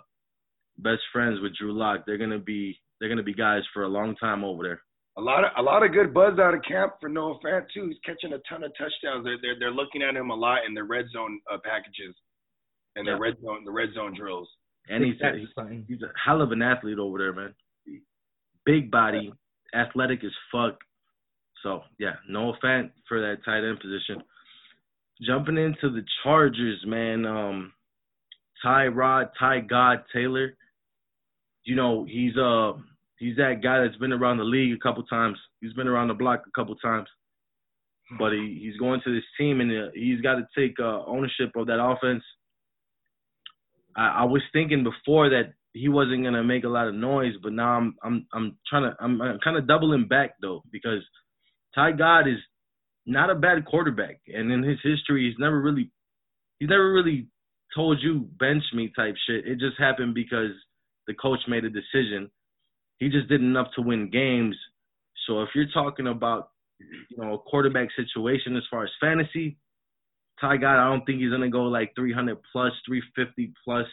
best 0.80 1.02
friends 1.14 1.40
with 1.42 1.56
Drew 1.56 1.72
Lock. 1.74 2.04
They're 2.06 2.18
gonna 2.18 2.40
be 2.40 2.78
they're 3.00 3.10
gonna 3.10 3.24
be 3.24 3.34
guys 3.34 3.62
for 3.74 3.84
a 3.84 3.88
long 3.88 4.16
time 4.16 4.44
over 4.44 4.64
there. 4.64 4.82
A 5.18 5.22
lot 5.22 5.44
of 5.44 5.52
a 5.58 5.62
lot 5.62 5.84
of 5.84 5.94
good 5.94 6.14
buzz 6.14 6.38
out 6.40 6.54
of 6.54 6.62
camp 6.68 6.94
for 7.00 7.10
Noah 7.10 7.40
Fant 7.46 7.66
too. 7.74 7.88
He's 7.88 7.98
catching 8.06 8.34
a 8.34 8.40
ton 8.50 8.64
of 8.64 8.72
touchdowns. 8.78 9.24
They're 9.24 9.38
they're 9.42 9.60
they're 9.60 9.72
looking 9.72 10.02
at 10.02 10.16
him 10.16 10.30
a 10.32 10.36
lot 10.36 10.66
in 10.68 10.74
their 10.74 10.86
red 10.86 11.06
zone 11.14 11.40
uh, 11.52 11.58
packages 11.64 12.16
and 12.96 13.08
their 13.08 13.16
Yeah. 13.16 13.22
red 13.22 13.36
zone 13.44 13.64
the 13.66 13.72
red 13.72 13.90
zone 13.94 14.14
drills. 14.16 14.50
And 14.90 15.04
he's 15.04 15.20
Take 15.20 15.36
he's, 15.36 15.48
Sutton. 15.56 15.86
he's 15.88 16.02
a 16.02 16.12
hell 16.24 16.42
of 16.42 16.52
an 16.52 16.62
athlete 16.62 16.98
over 17.00 17.18
there, 17.18 17.34
man. 17.34 17.54
Big 18.66 18.90
body, 18.92 19.32
athletic 19.76 20.24
as 20.24 20.32
fuck. 20.52 20.78
So 21.64 21.82
yeah, 22.00 22.16
no 22.30 22.54
offense 22.54 22.92
for 23.08 23.20
that 23.22 23.44
tight 23.44 23.68
end 23.68 23.80
position. 23.80 24.22
Jumping 25.22 25.58
into 25.58 25.90
the 25.90 26.04
Chargers, 26.24 26.84
man. 26.86 27.26
Um, 27.26 27.74
Tyrod, 28.64 29.30
Ty 29.40 29.62
God 29.62 30.04
Taylor. 30.14 30.56
You 31.64 31.76
know 31.76 32.06
he's 32.06 32.38
uh 32.38 32.74
he's 33.18 33.36
that 33.38 33.62
guy 33.64 33.82
that's 33.82 33.98
been 33.98 34.14
around 34.14 34.38
the 34.38 34.44
league 34.44 34.74
a 34.74 34.80
couple 34.80 35.04
times. 35.04 35.38
He's 35.60 35.74
been 35.74 35.88
around 35.88 36.08
the 36.08 36.14
block 36.14 36.44
a 36.48 36.52
couple 36.52 36.76
times. 36.76 37.08
But 38.18 38.32
he, 38.32 38.62
he's 38.64 38.78
going 38.78 39.02
to 39.04 39.14
this 39.14 39.26
team 39.38 39.60
and 39.60 39.70
uh, 39.70 39.90
he's 39.94 40.22
got 40.22 40.36
to 40.36 40.48
take 40.58 40.80
uh, 40.80 41.04
ownership 41.06 41.52
of 41.58 41.68
that 41.68 41.84
offense. 41.84 42.24
I, 43.98 44.20
I 44.20 44.24
was 44.24 44.42
thinking 44.54 44.84
before 44.84 45.30
that 45.30 45.54
he 45.74 45.90
wasn't 45.90 46.24
gonna 46.24 46.44
make 46.44 46.64
a 46.64 46.70
lot 46.70 46.88
of 46.88 46.96
noise, 46.96 47.34
but 47.44 47.54
now 47.54 47.74
I'm 47.74 47.96
I'm 48.04 48.28
I'm 48.34 48.58
trying 48.70 48.84
to 48.84 48.96
I'm, 49.00 49.22
I'm 49.22 49.40
kind 49.44 49.58
of 49.58 49.68
doubling 49.68 50.08
back 50.08 50.36
though 50.42 50.64
because 50.72 51.04
Ty 51.76 51.92
God 51.94 52.28
is 52.28 52.38
not 53.08 53.30
a 53.30 53.36
bad 53.36 53.66
quarterback, 53.66 54.20
and 54.28 54.52
in 54.52 54.62
his 54.62 54.78
history, 54.84 55.28
he's 55.28 55.40
never 55.40 55.60
really 55.60 55.90
he's 56.60 56.70
never 56.70 56.94
really 56.94 57.28
told 57.74 58.00
you 58.02 58.28
bench 58.40 58.64
me 58.74 58.92
type 58.96 59.16
shit. 59.26 59.48
It 59.48 59.60
just 59.60 59.80
happened 59.80 60.14
because 60.14 60.52
the 61.08 61.14
coach 61.14 61.40
made 61.48 61.64
a 61.64 61.70
decision. 61.70 62.30
He 63.00 63.10
just 63.10 63.30
did 63.30 63.42
enough 63.42 63.68
to 63.76 63.82
win 63.82 64.10
games. 64.10 64.56
So 65.26 65.42
if 65.42 65.50
you're 65.56 65.72
talking 65.74 66.08
about 66.08 66.50
you 66.80 67.18
know 67.18 67.36
a 67.36 67.40
quarterback 67.40 67.88
situation 67.96 68.58
as 68.58 68.64
far 68.70 68.84
as 68.84 68.90
fantasy, 69.00 69.58
Ty 70.42 70.58
God, 70.58 70.80
I 70.80 70.90
don't 70.90 71.06
think 71.06 71.22
he's 71.22 71.32
gonna 71.32 71.50
go 71.50 71.64
like 71.64 71.94
300 71.96 72.38
plus, 72.52 72.74
350 72.86 73.54
plus 73.64 73.88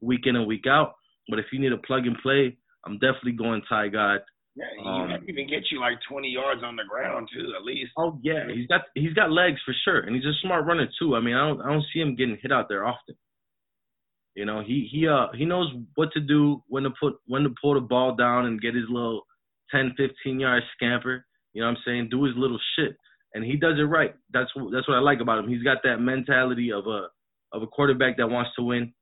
week 0.00 0.26
in 0.26 0.36
and 0.36 0.46
week 0.46 0.66
out. 0.68 0.94
But 1.28 1.40
if 1.40 1.46
you 1.52 1.58
need 1.58 1.72
a 1.72 1.78
plug 1.78 2.06
and 2.06 2.16
play, 2.22 2.56
I'm 2.86 2.94
definitely 2.94 3.32
going 3.32 3.62
Ty 3.68 3.88
God. 3.88 4.20
Yeah, 4.60 4.66
he, 4.76 4.88
Um, 4.88 5.24
even 5.28 5.48
get 5.48 5.70
you 5.70 5.80
like 5.80 5.98
20 6.08 6.28
yards 6.28 6.62
on 6.62 6.76
the 6.76 6.84
ground 6.84 7.28
too, 7.32 7.54
at 7.56 7.64
least. 7.64 7.92
Oh 7.96 8.18
yeah, 8.22 8.46
he's 8.52 8.66
got 8.66 8.82
he's 8.94 9.14
got 9.14 9.30
legs 9.30 9.58
for 9.64 9.74
sure, 9.84 10.00
and 10.00 10.14
he's 10.14 10.24
a 10.26 10.34
smart 10.42 10.66
runner 10.66 10.86
too. 10.98 11.16
I 11.16 11.20
mean, 11.20 11.34
I 11.34 11.48
don't 11.48 11.60
I 11.62 11.72
don't 11.72 11.84
see 11.92 12.00
him 12.00 12.14
getting 12.14 12.36
hit 12.42 12.52
out 12.52 12.68
there 12.68 12.84
often. 12.86 13.16
You 14.34 14.44
know, 14.44 14.60
he 14.60 14.88
he 14.92 15.08
uh 15.08 15.28
he 15.34 15.44
knows 15.46 15.72
what 15.94 16.12
to 16.12 16.20
do 16.20 16.62
when 16.68 16.82
to 16.82 16.90
put 17.00 17.14
when 17.26 17.42
to 17.44 17.54
pull 17.60 17.74
the 17.74 17.80
ball 17.80 18.14
down 18.14 18.46
and 18.46 18.60
get 18.60 18.74
his 18.74 18.84
little 18.88 19.22
10, 19.70 19.94
15 19.96 20.40
yard 20.40 20.62
scamper. 20.76 21.24
You 21.52 21.62
know 21.62 21.68
what 21.68 21.78
I'm 21.78 21.82
saying? 21.86 22.08
Do 22.10 22.24
his 22.24 22.34
little 22.36 22.60
shit, 22.76 22.96
and 23.34 23.44
he 23.44 23.56
does 23.56 23.78
it 23.78 23.82
right. 23.84 24.14
That's 24.32 24.54
what 24.54 24.72
that's 24.72 24.86
what 24.86 24.98
I 24.98 25.00
like 25.00 25.20
about 25.20 25.38
him. 25.38 25.48
He's 25.48 25.62
got 25.62 25.78
that 25.84 25.98
mentality 25.98 26.70
of 26.70 26.86
a 26.86 27.08
of 27.52 27.62
a 27.62 27.66
quarterback 27.66 28.18
that 28.18 28.28
wants 28.30 28.50
to 28.56 28.62
win, 28.62 28.92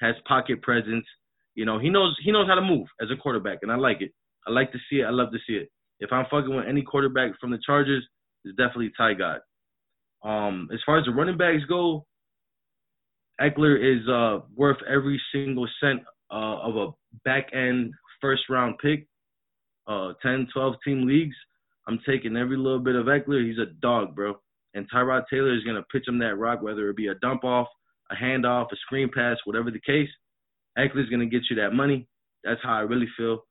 has 0.00 0.14
pocket 0.26 0.62
presence. 0.62 1.04
You 1.54 1.64
know, 1.64 1.78
he 1.78 1.90
knows 1.90 2.16
he 2.24 2.30
knows 2.30 2.46
how 2.46 2.54
to 2.54 2.62
move 2.62 2.86
as 3.02 3.08
a 3.10 3.16
quarterback, 3.16 3.58
and 3.62 3.72
I 3.72 3.76
like 3.76 4.00
it. 4.00 4.12
I 4.48 4.52
like 4.52 4.72
to 4.72 4.78
see 4.90 5.00
it. 5.00 5.04
I 5.04 5.10
love 5.10 5.30
to 5.32 5.38
see 5.46 5.54
it. 5.54 5.70
If 6.00 6.12
I'm 6.12 6.24
fucking 6.30 6.54
with 6.54 6.66
any 6.66 6.82
quarterback 6.82 7.32
from 7.40 7.50
the 7.50 7.58
Chargers, 7.64 8.06
it's 8.44 8.56
definitely 8.56 8.92
Ty 8.96 9.14
God. 9.14 9.40
Um, 10.24 10.68
as 10.72 10.80
far 10.86 10.98
as 10.98 11.04
the 11.04 11.12
running 11.12 11.36
backs 11.36 11.64
go, 11.68 12.06
Ekeler 13.40 13.76
is 13.78 14.08
uh, 14.08 14.44
worth 14.56 14.78
every 14.88 15.20
single 15.32 15.68
cent 15.80 16.02
uh, 16.30 16.58
of 16.60 16.76
a 16.76 16.88
back 17.24 17.48
end 17.52 17.92
first 18.20 18.42
round 18.48 18.76
pick. 18.82 19.06
Uh, 19.86 20.12
10, 20.22 20.48
12 20.52 20.74
team 20.84 21.06
leagues. 21.06 21.36
I'm 21.86 21.98
taking 22.06 22.36
every 22.36 22.56
little 22.56 22.80
bit 22.80 22.94
of 22.94 23.06
Ekeler. 23.06 23.46
He's 23.46 23.58
a 23.58 23.72
dog, 23.80 24.14
bro. 24.14 24.34
And 24.74 24.90
Tyrod 24.90 25.24
Taylor 25.30 25.54
is 25.54 25.64
gonna 25.64 25.84
pitch 25.90 26.06
him 26.06 26.18
that 26.18 26.36
rock, 26.36 26.62
whether 26.62 26.90
it 26.90 26.96
be 26.96 27.08
a 27.08 27.14
dump 27.16 27.44
off, 27.44 27.68
a 28.10 28.14
handoff, 28.14 28.66
a 28.72 28.76
screen 28.76 29.10
pass, 29.14 29.38
whatever 29.44 29.70
the 29.70 29.80
case. 29.80 30.10
Ekeler's 30.78 31.08
gonna 31.08 31.26
get 31.26 31.42
you 31.48 31.56
that 31.56 31.72
money. 31.72 32.06
That's 32.44 32.60
how 32.62 32.74
I 32.74 32.80
really 32.80 33.08
feel. 33.16 33.44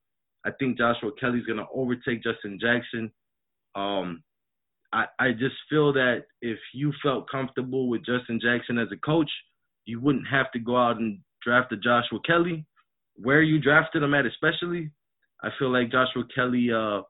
I 0.48 0.52
think 0.58 0.78
Joshua 0.78 1.12
Kelley's 1.20 1.46
gonna 1.46 1.66
overtake 1.74 2.24
Justin 2.24 2.58
Jackson. 2.60 3.12
Um, 3.76 4.24
I 4.94 5.06
I 5.20 5.32
just 5.34 5.56
feel 5.70 5.92
that 5.94 6.24
if 6.42 6.58
you 6.74 6.94
felt 7.04 7.30
comfortable 7.30 7.90
with 7.90 8.06
Justin 8.06 8.40
Jackson 8.42 8.78
as 8.78 8.88
a 8.94 8.98
coach, 8.98 9.30
you 9.86 10.00
wouldn't 10.00 10.28
have 10.28 10.50
to 10.54 10.60
go 10.60 10.78
out 10.78 10.98
and 10.98 11.20
draft 11.44 11.74
a 11.74 11.78
Joshua 11.78 12.20
Kelley. 12.26 12.66
Where 13.16 13.42
you 13.42 13.60
drafted 13.60 14.04
him 14.04 14.14
at, 14.14 14.26
especially, 14.26 14.92
I 15.44 15.50
feel 15.60 15.72
like 15.72 15.92
Joshua 15.92 16.24
Kelley 16.34 16.72
uh, 16.72 17.02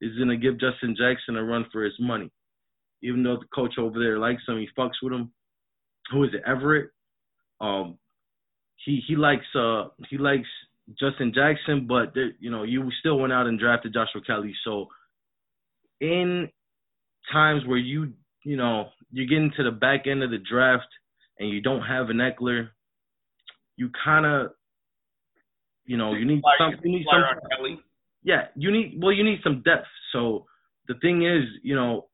is 0.00 0.16
gonna 0.16 0.36
give 0.36 0.60
Justin 0.60 0.94
Jackson 0.96 1.36
a 1.36 1.42
run 1.42 1.66
for 1.72 1.82
his 1.82 1.98
money. 1.98 2.30
Even 3.02 3.24
though 3.24 3.36
the 3.36 3.46
coach 3.52 3.74
over 3.78 3.98
there 3.98 4.18
likes 4.18 4.42
him, 4.46 4.58
he 4.58 4.68
fucks 4.78 5.02
with 5.02 5.12
him. 5.12 5.32
Who 6.12 6.22
is 6.22 6.30
it, 6.32 6.42
Everett? 6.46 6.90
Um, 7.60 7.98
he 8.84 9.02
he 9.06 9.16
likes 9.16 9.46
uh 9.54 9.88
he 10.08 10.16
likes 10.18 10.48
Justin 10.98 11.32
Jackson, 11.34 11.86
but 11.86 12.14
there, 12.14 12.30
you 12.38 12.50
know 12.50 12.62
you 12.62 12.90
still 13.00 13.18
went 13.18 13.32
out 13.32 13.46
and 13.46 13.58
drafted 13.58 13.92
Joshua 13.92 14.22
Kelley. 14.26 14.54
So 14.64 14.86
in 16.00 16.48
times 17.32 17.62
where 17.66 17.78
you 17.78 18.12
you 18.44 18.56
know 18.56 18.88
you 19.10 19.26
get 19.26 19.38
into 19.38 19.62
the 19.62 19.70
back 19.70 20.06
end 20.06 20.22
of 20.22 20.30
the 20.30 20.38
draft 20.38 20.86
and 21.38 21.50
you 21.50 21.60
don't 21.60 21.82
have 21.82 22.10
an 22.10 22.18
Ekeler, 22.18 22.68
you 23.76 23.90
kind 24.04 24.24
of 24.24 24.52
you 25.84 25.96
know 25.96 26.14
you 26.14 26.24
need 26.24 26.42
some 26.58 26.74
you 26.82 26.92
need 26.92 27.06
some 27.10 27.22
Kelley. 27.50 27.80
yeah 28.22 28.46
you 28.54 28.70
need 28.70 28.98
well 29.00 29.12
you 29.12 29.24
need 29.24 29.40
some 29.42 29.62
depth. 29.62 29.86
So 30.12 30.46
the 30.86 30.94
thing 31.02 31.26
is 31.26 31.44
you 31.62 31.74
know 31.74 32.06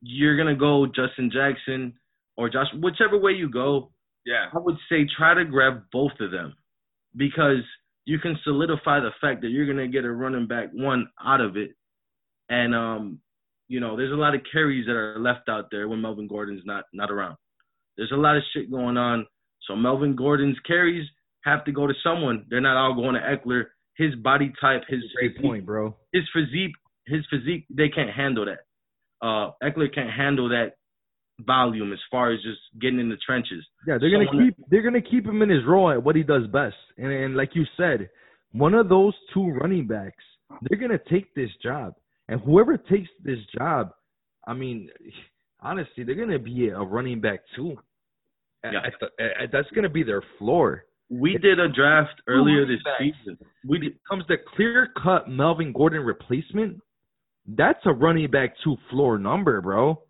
you're 0.00 0.36
gonna 0.36 0.56
go 0.56 0.86
Justin 0.86 1.30
Jackson 1.30 1.94
or 2.36 2.48
Josh 2.48 2.68
whichever 2.80 3.18
way 3.18 3.32
you 3.32 3.50
go. 3.50 3.90
Yeah. 4.24 4.46
I 4.54 4.58
would 4.58 4.76
say 4.88 5.06
try 5.16 5.34
to 5.34 5.44
grab 5.44 5.84
both 5.92 6.12
of 6.20 6.30
them 6.30 6.54
because 7.16 7.64
you 8.04 8.18
can 8.18 8.38
solidify 8.44 9.00
the 9.00 9.10
fact 9.20 9.42
that 9.42 9.48
you're 9.48 9.66
gonna 9.66 9.88
get 9.88 10.04
a 10.04 10.10
running 10.10 10.46
back 10.46 10.70
one 10.72 11.08
out 11.24 11.40
of 11.40 11.56
it. 11.56 11.70
And 12.48 12.74
um, 12.74 13.20
you 13.68 13.78
know, 13.80 13.96
there's 13.96 14.12
a 14.12 14.16
lot 14.16 14.34
of 14.34 14.40
carries 14.50 14.86
that 14.86 14.96
are 14.96 15.18
left 15.18 15.48
out 15.48 15.66
there 15.70 15.88
when 15.88 16.00
Melvin 16.00 16.26
Gordon's 16.28 16.62
not 16.64 16.84
not 16.92 17.10
around. 17.10 17.36
There's 17.96 18.12
a 18.12 18.16
lot 18.16 18.36
of 18.36 18.42
shit 18.52 18.70
going 18.70 18.96
on. 18.96 19.26
So 19.68 19.76
Melvin 19.76 20.16
Gordon's 20.16 20.58
carries 20.66 21.06
have 21.44 21.64
to 21.64 21.72
go 21.72 21.86
to 21.86 21.94
someone. 22.02 22.46
They're 22.48 22.60
not 22.60 22.76
all 22.76 22.94
going 22.94 23.14
to 23.14 23.20
Ekeler. 23.20 23.64
His 23.96 24.14
body 24.16 24.52
type, 24.60 24.82
his 24.88 25.00
Great 25.14 25.32
physique, 25.36 25.42
point, 25.42 25.66
bro. 25.66 25.94
his 26.12 26.22
physique, 26.34 26.72
his 27.06 27.24
physique, 27.30 27.66
they 27.70 27.88
can't 27.90 28.10
handle 28.10 28.46
that. 28.46 28.60
Uh, 29.22 29.50
Ekeler 29.62 29.94
can't 29.94 30.10
handle 30.10 30.48
that 30.48 30.72
volume 31.46 31.92
as 31.92 31.98
far 32.10 32.32
as 32.32 32.40
just 32.42 32.60
getting 32.80 33.00
in 33.00 33.08
the 33.08 33.16
trenches. 33.24 33.64
Yeah, 33.86 33.98
they're 34.00 34.10
gonna 34.10 34.26
Someone 34.26 34.46
keep 34.46 34.56
they're 34.70 34.82
gonna 34.82 35.00
keep 35.02 35.26
him 35.26 35.42
in 35.42 35.48
his 35.48 35.64
role 35.66 35.90
at 35.90 36.02
what 36.02 36.16
he 36.16 36.22
does 36.22 36.46
best. 36.48 36.76
And 36.98 37.10
and 37.12 37.36
like 37.36 37.54
you 37.54 37.64
said, 37.76 38.08
one 38.52 38.74
of 38.74 38.88
those 38.88 39.14
two 39.32 39.48
running 39.50 39.86
backs, 39.86 40.24
they're 40.62 40.78
gonna 40.78 41.00
take 41.10 41.34
this 41.34 41.50
job. 41.62 41.94
And 42.28 42.40
whoever 42.40 42.76
takes 42.76 43.08
this 43.24 43.38
job, 43.58 43.90
I 44.46 44.54
mean, 44.54 44.88
honestly, 45.60 46.04
they're 46.04 46.14
gonna 46.14 46.38
be 46.38 46.68
a 46.68 46.78
running 46.80 47.20
back 47.20 47.40
too. 47.56 47.76
Yeah. 48.62 48.80
at 48.84 48.92
the- 49.00 49.42
at- 49.42 49.50
that's 49.52 49.70
gonna 49.70 49.88
be 49.88 50.02
their 50.02 50.22
floor. 50.38 50.84
We 51.08 51.38
did 51.38 51.58
a 51.58 51.68
draft 51.68 52.20
earlier 52.28 52.64
this 52.66 52.80
season. 52.98 53.36
We 53.66 53.78
did, 53.78 53.98
comes 54.08 54.24
the 54.28 54.36
clear 54.54 54.88
cut 55.02 55.28
Melvin 55.28 55.72
Gordon 55.72 56.02
replacement, 56.04 56.80
that's 57.48 57.80
a 57.84 57.92
running 57.92 58.30
back 58.30 58.54
two 58.62 58.76
floor 58.90 59.18
number, 59.18 59.60
bro. 59.60 60.02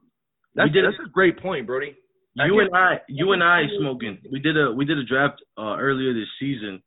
That's 0.65 0.73
did- 0.73 0.85
that's 0.85 0.97
a 1.05 1.09
great 1.11 1.39
point, 1.41 1.67
Brody. 1.67 1.97
you 2.37 2.61
and 2.61 2.75
I, 2.75 3.01
you 3.09 3.33
and 3.33 3.43
I, 3.43 3.63
smoking. 3.79 4.19
We 4.31 4.39
did 4.41 4.57
a 4.57 4.73
we 4.73 4.85
did 4.85 4.99
a 4.99 5.05
draft 5.05 5.43
uh, 5.59 5.77
earlier 5.79 6.13
this 6.15 6.29
season, 6.39 6.83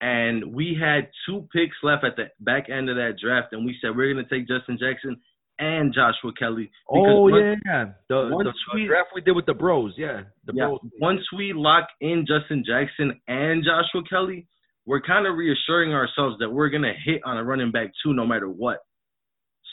and 0.00 0.52
we 0.54 0.76
had 0.78 1.08
two 1.26 1.48
picks 1.52 1.76
left 1.82 2.04
at 2.04 2.16
the 2.16 2.26
back 2.40 2.68
end 2.68 2.90
of 2.90 2.96
that 2.96 3.14
draft, 3.22 3.52
and 3.52 3.64
we 3.64 3.76
said 3.80 3.96
we're 3.96 4.12
gonna 4.12 4.26
take 4.28 4.48
Justin 4.48 4.78
Jackson 4.78 5.16
and 5.58 5.94
Joshua 5.94 6.32
Kelley. 6.38 6.70
Oh 6.90 7.28
once- 7.30 7.60
yeah, 7.64 7.84
the, 8.08 8.28
once 8.32 8.48
the, 8.48 8.52
the 8.74 8.80
we- 8.82 8.86
draft 8.88 9.10
we 9.14 9.20
did 9.20 9.32
with 9.36 9.46
the 9.46 9.54
Bros, 9.54 9.94
yeah, 9.96 10.22
the 10.46 10.52
Yeah, 10.54 10.66
Bros. 10.66 10.80
once 11.00 11.20
we 11.36 11.52
lock 11.52 11.86
in 12.00 12.26
Justin 12.26 12.64
Jackson 12.66 13.20
and 13.28 13.62
Joshua 13.64 14.02
Kelley, 14.08 14.48
we're 14.86 15.00
kind 15.02 15.26
of 15.28 15.36
reassuring 15.36 15.92
ourselves 15.92 16.36
that 16.40 16.50
we're 16.50 16.70
gonna 16.70 16.94
hit 17.04 17.20
on 17.24 17.36
a 17.36 17.44
running 17.44 17.70
back 17.70 17.92
too, 18.04 18.12
no 18.12 18.26
matter 18.26 18.48
what. 18.48 18.78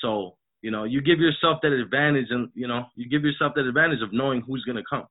So 0.01 0.35
you 0.61 0.71
know, 0.71 0.83
you 0.83 1.01
give 1.01 1.19
yourself 1.19 1.59
that 1.63 1.71
advantage, 1.71 2.27
and 2.29 2.49
you 2.53 2.67
know, 2.67 2.85
you 2.95 3.07
give 3.09 3.23
yourself 3.23 3.53
that 3.55 3.65
advantage 3.65 4.01
of 4.01 4.11
knowing 4.13 4.41
who's 4.41 4.63
gonna 4.65 4.83
come. 4.89 5.07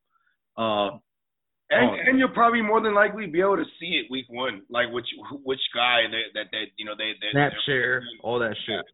Uh, 0.56 0.98
And 1.70 1.90
Oh. 1.90 1.94
and 2.06 2.18
you'll 2.18 2.30
probably 2.30 2.62
more 2.62 2.80
than 2.80 2.94
likely 2.94 3.26
be 3.26 3.40
able 3.42 3.56
to 3.58 3.66
see 3.78 3.98
it 4.00 4.10
week 4.10 4.24
one, 4.30 4.62
like 4.70 4.90
which 4.90 5.06
which 5.44 5.60
guy 5.74 6.06
that 6.06 6.24
that, 6.34 6.46
that 6.50 6.66
you 6.78 6.84
know 6.86 6.94
they 6.96 7.12
they 7.20 7.30
snap 7.32 7.52
share, 7.66 8.02
all 8.22 8.38
that 8.38 8.56
shit. 8.64 8.84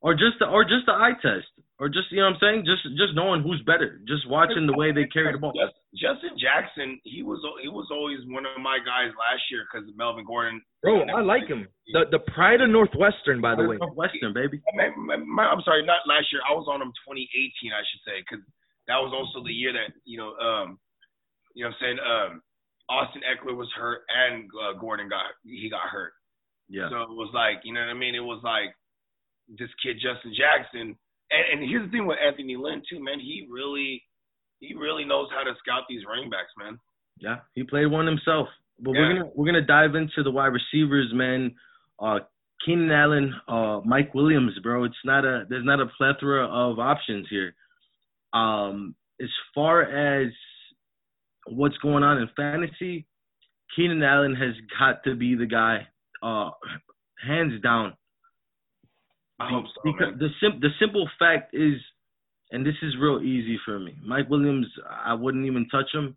Or 0.00 0.14
just 0.14 0.40
the, 0.40 0.48
or 0.48 0.64
just 0.64 0.88
the 0.88 0.96
eye 0.96 1.12
test, 1.20 1.52
or 1.76 1.92
just 1.92 2.08
you 2.08 2.24
know 2.24 2.32
what 2.32 2.40
I'm 2.40 2.64
saying, 2.64 2.64
just 2.64 2.80
just 2.96 3.12
knowing 3.12 3.44
who's 3.44 3.60
better, 3.68 4.00
just 4.08 4.24
watching 4.28 4.64
the 4.64 4.72
way 4.72 4.92
they 4.92 5.04
carry 5.12 5.32
the 5.32 5.40
ball. 5.40 5.52
Just, 5.52 5.76
Justin 5.92 6.40
Jackson, 6.40 6.96
he 7.04 7.20
was 7.20 7.36
he 7.60 7.68
was 7.68 7.88
always 7.92 8.20
one 8.32 8.48
of 8.48 8.56
my 8.64 8.80
guys 8.80 9.12
last 9.12 9.44
year 9.52 9.68
because 9.68 9.84
Melvin 9.96 10.24
Gordon. 10.24 10.64
Bro, 10.80 11.04
I 11.12 11.20
like 11.20 11.48
him. 11.48 11.68
The 11.92 12.08
the 12.12 12.24
pride 12.32 12.64
of 12.64 12.72
Northwestern, 12.72 13.44
by 13.44 13.56
the 13.56 13.68
way. 13.68 13.76
Northwestern, 13.76 14.32
baby. 14.32 14.60
I'm 14.72 15.64
sorry, 15.68 15.84
not 15.84 16.08
last 16.08 16.32
year. 16.32 16.40
I 16.48 16.56
was 16.56 16.64
on 16.64 16.80
him 16.80 16.96
2018, 17.04 17.76
I 17.76 17.84
should 17.84 18.04
say, 18.08 18.24
because 18.24 18.40
that 18.88 18.96
was 18.96 19.12
also 19.12 19.44
the 19.44 19.52
year 19.52 19.76
that 19.76 19.92
you 20.08 20.16
know, 20.16 20.32
um, 20.40 20.80
you 21.52 21.64
know, 21.64 21.76
what 21.76 21.76
I'm 21.76 21.84
saying, 21.84 21.98
um, 22.00 22.30
Austin 22.88 23.22
Ekeler 23.24 23.56
was 23.56 23.68
hurt 23.76 24.02
and 24.08 24.48
uh, 24.56 24.80
Gordon 24.80 25.08
got 25.08 25.36
he 25.44 25.68
got 25.68 25.92
hurt. 25.92 26.12
Yeah. 26.68 26.88
So 26.88 27.02
it 27.02 27.14
was 27.14 27.30
like, 27.34 27.62
you 27.64 27.72
know 27.72 27.80
what 27.80 27.90
I 27.90 27.98
mean? 27.98 28.14
It 28.14 28.24
was 28.24 28.40
like 28.42 28.74
this 29.58 29.70
kid 29.82 29.96
Justin 30.00 30.32
Jackson. 30.36 30.96
And, 31.30 31.44
and 31.60 31.68
here's 31.70 31.86
the 31.86 31.90
thing 31.92 32.06
with 32.06 32.18
Anthony 32.24 32.56
Lynn 32.56 32.82
too, 32.88 33.02
man. 33.02 33.20
He 33.20 33.46
really, 33.50 34.02
he 34.60 34.74
really 34.74 35.04
knows 35.04 35.28
how 35.30 35.42
to 35.44 35.52
scout 35.58 35.84
these 35.88 36.02
running 36.08 36.30
backs, 36.30 36.52
man. 36.58 36.78
Yeah, 37.18 37.36
he 37.54 37.62
played 37.64 37.86
one 37.86 38.06
himself. 38.06 38.48
But 38.78 38.92
Yeah. 38.94 39.00
we're 39.00 39.12
gonna 39.14 39.30
we're 39.34 39.46
gonna 39.46 39.60
dive 39.66 39.94
into 39.94 40.22
the 40.22 40.30
wide 40.30 40.52
receivers, 40.54 41.10
man. 41.12 41.54
Uh, 41.98 42.20
Keenan 42.64 42.90
Allen, 42.90 43.34
uh, 43.48 43.80
Mike 43.84 44.14
Williams, 44.14 44.58
bro. 44.62 44.84
It's 44.84 44.94
not 45.04 45.24
a 45.24 45.44
there's 45.48 45.64
not 45.64 45.80
a 45.80 45.86
plethora 45.96 46.46
of 46.46 46.78
options 46.78 47.26
here. 47.28 47.54
Um, 48.32 48.94
as 49.20 49.28
far 49.54 49.82
as 49.82 50.32
what's 51.46 51.76
going 51.78 52.02
on 52.02 52.18
in 52.18 52.28
fantasy, 52.36 53.06
Keenan 53.76 54.02
Allen 54.02 54.34
has 54.34 54.54
got 54.78 55.02
to 55.04 55.14
be 55.14 55.34
the 55.34 55.46
guy, 55.46 55.86
uh, 56.22 56.50
hands 57.26 57.60
down. 57.62 57.94
I 59.40 59.48
hope 59.50 59.64
so, 59.74 59.80
Because 59.84 60.18
the 60.18 60.28
sim- 60.40 60.60
the 60.60 60.68
simple 60.78 61.08
fact 61.18 61.54
is, 61.54 61.74
and 62.52 62.64
this 62.66 62.74
is 62.82 62.94
real 63.00 63.20
easy 63.22 63.58
for 63.64 63.78
me. 63.78 63.94
Mike 64.04 64.28
Williams, 64.28 64.66
I 64.88 65.14
wouldn't 65.14 65.46
even 65.46 65.66
touch 65.68 65.86
him, 65.94 66.16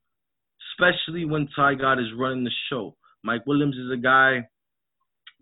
especially 0.74 1.26
when 1.26 1.48
Ty 1.56 1.76
God 1.76 2.00
is 2.00 2.08
running 2.18 2.44
the 2.44 2.52
show. 2.70 2.96
Mike 3.24 3.46
Williams 3.48 3.76
is 3.78 3.90
a 3.92 3.98
guy 3.98 4.48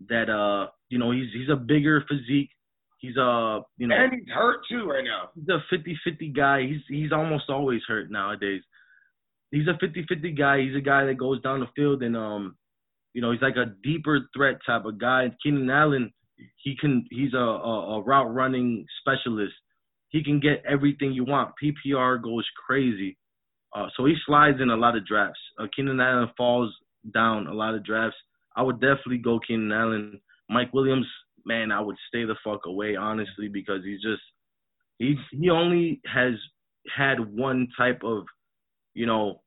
that 0.08 0.28
uh, 0.30 0.68
you 0.88 0.98
know, 0.98 1.10
he's 1.10 1.26
he's 1.32 1.48
a 1.50 1.56
bigger 1.56 2.04
physique. 2.08 2.50
He's 2.98 3.16
a 3.16 3.60
you 3.78 3.88
know, 3.88 3.96
And 3.96 4.12
he's 4.12 4.28
hurt 4.32 4.60
too 4.70 4.86
right 4.88 5.02
now. 5.04 5.30
he's 5.34 5.48
a 5.48 5.60
50-50 5.74 6.36
guy. 6.36 6.62
He's 6.62 6.80
he's 6.88 7.10
almost 7.12 7.44
always 7.50 7.80
hurt 7.88 8.10
nowadays. 8.10 8.62
He's 9.50 9.66
a 9.66 9.72
50-50 9.84 10.38
guy. 10.38 10.60
He's 10.62 10.76
a 10.76 10.80
guy 10.80 11.04
that 11.06 11.18
goes 11.18 11.42
down 11.42 11.60
the 11.60 11.66
field 11.74 12.02
and 12.02 12.16
um, 12.16 12.56
you 13.12 13.20
know, 13.20 13.32
he's 13.32 13.42
like 13.42 13.56
a 13.56 13.74
deeper 13.82 14.20
threat 14.34 14.58
type 14.64 14.84
of 14.84 14.98
guy. 15.00 15.30
Keenan 15.42 15.68
Allen, 15.68 16.12
He 16.62 16.76
can. 16.80 17.06
He's 17.10 17.34
a, 17.34 17.38
a, 17.38 17.98
a 17.98 18.02
route 18.02 18.32
running 18.32 18.86
specialist. 19.00 19.54
He 20.10 20.22
can 20.22 20.40
get 20.40 20.62
everything 20.68 21.12
you 21.12 21.24
want. 21.24 21.54
PPR 21.62 22.22
goes 22.22 22.46
crazy. 22.66 23.16
Uh, 23.74 23.86
so 23.96 24.04
he 24.04 24.14
slides 24.26 24.58
in 24.60 24.70
a 24.70 24.76
lot 24.76 24.96
of 24.96 25.06
drafts. 25.06 25.40
Uh, 25.58 25.66
Keenan 25.74 26.00
Allen 26.00 26.28
falls 26.36 26.74
down 27.14 27.46
a 27.46 27.54
lot 27.54 27.74
of 27.74 27.84
drafts. 27.84 28.16
I 28.54 28.62
would 28.62 28.80
definitely 28.80 29.18
go 29.18 29.40
Keenan 29.46 29.72
Allen. 29.72 30.20
Mike 30.50 30.72
Williams, 30.74 31.06
man, 31.46 31.72
I 31.72 31.80
would 31.80 31.96
stay 32.08 32.24
the 32.24 32.36
fuck 32.44 32.66
away 32.66 32.96
honestly 32.96 33.48
because 33.48 33.82
he's 33.84 34.02
just 34.02 34.22
he 34.98 35.16
he 35.30 35.50
only 35.50 36.00
has 36.12 36.34
had 36.94 37.18
one 37.34 37.68
type 37.76 38.00
of 38.04 38.24
you 38.94 39.06
know 39.06 39.41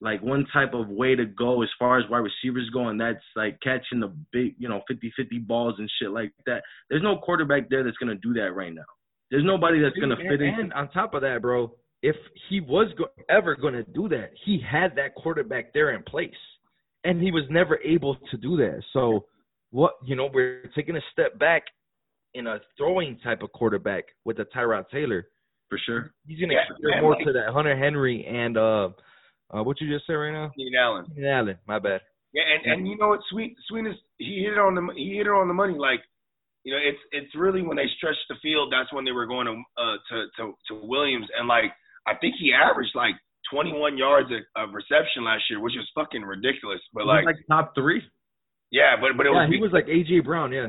like 0.00 0.22
one 0.22 0.46
type 0.52 0.74
of 0.74 0.88
way 0.88 1.16
to 1.16 1.26
go 1.26 1.62
as 1.62 1.68
far 1.78 1.98
as 1.98 2.08
wide 2.08 2.18
receivers 2.18 2.70
go, 2.72 2.88
and 2.88 3.00
that's 3.00 3.24
like 3.34 3.58
catching 3.60 4.00
the 4.00 4.12
big, 4.32 4.54
you 4.58 4.68
know, 4.68 4.82
50-50 4.90 5.46
balls 5.46 5.74
and 5.78 5.90
shit 6.00 6.10
like 6.10 6.32
that. 6.46 6.62
There's 6.88 7.02
no 7.02 7.18
quarterback 7.18 7.68
there 7.68 7.82
that's 7.82 7.96
gonna 7.96 8.14
do 8.14 8.32
that 8.34 8.52
right 8.54 8.72
now. 8.72 8.84
There's 9.30 9.44
nobody 9.44 9.80
that's 9.80 9.96
gonna 9.96 10.16
fit 10.16 10.40
and, 10.40 10.42
in. 10.42 10.60
And 10.60 10.72
on 10.72 10.88
top 10.90 11.14
of 11.14 11.22
that, 11.22 11.42
bro, 11.42 11.72
if 12.02 12.16
he 12.48 12.60
was 12.60 12.92
go- 12.96 13.08
ever 13.28 13.56
going 13.56 13.74
to 13.74 13.82
do 13.82 14.08
that, 14.08 14.30
he 14.44 14.60
had 14.60 14.94
that 14.96 15.14
quarterback 15.14 15.72
there 15.72 15.90
in 15.90 16.02
place, 16.04 16.30
and 17.04 17.20
he 17.20 17.32
was 17.32 17.44
never 17.50 17.78
able 17.84 18.16
to 18.30 18.36
do 18.36 18.56
that. 18.58 18.82
So, 18.92 19.26
what 19.70 19.94
you 20.04 20.14
know, 20.16 20.30
we're 20.32 20.70
taking 20.74 20.96
a 20.96 21.00
step 21.12 21.38
back 21.38 21.64
in 22.34 22.46
a 22.46 22.60
throwing 22.76 23.18
type 23.24 23.42
of 23.42 23.52
quarterback 23.52 24.04
with 24.24 24.36
the 24.36 24.44
Tyrod 24.44 24.88
Taylor. 24.90 25.28
For 25.68 25.78
sure. 25.84 26.14
He's 26.26 26.40
gonna 26.40 26.54
Yeah, 26.54 27.00
more 27.00 27.14
like- 27.14 27.26
to 27.26 27.32
that 27.32 27.52
Hunter 27.52 27.76
Henry 27.76 28.24
and 28.24 28.56
uh, 28.56 28.90
uh, 29.54 29.62
what 29.62 29.80
you 29.80 29.88
just 29.92 30.06
said 30.06 30.14
right 30.14 30.32
now, 30.32 30.50
Keenan 30.56 30.74
Allen. 30.80 31.06
Keenan 31.14 31.30
Allen. 31.30 31.58
My 31.66 31.78
bad. 31.78 32.00
Yeah, 32.34 32.42
and, 32.44 32.72
and 32.72 32.88
you 32.88 32.96
know 32.98 33.08
what, 33.08 33.20
Sweet 33.30 33.56
Sweetness, 33.68 33.96
he 34.18 34.44
hit 34.44 34.52
it 34.52 34.58
on 34.58 34.74
the 34.74 34.92
he 34.94 35.16
hit 35.16 35.26
it 35.26 35.32
on 35.32 35.48
the 35.48 35.54
money. 35.54 35.74
Like, 35.78 36.00
you 36.64 36.72
know, 36.72 36.78
it's 36.82 37.00
it's 37.12 37.34
really 37.34 37.62
when 37.62 37.76
they 37.76 37.88
stretched 37.96 38.26
the 38.28 38.36
field, 38.42 38.70
that's 38.72 38.92
when 38.92 39.04
they 39.04 39.12
were 39.12 39.26
going 39.26 39.46
to 39.46 39.56
uh 39.80 39.96
to 40.10 40.16
to, 40.36 40.52
to 40.68 40.86
Williams, 40.86 41.26
and 41.38 41.48
like 41.48 41.72
I 42.06 42.14
think 42.20 42.34
he 42.38 42.52
averaged 42.52 42.94
like 42.94 43.14
21 43.50 43.96
yards 43.96 44.28
of, 44.30 44.68
of 44.68 44.74
reception 44.74 45.24
last 45.24 45.44
year, 45.48 45.60
which 45.60 45.72
is 45.76 45.88
fucking 45.94 46.20
ridiculous. 46.22 46.80
But 46.92 47.06
like, 47.06 47.24
like 47.24 47.36
top 47.48 47.72
three. 47.74 48.02
yeah, 48.70 48.96
but 49.00 49.16
but 49.16 49.24
it 49.24 49.32
Yeah, 49.32 49.48
was 49.48 49.50
he 49.50 49.60
was 49.60 49.72
like 49.72 49.86
AJ 49.86 50.24
Brown. 50.24 50.52
Yeah. 50.52 50.68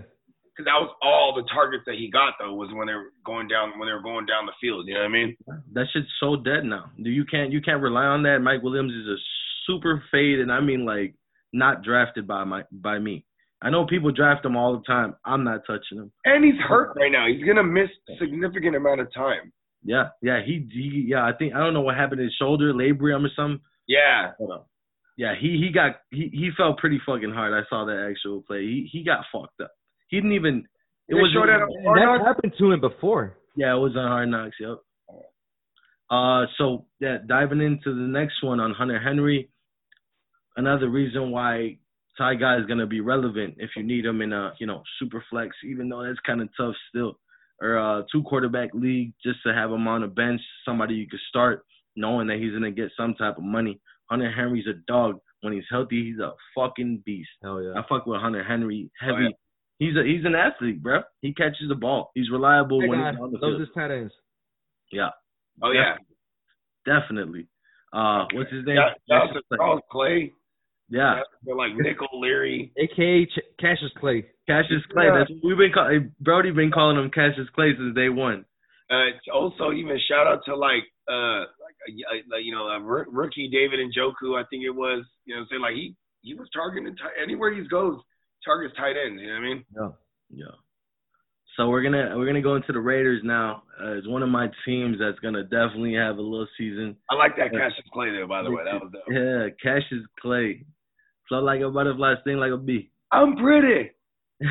Because 0.60 0.68
that 0.68 0.84
was 0.84 0.94
all 1.02 1.34
the 1.34 1.48
targets 1.48 1.84
that 1.88 1.95
he 1.95 2.11
got 2.11 2.34
though 2.38 2.53
was 2.53 2.69
when 2.73 2.88
they 2.88 2.94
were 2.94 3.14
going 3.26 3.48
down 3.48 3.80
when 3.80 3.88
they 3.88 3.94
were 3.94 4.03
going 4.03 4.26
down 4.26 4.45
the 4.45 4.52
field. 4.60 4.88
You 4.88 4.95
know 4.95 5.02
what 5.02 5.07
I 5.07 5.10
mean? 5.10 5.38
That 5.73 5.86
shit's 5.94 6.11
so 6.19 6.36
dead 6.36 6.65
now. 6.65 6.91
You 6.98 7.23
can't 7.23 7.52
you 7.52 7.61
can't 7.61 7.81
rely 7.81 8.03
on 8.03 8.23
that. 8.23 8.40
Mike 8.40 8.61
Williams 8.61 8.91
is 8.91 9.07
a 9.07 9.15
super 9.65 10.03
fade, 10.11 10.40
and 10.40 10.52
I 10.52 10.60
mean 10.60 10.86
like 10.86 11.15
not 11.53 11.84
drafted 11.84 12.27
by 12.27 12.44
my 12.44 12.64
by 12.72 12.99
me. 12.99 13.26
I 13.61 13.69
know 13.69 13.86
people 13.86 14.11
draft 14.11 14.45
him 14.45 14.57
all 14.57 14.77
the 14.77 14.84
time. 14.84 15.15
I'm 15.26 15.44
not 15.44 15.61
touching 15.65 15.98
him. 15.98 16.11
And 16.26 16.44
he's 16.44 16.60
hurt 16.68 16.95
right 16.98 17.11
now. 17.11 17.27
He's 17.27 17.45
gonna 17.45 17.64
miss 17.64 17.90
a 18.10 18.14
significant 18.19 18.76
amount 18.76 18.99
of 18.99 19.14
time. 19.14 19.53
Yeah, 19.84 20.10
yeah, 20.22 20.41
he, 20.45 20.68
he 20.73 21.06
yeah. 21.07 21.23
I 21.23 21.31
think 21.31 21.56
I 21.56 21.60
don't 21.60 21.73
know 21.73 21.81
what 21.81 21.95
happened 21.95 22.19
to 22.19 22.26
his 22.26 22.36
shoulder, 22.38 22.73
labrum 22.73 23.26
or 23.26 23.31
something. 23.34 23.61
Yeah, 23.88 24.31
Yeah, 25.18 25.36
he 25.40 25.57
he 25.57 25.72
got 25.73 26.02
he 26.11 26.30
he 26.34 26.49
fell 26.57 26.76
pretty 26.77 26.99
fucking 27.06 27.31
hard. 27.31 27.53
I 27.53 27.68
saw 27.69 27.86
that 27.86 28.10
actual 28.10 28.41
play. 28.41 28.61
He 28.61 28.90
he 28.91 29.03
got 29.06 29.26
fucked 29.31 29.61
up. 29.61 29.72
He 30.10 30.18
didn't 30.18 30.34
even. 30.34 30.65
It 31.07 31.15
They 31.15 31.22
was 31.22 31.31
showed 31.34 31.48
that 31.48 31.61
on 31.61 31.98
And 31.98 32.06
Hard 32.06 32.22
that 32.22 32.27
happened 32.27 32.53
to 32.60 32.72
him 32.72 32.81
before. 32.81 33.38
Yeah, 33.56 33.76
it 33.76 33.80
was 33.80 33.95
on 33.95 34.07
Hard 34.07 34.30
Knocks. 34.30 34.56
Yep. 34.60 34.77
Uh, 36.10 36.45
so 36.57 36.86
yeah, 36.99 37.18
diving 37.27 37.61
into 37.61 37.94
the 37.94 38.07
next 38.07 38.44
one 38.44 38.60
on 38.60 38.73
Hunter 38.73 38.99
Henry. 38.99 39.49
Another 40.57 40.90
reason 40.90 41.31
why 41.31 41.77
Ty 42.18 42.36
Guy 42.36 42.57
is 42.57 42.65
gonna 42.65 42.88
be 42.88 42.99
relevant 43.02 43.56
if 43.60 43.69
you 43.76 43.84
need 43.84 44.06
him 44.06 44.22
in 44.22 44.34
a 44.34 44.53
you 44.60 44.68
know 44.68 44.84
super 44.99 45.23
flex, 45.30 45.56
even 45.64 45.88
though 45.88 46.03
that's 46.03 46.19
kind 46.26 46.41
of 46.41 46.49
tough 46.57 46.76
still, 46.90 47.19
or 47.61 47.77
uh 47.77 48.02
two 48.11 48.23
quarterback 48.23 48.69
league 48.73 49.14
just 49.23 49.40
to 49.45 49.53
have 49.53 49.72
him 49.72 49.88
on 49.88 50.02
the 50.02 50.07
bench, 50.07 50.41
somebody 50.65 50.95
you 50.95 51.07
could 51.07 51.19
start 51.30 51.64
knowing 51.95 52.27
that 52.27 52.40
he's 52.40 52.53
gonna 52.53 52.72
get 52.72 52.91
some 52.98 53.14
type 53.14 53.38
of 53.38 53.44
money. 53.44 53.80
Hunter 54.10 54.31
Henry's 54.31 54.68
a 54.68 54.73
dog. 54.88 55.19
When 55.41 55.53
he's 55.53 55.64
healthy, 55.72 56.03
he's 56.03 56.19
a 56.19 56.34
fucking 56.56 57.03
beast. 57.06 57.30
Hell 57.41 57.61
yeah. 57.61 57.80
I 57.80 57.84
fuck 57.88 58.06
with 58.06 58.19
Hunter 58.19 58.44
Henry 58.44 58.91
heavy. 58.99 59.14
Oh, 59.14 59.19
yeah. 59.19 59.30
He's 59.80 59.95
a 59.95 60.03
he's 60.03 60.26
an 60.26 60.35
athlete, 60.35 60.84
bro. 60.84 61.01
He 61.22 61.34
catches 61.34 61.68
the 61.69 61.76
ball. 61.76 62.11
He's 62.14 62.30
reliable 62.30 62.81
Hey, 62.81 62.89
when 62.89 62.99
God, 62.99 63.14
he's 63.15 63.22
on 63.23 63.31
the 63.31 63.38
loves 63.39 63.51
field. 63.57 63.60
his 63.61 63.69
tight 63.73 63.91
ends. 63.91 64.14
Yeah, 64.91 65.10
oh 65.64 65.72
yeah. 65.72 65.95
definitely. 66.85 67.47
Uh, 67.93 68.26
what's 68.34 68.51
his 68.51 68.65
name? 68.65 68.76
Shout 68.77 68.97
shout 69.10 69.27
Cassius 69.30 69.43
Clay. 69.49 69.57
Charles 69.57 69.81
Clay. 69.91 70.34
Yeah, 70.91 71.19
They're 71.43 71.56
like 71.56 71.72
Nick 71.76 71.97
O'Leary. 72.14 72.72
AKA 72.77 73.26
Ch- 73.27 73.45
Cassius 73.60 73.91
Clay. 73.99 74.26
Cassius 74.47 74.81
Clay. 74.91 75.06
Yeah. 75.06 75.19
That's 75.19 75.31
we've 75.43 75.57
been 75.57 75.72
call- 75.72 75.99
Brody 76.19 76.51
been 76.51 76.72
calling 76.72 76.97
him 76.97 77.11
Cassius 77.11 77.47
Clay 77.53 77.73
since 77.77 77.93
day 77.95 78.10
one. 78.10 78.43
Uh, 78.89 79.14
also 79.31 79.72
even 79.72 79.99
shout 80.10 80.26
out 80.26 80.41
to 80.45 80.56
like 80.56 80.81
uh 81.07 81.45
like, 81.61 81.77
uh, 82.10 82.15
like 82.31 82.43
you 82.43 82.51
know 82.53 82.65
a 82.68 82.81
r- 82.84 83.06
rookie 83.11 83.47
David 83.49 83.80
Njoku. 83.80 84.34
I 84.39 84.43
think 84.49 84.64
it 84.65 84.72
was. 84.73 85.06
You 85.26 85.35
know, 85.35 85.41
what 85.41 85.43
I'm 85.43 85.47
saying 85.51 85.61
like 85.61 85.76
he 85.76 85.95
he 86.22 86.34
was 86.34 86.49
targeting 86.53 86.95
t- 86.95 87.22
anywhere 87.22 87.53
he 87.53 87.61
goes 87.68 87.99
targets 88.45 88.75
tight 88.77 88.95
ends. 88.97 89.21
You 89.21 89.27
know 89.27 89.33
what 89.33 89.39
I 89.39 89.49
mean? 89.49 89.65
Yeah. 89.75 89.89
Yeah. 90.31 90.55
So 91.57 91.67
we're 91.67 91.83
gonna 91.83 92.13
we're 92.15 92.25
gonna 92.25 92.41
go 92.41 92.55
into 92.55 92.71
the 92.71 92.79
Raiders 92.79 93.21
now. 93.23 93.63
Uh, 93.81 93.97
it's 93.97 94.07
one 94.07 94.23
of 94.23 94.29
my 94.29 94.47
teams 94.65 94.97
that's 94.97 95.19
gonna 95.19 95.43
definitely 95.43 95.93
have 95.95 96.17
a 96.17 96.21
little 96.21 96.47
season. 96.57 96.95
I 97.09 97.15
like 97.15 97.35
that 97.35 97.51
Cassius 97.51 97.85
Clay 97.91 98.11
there. 98.11 98.27
By 98.27 98.43
the 98.43 98.51
way, 98.51 98.63
that 98.63 98.81
was 98.81 98.93
dope. 98.93 99.03
Yeah, 99.09 99.47
Cassius 99.61 100.05
Clay. 100.21 100.63
Flow 101.27 101.43
like 101.43 101.61
a 101.61 101.69
butterfly, 101.69 102.13
sting 102.21 102.37
like 102.37 102.53
a 102.53 102.57
bee. 102.57 102.91
I'm 103.11 103.35
pretty. 103.35 103.91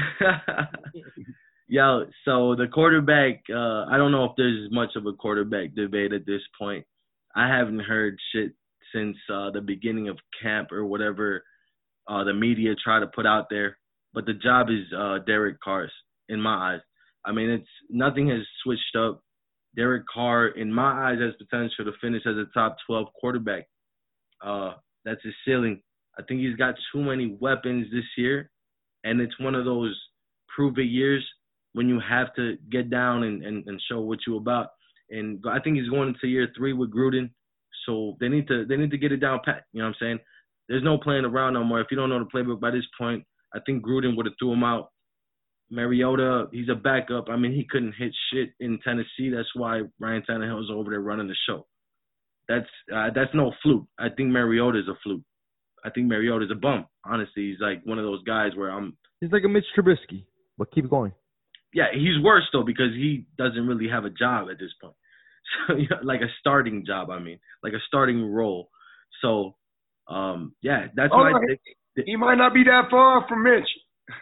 Yo, 1.69 2.05
so 2.25 2.55
the 2.57 2.67
quarterback, 2.73 3.43
uh, 3.51 3.85
I 3.87 3.97
don't 3.97 4.13
know 4.13 4.25
if 4.25 4.33
there's 4.37 4.71
much 4.71 4.91
of 4.97 5.07
a 5.07 5.13
quarterback 5.13 5.75
debate 5.75 6.13
at 6.13 6.27
this 6.27 6.43
point. 6.59 6.85
I 7.35 7.49
haven't 7.49 7.81
heard 7.81 8.17
shit 8.33 8.53
since 8.95 9.17
uh, 9.33 9.51
the 9.51 9.61
beginning 9.61 10.09
of 10.09 10.19
camp 10.43 10.73
or 10.73 10.85
whatever 10.85 11.43
uh, 12.09 12.25
the 12.25 12.35
media 12.35 12.75
try 12.83 13.01
to 13.01 13.07
put 13.07 13.27
out 13.27 13.47
there. 13.51 13.79
But 14.15 14.27
the 14.27 14.35
job 14.35 14.69
is 14.71 14.93
uh, 14.97 15.19
Derek 15.27 15.61
Carr's 15.61 15.93
in 16.29 16.41
my 16.41 16.75
eyes. 16.75 16.81
I 17.25 17.33
mean, 17.33 17.51
it's 17.51 17.69
nothing 17.91 18.29
has 18.29 18.41
switched 18.63 18.97
up. 18.99 19.23
Derek 19.77 20.05
Carr, 20.13 20.49
in 20.49 20.73
my 20.73 21.11
eyes, 21.11 21.19
has 21.21 21.35
potential 21.35 21.85
to 21.85 21.93
finish 22.01 22.23
as 22.27 22.37
a 22.37 22.47
top 22.55 22.77
12 22.87 23.09
quarterback. 23.21 23.69
Uh, 24.45 24.75
that's 25.05 25.23
his 25.23 25.35
ceiling. 25.45 25.83
I 26.19 26.23
think 26.23 26.41
he's 26.41 26.57
got 26.57 26.75
too 26.93 27.03
many 27.03 27.37
weapons 27.41 27.87
this 27.93 28.05
year, 28.17 28.51
and 29.05 29.21
it's 29.21 29.39
one 29.39 29.55
of 29.55 29.65
those 29.65 29.97
prove 30.55 30.79
it 30.79 30.85
years 30.85 31.25
when 31.75 31.89
you 31.89 32.01
have 32.01 32.35
to 32.35 32.57
get 32.71 32.91
down 32.91 33.23
and, 33.23 33.45
and, 33.45 33.67
and 33.67 33.81
show 33.89 34.01
what 34.01 34.19
you 34.27 34.37
about. 34.37 34.69
And 35.11 35.43
I 35.49 35.61
think 35.61 35.77
he's 35.77 35.89
going 35.89 36.09
into 36.09 36.27
year 36.27 36.49
three 36.57 36.73
with 36.73 36.93
Gruden, 36.93 37.31
so 37.87 38.17
they 38.21 38.29
need 38.29 38.49
to 38.49 38.65
they 38.67 38.77
need 38.77 38.91
to 38.91 38.99
get 38.99 39.13
it 39.13 39.19
down 39.19 39.41
pat. 39.45 39.65
You 39.73 39.81
know 39.81 39.89
what 39.89 39.97
I'm 40.01 40.07
saying? 40.07 40.19
There's 40.69 40.83
no 40.85 40.99
playing 40.99 41.25
around 41.25 41.55
no 41.55 41.65
more. 41.65 41.81
If 41.81 41.89
you 41.91 41.97
don't 41.97 42.11
know 42.11 42.19
the 42.19 42.27
playbook 42.39 42.61
by 42.61 42.71
this 42.71 42.87
point, 42.99 43.25
I 43.55 43.59
think 43.65 43.85
Gruden 43.85 44.17
would 44.17 44.27
have 44.27 44.35
threw 44.39 44.53
him 44.53 44.65
out. 44.65 44.91
Mariota, 45.71 46.47
he's 46.53 46.69
a 46.71 46.75
backup. 46.75 47.29
I 47.29 47.37
mean, 47.37 47.53
he 47.53 47.67
couldn't 47.69 47.95
hit 47.99 48.13
shit 48.33 48.51
in 48.61 48.79
Tennessee. 48.83 49.31
That's 49.35 49.49
why 49.55 49.83
Ryan 50.01 50.23
Tannehill 50.29 50.61
is 50.63 50.71
over 50.73 50.91
there 50.91 51.01
running 51.01 51.29
the 51.29 51.37
show. 51.47 51.67
That's 52.49 52.67
uh, 52.95 53.09
that's 53.15 53.35
no 53.35 53.53
fluke. 53.63 53.87
I 53.99 54.09
think 54.09 54.31
Mariota 54.31 54.79
is 54.79 54.89
a 54.89 54.95
fluke. 55.03 55.23
I 55.85 55.91
think 55.91 56.07
Mariota 56.09 56.47
is 56.47 56.51
a 56.51 56.55
bum. 56.55 56.87
Honestly, 57.05 57.51
he's 57.51 57.61
like 57.61 57.83
one 57.85 57.99
of 57.99 58.05
those 58.05 58.23
guys 58.25 58.53
where 58.57 58.71
I'm 58.71 58.97
He's 59.21 59.33
like 59.33 59.45
a 59.45 59.49
Mitch 59.49 59.67
Trubisky. 59.77 60.25
But 60.57 60.73
keep 60.73 60.89
going. 60.89 61.13
yeah, 61.75 61.87
he's 61.93 62.23
worse 62.23 62.45
though 62.53 62.65
because 62.65 62.95
he 62.95 63.27
doesn't 63.37 63.67
really 63.67 63.89
have 63.89 64.05
a 64.05 64.11
job 64.11 64.49
at 64.51 64.59
this 64.59 64.73
point. 64.81 64.95
So 65.69 65.75
like 66.03 66.21
a 66.21 66.29
starting 66.41 66.85
job, 66.87 67.09
I 67.11 67.19
mean, 67.19 67.39
like 67.63 67.73
a 67.73 67.81
starting 67.87 68.23
role. 68.31 68.69
So 69.23 69.57
um 70.09 70.55
yeah, 70.63 70.87
that's 70.95 71.13
no, 71.13 71.25
take. 71.49 71.61
He 72.07 72.17
might 72.17 72.37
not 72.37 72.55
be 72.55 72.65
that 72.65 72.91
far 72.91 73.27
from 73.29 73.43
Mitch. 73.45 73.69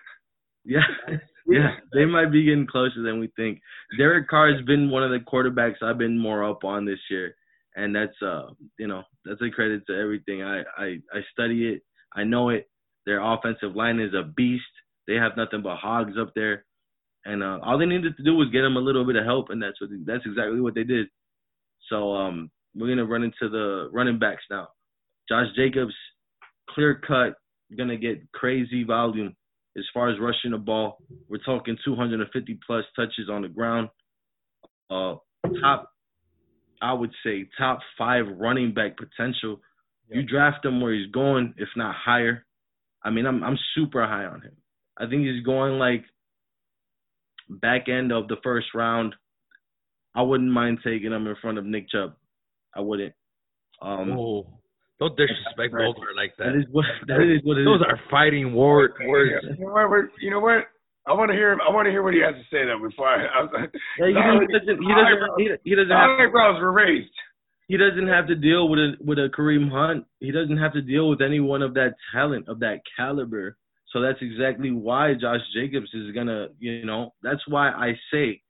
Yeah. 0.68 0.80
Yeah, 1.48 1.76
they 1.92 2.04
might 2.04 2.32
be 2.32 2.44
getting 2.44 2.66
closer 2.66 3.02
than 3.02 3.20
we 3.20 3.28
think. 3.36 3.60
Derek 3.98 4.28
Carr 4.28 4.52
has 4.52 4.64
been 4.66 4.90
one 4.90 5.04
of 5.04 5.10
the 5.10 5.18
quarterbacks 5.20 5.80
I've 5.80 5.98
been 5.98 6.18
more 6.18 6.44
up 6.44 6.64
on 6.64 6.84
this 6.84 6.98
year, 7.08 7.36
and 7.76 7.94
that's 7.94 8.20
uh, 8.20 8.48
you 8.78 8.88
know, 8.88 9.02
that's 9.24 9.40
a 9.40 9.50
credit 9.50 9.82
to 9.86 9.94
everything. 9.94 10.42
I 10.42 10.62
I 10.76 10.96
I 11.12 11.20
study 11.32 11.68
it, 11.68 11.82
I 12.14 12.24
know 12.24 12.48
it. 12.48 12.68
Their 13.04 13.20
offensive 13.22 13.76
line 13.76 14.00
is 14.00 14.12
a 14.12 14.24
beast. 14.24 14.64
They 15.06 15.14
have 15.14 15.36
nothing 15.36 15.62
but 15.62 15.76
hogs 15.76 16.14
up 16.20 16.32
there, 16.34 16.64
and 17.24 17.44
uh, 17.44 17.60
all 17.62 17.78
they 17.78 17.86
needed 17.86 18.16
to 18.16 18.24
do 18.24 18.34
was 18.34 18.48
get 18.52 18.62
them 18.62 18.76
a 18.76 18.80
little 18.80 19.04
bit 19.04 19.14
of 19.14 19.24
help, 19.24 19.50
and 19.50 19.62
that's 19.62 19.80
what 19.80 19.90
that's 20.04 20.26
exactly 20.26 20.60
what 20.60 20.74
they 20.74 20.84
did. 20.84 21.06
So 21.88 22.12
um, 22.12 22.50
we're 22.74 22.88
gonna 22.88 23.06
run 23.06 23.22
into 23.22 23.48
the 23.48 23.88
running 23.92 24.18
backs 24.18 24.42
now. 24.50 24.68
Josh 25.28 25.46
Jacobs, 25.56 25.94
clear 26.70 27.00
cut, 27.06 27.34
gonna 27.76 27.96
get 27.96 28.30
crazy 28.32 28.84
volume 28.84 29.34
as 29.76 29.84
far 29.92 30.08
as 30.08 30.20
rushing 30.20 30.52
the 30.52 30.58
ball. 30.58 30.98
We're 31.28 31.38
talking 31.38 31.76
250 31.84 32.58
plus 32.66 32.84
touches 32.94 33.28
on 33.30 33.42
the 33.42 33.48
ground. 33.48 33.88
Uh, 34.90 35.16
top, 35.60 35.90
I 36.80 36.92
would 36.92 37.12
say 37.24 37.48
top 37.58 37.80
five 37.98 38.26
running 38.36 38.72
back 38.72 38.96
potential. 38.96 39.60
You 40.08 40.22
draft 40.22 40.64
him 40.64 40.80
where 40.80 40.94
he's 40.94 41.10
going, 41.10 41.54
if 41.56 41.68
not 41.76 41.94
higher. 41.94 42.44
I 43.02 43.10
mean, 43.10 43.26
I'm 43.26 43.42
I'm 43.42 43.58
super 43.74 44.06
high 44.06 44.24
on 44.24 44.42
him. 44.42 44.56
I 44.96 45.06
think 45.08 45.26
he's 45.26 45.44
going 45.44 45.78
like 45.78 46.04
back 47.48 47.88
end 47.88 48.12
of 48.12 48.28
the 48.28 48.36
first 48.42 48.68
round, 48.74 49.14
I 50.14 50.22
wouldn't 50.22 50.50
mind 50.50 50.78
taking 50.84 51.12
him 51.12 51.26
in 51.26 51.36
front 51.40 51.58
of 51.58 51.64
Nick 51.64 51.90
Chubb. 51.90 52.14
I 52.74 52.80
wouldn't. 52.80 53.14
Um, 53.82 54.12
oh, 54.12 54.46
don't 54.98 55.16
disrespect 55.16 55.72
Right. 55.72 55.84
Bolter 55.84 56.14
like 56.16 56.32
that 56.38 56.52
that. 56.52 56.58
is 56.58 56.64
what 56.72 56.84
that 57.06 57.20
is 57.20 57.40
what 57.44 57.58
it 57.58 57.62
is. 57.62 57.66
Those 57.66 57.82
are 57.82 58.00
fighting 58.10 58.52
war 58.52 58.94
words. 59.06 59.44
You 59.58 59.66
know 59.66 59.72
what? 59.88 60.04
You 60.20 60.30
know 60.30 60.40
what? 60.40 60.64
I 61.06 61.12
want 61.12 61.30
to 61.30 61.36
hear. 61.36 61.56
I 61.66 61.70
want 61.72 61.86
to 61.86 61.90
hear 61.90 62.02
what 62.02 62.14
he 62.14 62.20
has 62.20 62.34
to 62.34 62.42
say 62.50 62.64
though 62.66 62.80
before 62.82 63.06
I. 63.06 63.26
I 63.26 63.42
was, 63.42 63.50
Yeah, 63.98 64.08
he 64.08 64.14
doesn't, 64.14 64.40
he 64.40 64.58
doesn't. 64.58 64.82
He 64.82 64.92
doesn't. 64.92 65.30
He, 65.38 65.70
he 65.70 65.74
doesn't 65.76 65.90
have. 65.90 66.18
eyebrows 66.18 66.60
were 66.60 66.72
raised. 66.72 67.12
He 67.68 67.76
doesn't 67.76 68.08
have 68.08 68.26
to 68.28 68.34
deal 68.34 68.68
with 68.68 68.78
a 68.78 68.92
with 69.04 69.18
a 69.18 69.28
Kareem 69.36 69.70
Hunt. 69.70 70.04
He 70.20 70.30
doesn't 70.32 70.56
have 70.56 70.72
to 70.72 70.82
deal 70.82 71.08
with 71.08 71.20
anyone 71.20 71.62
of 71.62 71.74
that 71.74 71.94
talent 72.12 72.48
of 72.48 72.58
that 72.60 72.80
caliber. 72.96 73.56
So 73.92 74.00
that's 74.00 74.18
exactly 74.20 74.70
why 74.72 75.14
Josh 75.14 75.40
Jacobs 75.54 75.90
is 75.94 76.12
gonna. 76.14 76.48
You 76.58 76.84
know, 76.84 77.12
that's 77.22 77.42
why 77.48 77.68
I 77.70 77.92
say, 78.12 78.40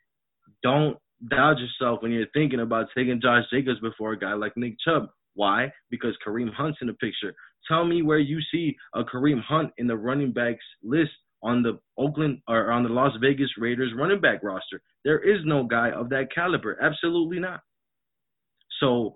don't 0.63 0.97
doubt 1.31 1.57
yourself 1.59 2.03
when 2.03 2.13
you're 2.13 2.27
thinking 2.33 2.61
about 2.61 2.87
taking 2.97 3.21
Josh 3.21 3.45
Jacobs 3.51 3.81
before 3.81 4.13
a 4.13 4.19
guy 4.19 4.33
like 4.35 4.57
Nick 4.57 4.77
Chubb. 4.85 5.09
Why? 5.37 5.71
Because 5.91 6.17
Kareem 6.27 6.53
Hunt's 6.53 6.79
in 6.81 6.89
the 6.89 6.95
picture. 6.95 7.33
Tell 7.69 7.85
me 7.85 8.03
where 8.03 8.19
you 8.19 8.41
see 8.51 8.75
a 8.95 9.05
Kareem 9.05 9.41
Hunt 9.43 9.71
in 9.79 9.87
the 9.87 9.97
running 9.97 10.33
backs 10.33 10.65
list 10.83 11.13
on 11.43 11.63
the 11.63 11.79
Oakland 11.99 12.41
or 12.49 12.71
on 12.73 12.83
the 12.83 12.89
Las 12.89 13.13
Vegas 13.21 13.51
Raiders 13.59 13.93
running 13.97 14.21
back 14.21 14.43
roster. 14.43 14.81
There 15.05 15.21
is 15.21 15.41
no 15.45 15.65
guy 15.65 15.91
of 15.91 16.09
that 16.09 16.29
caliber. 16.35 16.79
Absolutely 16.83 17.39
not. 17.39 17.61
So 18.81 19.15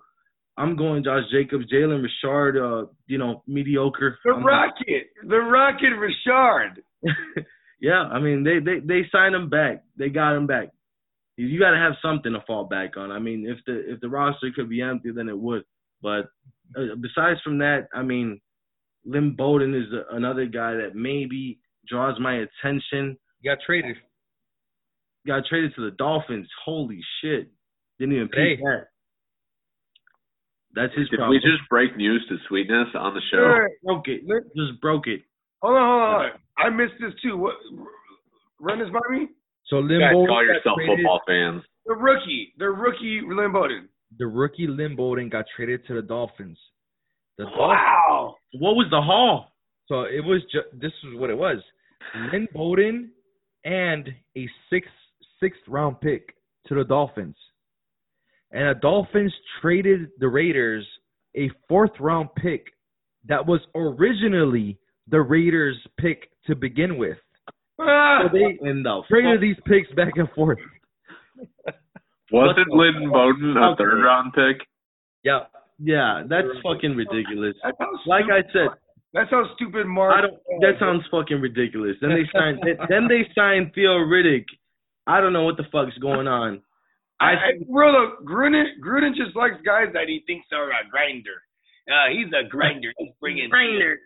I'm 0.57 0.77
going 0.77 1.05
Josh 1.05 1.25
Jacobs, 1.33 1.65
Jalen 1.73 2.03
Richard, 2.03 2.59
uh, 2.59 2.87
you 3.07 3.19
know, 3.19 3.43
mediocre. 3.47 4.19
The 4.25 4.33
I'm- 4.33 4.45
Rocket, 4.45 5.07
the 5.27 5.39
Rocket 5.39 5.97
Richard. 5.97 6.83
yeah, 7.81 8.03
I 8.03 8.21
mean 8.21 8.45
they 8.45 8.59
they 8.59 8.81
they 8.81 9.09
signed 9.11 9.35
him 9.35 9.49
back. 9.49 9.85
They 9.97 10.09
got 10.11 10.37
him 10.37 10.47
back. 10.47 10.69
You, 11.37 11.47
you 11.47 11.59
got 11.59 11.71
to 11.71 11.79
have 11.79 11.93
something 12.03 12.33
to 12.33 12.45
fall 12.47 12.65
back 12.65 12.97
on. 12.97 13.11
I 13.11 13.19
mean, 13.19 13.47
if 13.49 13.59
the 13.67 13.93
if 13.93 14.01
the 14.01 14.09
roster 14.09 14.51
could 14.55 14.69
be 14.69 14.83
empty, 14.83 15.11
then 15.13 15.29
it 15.29 15.39
would. 15.39 15.63
But 16.02 16.27
uh, 16.77 16.94
besides 17.01 17.40
from 17.43 17.59
that, 17.59 17.89
I 17.94 18.02
mean, 18.02 18.40
Lynn 19.05 19.35
Bowden 19.36 19.74
is 19.74 19.86
another 20.12 20.47
guy 20.47 20.74
that 20.74 20.94
maybe 20.94 21.59
draws 21.89 22.18
my 22.20 22.35
attention. 22.47 23.16
You 23.40 23.51
got 23.51 23.59
traded. 23.64 23.97
Got 25.27 25.44
traded 25.48 25.74
to 25.77 25.85
the 25.85 25.97
Dolphins. 25.97 26.48
Holy 26.64 27.01
shit! 27.20 27.51
Didn't 27.98 28.14
even 28.14 28.28
Hey. 28.32 28.56
that. 28.56 28.86
That's 30.74 30.94
his 30.94 31.09
Did 31.10 31.16
problem. 31.18 31.31
we 31.36 31.39
just 31.40 31.68
break 31.68 31.97
news 31.97 32.24
to 32.28 32.36
Sweetness 32.48 32.89
on 32.94 33.12
the 33.14 33.20
show? 33.31 33.39
Sure. 33.43 33.70
broke 33.82 34.06
it. 34.09 34.22
Just 34.56 34.81
broke 34.81 35.06
it. 35.09 35.20
Hold 35.62 35.77
on, 35.77 35.82
hold 35.82 36.02
on, 36.02 36.31
hold. 36.31 36.40
I 36.59 36.70
missed 36.70 36.94
this 37.01 37.12
too. 37.22 37.36
What? 37.36 37.55
Run 38.60 38.78
this 38.78 38.89
by 38.90 39.01
me. 39.10 39.28
So 39.66 39.81
You 39.81 39.98
guys 39.98 40.14
Limbo 40.14 40.27
call 40.27 40.36
got 40.36 40.40
yourself 40.47 40.77
traded- 40.77 40.97
football 40.98 41.20
fans. 41.27 41.62
The 41.86 41.94
rookie, 41.94 42.55
the 42.59 42.70
rookie 42.70 43.20
Lynn 43.27 43.52
Bowden. 43.52 43.89
The 44.19 44.27
rookie 44.27 44.66
Lynn 44.66 44.97
Bowden 44.97 45.28
got 45.28 45.45
traded 45.55 45.87
to 45.87 45.95
the 45.95 46.03
Dolphins. 46.03 46.59
The 47.39 47.45
Dolphins. 47.45 47.61
Wow. 47.61 48.35
What 48.59 48.74
was 48.74 48.87
the 48.91 49.01
haul? 49.01 49.53
So 49.87 50.03
it 50.03 50.24
was 50.24 50.43
just 50.53 50.66
this 50.81 50.93
is 51.05 51.19
what 51.19 51.31
it 51.31 51.39
was. 51.39 51.59
Lynn 52.32 52.49
Bowden 52.53 53.11
and 53.65 54.09
a 54.37 54.49
sixth 54.69 54.91
sixth 55.41 55.61
round 55.69 56.01
pick 56.01 56.35
to 56.66 56.74
the 56.74 56.85
Dolphins. 56.85 57.37
And 58.53 58.69
the 58.69 58.81
Dolphins 58.81 59.32
traded 59.61 60.09
the 60.19 60.28
Raiders 60.28 60.87
a 61.37 61.51
fourth 61.69 61.93
round 62.01 62.28
pick 62.37 62.66
that 63.28 63.47
was 63.47 63.61
originally 63.74 64.78
the 65.09 65.20
Raiders 65.20 65.77
pick 65.99 66.31
to 66.47 66.57
begin 66.57 66.99
with. 66.99 67.19
Ah, 67.81 68.23
So 68.24 68.28
they 68.37 68.59
in 68.69 68.82
the 68.82 69.03
Traded 69.09 69.41
these 69.41 69.57
picks 69.66 69.91
back 69.95 70.12
and 70.16 70.28
forth. 70.32 70.59
Wasn't 72.32 72.70
Lynn 72.70 73.11
Bowden 73.11 73.57
a 73.57 73.70
fuck? 73.70 73.78
third 73.78 74.02
round 74.02 74.32
pick? 74.32 74.66
Yeah. 75.24 75.40
Yeah, 75.82 76.24
that's 76.28 76.47
fucking 76.62 76.94
ridiculous. 76.94 77.57
that 77.62 77.74
Like 78.07 78.27
I 78.31 78.43
said, 78.52 78.69
that 79.15 79.27
sounds 79.31 79.48
stupid, 79.57 79.86
Mark. 79.86 80.15
I 80.15 80.20
don't. 80.20 80.39
That 80.61 80.78
sounds 80.78 81.02
fucking 81.11 81.40
ridiculous. 81.40 81.97
Then 82.01 82.11
they 82.11 82.28
signed. 82.39 82.61
then 82.89 83.09
they 83.09 83.27
signed 83.35 83.73
Theo 83.74 83.97
Riddick. 83.97 84.44
I 85.07 85.20
don't 85.20 85.32
know 85.32 85.44
what 85.44 85.57
the 85.57 85.65
fuck's 85.73 85.97
going 85.98 86.28
on. 86.28 86.62
I, 87.19 87.24
I 87.24 87.32
I 87.32 87.51
real 87.69 87.93
though, 87.93 88.24
Gruden, 88.24 88.65
Gruden 88.85 89.16
just 89.16 89.35
likes 89.36 89.57
guys 89.65 89.89
that 89.93 90.05
he 90.07 90.23
thinks 90.27 90.47
are 90.52 90.70
a 90.70 90.89
grinder. 90.90 91.43
Uh, 91.89 92.12
he's 92.12 92.32
a 92.32 92.48
grinder. 92.48 92.93
He's 92.98 93.12
bringing 93.20 93.51
Trainer. 93.51 93.98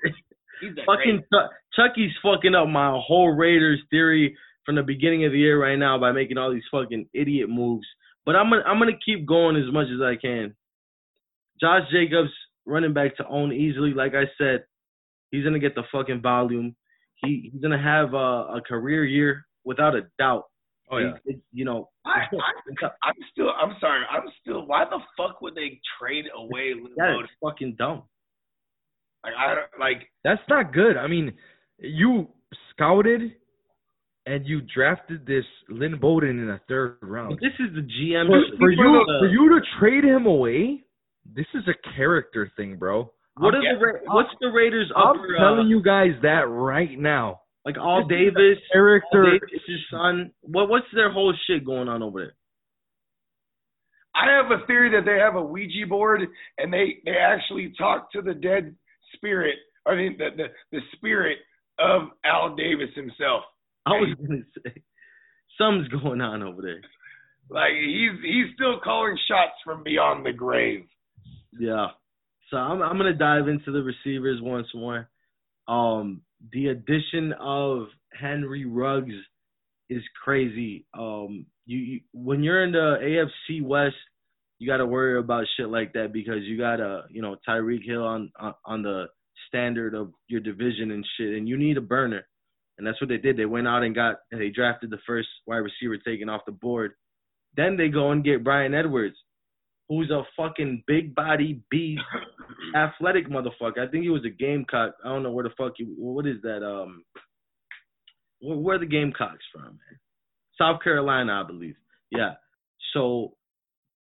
He's 0.60 0.72
a 0.72 0.84
fucking 0.86 1.22
Chuck, 1.32 1.51
Chucky's 1.74 2.12
fucking 2.22 2.55
up 2.55 2.68
my 2.68 2.98
whole 3.05 3.32
Raiders 3.34 3.80
theory 3.90 4.36
from 4.64 4.76
the 4.76 4.82
beginning 4.82 5.26
of 5.26 5.32
the 5.32 5.38
year 5.38 5.60
right 5.60 5.76
now 5.76 5.98
by 5.98 6.12
making 6.12 6.38
all 6.38 6.52
these 6.52 6.62
fucking 6.70 7.06
idiot 7.12 7.51
moves. 7.51 7.86
But 8.26 8.36
I'm 8.36 8.51
gonna 8.51 8.62
I'm 8.66 8.78
gonna 8.78 8.92
keep 9.05 9.26
going 9.26 9.56
as 9.56 9.72
much 9.72 9.86
as 9.94 10.01
I 10.01 10.16
can. 10.16 10.55
Josh 11.60 11.82
Jacobs 11.92 12.30
running 12.66 12.92
back 12.94 13.16
to 13.16 13.26
own 13.28 13.52
easily, 13.52 13.92
like 13.92 14.14
I 14.14 14.24
said, 14.38 14.64
he's 15.30 15.44
gonna 15.44 15.59
get 15.59 15.74
the 15.74 15.82
fucking 15.92 16.22
volume. 16.22 16.74
He 17.16 17.51
he's 17.52 17.60
gonna 17.62 17.80
have 17.82 18.14
a, 18.14 18.56
a 18.56 18.60
career 18.66 19.05
year 19.05 19.44
without 19.64 19.94
a 19.94 20.02
doubt. 20.18 20.44
Oh 20.90 20.98
yeah. 20.98 21.12
It- 21.26 21.34
it- 21.36 21.40
you 21.52 21.64
know, 21.64 21.88
I, 22.05 22.24
I, 22.32 22.86
I'm 23.02 23.14
still. 23.30 23.51
I'm 23.51 23.76
sorry. 23.80 24.02
I'm 24.10 24.24
still. 24.40 24.66
Why 24.66 24.84
the 24.84 24.98
fuck 25.16 25.40
would 25.40 25.55
they 25.55 25.80
trade 26.01 26.24
away 26.36 26.74
Lynn 26.74 26.92
that 26.96 27.12
Bowden? 27.12 27.24
is 27.24 27.30
fucking 27.42 27.76
dumb. 27.78 28.02
Like 29.22 29.34
I 29.38 29.55
don't- 29.55 29.80
like. 29.80 30.09
That's 30.24 30.42
not 30.48 30.72
good. 30.72 30.96
I 30.96 31.06
mean, 31.06 31.32
you 31.78 32.28
scouted 32.70 33.34
and 34.26 34.46
you 34.46 34.62
drafted 34.74 35.26
this 35.26 35.44
Lynn 35.68 35.98
Bowden 35.98 36.38
in 36.38 36.46
the 36.46 36.60
third 36.68 36.98
round. 37.02 37.30
But 37.30 37.40
this 37.40 37.52
is 37.60 37.74
the 37.74 37.82
GM. 37.82 38.26
For, 38.26 38.40
This 38.40 38.52
is 38.52 38.59
for 38.59 38.68
the- 38.68 38.76
you 38.76 39.05
for 39.20 39.26
you 39.28 39.48
to 39.51 39.66
trade 39.78 40.05
him 40.05 40.26
away, 40.26 40.84
this 41.24 41.46
is 41.55 41.66
a 41.68 41.74
character 41.96 42.51
thing, 42.56 42.76
bro. 42.76 43.12
What 43.36 43.55
I'm 43.55 43.62
are 43.64 43.78
the 44.02 44.12
what's 44.12 44.30
the 44.40 44.48
Raiders 44.48 44.90
up? 44.96 45.05
I'm 45.05 45.16
upper, 45.20 45.36
telling 45.36 45.66
uh, 45.66 45.68
you 45.68 45.82
guys 45.82 46.12
that 46.22 46.46
right 46.48 46.96
now. 46.98 47.40
like 47.64 47.76
all 47.78 48.06
This 48.06 48.18
Davis, 48.18 48.59
Character. 48.72 49.24
Al 49.24 49.32
Davis' 49.32 49.80
son. 49.90 50.30
What 50.42 50.68
what's 50.68 50.86
their 50.94 51.12
whole 51.12 51.34
shit 51.46 51.64
going 51.64 51.88
on 51.88 52.02
over 52.02 52.20
there? 52.20 52.34
I 54.14 54.30
have 54.30 54.52
a 54.52 54.64
theory 54.66 54.90
that 54.90 55.05
they 55.05 55.18
have 55.18 55.34
a 55.34 55.42
Ouija 55.42 55.86
board 55.88 56.22
and 56.59 56.72
they 56.72 56.98
they 57.05 57.16
actually 57.16 57.72
talk 57.76 58.12
to 58.12 58.22
the 58.22 58.34
dead 58.34 58.76
spirit 59.14 59.56
or 59.84 59.96
the 59.96 60.10
the 60.16 60.28
the, 60.36 60.46
the 60.70 60.80
spirit 60.94 61.38
of 61.78 62.02
Al 62.24 62.55
Davis 62.55 62.90
himself. 62.94 63.42
I 63.86 63.90
was 63.90 64.15
gonna 64.27 64.43
say 64.65 64.82
something's 65.59 65.89
going 65.89 66.20
on 66.20 66.43
over 66.43 66.62
there. 66.62 66.81
Like 67.51 67.73
he's 67.73 68.12
he's 68.23 68.55
still 68.55 68.81
calling 68.82 69.19
shots 69.28 69.55
from 69.65 69.82
beyond 69.82 70.24
the 70.24 70.32
grave. 70.32 70.86
Yeah. 71.59 71.89
So 72.51 72.56
I'm 72.56 72.82
I'm 72.82 72.97
gonna 72.97 73.15
dive 73.15 73.48
into 73.48 73.73
the 73.73 73.82
receivers 73.82 74.40
once 74.43 74.69
more. 74.74 75.09
Um, 75.69 76.23
the 76.52 76.69
addition 76.69 77.32
of 77.40 77.86
Henry 78.19 78.65
Ruggs 78.65 79.15
is 79.89 80.02
crazy. 80.23 80.86
Um, 80.94 81.47
you, 81.66 81.78
you 81.78 82.01
when 82.12 82.43
you're 82.43 82.65
in 82.65 82.73
the 82.73 83.28
AFC 83.51 83.62
West, 83.62 83.97
you 84.59 84.66
got 84.66 84.78
to 84.78 84.86
worry 84.86 85.19
about 85.19 85.47
shit 85.56 85.69
like 85.69 85.93
that 85.94 86.12
because 86.12 86.43
you 86.43 86.59
got 86.59 86.81
a 86.81 87.05
you 87.11 87.23
know 87.23 87.36
Tyreek 87.48 87.85
Hill 87.85 88.05
on, 88.05 88.31
on 88.39 88.55
on 88.65 88.82
the 88.82 89.06
standard 89.48 89.94
of 89.94 90.12
your 90.28 90.40
division 90.40 90.90
and 90.90 91.06
shit, 91.16 91.35
and 91.35 91.48
you 91.48 91.56
need 91.56 91.77
a 91.77 91.82
burner, 91.82 92.27
and 92.78 92.86
that's 92.86 93.01
what 93.01 93.09
they 93.09 93.16
did. 93.16 93.36
They 93.36 93.46
went 93.46 93.68
out 93.68 93.82
and 93.82 93.94
got 93.94 94.16
and 94.30 94.40
they 94.40 94.51
drafted 94.51 94.90
the 94.90 94.98
first 95.06 95.28
wide 95.46 95.59
receiver 95.59 95.96
taken 95.98 96.28
off 96.28 96.42
the 96.46 96.52
board. 96.52 96.92
Then 97.56 97.76
they 97.76 97.88
go 97.88 98.10
and 98.10 98.24
get 98.24 98.42
Bryan 98.42 98.74
Edwards, 98.74 99.16
who's 99.88 100.10
a 100.10 100.22
fucking 100.36 100.82
big 100.86 101.14
body 101.14 101.60
beast, 101.70 102.02
athletic 102.76 103.28
motherfucker. 103.28 103.78
I 103.78 103.90
think 103.90 104.02
he 104.02 104.10
was 104.10 104.24
a 104.24 104.30
Gamecock. 104.30 104.94
I 105.05 105.09
don't 105.09 105.22
know 105.22 105.30
where 105.30 105.44
the 105.44 105.55
fuck 105.56 105.74
he. 105.76 105.84
What 105.84 106.26
is 106.26 106.42
that? 106.42 106.64
Um, 106.64 107.05
where, 108.40 108.56
where 108.56 108.76
are 108.76 108.80
the 108.80 108.86
Gamecocks 108.86 109.44
from, 109.52 109.64
man? 109.64 109.98
South 110.59 110.82
Carolina, 110.82 111.42
I 111.44 111.46
believe. 111.46 111.76
Yeah. 112.10 112.32
So, 112.92 113.34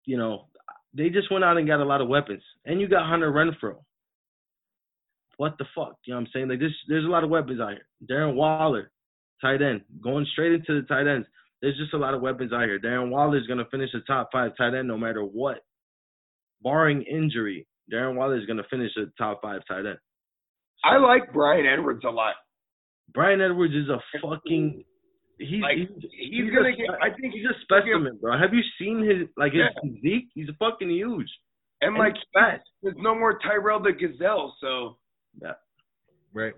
you 0.05 0.17
know, 0.17 0.47
they 0.93 1.09
just 1.09 1.31
went 1.31 1.43
out 1.43 1.57
and 1.57 1.67
got 1.67 1.79
a 1.79 1.85
lot 1.85 2.01
of 2.01 2.07
weapons, 2.07 2.43
and 2.65 2.79
you 2.79 2.87
got 2.87 3.07
Hunter 3.07 3.31
Renfrow. 3.31 3.77
What 5.37 5.57
the 5.57 5.65
fuck? 5.75 5.97
You 6.05 6.13
know 6.13 6.19
what 6.19 6.27
I'm 6.27 6.31
saying? 6.33 6.49
Like 6.49 6.59
this, 6.59 6.71
there's 6.87 7.05
a 7.05 7.09
lot 7.09 7.23
of 7.23 7.29
weapons 7.29 7.59
out 7.59 7.71
here. 7.71 7.87
Darren 8.09 8.35
Waller, 8.35 8.91
tight 9.41 9.61
end, 9.61 9.81
going 10.01 10.25
straight 10.31 10.53
into 10.53 10.79
the 10.81 10.87
tight 10.87 11.07
ends. 11.07 11.27
There's 11.61 11.77
just 11.77 11.93
a 11.93 11.97
lot 11.97 12.13
of 12.13 12.21
weapons 12.21 12.51
out 12.53 12.63
here. 12.65 12.79
Darren 12.79 13.09
Waller 13.09 13.37
is 13.37 13.47
gonna 13.47 13.65
finish 13.71 13.89
the 13.93 14.01
top 14.01 14.29
five 14.31 14.51
tight 14.57 14.75
end 14.75 14.87
no 14.87 14.97
matter 14.97 15.21
what, 15.23 15.59
barring 16.61 17.01
injury. 17.03 17.67
Darren 17.91 18.15
Waller 18.15 18.37
is 18.37 18.45
gonna 18.45 18.63
finish 18.69 18.91
the 18.95 19.11
top 19.17 19.41
five 19.41 19.61
tight 19.67 19.85
end. 19.85 19.97
I 20.83 20.97
like 20.97 21.31
Bryan 21.33 21.65
Edwards 21.65 22.03
a 22.05 22.09
lot. 22.09 22.35
Bryan 23.13 23.41
Edwards 23.41 23.73
is 23.73 23.89
a 23.89 23.99
fucking. 24.21 24.83
He's 25.39 25.61
Like, 25.61 25.77
he's, 25.77 25.87
He's 26.11 26.43
he's 26.43 26.53
gonna 26.53 26.69
a, 26.69 26.75
get. 26.75 26.89
I 27.01 27.09
think 27.19 27.33
he's 27.33 27.45
a 27.45 27.59
specimen, 27.63 28.17
bro. 28.21 28.37
Have 28.37 28.53
you 28.53 28.61
seen 28.79 28.99
his 29.03 29.27
like 29.35 29.53
his 29.53 29.61
Yeah. 29.61 29.81
physique? 29.81 30.29
He's 30.35 30.47
fucking 30.59 30.89
huge. 30.89 31.29
and 31.81 31.95
And 31.95 31.97
like 31.97 32.13
fat. 32.33 32.61
there's 32.81 32.95
no 32.97 33.15
more 33.15 33.39
Tyrell 33.39 33.81
the 33.81 33.91
Gazelle, 33.93 34.55
so 34.61 34.97
Right. 36.33 36.53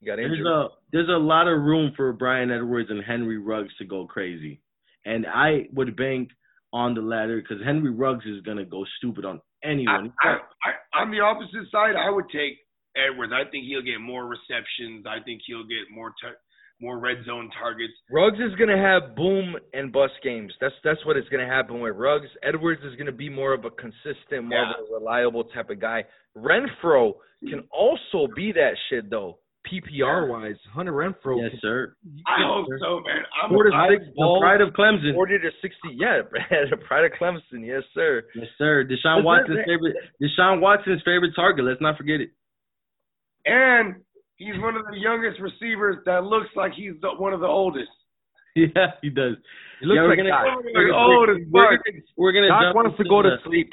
He 0.00 0.06
got 0.06 0.16
There's 0.16 0.46
a 0.46 0.68
there's 0.92 1.08
a 1.08 1.18
lot 1.18 1.48
of 1.48 1.60
room 1.62 1.92
for 1.96 2.12
Bryan 2.12 2.50
Edwards 2.50 2.90
and 2.90 3.02
Henry 3.02 3.38
Ruggs 3.38 3.74
to 3.78 3.84
go 3.84 4.06
crazy, 4.06 4.60
and 5.04 5.26
I 5.26 5.66
would 5.72 5.96
bank 5.96 6.30
on 6.72 6.94
the 6.94 7.00
latter 7.00 7.40
because 7.40 7.64
Henry 7.64 7.90
Ruggs 7.90 8.24
is 8.26 8.40
gonna 8.42 8.64
go 8.64 8.84
stupid 8.98 9.24
on 9.24 9.40
anyone. 9.62 10.12
I, 10.22 10.36
I, 10.62 11.00
on 11.02 11.10
the 11.10 11.20
opposite 11.20 11.70
side, 11.72 11.96
I 11.96 12.10
would 12.10 12.26
take 12.30 12.58
Edwards. 12.96 13.32
I 13.34 13.48
think 13.50 13.64
he'll 13.66 13.82
get 13.82 13.98
more 13.98 14.26
receptions. 14.26 15.06
I 15.06 15.22
think 15.24 15.42
he'll 15.46 15.66
get 15.66 15.90
more 15.90 16.14
tar- 16.20 16.36
more 16.80 16.98
red 16.98 17.18
zone 17.26 17.50
targets. 17.58 17.92
Ruggs 18.10 18.38
is 18.38 18.54
gonna 18.58 18.76
have 18.76 19.14
boom 19.16 19.56
and 19.72 19.92
bust 19.92 20.14
games. 20.22 20.52
That's 20.60 20.74
that's 20.84 21.04
what 21.06 21.16
is 21.16 21.24
gonna 21.30 21.46
happen 21.46 21.80
with 21.80 21.94
Ruggs. 21.96 22.28
Edwards 22.42 22.82
is 22.84 22.96
gonna 22.96 23.12
be 23.12 23.28
more 23.28 23.52
of 23.54 23.64
a 23.64 23.70
consistent, 23.70 24.44
more 24.44 24.62
of 24.62 24.68
a 24.90 24.94
reliable 24.94 25.44
type 25.44 25.70
of 25.70 25.80
guy. 25.80 26.04
Renfrow 26.36 27.14
can 27.48 27.62
also 27.70 28.26
be 28.34 28.52
that 28.52 28.72
shit 28.90 29.08
though. 29.10 29.38
PPR 29.70 30.28
wise, 30.28 30.56
Hunter 30.74 30.92
Renfrow. 30.92 31.40
yes, 31.40 31.52
can- 31.52 31.60
sir. 31.62 31.96
I 32.26 32.44
hope 32.44 32.66
so, 32.80 33.00
man. 33.00 33.24
I'm, 33.42 33.48
Four 33.48 33.64
to 33.64 33.74
I, 33.74 33.88
six 33.96 34.04
The 34.04 34.12
balls, 34.16 34.40
pride 34.42 34.60
of 34.60 34.74
Clemson. 34.74 35.14
forty 35.14 35.38
to 35.38 35.50
sixty. 35.62 35.88
Yeah, 35.96 36.20
the 36.70 36.76
pride 36.76 37.06
of 37.06 37.12
Clemson. 37.18 37.64
Yes, 37.64 37.82
sir. 37.94 38.24
Yes, 38.34 38.48
sir. 38.58 38.84
Deshaun 38.84 39.24
Watson's 39.24 39.60
favorite. 39.66 39.96
Deshaun 40.20 40.60
Watson's 40.60 41.00
favorite 41.02 41.32
target. 41.34 41.64
Let's 41.64 41.80
not 41.80 41.96
forget 41.96 42.20
it. 42.20 42.30
and 43.46 43.94
he's 44.36 44.54
one 44.60 44.76
of 44.76 44.84
the 44.90 44.98
youngest 44.98 45.40
receivers 45.40 45.96
that 46.06 46.24
looks 46.24 46.48
like 46.56 46.72
he's 46.74 46.92
the, 47.02 47.10
one 47.18 47.32
of 47.32 47.40
the 47.40 47.46
oldest. 47.46 47.88
Yeah, 48.56 48.94
he 49.02 49.10
does. 49.10 49.34
He 49.80 49.86
looks 49.86 49.96
Yeah, 49.98 50.02
we're 50.02 50.08
like 50.10 50.18
gonna- 50.18 50.30
Doc. 50.30 50.46
Like 50.62 50.94
old 50.94 51.28
as 51.28 51.36
We're 51.50 51.74
fuck. 51.74 51.84
gonna, 51.84 51.98
we're 52.16 52.32
gonna 52.32 52.46
Doc 52.48 52.62
jump 52.62 52.76
wants 52.76 52.96
to 52.98 53.02
into 53.02 53.10
go 53.10 53.22
to 53.22 53.36
sleep. 53.44 53.72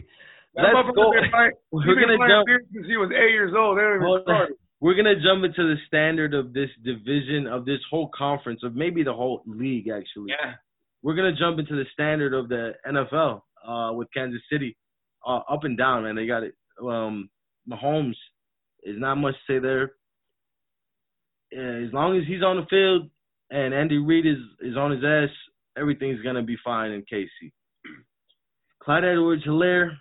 That 0.55 0.73
Let's 0.73 0.73
motherfucker 0.89 0.95
go. 0.95 1.11
been 1.13 1.29
playing- 1.29 1.51
We're 1.71 1.85
He's 1.85 2.01
gonna 2.01 2.27
jump. 2.27 2.47
since 2.73 2.87
he 2.87 2.97
was 2.97 3.11
eight 3.13 3.29
years 3.29 3.53
old. 3.55 3.77
They 3.77 3.81
don't 3.83 3.95
even 4.01 4.07
Hold 4.07 4.23
start. 4.23 4.49
on. 4.49 4.55
We're 4.81 4.95
gonna 4.95 5.21
jump 5.21 5.45
into 5.45 5.69
the 5.69 5.75
standard 5.85 6.33
of 6.33 6.51
this 6.53 6.69
division 6.83 7.45
of 7.45 7.65
this 7.65 7.77
whole 7.91 8.09
conference 8.09 8.61
of 8.63 8.73
maybe 8.75 9.03
the 9.03 9.13
whole 9.13 9.43
league 9.45 9.87
actually. 9.89 10.33
Yeah. 10.33 10.53
We're 11.03 11.13
gonna 11.13 11.35
jump 11.37 11.59
into 11.59 11.75
the 11.75 11.85
standard 11.93 12.33
of 12.33 12.49
the 12.49 12.73
NFL 12.89 13.41
uh, 13.63 13.93
with 13.93 14.07
Kansas 14.15 14.41
City, 14.51 14.75
uh, 15.27 15.41
up 15.47 15.63
and 15.63 15.77
down, 15.77 16.05
man. 16.05 16.15
They 16.15 16.25
got 16.25 16.41
it. 16.41 16.55
Um, 16.81 17.29
Mahomes 17.69 18.17
is 18.81 18.97
not 18.97 19.15
much 19.21 19.35
to 19.45 19.53
say 19.53 19.59
there. 19.59 19.91
As 21.53 21.91
long 21.93 22.17
as 22.17 22.23
he's 22.27 22.43
on 22.43 22.57
the 22.57 22.65
field 22.69 23.09
and 23.49 23.73
Andy 23.73 23.97
Reid 23.97 24.25
is 24.25 24.37
is 24.61 24.77
on 24.77 24.91
his 24.91 25.03
ass, 25.03 25.29
everything's 25.77 26.21
gonna 26.21 26.43
be 26.43 26.57
fine 26.63 26.91
in 26.91 27.03
KC. 27.11 27.51
Clyde 28.81 29.05
Edwards-Hilaire 29.05 29.97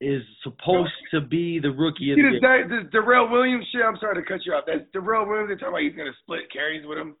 is 0.00 0.22
supposed 0.42 0.92
to 1.10 1.20
be 1.20 1.58
the 1.58 1.70
rookie 1.70 2.12
of 2.12 2.16
the 2.16 2.22
this, 2.22 2.40
year. 2.40 2.40
guy- 2.40 2.68
this 2.68 2.90
Darrel 2.92 3.28
Williams 3.30 3.66
shit? 3.72 3.82
I'm 3.84 3.98
sorry 3.98 4.14
to 4.14 4.26
cut 4.26 4.44
you 4.46 4.52
off. 4.52 4.64
That's 4.66 4.88
Darrel 4.92 5.26
Williams. 5.26 5.48
They're 5.48 5.56
talking 5.56 5.68
about 5.68 5.82
he's 5.82 5.94
going 5.94 6.10
to 6.10 6.18
split 6.22 6.50
carries 6.52 6.86
with 6.86 6.98
him. 6.98 7.16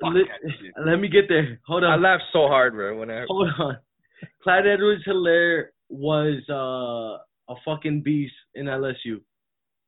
Fuck 0.00 0.14
Let, 0.14 0.86
let 0.86 0.96
me 0.96 1.08
get 1.08 1.28
there. 1.28 1.60
Hold 1.66 1.84
on. 1.84 1.90
I 1.90 1.96
laughed 1.96 2.24
so 2.32 2.46
hard, 2.48 2.74
bro, 2.74 2.98
when 2.98 3.10
I 3.10 3.24
Hold 3.28 3.48
on. 3.58 3.76
Clyde 4.42 4.66
Edwards 4.66 5.02
Hilaire 5.04 5.72
was 5.88 6.40
uh, 6.48 7.52
a 7.52 7.56
fucking 7.64 8.02
beast 8.02 8.34
in 8.54 8.66
LSU. 8.66 9.20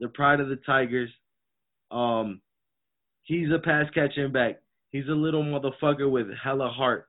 The 0.01 0.09
pride 0.09 0.41
of 0.41 0.49
the 0.49 0.59
Tigers. 0.66 1.11
Um, 1.95 2.41
he's 3.23 3.49
a 3.55 3.59
pass 3.59 3.87
catching 3.95 4.33
back. 4.33 4.61
He's 4.91 5.09
a 5.09 5.12
little 5.12 5.43
motherfucker 5.43 6.11
with 6.11 6.27
hella 6.43 6.69
heart. 6.69 7.09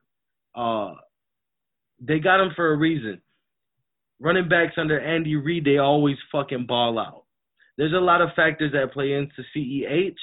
Uh, 0.54 0.94
they 2.00 2.18
got 2.18 2.40
him 2.40 2.52
for 2.56 2.72
a 2.72 2.76
reason. 2.76 3.20
Running 4.20 4.48
backs 4.48 4.74
under 4.78 4.98
Andy 4.98 5.36
Reid, 5.36 5.64
they 5.64 5.78
always 5.78 6.16
fucking 6.32 6.66
ball 6.66 6.98
out. 6.98 7.24
There's 7.76 7.92
a 7.92 7.96
lot 7.96 8.22
of 8.22 8.30
factors 8.34 8.72
that 8.72 8.92
play 8.92 9.12
into 9.12 9.42
CEH, 9.54 10.16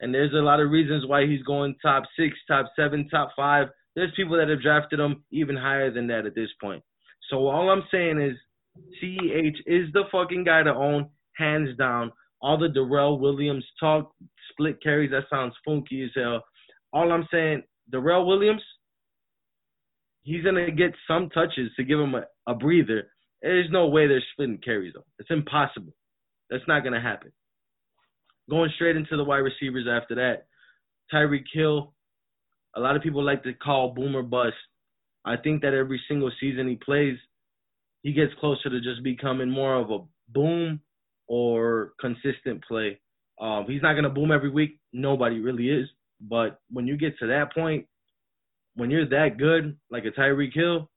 and 0.00 0.12
there's 0.12 0.32
a 0.32 0.44
lot 0.44 0.60
of 0.60 0.70
reasons 0.70 1.06
why 1.06 1.26
he's 1.26 1.42
going 1.42 1.76
top 1.80 2.02
six, 2.18 2.36
top 2.48 2.66
seven, 2.74 3.08
top 3.08 3.30
five. 3.36 3.68
There's 3.94 4.12
people 4.16 4.36
that 4.36 4.48
have 4.48 4.60
drafted 4.60 4.98
him 4.98 5.22
even 5.30 5.56
higher 5.56 5.92
than 5.92 6.08
that 6.08 6.26
at 6.26 6.34
this 6.34 6.50
point. 6.60 6.82
So 7.30 7.46
all 7.46 7.70
I'm 7.70 7.84
saying 7.90 8.20
is 8.20 8.36
CEH 9.00 9.56
is 9.66 9.92
the 9.92 10.04
fucking 10.10 10.44
guy 10.44 10.62
to 10.64 10.74
own, 10.74 11.08
hands 11.36 11.76
down. 11.78 12.12
All 12.46 12.56
the 12.56 12.68
Darrel 12.68 13.18
Williams 13.18 13.64
talk, 13.80 14.12
split 14.52 14.80
carries, 14.80 15.10
that 15.10 15.24
sounds 15.28 15.52
funky 15.64 16.04
as 16.04 16.10
hell. 16.14 16.44
All 16.92 17.10
I'm 17.10 17.26
saying, 17.28 17.64
Darrel 17.90 18.24
Williams, 18.24 18.62
he's 20.22 20.44
gonna 20.44 20.70
get 20.70 20.92
some 21.08 21.28
touches 21.30 21.72
to 21.74 21.82
give 21.82 21.98
him 21.98 22.14
a, 22.14 22.22
a 22.46 22.54
breather. 22.54 23.08
There's 23.42 23.68
no 23.72 23.88
way 23.88 24.06
they're 24.06 24.22
splitting 24.32 24.58
carries 24.58 24.94
though. 24.94 25.04
It's 25.18 25.32
impossible. 25.32 25.92
That's 26.48 26.62
not 26.68 26.84
gonna 26.84 27.00
happen. 27.00 27.32
Going 28.48 28.70
straight 28.76 28.94
into 28.94 29.16
the 29.16 29.24
wide 29.24 29.38
receivers 29.38 29.88
after 29.90 30.14
that, 30.14 30.46
Tyreek 31.12 31.46
Hill. 31.52 31.94
A 32.76 32.80
lot 32.80 32.94
of 32.94 33.02
people 33.02 33.24
like 33.24 33.42
to 33.42 33.54
call 33.54 33.92
boomer 33.92 34.22
bust. 34.22 34.54
I 35.24 35.36
think 35.36 35.62
that 35.62 35.74
every 35.74 36.00
single 36.06 36.30
season 36.38 36.68
he 36.68 36.76
plays, 36.76 37.18
he 38.04 38.12
gets 38.12 38.34
closer 38.38 38.70
to 38.70 38.80
just 38.80 39.02
becoming 39.02 39.50
more 39.50 39.74
of 39.74 39.90
a 39.90 39.98
boom 40.28 40.80
or 41.28 41.92
consistent 42.00 42.64
play. 42.66 42.98
Um, 43.40 43.66
he's 43.68 43.82
not 43.82 43.94
gonna 43.94 44.10
boom 44.10 44.32
every 44.32 44.50
week. 44.50 44.78
Nobody 44.92 45.40
really 45.40 45.68
is. 45.68 45.88
But 46.20 46.60
when 46.70 46.86
you 46.86 46.96
get 46.96 47.18
to 47.18 47.26
that 47.26 47.52
point, 47.52 47.86
when 48.74 48.90
you're 48.90 49.08
that 49.08 49.38
good, 49.38 49.76
like 49.90 50.04
a 50.04 50.10
Tyreek 50.10 50.54
Hill, 50.54 50.88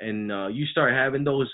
and 0.00 0.32
uh, 0.32 0.48
you 0.48 0.66
start 0.66 0.92
having 0.92 1.24
those 1.24 1.50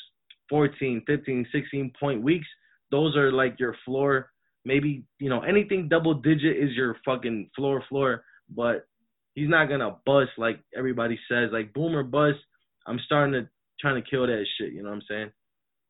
14, 0.49 1.03
15, 1.07 1.47
16 1.53 1.93
point 1.99 2.23
weeks, 2.23 2.47
those 2.91 3.17
are 3.17 3.33
like 3.33 3.59
your 3.59 3.77
floor. 3.85 4.31
Maybe, 4.65 5.05
you 5.19 5.31
know, 5.31 5.41
anything 5.41 5.89
double 5.89 6.15
digit 6.15 6.57
is 6.57 6.73
your 6.75 6.97
fucking 7.05 7.51
floor 7.57 7.83
floor, 7.89 8.25
but 8.55 8.87
he's 9.35 9.49
not 9.49 9.69
gonna 9.69 9.97
bust 10.05 10.31
like 10.37 10.61
everybody 10.77 11.19
says. 11.31 11.51
Like 11.53 11.73
boomer 11.73 12.03
bust, 12.03 12.39
I'm 12.87 13.01
starting 13.05 13.33
to 13.35 13.49
trying 13.81 14.03
to 14.03 14.11
kill 14.11 14.27
that 14.27 14.45
shit, 14.59 14.73
you 14.73 14.83
know 14.83 14.91
what 14.91 14.97
I'm 14.97 15.03
saying? 15.09 15.31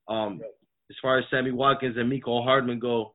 Um 0.09 0.41
as 0.91 0.97
far 1.01 1.19
as 1.19 1.25
Sammy 1.31 1.53
Watkins 1.53 1.97
and 1.97 2.09
Miko 2.09 2.43
Hardman 2.43 2.81
go, 2.81 3.15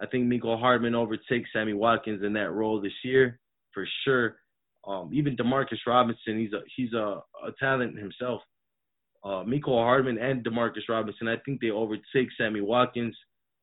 I 0.00 0.06
think 0.06 0.26
Miko 0.26 0.56
Hardman 0.56 0.94
overtakes 0.94 1.48
Sammy 1.52 1.72
Watkins 1.72 2.22
in 2.22 2.34
that 2.34 2.52
role 2.52 2.80
this 2.80 2.92
year 3.02 3.40
for 3.72 3.86
sure. 4.04 4.36
Um, 4.86 5.10
even 5.14 5.36
Demarcus 5.36 5.78
Robinson, 5.86 6.38
he's 6.38 6.52
a 6.52 6.60
he's 6.76 6.92
a, 6.92 7.22
a 7.46 7.52
talent 7.58 7.98
himself. 7.98 8.42
Uh, 9.24 9.42
Miko 9.42 9.76
Hardman 9.78 10.18
and 10.18 10.44
Demarcus 10.44 10.86
Robinson, 10.88 11.28
I 11.28 11.36
think 11.46 11.60
they 11.60 11.70
overtake 11.70 12.28
Sammy 12.36 12.60
Watkins, 12.60 13.16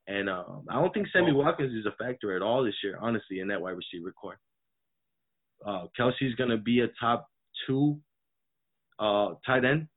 and 0.07 0.27
uh, 0.27 0.43
I 0.67 0.73
don't 0.73 0.91
think 0.91 1.07
Sammy 1.13 1.31
Watkins 1.31 1.73
is 1.73 1.85
a 1.85 2.03
factor 2.03 2.35
at 2.35 2.41
all 2.41 2.63
this 2.63 2.73
year, 2.83 2.97
honestly, 2.99 3.39
in 3.39 3.47
that 3.49 3.61
wide 3.61 3.77
receiver 3.77 4.11
core. 4.11 4.39
Uh, 5.63 5.85
Kelce's 5.97 6.33
gonna 6.35 6.57
be 6.57 6.79
a 6.79 6.87
top 6.99 7.29
two 7.67 7.99
uh, 8.97 9.35
tight 9.45 9.63
end, 9.63 9.87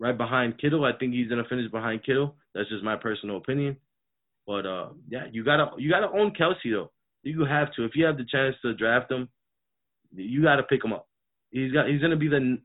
right 0.00 0.16
behind 0.16 0.58
Kittle. 0.58 0.84
I 0.84 0.92
think 0.98 1.12
he's 1.12 1.28
gonna 1.28 1.48
finish 1.48 1.70
behind 1.70 2.04
Kittle. 2.04 2.34
That's 2.54 2.68
just 2.68 2.84
my 2.84 2.96
personal 2.96 3.36
opinion. 3.36 3.76
But 4.46 4.66
uh, 4.66 4.88
yeah, 5.08 5.26
you 5.30 5.44
gotta 5.44 5.70
you 5.76 5.90
gotta 5.90 6.08
own 6.08 6.32
Kelce 6.32 6.70
though. 6.70 6.90
You 7.22 7.44
have 7.44 7.72
to 7.74 7.84
if 7.84 7.92
you 7.94 8.04
have 8.04 8.16
the 8.16 8.24
chance 8.24 8.56
to 8.62 8.74
draft 8.74 9.10
him, 9.10 9.28
you 10.14 10.42
gotta 10.42 10.62
pick 10.62 10.84
him 10.84 10.92
up. 10.92 11.06
He's 11.50 11.72
got 11.72 11.88
he's 11.88 12.00
gonna 12.00 12.16
be 12.16 12.28
the 12.28 12.58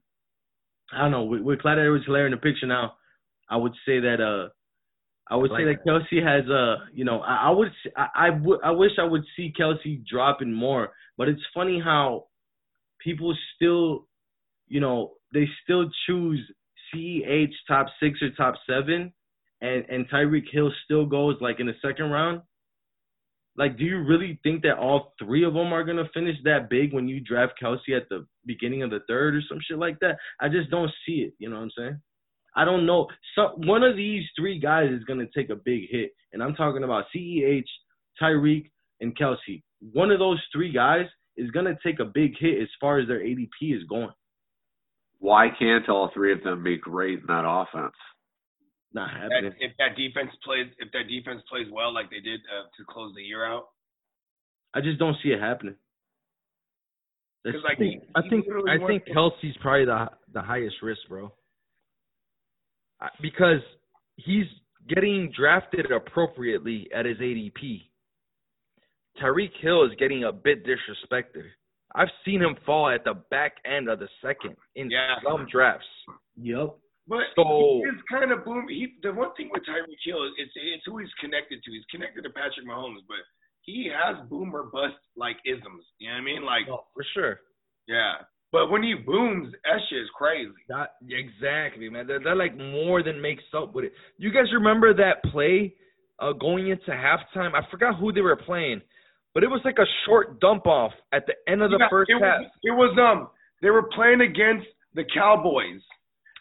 I 0.93 1.01
don't 1.01 1.11
know 1.11 1.23
with, 1.23 1.41
with 1.41 1.61
Clyde 1.61 1.80
Edwards-Hilaire 1.80 2.27
in 2.27 2.31
the 2.31 2.38
picture 2.38 2.68
now. 2.68 2.93
I 3.49 3.57
would 3.57 3.73
say 3.85 3.99
that 3.99 4.22
uh 4.22 4.49
I 5.30 5.35
would 5.35 5.51
I 5.51 5.57
say 5.57 5.65
like 5.65 5.84
that 5.84 5.89
Kelce 5.89 6.23
has 6.23 6.49
uh 6.49 6.85
you 6.93 7.03
know 7.03 7.19
I, 7.19 7.47
I 7.47 7.49
would 7.49 7.72
I, 7.97 8.07
I 8.15 8.30
would 8.30 8.60
I 8.64 8.72
wish 8.72 8.91
I 8.99 9.03
would 9.03 9.23
see 9.35 9.53
Kelce 9.60 10.05
dropping 10.05 10.53
more, 10.53 10.93
but 11.18 11.27
it's 11.27 11.41
funny 11.53 11.81
how 11.84 12.27
people 12.99 13.35
still 13.55 14.07
you 14.68 14.80
know 14.80 15.14
they 15.34 15.47
still 15.64 15.89
choose 16.05 16.39
CEH 16.94 17.52
top 17.68 17.88
six 18.02 18.22
or 18.22 18.30
top 18.32 18.56
seven, 18.70 19.14
and 19.61 19.86
and 19.90 20.10
Tyreek 20.10 20.49
Hill 20.52 20.72
still 20.86 21.06
goes 21.06 21.38
like 21.41 21.60
in 21.60 21.68
the 21.68 21.76
second 21.82 22.11
round. 22.11 22.41
Like, 23.56 23.78
do 23.78 23.84
you 23.84 23.99
really 23.99 24.40
think 24.41 24.64
that 24.64 24.80
all 24.80 25.14
three 25.20 25.44
of 25.44 25.53
them 25.53 25.74
are 25.74 25.84
gonna 25.84 26.10
finish 26.14 26.38
that 26.44 26.70
big 26.70 26.94
when 26.94 27.07
you 27.07 27.20
draft 27.20 27.53
Kelce 27.61 27.95
at 27.95 28.10
the 28.10 28.26
beginning 28.45 28.82
of 28.82 28.90
the 28.90 29.02
third 29.07 29.36
or 29.36 29.41
some 29.48 29.60
shit 29.61 29.78
like 29.78 29.99
that? 29.99 30.18
I 30.40 30.49
just 30.49 30.72
don't 30.72 30.91
see 31.06 31.22
it. 31.22 31.34
You 31.38 31.49
know 31.49 31.57
what 31.57 31.64
I'm 31.64 31.72
saying? 31.78 32.02
I 32.56 32.65
don't 32.65 32.86
know. 32.86 33.07
So 33.36 33.53
one 33.57 33.84
of 33.84 33.95
these 33.95 34.24
three 34.36 34.60
guys 34.60 34.90
is 34.91 35.03
gonna 35.03 35.28
take 35.36 35.49
a 35.49 35.56
big 35.56 35.90
hit, 35.90 36.11
and 36.34 36.41
I'm 36.41 36.56
talking 36.56 36.84
about 36.84 37.06
CEH, 37.15 37.70
Tyreek, 38.22 38.72
and 39.02 39.15
Kelce. 39.18 39.61
One 39.91 40.11
of 40.11 40.20
those 40.20 40.41
three 40.52 40.72
guys 40.72 41.06
is 41.38 41.52
gonna 41.52 41.78
take 41.84 41.99
a 41.99 42.06
big 42.06 42.38
hit 42.40 42.61
as 42.61 42.70
far 42.80 42.99
as 42.99 43.07
their 43.07 43.22
ADP 43.22 43.76
is 43.76 43.84
going. 43.84 44.11
Why 45.23 45.47
can't 45.57 45.87
all 45.87 46.11
three 46.13 46.33
of 46.33 46.43
them 46.43 46.65
be 46.65 46.75
great 46.75 47.19
in 47.19 47.25
that 47.27 47.45
offense? 47.47 47.95
Not 48.93 49.09
happening. 49.09 49.53
if 49.61 49.71
that 49.77 49.95
defense 49.95 50.31
plays, 50.43 50.67
if 50.79 50.91
that 50.91 51.07
defense 51.07 51.41
plays 51.49 51.65
well 51.71 51.93
like 51.93 52.09
they 52.09 52.19
did 52.19 52.41
uh, 52.41 52.67
to 52.75 52.83
close 52.89 53.13
the 53.15 53.21
year 53.21 53.45
out, 53.45 53.69
I 54.73 54.81
just 54.81 54.99
don't 54.99 55.15
see 55.23 55.29
it 55.29 55.39
happening. 55.39 55.75
Because 57.41 57.61
like 57.63 57.77
I 57.77 57.79
think 57.79 58.03
he, 58.03 58.09
I 58.13 58.21
he 58.21 58.29
think 58.31 58.45
literally 58.47 58.71
I 58.71 58.85
think 58.85 59.03
Kelce's 59.15 59.55
probably 59.61 59.85
the 59.85 60.09
the 60.33 60.41
highest 60.41 60.75
risk, 60.83 60.99
bro. 61.07 61.31
Because 63.21 63.61
he's 64.17 64.45
getting 64.89 65.31
drafted 65.37 65.89
appropriately 65.89 66.89
at 66.93 67.05
his 67.05 67.17
ADP. 67.19 67.83
Tyreek 69.23 69.55
Hill 69.61 69.85
is 69.85 69.91
getting 69.97 70.25
a 70.25 70.33
bit 70.33 70.65
disrespected. 70.65 71.45
I've 71.95 72.10
seen 72.26 72.41
him 72.41 72.56
fall 72.65 72.90
at 72.90 73.03
the 73.03 73.14
back 73.30 73.53
end 73.65 73.88
of 73.90 73.99
the 73.99 74.10
second 74.22 74.56
in 74.76 74.90
Yeah. 74.90 75.15
some 75.24 75.45
drafts. 75.52 75.86
Yep. 76.41 76.76
But 77.07 77.26
So- 77.36 77.82
he 77.84 77.90
is 77.90 78.02
kind 78.10 78.32
of 78.32 78.45
boom. 78.45 78.68
He 78.70 78.95
the 79.03 79.11
one 79.14 79.34
thing 79.36 79.49
with 79.52 79.64
Tyreek 79.65 79.98
Hill 80.03 80.24
is 80.24 80.34
it's 80.38 80.53
it's 80.56 80.86
who 80.86 80.98
he's 80.99 81.14
connected 81.20 81.61
to. 81.64 81.72
He's 81.72 81.86
connected 81.91 82.24
to 82.24 82.30
Patrick 82.30 82.65
Mahomes, 82.65 83.02
but 83.07 83.20
he 83.61 83.86
has 83.90 84.18
boomer 84.30 84.64
bust 84.64 84.95
like 85.15 85.38
isms. 85.45 85.86
You 85.99 86.10
know 86.10 86.15
what 86.15 86.22
I 86.22 86.24
mean? 86.24 86.44
Like 86.44 86.68
Oh, 86.70 86.86
for 86.94 87.03
sure. 87.14 87.41
yeah. 87.88 88.24
But 88.52 88.70
when 88.70 88.84
he 88.84 88.94
booms, 88.94 89.52
that 89.65 89.80
shit 89.90 89.99
is 90.03 90.10
crazy. 90.11 90.52
That 90.70 90.94
exactly, 91.10 91.90
man. 91.90 92.06
That, 92.07 92.24
that 92.24 92.38
like 92.38 92.56
more 92.56 93.02
than 93.03 93.20
makes 93.20 93.44
up 93.53 93.74
with 93.74 93.86
it. 93.86 93.94
You 94.18 94.32
guys 94.32 94.52
remember 94.53 94.94
that 94.94 95.24
play 95.24 95.76
uh, 96.20 96.32
going 96.34 96.68
into 96.70 96.91
halftime? 96.91 97.53
I 97.56 97.65
forgot 97.72 97.95
who 97.98 98.11
they 98.14 98.22
were 98.22 98.36
playing, 98.36 98.82
but 99.34 99.43
it 99.43 99.47
was 99.49 99.61
like 99.65 99.77
a 99.80 99.85
short 100.05 100.39
dump 100.39 100.68
off 100.68 100.91
at 101.11 101.26
the 101.27 101.34
end 101.51 101.61
of 101.61 101.72
the 101.72 101.77
Yeah, 101.80 101.89
first 101.89 102.10
it 102.11 102.22
half. 102.22 102.41
was, 102.41 102.51
it 102.64 102.72
was 102.72 102.97
um 102.99 103.30
they 103.61 103.69
were 103.69 103.84
playing 103.95 104.22
against 104.22 104.68
the 104.93 105.03
Cowboys, 105.14 105.81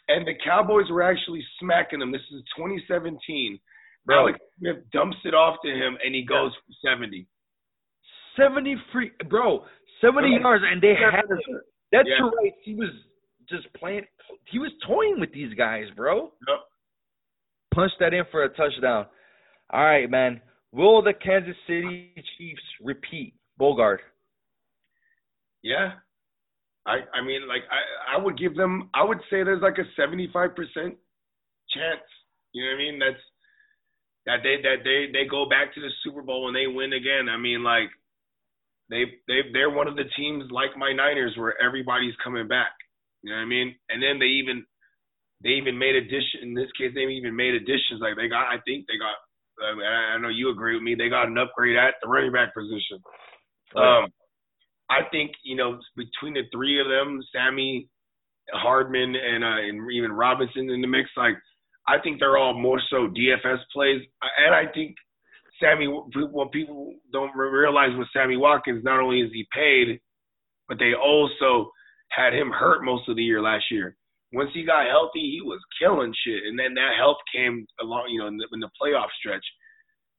and 0.09 0.27
the 0.27 0.35
Cowboys 0.45 0.91
were 0.91 1.03
actually 1.03 1.43
smacking 1.61 2.01
them. 2.01 2.11
This 2.13 2.21
is 2.33 2.43
2017. 2.57 3.59
Bro. 4.05 4.19
Alex 4.19 4.39
Smith 4.59 4.77
dumps 4.93 5.17
it 5.25 5.33
off 5.33 5.57
to 5.65 5.71
him, 5.71 5.97
and 6.05 6.13
he 6.15 6.25
goes 6.25 6.51
for 6.67 6.91
70. 6.91 7.27
Seventy 8.37 8.77
free, 8.93 9.11
bro. 9.29 9.65
Seventy 10.01 10.39
Bro. 10.39 10.51
yards, 10.51 10.65
and 10.67 10.83
they 10.83 10.95
had 10.95 11.25
him. 11.31 11.39
That's 11.93 12.09
Yeah. 12.09 12.29
right. 12.43 12.53
He 12.63 12.75
was 12.75 12.91
just 13.49 13.73
playing. 13.75 14.07
He 14.47 14.59
was 14.59 14.73
toying 14.87 15.21
with 15.21 15.33
these 15.33 15.53
guys, 15.55 15.89
bro. 15.95 16.33
Yep. 16.49 16.59
Punch 17.75 17.93
that 18.01 18.13
in 18.15 18.25
for 18.31 18.43
a 18.43 18.49
touchdown. 18.49 19.07
All 19.71 19.85
right, 19.85 20.09
man. 20.11 20.41
Will 20.73 21.03
the 21.03 21.13
Kansas 21.13 21.57
City 21.67 22.13
Chiefs 22.37 22.63
repeat? 22.83 23.35
Bogard. 23.61 23.99
Yeah. 25.63 25.93
I 26.87 26.99
I 27.15 27.25
mean 27.25 27.47
like 27.47 27.63
I 27.71 28.17
I 28.17 28.23
would 28.23 28.39
give 28.39 28.57
them 28.57 28.91
I 28.95 29.05
would 29.05 29.21
say 29.31 29.45
there's 29.45 29.63
like 29.63 29.79
a 29.79 30.01
75% 30.01 30.55
chance. 30.57 30.97
You 32.53 32.65
know 32.65 32.71
what 32.71 32.75
I 32.75 32.79
mean? 32.79 32.99
That's 32.99 33.23
that 34.27 34.39
they 34.43 34.57
that 34.63 34.83
they 34.83 35.13
they 35.13 35.29
go 35.29 35.49
back 35.49 35.75
to 35.75 35.81
the 35.81 35.91
Super 36.03 36.23
Bowl 36.23 36.49
and 36.49 36.57
they 36.57 36.67
win 36.67 36.93
again. 36.93 37.29
I 37.29 37.37
mean 37.37 37.63
like 37.63 37.91
they 38.91 39.05
they 39.29 39.53
they're 39.53 39.71
one 39.71 39.89
of 39.89 39.97
the 39.97 40.09
teams 40.17 40.51
like 40.51 40.77
my 40.77 40.93
Niners 40.93 41.35
where 41.37 41.55
everybody's 41.63 42.17
coming 42.25 42.49
back. 42.49 42.73
You 43.23 43.31
know 43.31 43.37
what 43.37 43.43
I 43.43 43.47
mean? 43.47 43.77
And 43.89 44.03
then 44.03 44.19
they 44.19 44.43
even 44.43 44.65
they 45.45 45.51
even 45.51 45.79
made 45.79 45.95
addition 45.95 46.43
in 46.43 46.55
this 46.55 46.71
case 46.79 46.93
they 46.95 47.03
even 47.03 47.37
made 47.37 47.55
additions 47.55 48.01
like 48.01 48.17
they 48.17 48.29
got 48.29 48.51
I 48.51 48.59
think 48.67 48.87
they 48.87 48.99
got 48.99 49.15
I, 49.61 49.75
mean, 49.75 49.87
I 49.87 50.19
know 50.19 50.29
you 50.29 50.51
agree 50.51 50.75
with 50.75 50.83
me 50.83 50.95
they 50.95 51.09
got 51.09 51.29
an 51.29 51.39
upgrade 51.39 51.77
at 51.77 51.95
the 52.03 52.09
running 52.09 52.33
back 52.33 52.55
position. 52.55 52.99
Um 53.77 54.13
I 54.91 55.09
think 55.11 55.33
you 55.43 55.57
know 55.57 55.79
between 55.97 56.35
the 56.35 56.43
three 56.53 56.81
of 56.81 56.87
them, 56.89 57.21
Sammy, 57.33 57.89
Hardman, 58.53 59.15
and 59.17 59.43
uh, 59.43 59.59
and 59.59 59.91
even 59.91 60.13
Robinson 60.13 60.71
in 60.71 60.81
the 60.81 60.87
mix, 60.87 61.09
like 61.17 61.37
I 61.89 61.99
think 62.03 62.19
they're 62.21 62.37
all 62.37 62.55
more 62.55 62.81
so 62.91 63.09
DFS 63.09 63.59
plays, 63.73 64.03
and 64.45 64.55
I 64.55 64.71
think 64.73 64.95
Sammy. 65.61 65.87
What 65.87 66.53
people 66.53 66.95
don't 67.13 67.35
realize 67.37 67.97
with 67.97 68.09
Sammy 68.13 68.37
Watkins, 68.37 68.85
not 68.85 69.01
only 69.01 69.21
is 69.21 69.31
he 69.33 69.47
paid, 69.55 70.01
but 70.69 70.79
they 70.79 70.93
also 70.95 71.71
had 72.11 72.35
him 72.35 72.51
hurt 72.51 72.85
most 72.85 73.09
of 73.09 73.17
the 73.17 73.23
year 73.23 73.41
last 73.41 73.65
year. 73.71 73.97
Once 74.33 74.51
he 74.55 74.65
got 74.65 74.87
healthy, 74.87 75.21
he 75.21 75.41
was 75.43 75.61
killing 75.81 76.13
shit, 76.25 76.45
and 76.47 76.59
then 76.59 76.75
that 76.75 76.97
health 76.99 77.19
came 77.35 77.67
along, 77.81 78.09
you 78.11 78.19
know, 78.21 78.29
in 78.29 78.37
the, 78.39 78.47
in 78.53 78.61
the 78.61 78.71
playoff 78.81 79.09
stretch. 79.19 79.45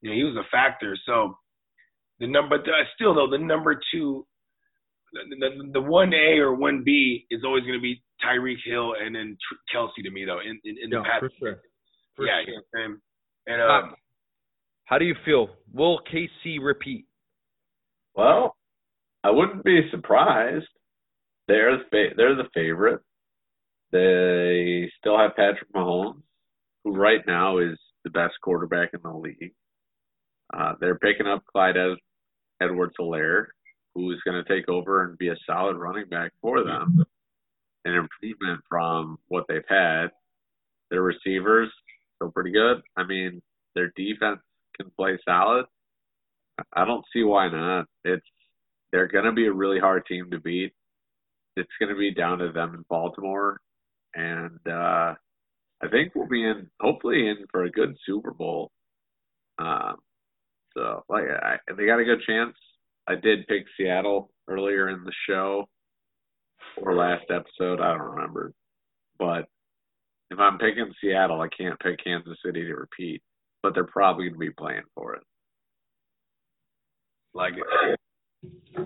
You 0.02 0.10
know, 0.10 0.16
he 0.16 0.22
was 0.24 0.36
a 0.36 0.48
factor. 0.50 0.96
So 1.04 1.36
the 2.20 2.26
number, 2.28 2.58
but 2.58 2.66
still 2.94 3.14
though, 3.14 3.28
the 3.30 3.38
number 3.38 3.80
two 3.92 4.26
the 5.12 5.70
the 5.72 5.80
one 5.80 6.12
A 6.12 6.38
or 6.38 6.54
one 6.54 6.82
B 6.84 7.26
is 7.30 7.42
always 7.44 7.62
going 7.62 7.78
to 7.78 7.82
be 7.82 8.02
Tyreek 8.24 8.56
Hill 8.64 8.94
and 9.00 9.14
then 9.14 9.36
Tr- 9.48 9.76
Kelce 9.76 10.02
to 10.02 10.10
me 10.10 10.24
though 10.24 10.40
in 10.40 10.60
in, 10.64 10.76
in 10.84 10.90
the 10.90 11.02
past. 11.04 11.20
for 11.20 11.30
sure. 11.38 11.60
For 12.16 12.26
yeah, 12.26 12.42
sure. 12.44 12.54
you 12.54 12.56
know 12.56 12.62
what 12.72 12.80
I'm? 12.82 13.02
And 13.46 13.62
um, 13.62 13.92
Uh, 13.92 13.94
How 14.84 14.98
do 14.98 15.04
you 15.04 15.14
feel? 15.24 15.48
Will 15.72 16.00
KC 16.12 16.58
repeat? 16.60 17.06
Well, 18.14 18.56
I 19.22 19.30
wouldn't 19.30 19.64
be 19.64 19.88
surprised. 19.90 20.66
They're 21.48 21.78
the 21.78 21.84
fa- 21.90 22.14
they're 22.16 22.34
the 22.36 22.48
favorite. 22.54 23.00
They 23.94 24.90
still 24.98 25.16
have 25.16 25.36
Patrick 25.36 25.72
Mahomes, 25.72 26.20
who 26.82 26.96
right 26.96 27.24
now 27.28 27.58
is 27.58 27.78
the 28.02 28.10
best 28.10 28.34
quarterback 28.42 28.90
in 28.92 28.98
the 29.04 29.16
league. 29.16 29.54
Uh, 30.52 30.72
they're 30.80 30.98
picking 30.98 31.28
up 31.28 31.44
Clyde 31.46 31.76
Ed- 31.76 31.96
Edwards-Hilaire, 32.60 33.54
who 33.94 34.10
is 34.10 34.18
going 34.24 34.42
to 34.42 34.52
take 34.52 34.68
over 34.68 35.04
and 35.04 35.16
be 35.16 35.28
a 35.28 35.36
solid 35.46 35.76
running 35.76 36.08
back 36.08 36.32
for 36.42 36.64
them. 36.64 37.04
An 37.84 37.94
improvement 37.94 38.60
from 38.68 39.16
what 39.28 39.44
they've 39.48 39.62
had. 39.68 40.08
Their 40.90 41.02
receivers 41.02 41.70
still 42.16 42.32
pretty 42.32 42.50
good. 42.50 42.82
I 42.96 43.04
mean, 43.04 43.40
their 43.76 43.92
defense 43.94 44.40
can 44.76 44.90
play 44.98 45.18
solid. 45.24 45.66
I 46.72 46.84
don't 46.84 47.04
see 47.12 47.22
why 47.22 47.48
not. 47.48 47.86
It's 48.04 48.26
they're 48.90 49.06
going 49.06 49.24
to 49.24 49.32
be 49.32 49.46
a 49.46 49.52
really 49.52 49.78
hard 49.78 50.04
team 50.06 50.32
to 50.32 50.40
beat. 50.40 50.72
It's 51.56 51.70
going 51.78 51.92
to 51.92 51.98
be 51.98 52.12
down 52.12 52.38
to 52.38 52.50
them 52.50 52.74
in 52.74 52.84
Baltimore, 52.88 53.60
and 54.14 54.58
uh, 54.66 55.14
I 55.82 55.88
think 55.90 56.14
we'll 56.14 56.28
be 56.28 56.44
in 56.44 56.68
hopefully 56.80 57.28
in 57.28 57.46
for 57.50 57.64
a 57.64 57.70
good 57.70 57.96
Super 58.06 58.32
Bowl. 58.32 58.70
Um, 59.58 59.96
so 60.74 61.04
like 61.08 61.24
I, 61.24 61.56
they 61.76 61.86
got 61.86 62.00
a 62.00 62.04
good 62.04 62.22
chance. 62.26 62.54
I 63.06 63.14
did 63.14 63.46
pick 63.46 63.64
Seattle 63.76 64.30
earlier 64.48 64.88
in 64.88 65.04
the 65.04 65.12
show 65.28 65.68
or 66.78 66.94
last 66.94 67.24
episode. 67.30 67.80
I 67.80 67.92
don't 67.92 68.14
remember, 68.14 68.52
but 69.18 69.46
if 70.30 70.38
I'm 70.38 70.58
picking 70.58 70.92
Seattle, 71.00 71.40
I 71.40 71.48
can't 71.56 71.78
pick 71.80 72.02
Kansas 72.02 72.38
City 72.44 72.62
to 72.62 72.74
repeat. 72.74 73.22
But 73.62 73.72
they're 73.74 73.84
probably 73.84 74.24
going 74.26 74.34
to 74.34 74.38
be 74.38 74.50
playing 74.50 74.82
for 74.94 75.14
it. 75.14 75.22
like 77.34 77.54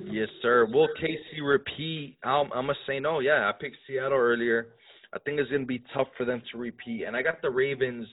Yes, 0.04 0.28
sir. 0.42 0.66
Will 0.70 0.88
KC 1.00 1.42
repeat? 1.42 2.16
I'm, 2.22 2.52
I'm 2.52 2.66
gonna 2.66 2.74
say 2.86 3.00
no. 3.00 3.20
Yeah, 3.20 3.48
I 3.48 3.52
picked 3.58 3.76
Seattle 3.86 4.18
earlier. 4.18 4.68
I 5.14 5.18
think 5.20 5.40
it's 5.40 5.50
gonna 5.50 5.64
be 5.64 5.82
tough 5.94 6.08
for 6.16 6.24
them 6.24 6.42
to 6.52 6.58
repeat, 6.58 7.04
and 7.04 7.16
I 7.16 7.22
got 7.22 7.40
the 7.40 7.50
Ravens, 7.50 8.06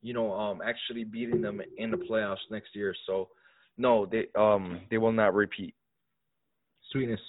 you 0.00 0.12
know, 0.12 0.32
um, 0.32 0.60
actually 0.64 1.04
beating 1.04 1.40
them 1.40 1.60
in 1.76 1.90
the 1.90 1.96
playoffs 1.96 2.50
next 2.50 2.74
year. 2.74 2.94
So, 3.06 3.28
no, 3.78 4.06
they 4.06 4.26
um 4.34 4.80
they 4.90 4.98
will 4.98 5.12
not 5.12 5.34
repeat. 5.34 5.74
Sweetness. 6.90 7.20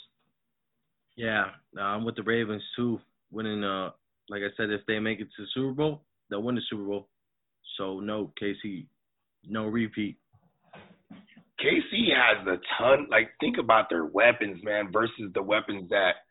Yeah, 1.16 1.46
I'm 1.80 2.06
with 2.06 2.16
the 2.16 2.24
Ravens 2.24 2.64
too. 2.76 3.00
Winning, 3.32 3.64
uh, 3.64 3.92
like 4.30 4.42
I 4.42 4.56
said, 4.58 4.72
if 4.72 4.82
they 4.88 5.00
make 5.00 5.20
it 5.20 5.28
to 5.36 5.44
the 5.44 5.48
Super 5.54 5.74
Bowl, 5.74 6.02
they'll 6.30 6.44
win 6.44 6.56
the 6.56 6.62
Super 6.70 6.84
Bowl. 6.84 7.08
So 7.78 8.00
no, 8.00 8.32
KC, 8.42 8.86
no 9.48 9.68
repeat. 9.68 10.18
KC 11.62 12.10
has 12.16 12.46
a 12.48 12.58
ton. 12.78 13.08
Like 13.10 13.30
think 13.40 13.58
about 13.58 13.90
their 13.90 14.06
weapons, 14.06 14.64
man, 14.64 14.92
versus 14.92 15.32
the 15.34 15.42
weapons 15.42 15.90
that 15.90 16.23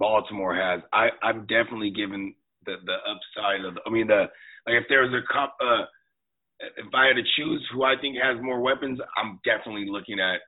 Baltimore 0.00 0.56
has. 0.56 0.80
I 0.92 1.10
I'm 1.22 1.42
definitely 1.42 1.92
giving 1.94 2.34
the 2.66 2.74
the 2.84 2.96
upside 3.06 3.64
of. 3.64 3.74
The, 3.74 3.80
I 3.86 3.90
mean 3.90 4.08
the 4.08 4.24
like 4.66 4.82
if 4.82 4.84
there 4.88 5.02
was 5.02 5.14
a 5.14 5.32
cup. 5.32 5.54
Uh, 5.62 5.84
if 6.60 6.92
I 6.92 7.06
had 7.06 7.16
to 7.16 7.22
choose 7.36 7.66
who 7.72 7.84
I 7.84 7.94
think 8.00 8.16
has 8.22 8.42
more 8.42 8.60
weapons, 8.60 8.98
I'm 9.16 9.40
definitely 9.44 9.86
looking 9.88 10.18
at 10.18 10.40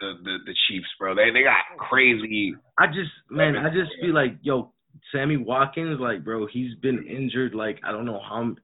the 0.00 0.12
the, 0.22 0.36
the 0.46 0.54
Chiefs, 0.68 0.88
bro. 0.98 1.14
They 1.14 1.30
they 1.32 1.42
got 1.42 1.78
crazy. 1.78 2.54
I 2.78 2.86
just, 2.86 3.10
man, 3.30 3.56
I 3.56 3.68
just 3.68 3.90
feel 4.00 4.14
like, 4.14 4.36
yo, 4.42 4.72
Sammy 5.12 5.36
Watkins, 5.36 6.00
like, 6.00 6.24
bro, 6.24 6.46
he's 6.50 6.74
been 6.76 7.06
injured. 7.06 7.54
Like, 7.54 7.78
I 7.84 7.92
don't 7.92 8.06
know 8.06 8.20
how. 8.26 8.54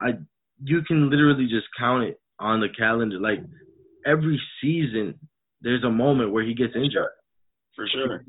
I 0.00 0.18
you 0.64 0.82
can 0.82 1.10
literally 1.10 1.44
just 1.44 1.66
count 1.78 2.04
it 2.04 2.20
on 2.38 2.60
the 2.60 2.68
calendar. 2.76 3.18
Like 3.18 3.38
every 4.06 4.40
season, 4.60 5.18
there's 5.60 5.84
a 5.84 5.90
moment 5.90 6.32
where 6.32 6.44
he 6.44 6.54
gets 6.54 6.74
injured. 6.74 7.10
For 7.74 7.86
sure. 7.92 8.24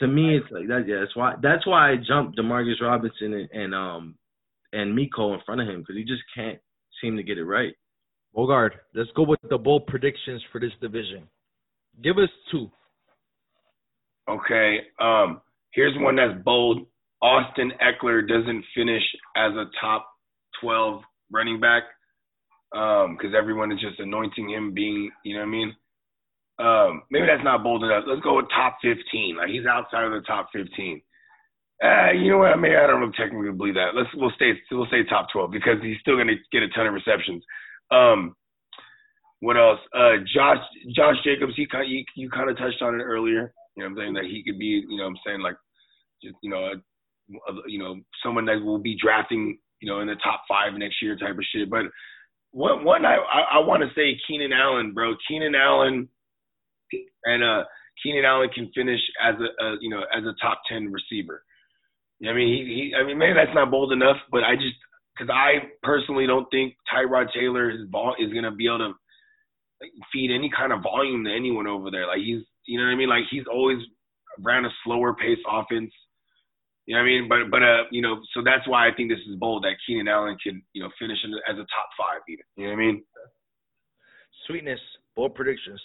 To 0.00 0.06
me, 0.06 0.36
it's 0.36 0.50
like 0.50 0.66
that. 0.68 0.84
Yeah, 0.86 1.00
that's 1.00 1.14
why. 1.14 1.34
That's 1.42 1.66
why 1.66 1.90
I 1.92 1.96
jumped 1.96 2.38
Demarcus 2.38 2.80
Robinson 2.80 3.34
and, 3.34 3.50
and 3.52 3.74
um 3.74 4.14
and 4.72 4.94
Miko 4.94 5.34
in 5.34 5.40
front 5.44 5.60
of 5.60 5.68
him 5.68 5.80
because 5.80 5.96
he 5.96 6.04
just 6.04 6.22
can't 6.34 6.58
seem 7.00 7.16
to 7.16 7.22
get 7.22 7.38
it 7.38 7.44
right. 7.44 7.74
Bogard, 8.36 8.70
let's 8.94 9.10
go 9.16 9.24
with 9.24 9.40
the 9.48 9.58
bold 9.58 9.86
predictions 9.86 10.42
for 10.52 10.60
this 10.60 10.72
division. 10.80 11.24
Give 12.02 12.16
us 12.18 12.28
two. 12.50 12.70
Okay. 14.28 14.78
Um, 15.00 15.40
here's 15.72 15.94
one 15.98 16.16
that's 16.16 16.40
bold. 16.44 16.86
Austin 17.22 17.72
Ekeler 17.82 18.26
doesn't 18.26 18.64
finish 18.74 19.02
as 19.36 19.52
a 19.52 19.64
top 19.80 20.06
12 20.62 21.02
running 21.30 21.60
back 21.60 21.82
because 22.72 23.34
everyone 23.36 23.72
is 23.72 23.80
just 23.80 23.98
anointing 23.98 24.48
him 24.48 24.72
being, 24.72 25.10
you 25.24 25.34
know 25.34 25.40
what 25.40 25.48
I 25.48 25.50
mean? 25.50 25.74
Um, 26.60 27.02
maybe 27.10 27.26
that's 27.26 27.44
not 27.44 27.62
bold 27.64 27.84
enough. 27.84 28.04
Let's 28.06 28.22
go 28.22 28.36
with 28.36 28.46
top 28.54 28.78
15. 28.82 29.36
Like 29.38 29.48
he's 29.48 29.66
outside 29.66 30.04
of 30.04 30.12
the 30.12 30.20
top 30.26 30.48
15. 30.52 31.02
Uh, 31.82 32.12
you 32.12 32.30
know 32.30 32.38
what? 32.38 32.52
I 32.52 32.56
mean, 32.56 32.76
I 32.76 32.86
don't 32.86 33.00
know 33.00 33.12
technically 33.16 33.52
believe 33.52 33.74
that. 33.74 33.96
Let's 33.96 34.10
we'll 34.14 34.32
stay 34.36 34.52
we'll 34.70 34.86
say 34.90 35.04
top 35.08 35.28
12 35.32 35.50
because 35.50 35.78
he's 35.82 35.98
still 36.00 36.16
going 36.16 36.28
to 36.28 36.36
get 36.52 36.62
a 36.62 36.68
ton 36.70 36.86
of 36.86 36.94
receptions. 36.94 37.42
Um, 37.90 38.36
What 39.40 39.56
else? 39.56 39.80
Uh, 39.94 40.20
Josh 40.34 40.58
Josh 40.94 41.16
Jacobs. 41.24 41.54
He 41.56 41.66
kind 41.66 41.88
you, 41.88 42.04
you 42.16 42.30
kind 42.30 42.50
of 42.50 42.58
touched 42.58 42.82
on 42.82 42.94
it 43.00 43.04
earlier. 43.04 43.52
You 43.76 43.82
know, 43.82 43.90
I'm 43.90 43.96
saying 43.96 44.14
that 44.14 44.24
he 44.24 44.42
could 44.44 44.58
be. 44.58 44.84
You 44.88 44.98
know, 44.98 45.06
I'm 45.06 45.16
saying 45.26 45.40
like, 45.40 45.56
just 46.22 46.36
you 46.42 46.50
know, 46.50 46.58
a, 46.58 47.52
a, 47.52 47.54
you 47.66 47.78
know, 47.78 47.96
someone 48.22 48.44
that 48.46 48.60
will 48.62 48.78
be 48.78 48.96
drafting. 49.00 49.58
You 49.80 49.90
know, 49.90 50.00
in 50.00 50.08
the 50.08 50.16
top 50.16 50.42
five 50.48 50.74
next 50.76 51.00
year 51.02 51.16
type 51.16 51.38
of 51.38 51.44
shit. 51.54 51.70
But 51.70 51.84
one 52.52 52.84
one 52.84 53.06
I 53.06 53.16
I, 53.16 53.56
I 53.56 53.58
want 53.60 53.82
to 53.82 53.88
say 53.94 54.20
Keenan 54.28 54.52
Allen, 54.52 54.92
bro. 54.92 55.14
Keenan 55.26 55.54
Allen 55.54 56.08
and 57.24 57.42
uh 57.42 57.64
Keenan 58.02 58.24
Allen 58.24 58.48
can 58.54 58.70
finish 58.74 59.00
as 59.22 59.34
a, 59.38 59.64
a 59.64 59.76
you 59.80 59.90
know 59.90 60.02
as 60.16 60.24
a 60.24 60.34
top 60.40 60.60
ten 60.68 60.90
receiver. 60.92 61.42
I 62.28 62.32
mean, 62.32 62.48
he, 62.48 62.74
he 62.74 62.94
I 62.94 63.06
mean 63.06 63.18
maybe 63.18 63.34
that's 63.34 63.54
not 63.54 63.70
bold 63.70 63.92
enough, 63.92 64.16
but 64.30 64.44
I 64.44 64.54
just 64.54 64.76
because 65.16 65.30
I 65.32 65.68
personally 65.82 66.26
don't 66.26 66.46
think 66.50 66.74
Tyrod 66.92 67.32
Taylor 67.32 67.70
is 67.70 67.86
ball 67.88 68.14
is 68.18 68.32
gonna 68.32 68.52
be 68.54 68.66
able 68.66 68.78
to 68.78 68.92
like, 69.80 69.90
feed 70.12 70.30
any 70.34 70.50
kind 70.54 70.72
of 70.72 70.82
volume 70.82 71.24
to 71.24 71.34
anyone 71.34 71.66
over 71.66 71.90
there. 71.90 72.06
Like 72.06 72.18
he's 72.18 72.42
you 72.66 72.78
know 72.78 72.84
what 72.84 72.92
I 72.92 72.96
mean, 72.96 73.08
like 73.08 73.24
he's 73.30 73.44
always 73.50 73.78
ran 74.38 74.64
a 74.64 74.70
slower 74.84 75.14
pace 75.14 75.38
offense. 75.50 75.92
You 76.86 76.94
know 76.96 77.02
what 77.02 77.08
I 77.08 77.10
mean? 77.10 77.28
But 77.28 77.50
but 77.50 77.62
uh 77.62 77.84
you 77.90 78.02
know 78.02 78.20
so 78.34 78.42
that's 78.44 78.66
why 78.68 78.88
I 78.88 78.94
think 78.94 79.10
this 79.10 79.24
is 79.28 79.36
bold 79.36 79.64
that 79.64 79.76
Keenan 79.86 80.08
Allen 80.08 80.36
can 80.42 80.62
you 80.72 80.82
know 80.82 80.90
finish 80.98 81.18
as 81.48 81.56
a 81.56 81.68
top 81.68 81.88
five 81.96 82.20
even. 82.28 82.44
You 82.56 82.64
know 82.64 82.72
what 82.72 82.82
I 82.82 82.86
mean? 82.86 83.04
Sweetness, 84.46 84.80
bold 85.16 85.34
predictions. 85.34 85.80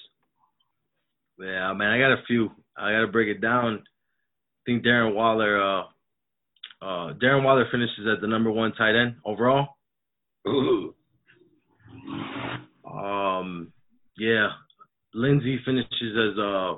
Yeah, 1.39 1.73
man, 1.73 1.91
I 1.91 1.99
got 1.99 2.13
a 2.13 2.23
few. 2.27 2.49
I 2.77 2.91
got 2.91 3.01
to 3.01 3.07
break 3.07 3.27
it 3.27 3.41
down. 3.41 3.83
I 3.83 4.61
think 4.65 4.85
Darren 4.85 5.13
Waller. 5.13 5.61
Uh, 5.61 5.81
uh, 6.81 7.13
Darren 7.13 7.43
Waller 7.43 7.67
finishes 7.71 8.07
at 8.11 8.21
the 8.21 8.27
number 8.27 8.51
one 8.51 8.73
tight 8.73 8.95
end 8.95 9.15
overall. 9.25 9.67
Ooh. 10.47 10.93
Um, 12.89 13.71
yeah, 14.17 14.49
Lindsay 15.13 15.59
finishes 15.65 15.89
as 16.01 16.39
uh, 16.39 16.73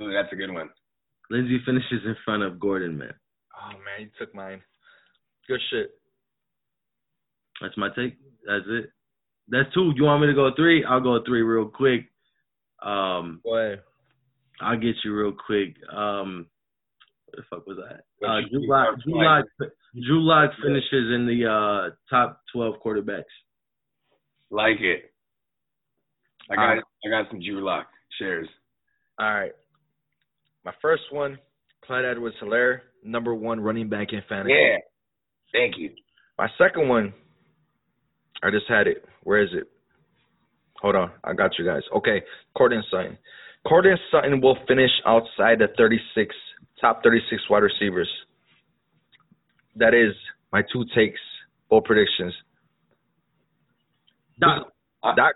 Ooh, 0.00 0.12
that's 0.12 0.32
a 0.32 0.36
good 0.36 0.52
one. 0.52 0.68
Lindsay 1.30 1.58
finishes 1.66 2.00
in 2.04 2.16
front 2.24 2.42
of 2.42 2.60
Gordon, 2.60 2.96
man. 2.96 3.14
Oh 3.54 3.70
man, 3.70 4.00
you 4.00 4.08
took 4.18 4.34
mine. 4.34 4.62
Good 5.46 5.60
shit. 5.70 5.90
That's 7.60 7.76
my 7.76 7.88
take. 7.88 8.16
That's 8.46 8.64
it. 8.68 8.90
That's 9.48 9.72
two. 9.74 9.92
You 9.96 10.04
want 10.04 10.20
me 10.20 10.28
to 10.28 10.34
go 10.34 10.50
three? 10.56 10.84
I'll 10.84 11.00
go 11.00 11.20
three 11.26 11.42
real 11.42 11.66
quick. 11.66 12.10
Um, 12.82 13.40
ahead. 13.46 13.80
I'll 14.60 14.78
get 14.78 14.94
you 15.04 15.14
real 15.14 15.32
quick. 15.32 15.76
Um, 15.94 16.46
what 17.26 17.36
the 17.36 17.42
fuck 17.50 17.66
was 17.66 17.76
that? 17.78 18.26
Uh, 18.26 18.40
Drew 18.50 18.68
Lock. 18.68 18.98
Drew 19.04 19.24
Lock. 19.24 19.44
Drew 19.94 20.20
Lock 20.20 20.50
finishes 20.62 21.14
in 21.14 21.26
the 21.26 21.46
uh, 21.46 21.94
top 22.10 22.40
twelve 22.52 22.76
quarterbacks. 22.84 23.24
Like 24.50 24.80
it. 24.80 25.12
I 26.50 26.54
got 26.54 26.62
Alright. 26.62 26.82
I 27.04 27.10
got 27.10 27.30
some 27.30 27.40
Drew 27.40 27.64
Lock 27.64 27.86
shares. 28.18 28.48
All 29.18 29.32
right. 29.32 29.52
My 30.64 30.72
first 30.80 31.02
one, 31.10 31.38
Clyde 31.84 32.04
Edwards 32.04 32.36
Hilaire, 32.40 32.82
number 33.04 33.34
one 33.34 33.60
running 33.60 33.88
back 33.88 34.08
in 34.12 34.22
fantasy. 34.28 34.54
Yeah. 34.54 34.78
Thank 35.52 35.74
you. 35.78 35.90
My 36.38 36.48
second 36.58 36.88
one, 36.88 37.12
I 38.42 38.50
just 38.50 38.66
had 38.68 38.86
it. 38.86 39.04
Where 39.22 39.42
is 39.42 39.50
it? 39.52 39.68
Hold 40.82 40.96
on, 40.96 41.10
I 41.24 41.32
got 41.34 41.58
you 41.58 41.64
guys. 41.64 41.82
Okay, 41.96 42.22
Courtland 42.56 42.84
Sutton. 42.90 43.18
Courtland 43.66 43.98
Sutton 44.10 44.40
will 44.40 44.56
finish 44.66 44.90
outside 45.06 45.58
the 45.58 45.68
36 45.76 46.34
top 46.80 47.02
36 47.02 47.42
wide 47.50 47.62
receivers. 47.64 48.08
That 49.76 49.94
is 49.94 50.14
my 50.52 50.62
two 50.72 50.84
takes, 50.94 51.20
bold 51.68 51.84
predictions. 51.84 52.32
Doc, 54.40 54.68
Doc, 55.16 55.34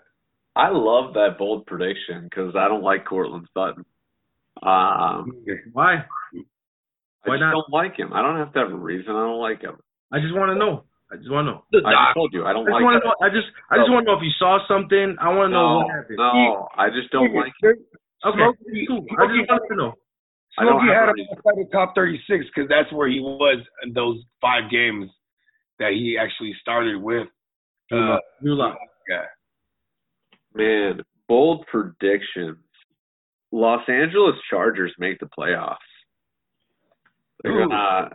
I 0.55 0.69
love 0.71 1.13
that 1.15 1.37
bold 1.37 1.65
prediction 1.65 2.23
because 2.23 2.55
I 2.55 2.67
don't 2.67 2.83
like 2.83 3.05
Courtland 3.05 3.47
Sutton. 3.53 3.85
Um, 4.61 5.43
why? 5.73 5.95
I 5.95 7.29
Why 7.29 7.35
just 7.35 7.41
not? 7.41 7.51
don't 7.51 7.69
like 7.71 7.97
him. 7.97 8.13
I 8.13 8.21
don't 8.21 8.37
have 8.37 8.53
to 8.53 8.59
have 8.59 8.71
a 8.71 8.75
reason. 8.75 9.11
I 9.15 9.25
don't 9.25 9.39
like 9.39 9.61
him. 9.61 9.75
I 10.11 10.19
just 10.19 10.33
want 10.33 10.51
to 10.51 10.55
know. 10.55 10.83
I 11.13 11.17
just 11.17 11.29
want 11.29 11.45
to 11.45 11.53
know. 11.53 11.85
I 11.87 12.09
told 12.13 12.33
you 12.33 12.41
I 12.43 12.49
I 12.49 12.53
don't 12.53 12.65
just 12.65 12.73
like 12.73 12.81
want 12.83 12.95
him. 12.97 13.01
to 13.05 13.07
know. 13.13 13.15
I 13.21 13.29
just, 13.29 13.47
I 13.69 13.77
just 13.77 13.91
want 13.93 14.05
to 14.05 14.11
know 14.11 14.17
if 14.17 14.23
you 14.25 14.33
saw 14.41 14.57
something. 14.67 15.13
I 15.21 15.29
want 15.29 15.49
to 15.49 15.53
know 15.53 15.69
No, 15.69 15.77
what 15.85 15.93
happened. 15.93 16.17
no, 16.17 16.67
I 16.75 16.89
just 16.89 17.11
don't 17.13 17.29
like 17.35 17.53
him. 17.61 17.77
Okay, 18.25 18.39
Smokey- 18.41 18.87
cool. 18.89 19.05
I 19.21 19.27
just 19.29 19.45
want 19.49 19.61
to 19.69 19.75
know. 19.77 19.93
I 20.57 20.63
Smokey 20.65 20.87
had 20.89 21.09
him 21.09 21.15
reason. 21.15 21.37
outside 21.37 21.57
the 21.61 21.69
top 21.71 21.93
36 21.93 22.45
because 22.49 22.69
that's 22.69 22.89
where 22.93 23.07
he 23.09 23.19
was 23.19 23.61
in 23.83 23.93
those 23.93 24.17
five 24.41 24.71
games 24.71 25.11
that 25.79 25.91
he 25.93 26.17
actually 26.17 26.55
started 26.61 26.97
with. 27.01 27.27
Uh, 27.91 28.17
Drew 28.41 28.55
Lock. 28.55 28.77
yeah. 29.09 29.25
Man, 30.55 31.01
bold 31.27 31.65
predictions. 31.67 32.57
Los 33.51 33.81
Angeles 33.87 34.35
Chargers 34.49 34.93
make 34.97 35.19
the 35.19 35.27
playoffs. 35.27 35.77
They're 37.43 37.57
gonna. 37.59 38.09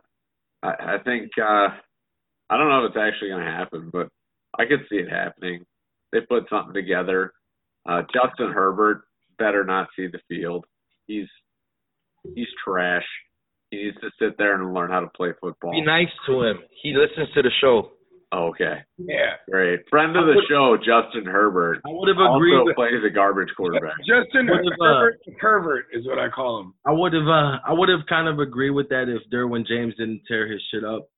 I, 0.63 0.69
I 0.95 0.97
think. 1.05 1.31
uh 1.39 1.69
I 2.51 2.57
don't 2.57 2.69
know 2.69 2.85
if 2.85 2.91
it's 2.91 2.99
actually 3.01 3.31
gonna 3.31 3.45
happen, 3.51 3.91
but 3.93 4.09
I 4.59 4.65
could 4.67 4.81
see 4.89 4.97
it 4.97 5.11
happening. 5.11 5.65
They 6.13 6.21
put 6.21 6.49
something 6.49 6.75
together. 6.75 7.33
Uh 7.89 8.03
Justin 8.13 8.53
Herbert 8.53 9.03
better 9.39 9.65
not 9.65 9.89
see 9.97 10.07
the 10.09 10.21
field. 10.29 10.65
He's 11.07 11.29
he's 12.35 12.49
trash. 12.65 13.05
He 13.71 13.85
needs 13.85 13.97
to 14.01 14.11
sit 14.19 14.39
there 14.39 14.55
and 14.55 14.73
learn 14.73 14.91
how 14.91 15.01
to 15.01 15.09
play 15.15 15.31
football. 15.41 15.73
be 15.73 15.83
nice 15.83 16.09
to 16.27 16.43
him. 16.43 16.59
He 16.83 16.95
listens 16.95 17.29
to 17.35 17.43
the 17.43 17.51
show. 17.61 17.91
Okay, 18.31 18.85
Yeah. 18.99 19.37
great. 19.51 19.81
Friend 19.89 20.15
of 20.15 20.27
the 20.27 20.43
show, 20.51 20.77
Justin 20.77 21.25
Herbert. 21.25 21.81
I 21.87 21.89
would 21.91 22.09
have 22.09 22.19
agreed. 22.19 22.57
Also 22.57 22.67
With, 22.67 22.77
plays 22.77 23.03
a 23.07 23.09
garbage 23.09 23.49
quarterback. 23.57 23.97
Justin 24.05 24.49
What 24.49 24.61
uh, 24.61 24.77
Herbert, 24.79 25.21
Herbert 25.41 25.87
is 25.95 26.07
what 26.07 26.19
I 26.19 26.29
call 26.29 26.61
him. 26.61 26.75
I 26.87 26.93
would 26.93 27.15
have. 27.15 27.27
Uh, 27.27 27.57
I 27.67 27.73
would 27.73 27.89
have 27.89 28.05
kind 28.07 28.29
of 28.29 28.39
agreed 28.39 28.71
with 28.71 28.91
that 28.91 29.09
if 29.09 29.23
Derwin 29.33 29.67
James 29.67 29.95
didn't 29.97 30.23
tear 30.29 30.47
his 30.47 30.63
shit 30.71 30.85
up. 30.85 31.09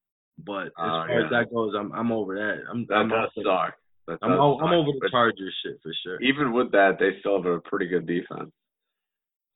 But 0.44 0.66
as 0.66 0.72
Oh, 0.78 1.04
far 1.06 1.24
as 1.24 1.30
that 1.30 1.50
goes, 1.52 1.74
I'm 1.78 1.92
I'm 1.92 2.12
over 2.12 2.34
that. 2.36 2.62
I'm 2.70 2.86
That 2.86 2.94
I'm, 2.94 3.08
does 3.08 3.30
over, 3.36 3.44
suck. 3.44 3.74
That 4.06 4.18
I'm, 4.22 4.30
does 4.30 4.38
I'm 4.60 4.68
suck. 4.68 4.72
over 4.72 4.90
the 5.00 5.08
Chargers 5.10 5.54
shit 5.64 5.78
for 5.82 5.92
sure. 6.02 6.20
Even 6.22 6.52
with 6.52 6.72
that, 6.72 6.96
they 6.98 7.18
still 7.20 7.36
have 7.42 7.46
a 7.50 7.60
pretty 7.60 7.86
good 7.86 8.06
defense. 8.06 8.50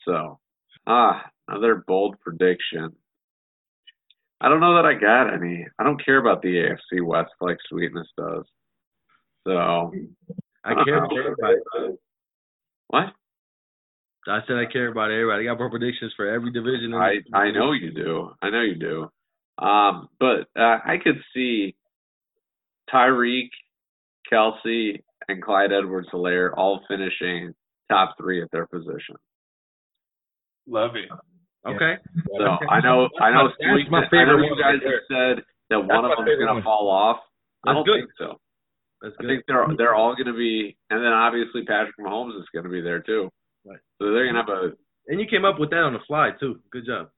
So, 0.05 0.39
ah, 0.87 1.25
another 1.49 1.85
bold 1.87 2.21
prediction. 2.21 2.95
I 4.41 4.49
don't 4.49 4.61
know 4.61 4.75
that 4.77 4.85
I 4.85 4.95
got 4.95 5.33
any. 5.33 5.67
I 5.79 5.85
don't 5.85 6.05
care 6.05 6.19
about 6.19 6.43
the 6.43 6.49
AFC 6.49 7.03
West 7.05 7.31
like 7.41 7.57
Sweetness 7.71 8.09
does. 8.19 8.45
So, 9.47 9.93
I 10.65 10.75
care 10.85 10.99
about 11.05 11.17
everybody. 11.19 11.97
what? 12.89 13.05
I 14.27 14.41
said 14.47 14.57
I 14.57 14.65
care 14.71 14.89
about 14.89 15.11
everybody. 15.11 15.43
I 15.47 15.51
got 15.53 15.59
more 15.59 15.71
predictions 15.71 16.13
for 16.17 16.27
every 16.27 16.51
division. 16.51 16.95
I 16.95 17.17
I 17.35 17.51
know 17.51 17.73
you 17.73 17.93
do. 17.93 18.31
I 18.43 18.51
know 18.51 18.63
you 18.63 18.75
do. 18.77 19.11
Um, 19.59 20.09
but 20.19 20.49
uh, 20.59 20.79
I 20.85 20.97
could 21.03 21.17
see 21.33 21.75
Tyreek, 22.93 23.51
Kelce, 24.33 25.01
and 25.29 25.43
Clyde 25.43 25.73
Edwards-Hilaire 25.73 26.59
all 26.59 26.81
finishing 26.89 27.55
top 27.91 28.15
three 28.19 28.43
at 28.43 28.51
their 28.51 28.67
position. 28.67 29.17
Love 30.67 30.97
it. 30.97 31.09
Okay. 31.67 31.97
So 32.39 32.45
I 32.69 32.81
know 32.81 33.09
I 33.21 33.31
know 33.31 33.49
That's 33.49 33.59
my- 33.61 33.71
that's 33.71 33.91
my 33.91 34.09
Sweetness- 34.09 34.09
I 34.13 34.25
know 34.25 34.37
you 34.39 34.57
guys 34.61 34.81
right 34.85 34.93
have 34.93 35.37
said 35.39 35.45
that 35.71 35.81
one 35.81 36.05
of 36.05 36.11
my 36.11 36.15
them's 36.17 36.29
favorite 36.29 36.39
gonna 36.47 36.55
one. 36.55 36.63
fall 36.63 36.89
off. 36.91 37.21
I 37.67 37.73
don't 37.73 37.85
good. 37.87 38.01
think 38.01 38.11
so. 38.19 38.39
That's 39.01 39.15
I 39.19 39.23
good. 39.23 39.29
think 39.29 39.45
they're 39.49 39.67
they're 39.79 39.95
all 39.95 40.15
gonna 40.15 40.35
be 40.35 40.77
and 40.91 41.03
then 41.03 41.13
obviously 41.13 41.65
Patrick 41.65 41.97
Mahomes 41.99 42.39
is 42.39 42.47
gonna 42.55 42.69
be 42.69 42.81
there 42.83 43.01
too. 43.01 43.31
Right. 43.65 43.79
So 43.99 44.13
they're 44.13 44.27
gonna 44.27 44.41
have 44.45 44.49
a 44.51 44.73
And 45.09 45.21
you 45.21 45.27
came 45.27 45.45
up 45.47 45.59
with 45.59 45.71
that 45.71 45.83
on 45.85 45.93
the 45.95 46.01
fly 46.01 46.33
too. 46.39 46.61
Good 46.71 46.85
job. 46.87 47.09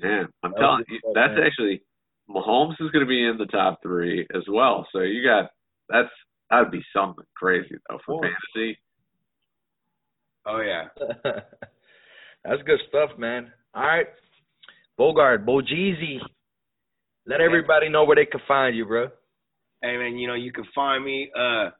Man, 0.00 0.28
I'm 0.42 0.52
That 0.52 0.58
telling 0.58 0.84
you, 0.88 1.00
that's 1.14 1.36
man. 1.36 1.46
actually 1.46 1.82
Mahomes 2.28 2.80
is 2.80 2.90
gonna 2.90 3.06
be 3.06 3.24
in 3.24 3.36
the 3.38 3.46
top 3.46 3.80
three 3.82 4.26
as 4.34 4.42
well. 4.48 4.86
So 4.92 5.00
you 5.00 5.22
got 5.24 5.50
that's 5.88 6.08
that'd 6.50 6.70
be 6.70 6.82
something 6.94 7.24
crazy 7.36 7.76
though 7.88 7.98
for 8.06 8.22
fantasy. 8.22 8.78
Oh 10.46 10.60
yeah. 10.60 10.88
That's 12.44 12.60
good 12.62 12.80
stuff, 12.88 13.10
man. 13.18 13.50
All 13.74 13.82
right. 13.82 14.06
Bogard, 15.00 15.46
Bojeezy. 15.46 16.18
Let 17.26 17.40
everybody 17.40 17.88
know 17.88 18.04
where 18.04 18.16
they 18.16 18.26
can 18.26 18.40
find 18.46 18.76
you, 18.76 18.84
bro. 18.84 19.08
Hey 19.82 19.96
man, 19.96 20.18
you 20.18 20.26
know 20.26 20.34
you 20.34 20.52
can 20.52 20.64
find 20.74 21.04
me 21.04 21.30
uh 21.36 21.70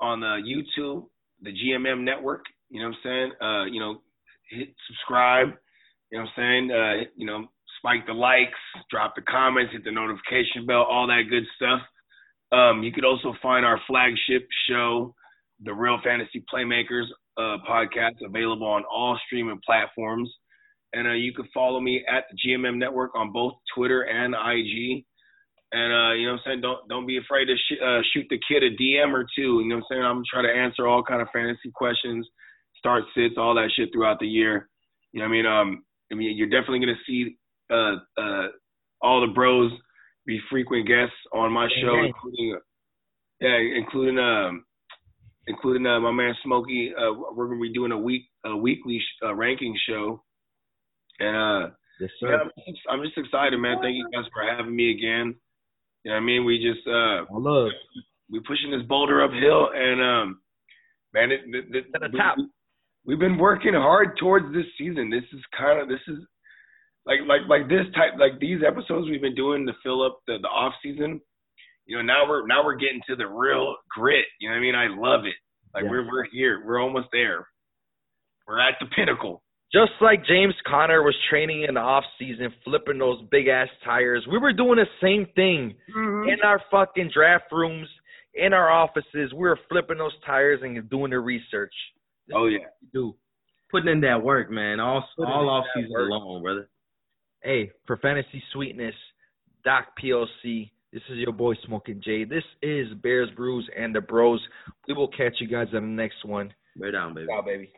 on 0.00 0.20
the 0.20 0.42
YouTube, 0.44 1.06
the 1.42 1.50
GMM 1.52 2.02
Network. 2.02 2.44
You 2.70 2.80
know 2.82 2.88
what 2.88 2.96
I'm 2.96 3.00
saying? 3.04 3.32
Uh, 3.40 3.64
you 3.66 3.78
know, 3.80 4.02
hit 4.50 4.74
subscribe. 4.88 5.48
You 6.12 6.18
know 6.18 6.24
what 6.24 6.44
I'm 6.44 6.68
saying? 6.68 6.70
Uh, 6.70 7.10
you 7.16 7.26
know, 7.26 7.46
spike 7.78 8.06
the 8.06 8.12
likes, 8.12 8.58
drop 8.90 9.14
the 9.16 9.22
comments, 9.22 9.72
hit 9.72 9.82
the 9.82 9.90
notification 9.90 10.66
bell, 10.66 10.82
all 10.82 11.06
that 11.06 11.22
good 11.30 11.44
stuff. 11.56 11.80
Um, 12.52 12.82
you 12.82 12.92
could 12.92 13.06
also 13.06 13.32
find 13.40 13.64
our 13.64 13.80
flagship 13.86 14.46
show, 14.68 15.14
the 15.64 15.72
Real 15.72 15.98
Fantasy 16.04 16.44
Playmakers 16.52 17.06
uh, 17.38 17.56
podcast, 17.66 18.16
available 18.22 18.66
on 18.66 18.84
all 18.92 19.18
streaming 19.26 19.58
platforms. 19.64 20.30
And 20.92 21.08
uh, 21.08 21.12
you 21.12 21.32
can 21.32 21.48
follow 21.54 21.80
me 21.80 22.04
at 22.06 22.24
the 22.30 22.36
GMM 22.46 22.76
Network 22.76 23.14
on 23.14 23.32
both 23.32 23.54
Twitter 23.74 24.02
and 24.02 24.34
IG. 24.34 25.06
And 25.72 25.92
uh, 25.94 26.12
you 26.12 26.26
know 26.26 26.32
what 26.32 26.40
I'm 26.40 26.40
saying? 26.44 26.60
Don't 26.60 26.86
don't 26.90 27.06
be 27.06 27.16
afraid 27.16 27.46
to 27.46 27.56
sh- 27.56 27.80
uh, 27.82 28.00
shoot 28.12 28.26
the 28.28 28.38
kid 28.46 28.62
a 28.62 28.76
DM 28.76 29.14
or 29.14 29.24
two. 29.34 29.62
You 29.62 29.68
know 29.68 29.76
what 29.76 29.84
I'm 29.84 29.86
saying? 29.90 30.02
I'm 30.02 30.22
trying 30.30 30.44
to 30.44 30.52
answer 30.52 30.86
all 30.86 31.02
kind 31.02 31.22
of 31.22 31.28
fantasy 31.32 31.72
questions, 31.74 32.28
start 32.76 33.04
sits, 33.16 33.36
all 33.38 33.54
that 33.54 33.70
shit 33.74 33.88
throughout 33.94 34.18
the 34.20 34.26
year. 34.26 34.68
You 35.12 35.20
know 35.20 35.28
what 35.28 35.32
I 35.32 35.36
mean? 35.36 35.46
Um, 35.46 35.84
I 36.12 36.14
mean 36.14 36.36
you're 36.36 36.48
definitely 36.48 36.80
gonna 36.80 36.98
see 37.06 37.36
uh 37.70 37.96
uh 38.20 38.46
all 39.00 39.20
the 39.26 39.32
bros 39.32 39.72
be 40.26 40.38
frequent 40.50 40.86
guests 40.86 41.16
on 41.32 41.50
my 41.52 41.68
show, 41.80 41.94
including 42.04 42.58
yeah, 43.40 43.56
including 43.76 44.18
um 44.18 44.64
including 45.48 45.84
uh, 45.86 45.98
my 45.98 46.12
man 46.12 46.34
Smokey. 46.44 46.92
Uh, 46.96 47.12
we're 47.34 47.48
gonna 47.48 47.60
be 47.60 47.72
doing 47.72 47.90
a 47.92 47.98
week 47.98 48.22
a 48.44 48.56
weekly 48.56 48.98
sh- 49.00 49.24
uh, 49.26 49.34
ranking 49.34 49.76
show, 49.88 50.22
and 51.18 51.36
uh. 51.36 51.70
Yes, 52.00 52.10
Yeah. 52.22 52.28
I'm 52.42 52.50
just, 52.66 52.80
I'm 52.90 53.02
just 53.02 53.18
excited, 53.18 53.56
man. 53.58 53.76
Thank 53.82 53.96
you 53.96 54.08
guys 54.12 54.24
for 54.32 54.42
having 54.42 54.74
me 54.74 54.90
again. 54.90 55.36
You 56.04 56.10
know 56.10 56.14
what 56.16 56.22
I 56.22 56.24
mean? 56.24 56.44
We 56.44 56.58
just 56.58 56.84
uh 56.88 57.26
love. 57.30 57.68
we 58.30 58.40
pushing 58.40 58.70
this 58.72 58.82
boulder 58.88 59.22
uphill 59.22 59.68
and 59.74 60.00
um 60.00 60.40
man 61.14 61.30
it, 61.30 61.40
it, 61.46 61.64
it, 61.76 61.84
To 61.92 61.98
the 62.00 62.08
we- 62.12 62.18
top. 62.18 62.36
We- 63.04 63.14
we've 63.14 63.18
been 63.20 63.38
working 63.38 63.74
hard 63.74 64.16
towards 64.18 64.52
this 64.52 64.66
season. 64.78 65.10
This 65.10 65.24
is 65.32 65.40
kind 65.56 65.80
of 65.80 65.88
this 65.88 66.00
is 66.08 66.18
like 67.06 67.20
like 67.26 67.42
like 67.48 67.68
this 67.68 67.86
type 67.94 68.12
like 68.18 68.38
these 68.38 68.62
episodes 68.66 69.08
we've 69.08 69.20
been 69.22 69.34
doing 69.34 69.66
to 69.66 69.72
fill 69.82 70.02
up 70.02 70.20
the, 70.26 70.38
the 70.40 70.48
off 70.48 70.74
season. 70.82 71.20
You 71.86 71.96
know, 71.96 72.02
now 72.02 72.28
we're 72.28 72.46
now 72.46 72.64
we're 72.64 72.76
getting 72.76 73.00
to 73.08 73.16
the 73.16 73.26
real 73.26 73.76
grit. 73.96 74.24
You 74.40 74.48
know 74.48 74.54
what 74.54 74.58
I 74.58 74.62
mean? 74.62 74.74
I 74.74 74.86
love 74.88 75.24
it. 75.26 75.34
Like 75.74 75.84
Yeah. 75.84 75.90
we're 75.90 76.06
we're 76.06 76.24
here. 76.30 76.62
We're 76.64 76.80
almost 76.80 77.08
there. 77.12 77.46
We're 78.46 78.60
at 78.60 78.74
the 78.80 78.86
pinnacle. 78.86 79.42
Just 79.72 79.92
like 80.02 80.26
James 80.26 80.54
Conner 80.66 81.02
was 81.02 81.16
training 81.30 81.62
in 81.66 81.74
the 81.74 81.80
off 81.80 82.04
season, 82.18 82.52
flipping 82.62 82.98
those 82.98 83.22
big 83.30 83.48
ass 83.48 83.68
tires, 83.82 84.26
we 84.30 84.36
were 84.36 84.52
doing 84.52 84.76
the 84.76 84.86
same 85.00 85.26
thing 85.34 85.74
mm-hmm. 85.96 86.28
in 86.28 86.42
our 86.44 86.60
fucking 86.70 87.10
draft 87.12 87.50
rooms, 87.50 87.88
in 88.34 88.52
our 88.52 88.70
offices. 88.70 89.32
We 89.32 89.48
were 89.48 89.58
flipping 89.70 89.96
those 89.96 90.12
tires 90.26 90.60
and 90.62 90.90
doing 90.90 91.10
the 91.12 91.20
research. 91.20 91.72
Oh 92.34 92.46
yeah. 92.46 92.58
You 92.80 92.88
do 92.92 93.14
putting 93.70 93.90
in 93.90 94.00
that 94.02 94.22
work, 94.22 94.50
man. 94.50 94.80
All 94.80 95.04
Putting 95.16 95.32
all 95.32 95.48
off 95.48 95.64
season 95.74 95.90
work. 95.90 96.10
alone, 96.10 96.42
brother. 96.42 96.68
Hey, 97.42 97.70
for 97.86 97.96
Fantasy 97.96 98.42
Sweetness, 98.52 98.94
Doc 99.64 99.86
PLC. 100.02 100.70
This 100.92 101.02
is 101.08 101.16
your 101.18 101.32
boy 101.32 101.54
Smoking 101.66 102.02
Jay. 102.04 102.24
This 102.24 102.44
is 102.60 102.86
Bears 103.02 103.30
Brews 103.34 103.68
and 103.76 103.94
the 103.94 104.00
Bros. 104.02 104.40
We 104.86 104.94
will 104.94 105.08
catch 105.08 105.34
you 105.40 105.48
guys 105.48 105.68
on 105.74 105.82
the 105.82 106.02
next 106.02 106.24
one. 106.24 106.52
Right 106.78 106.90
down, 106.90 107.14
baby. 107.14 107.26
Ciao, 107.28 107.42
baby. 107.42 107.72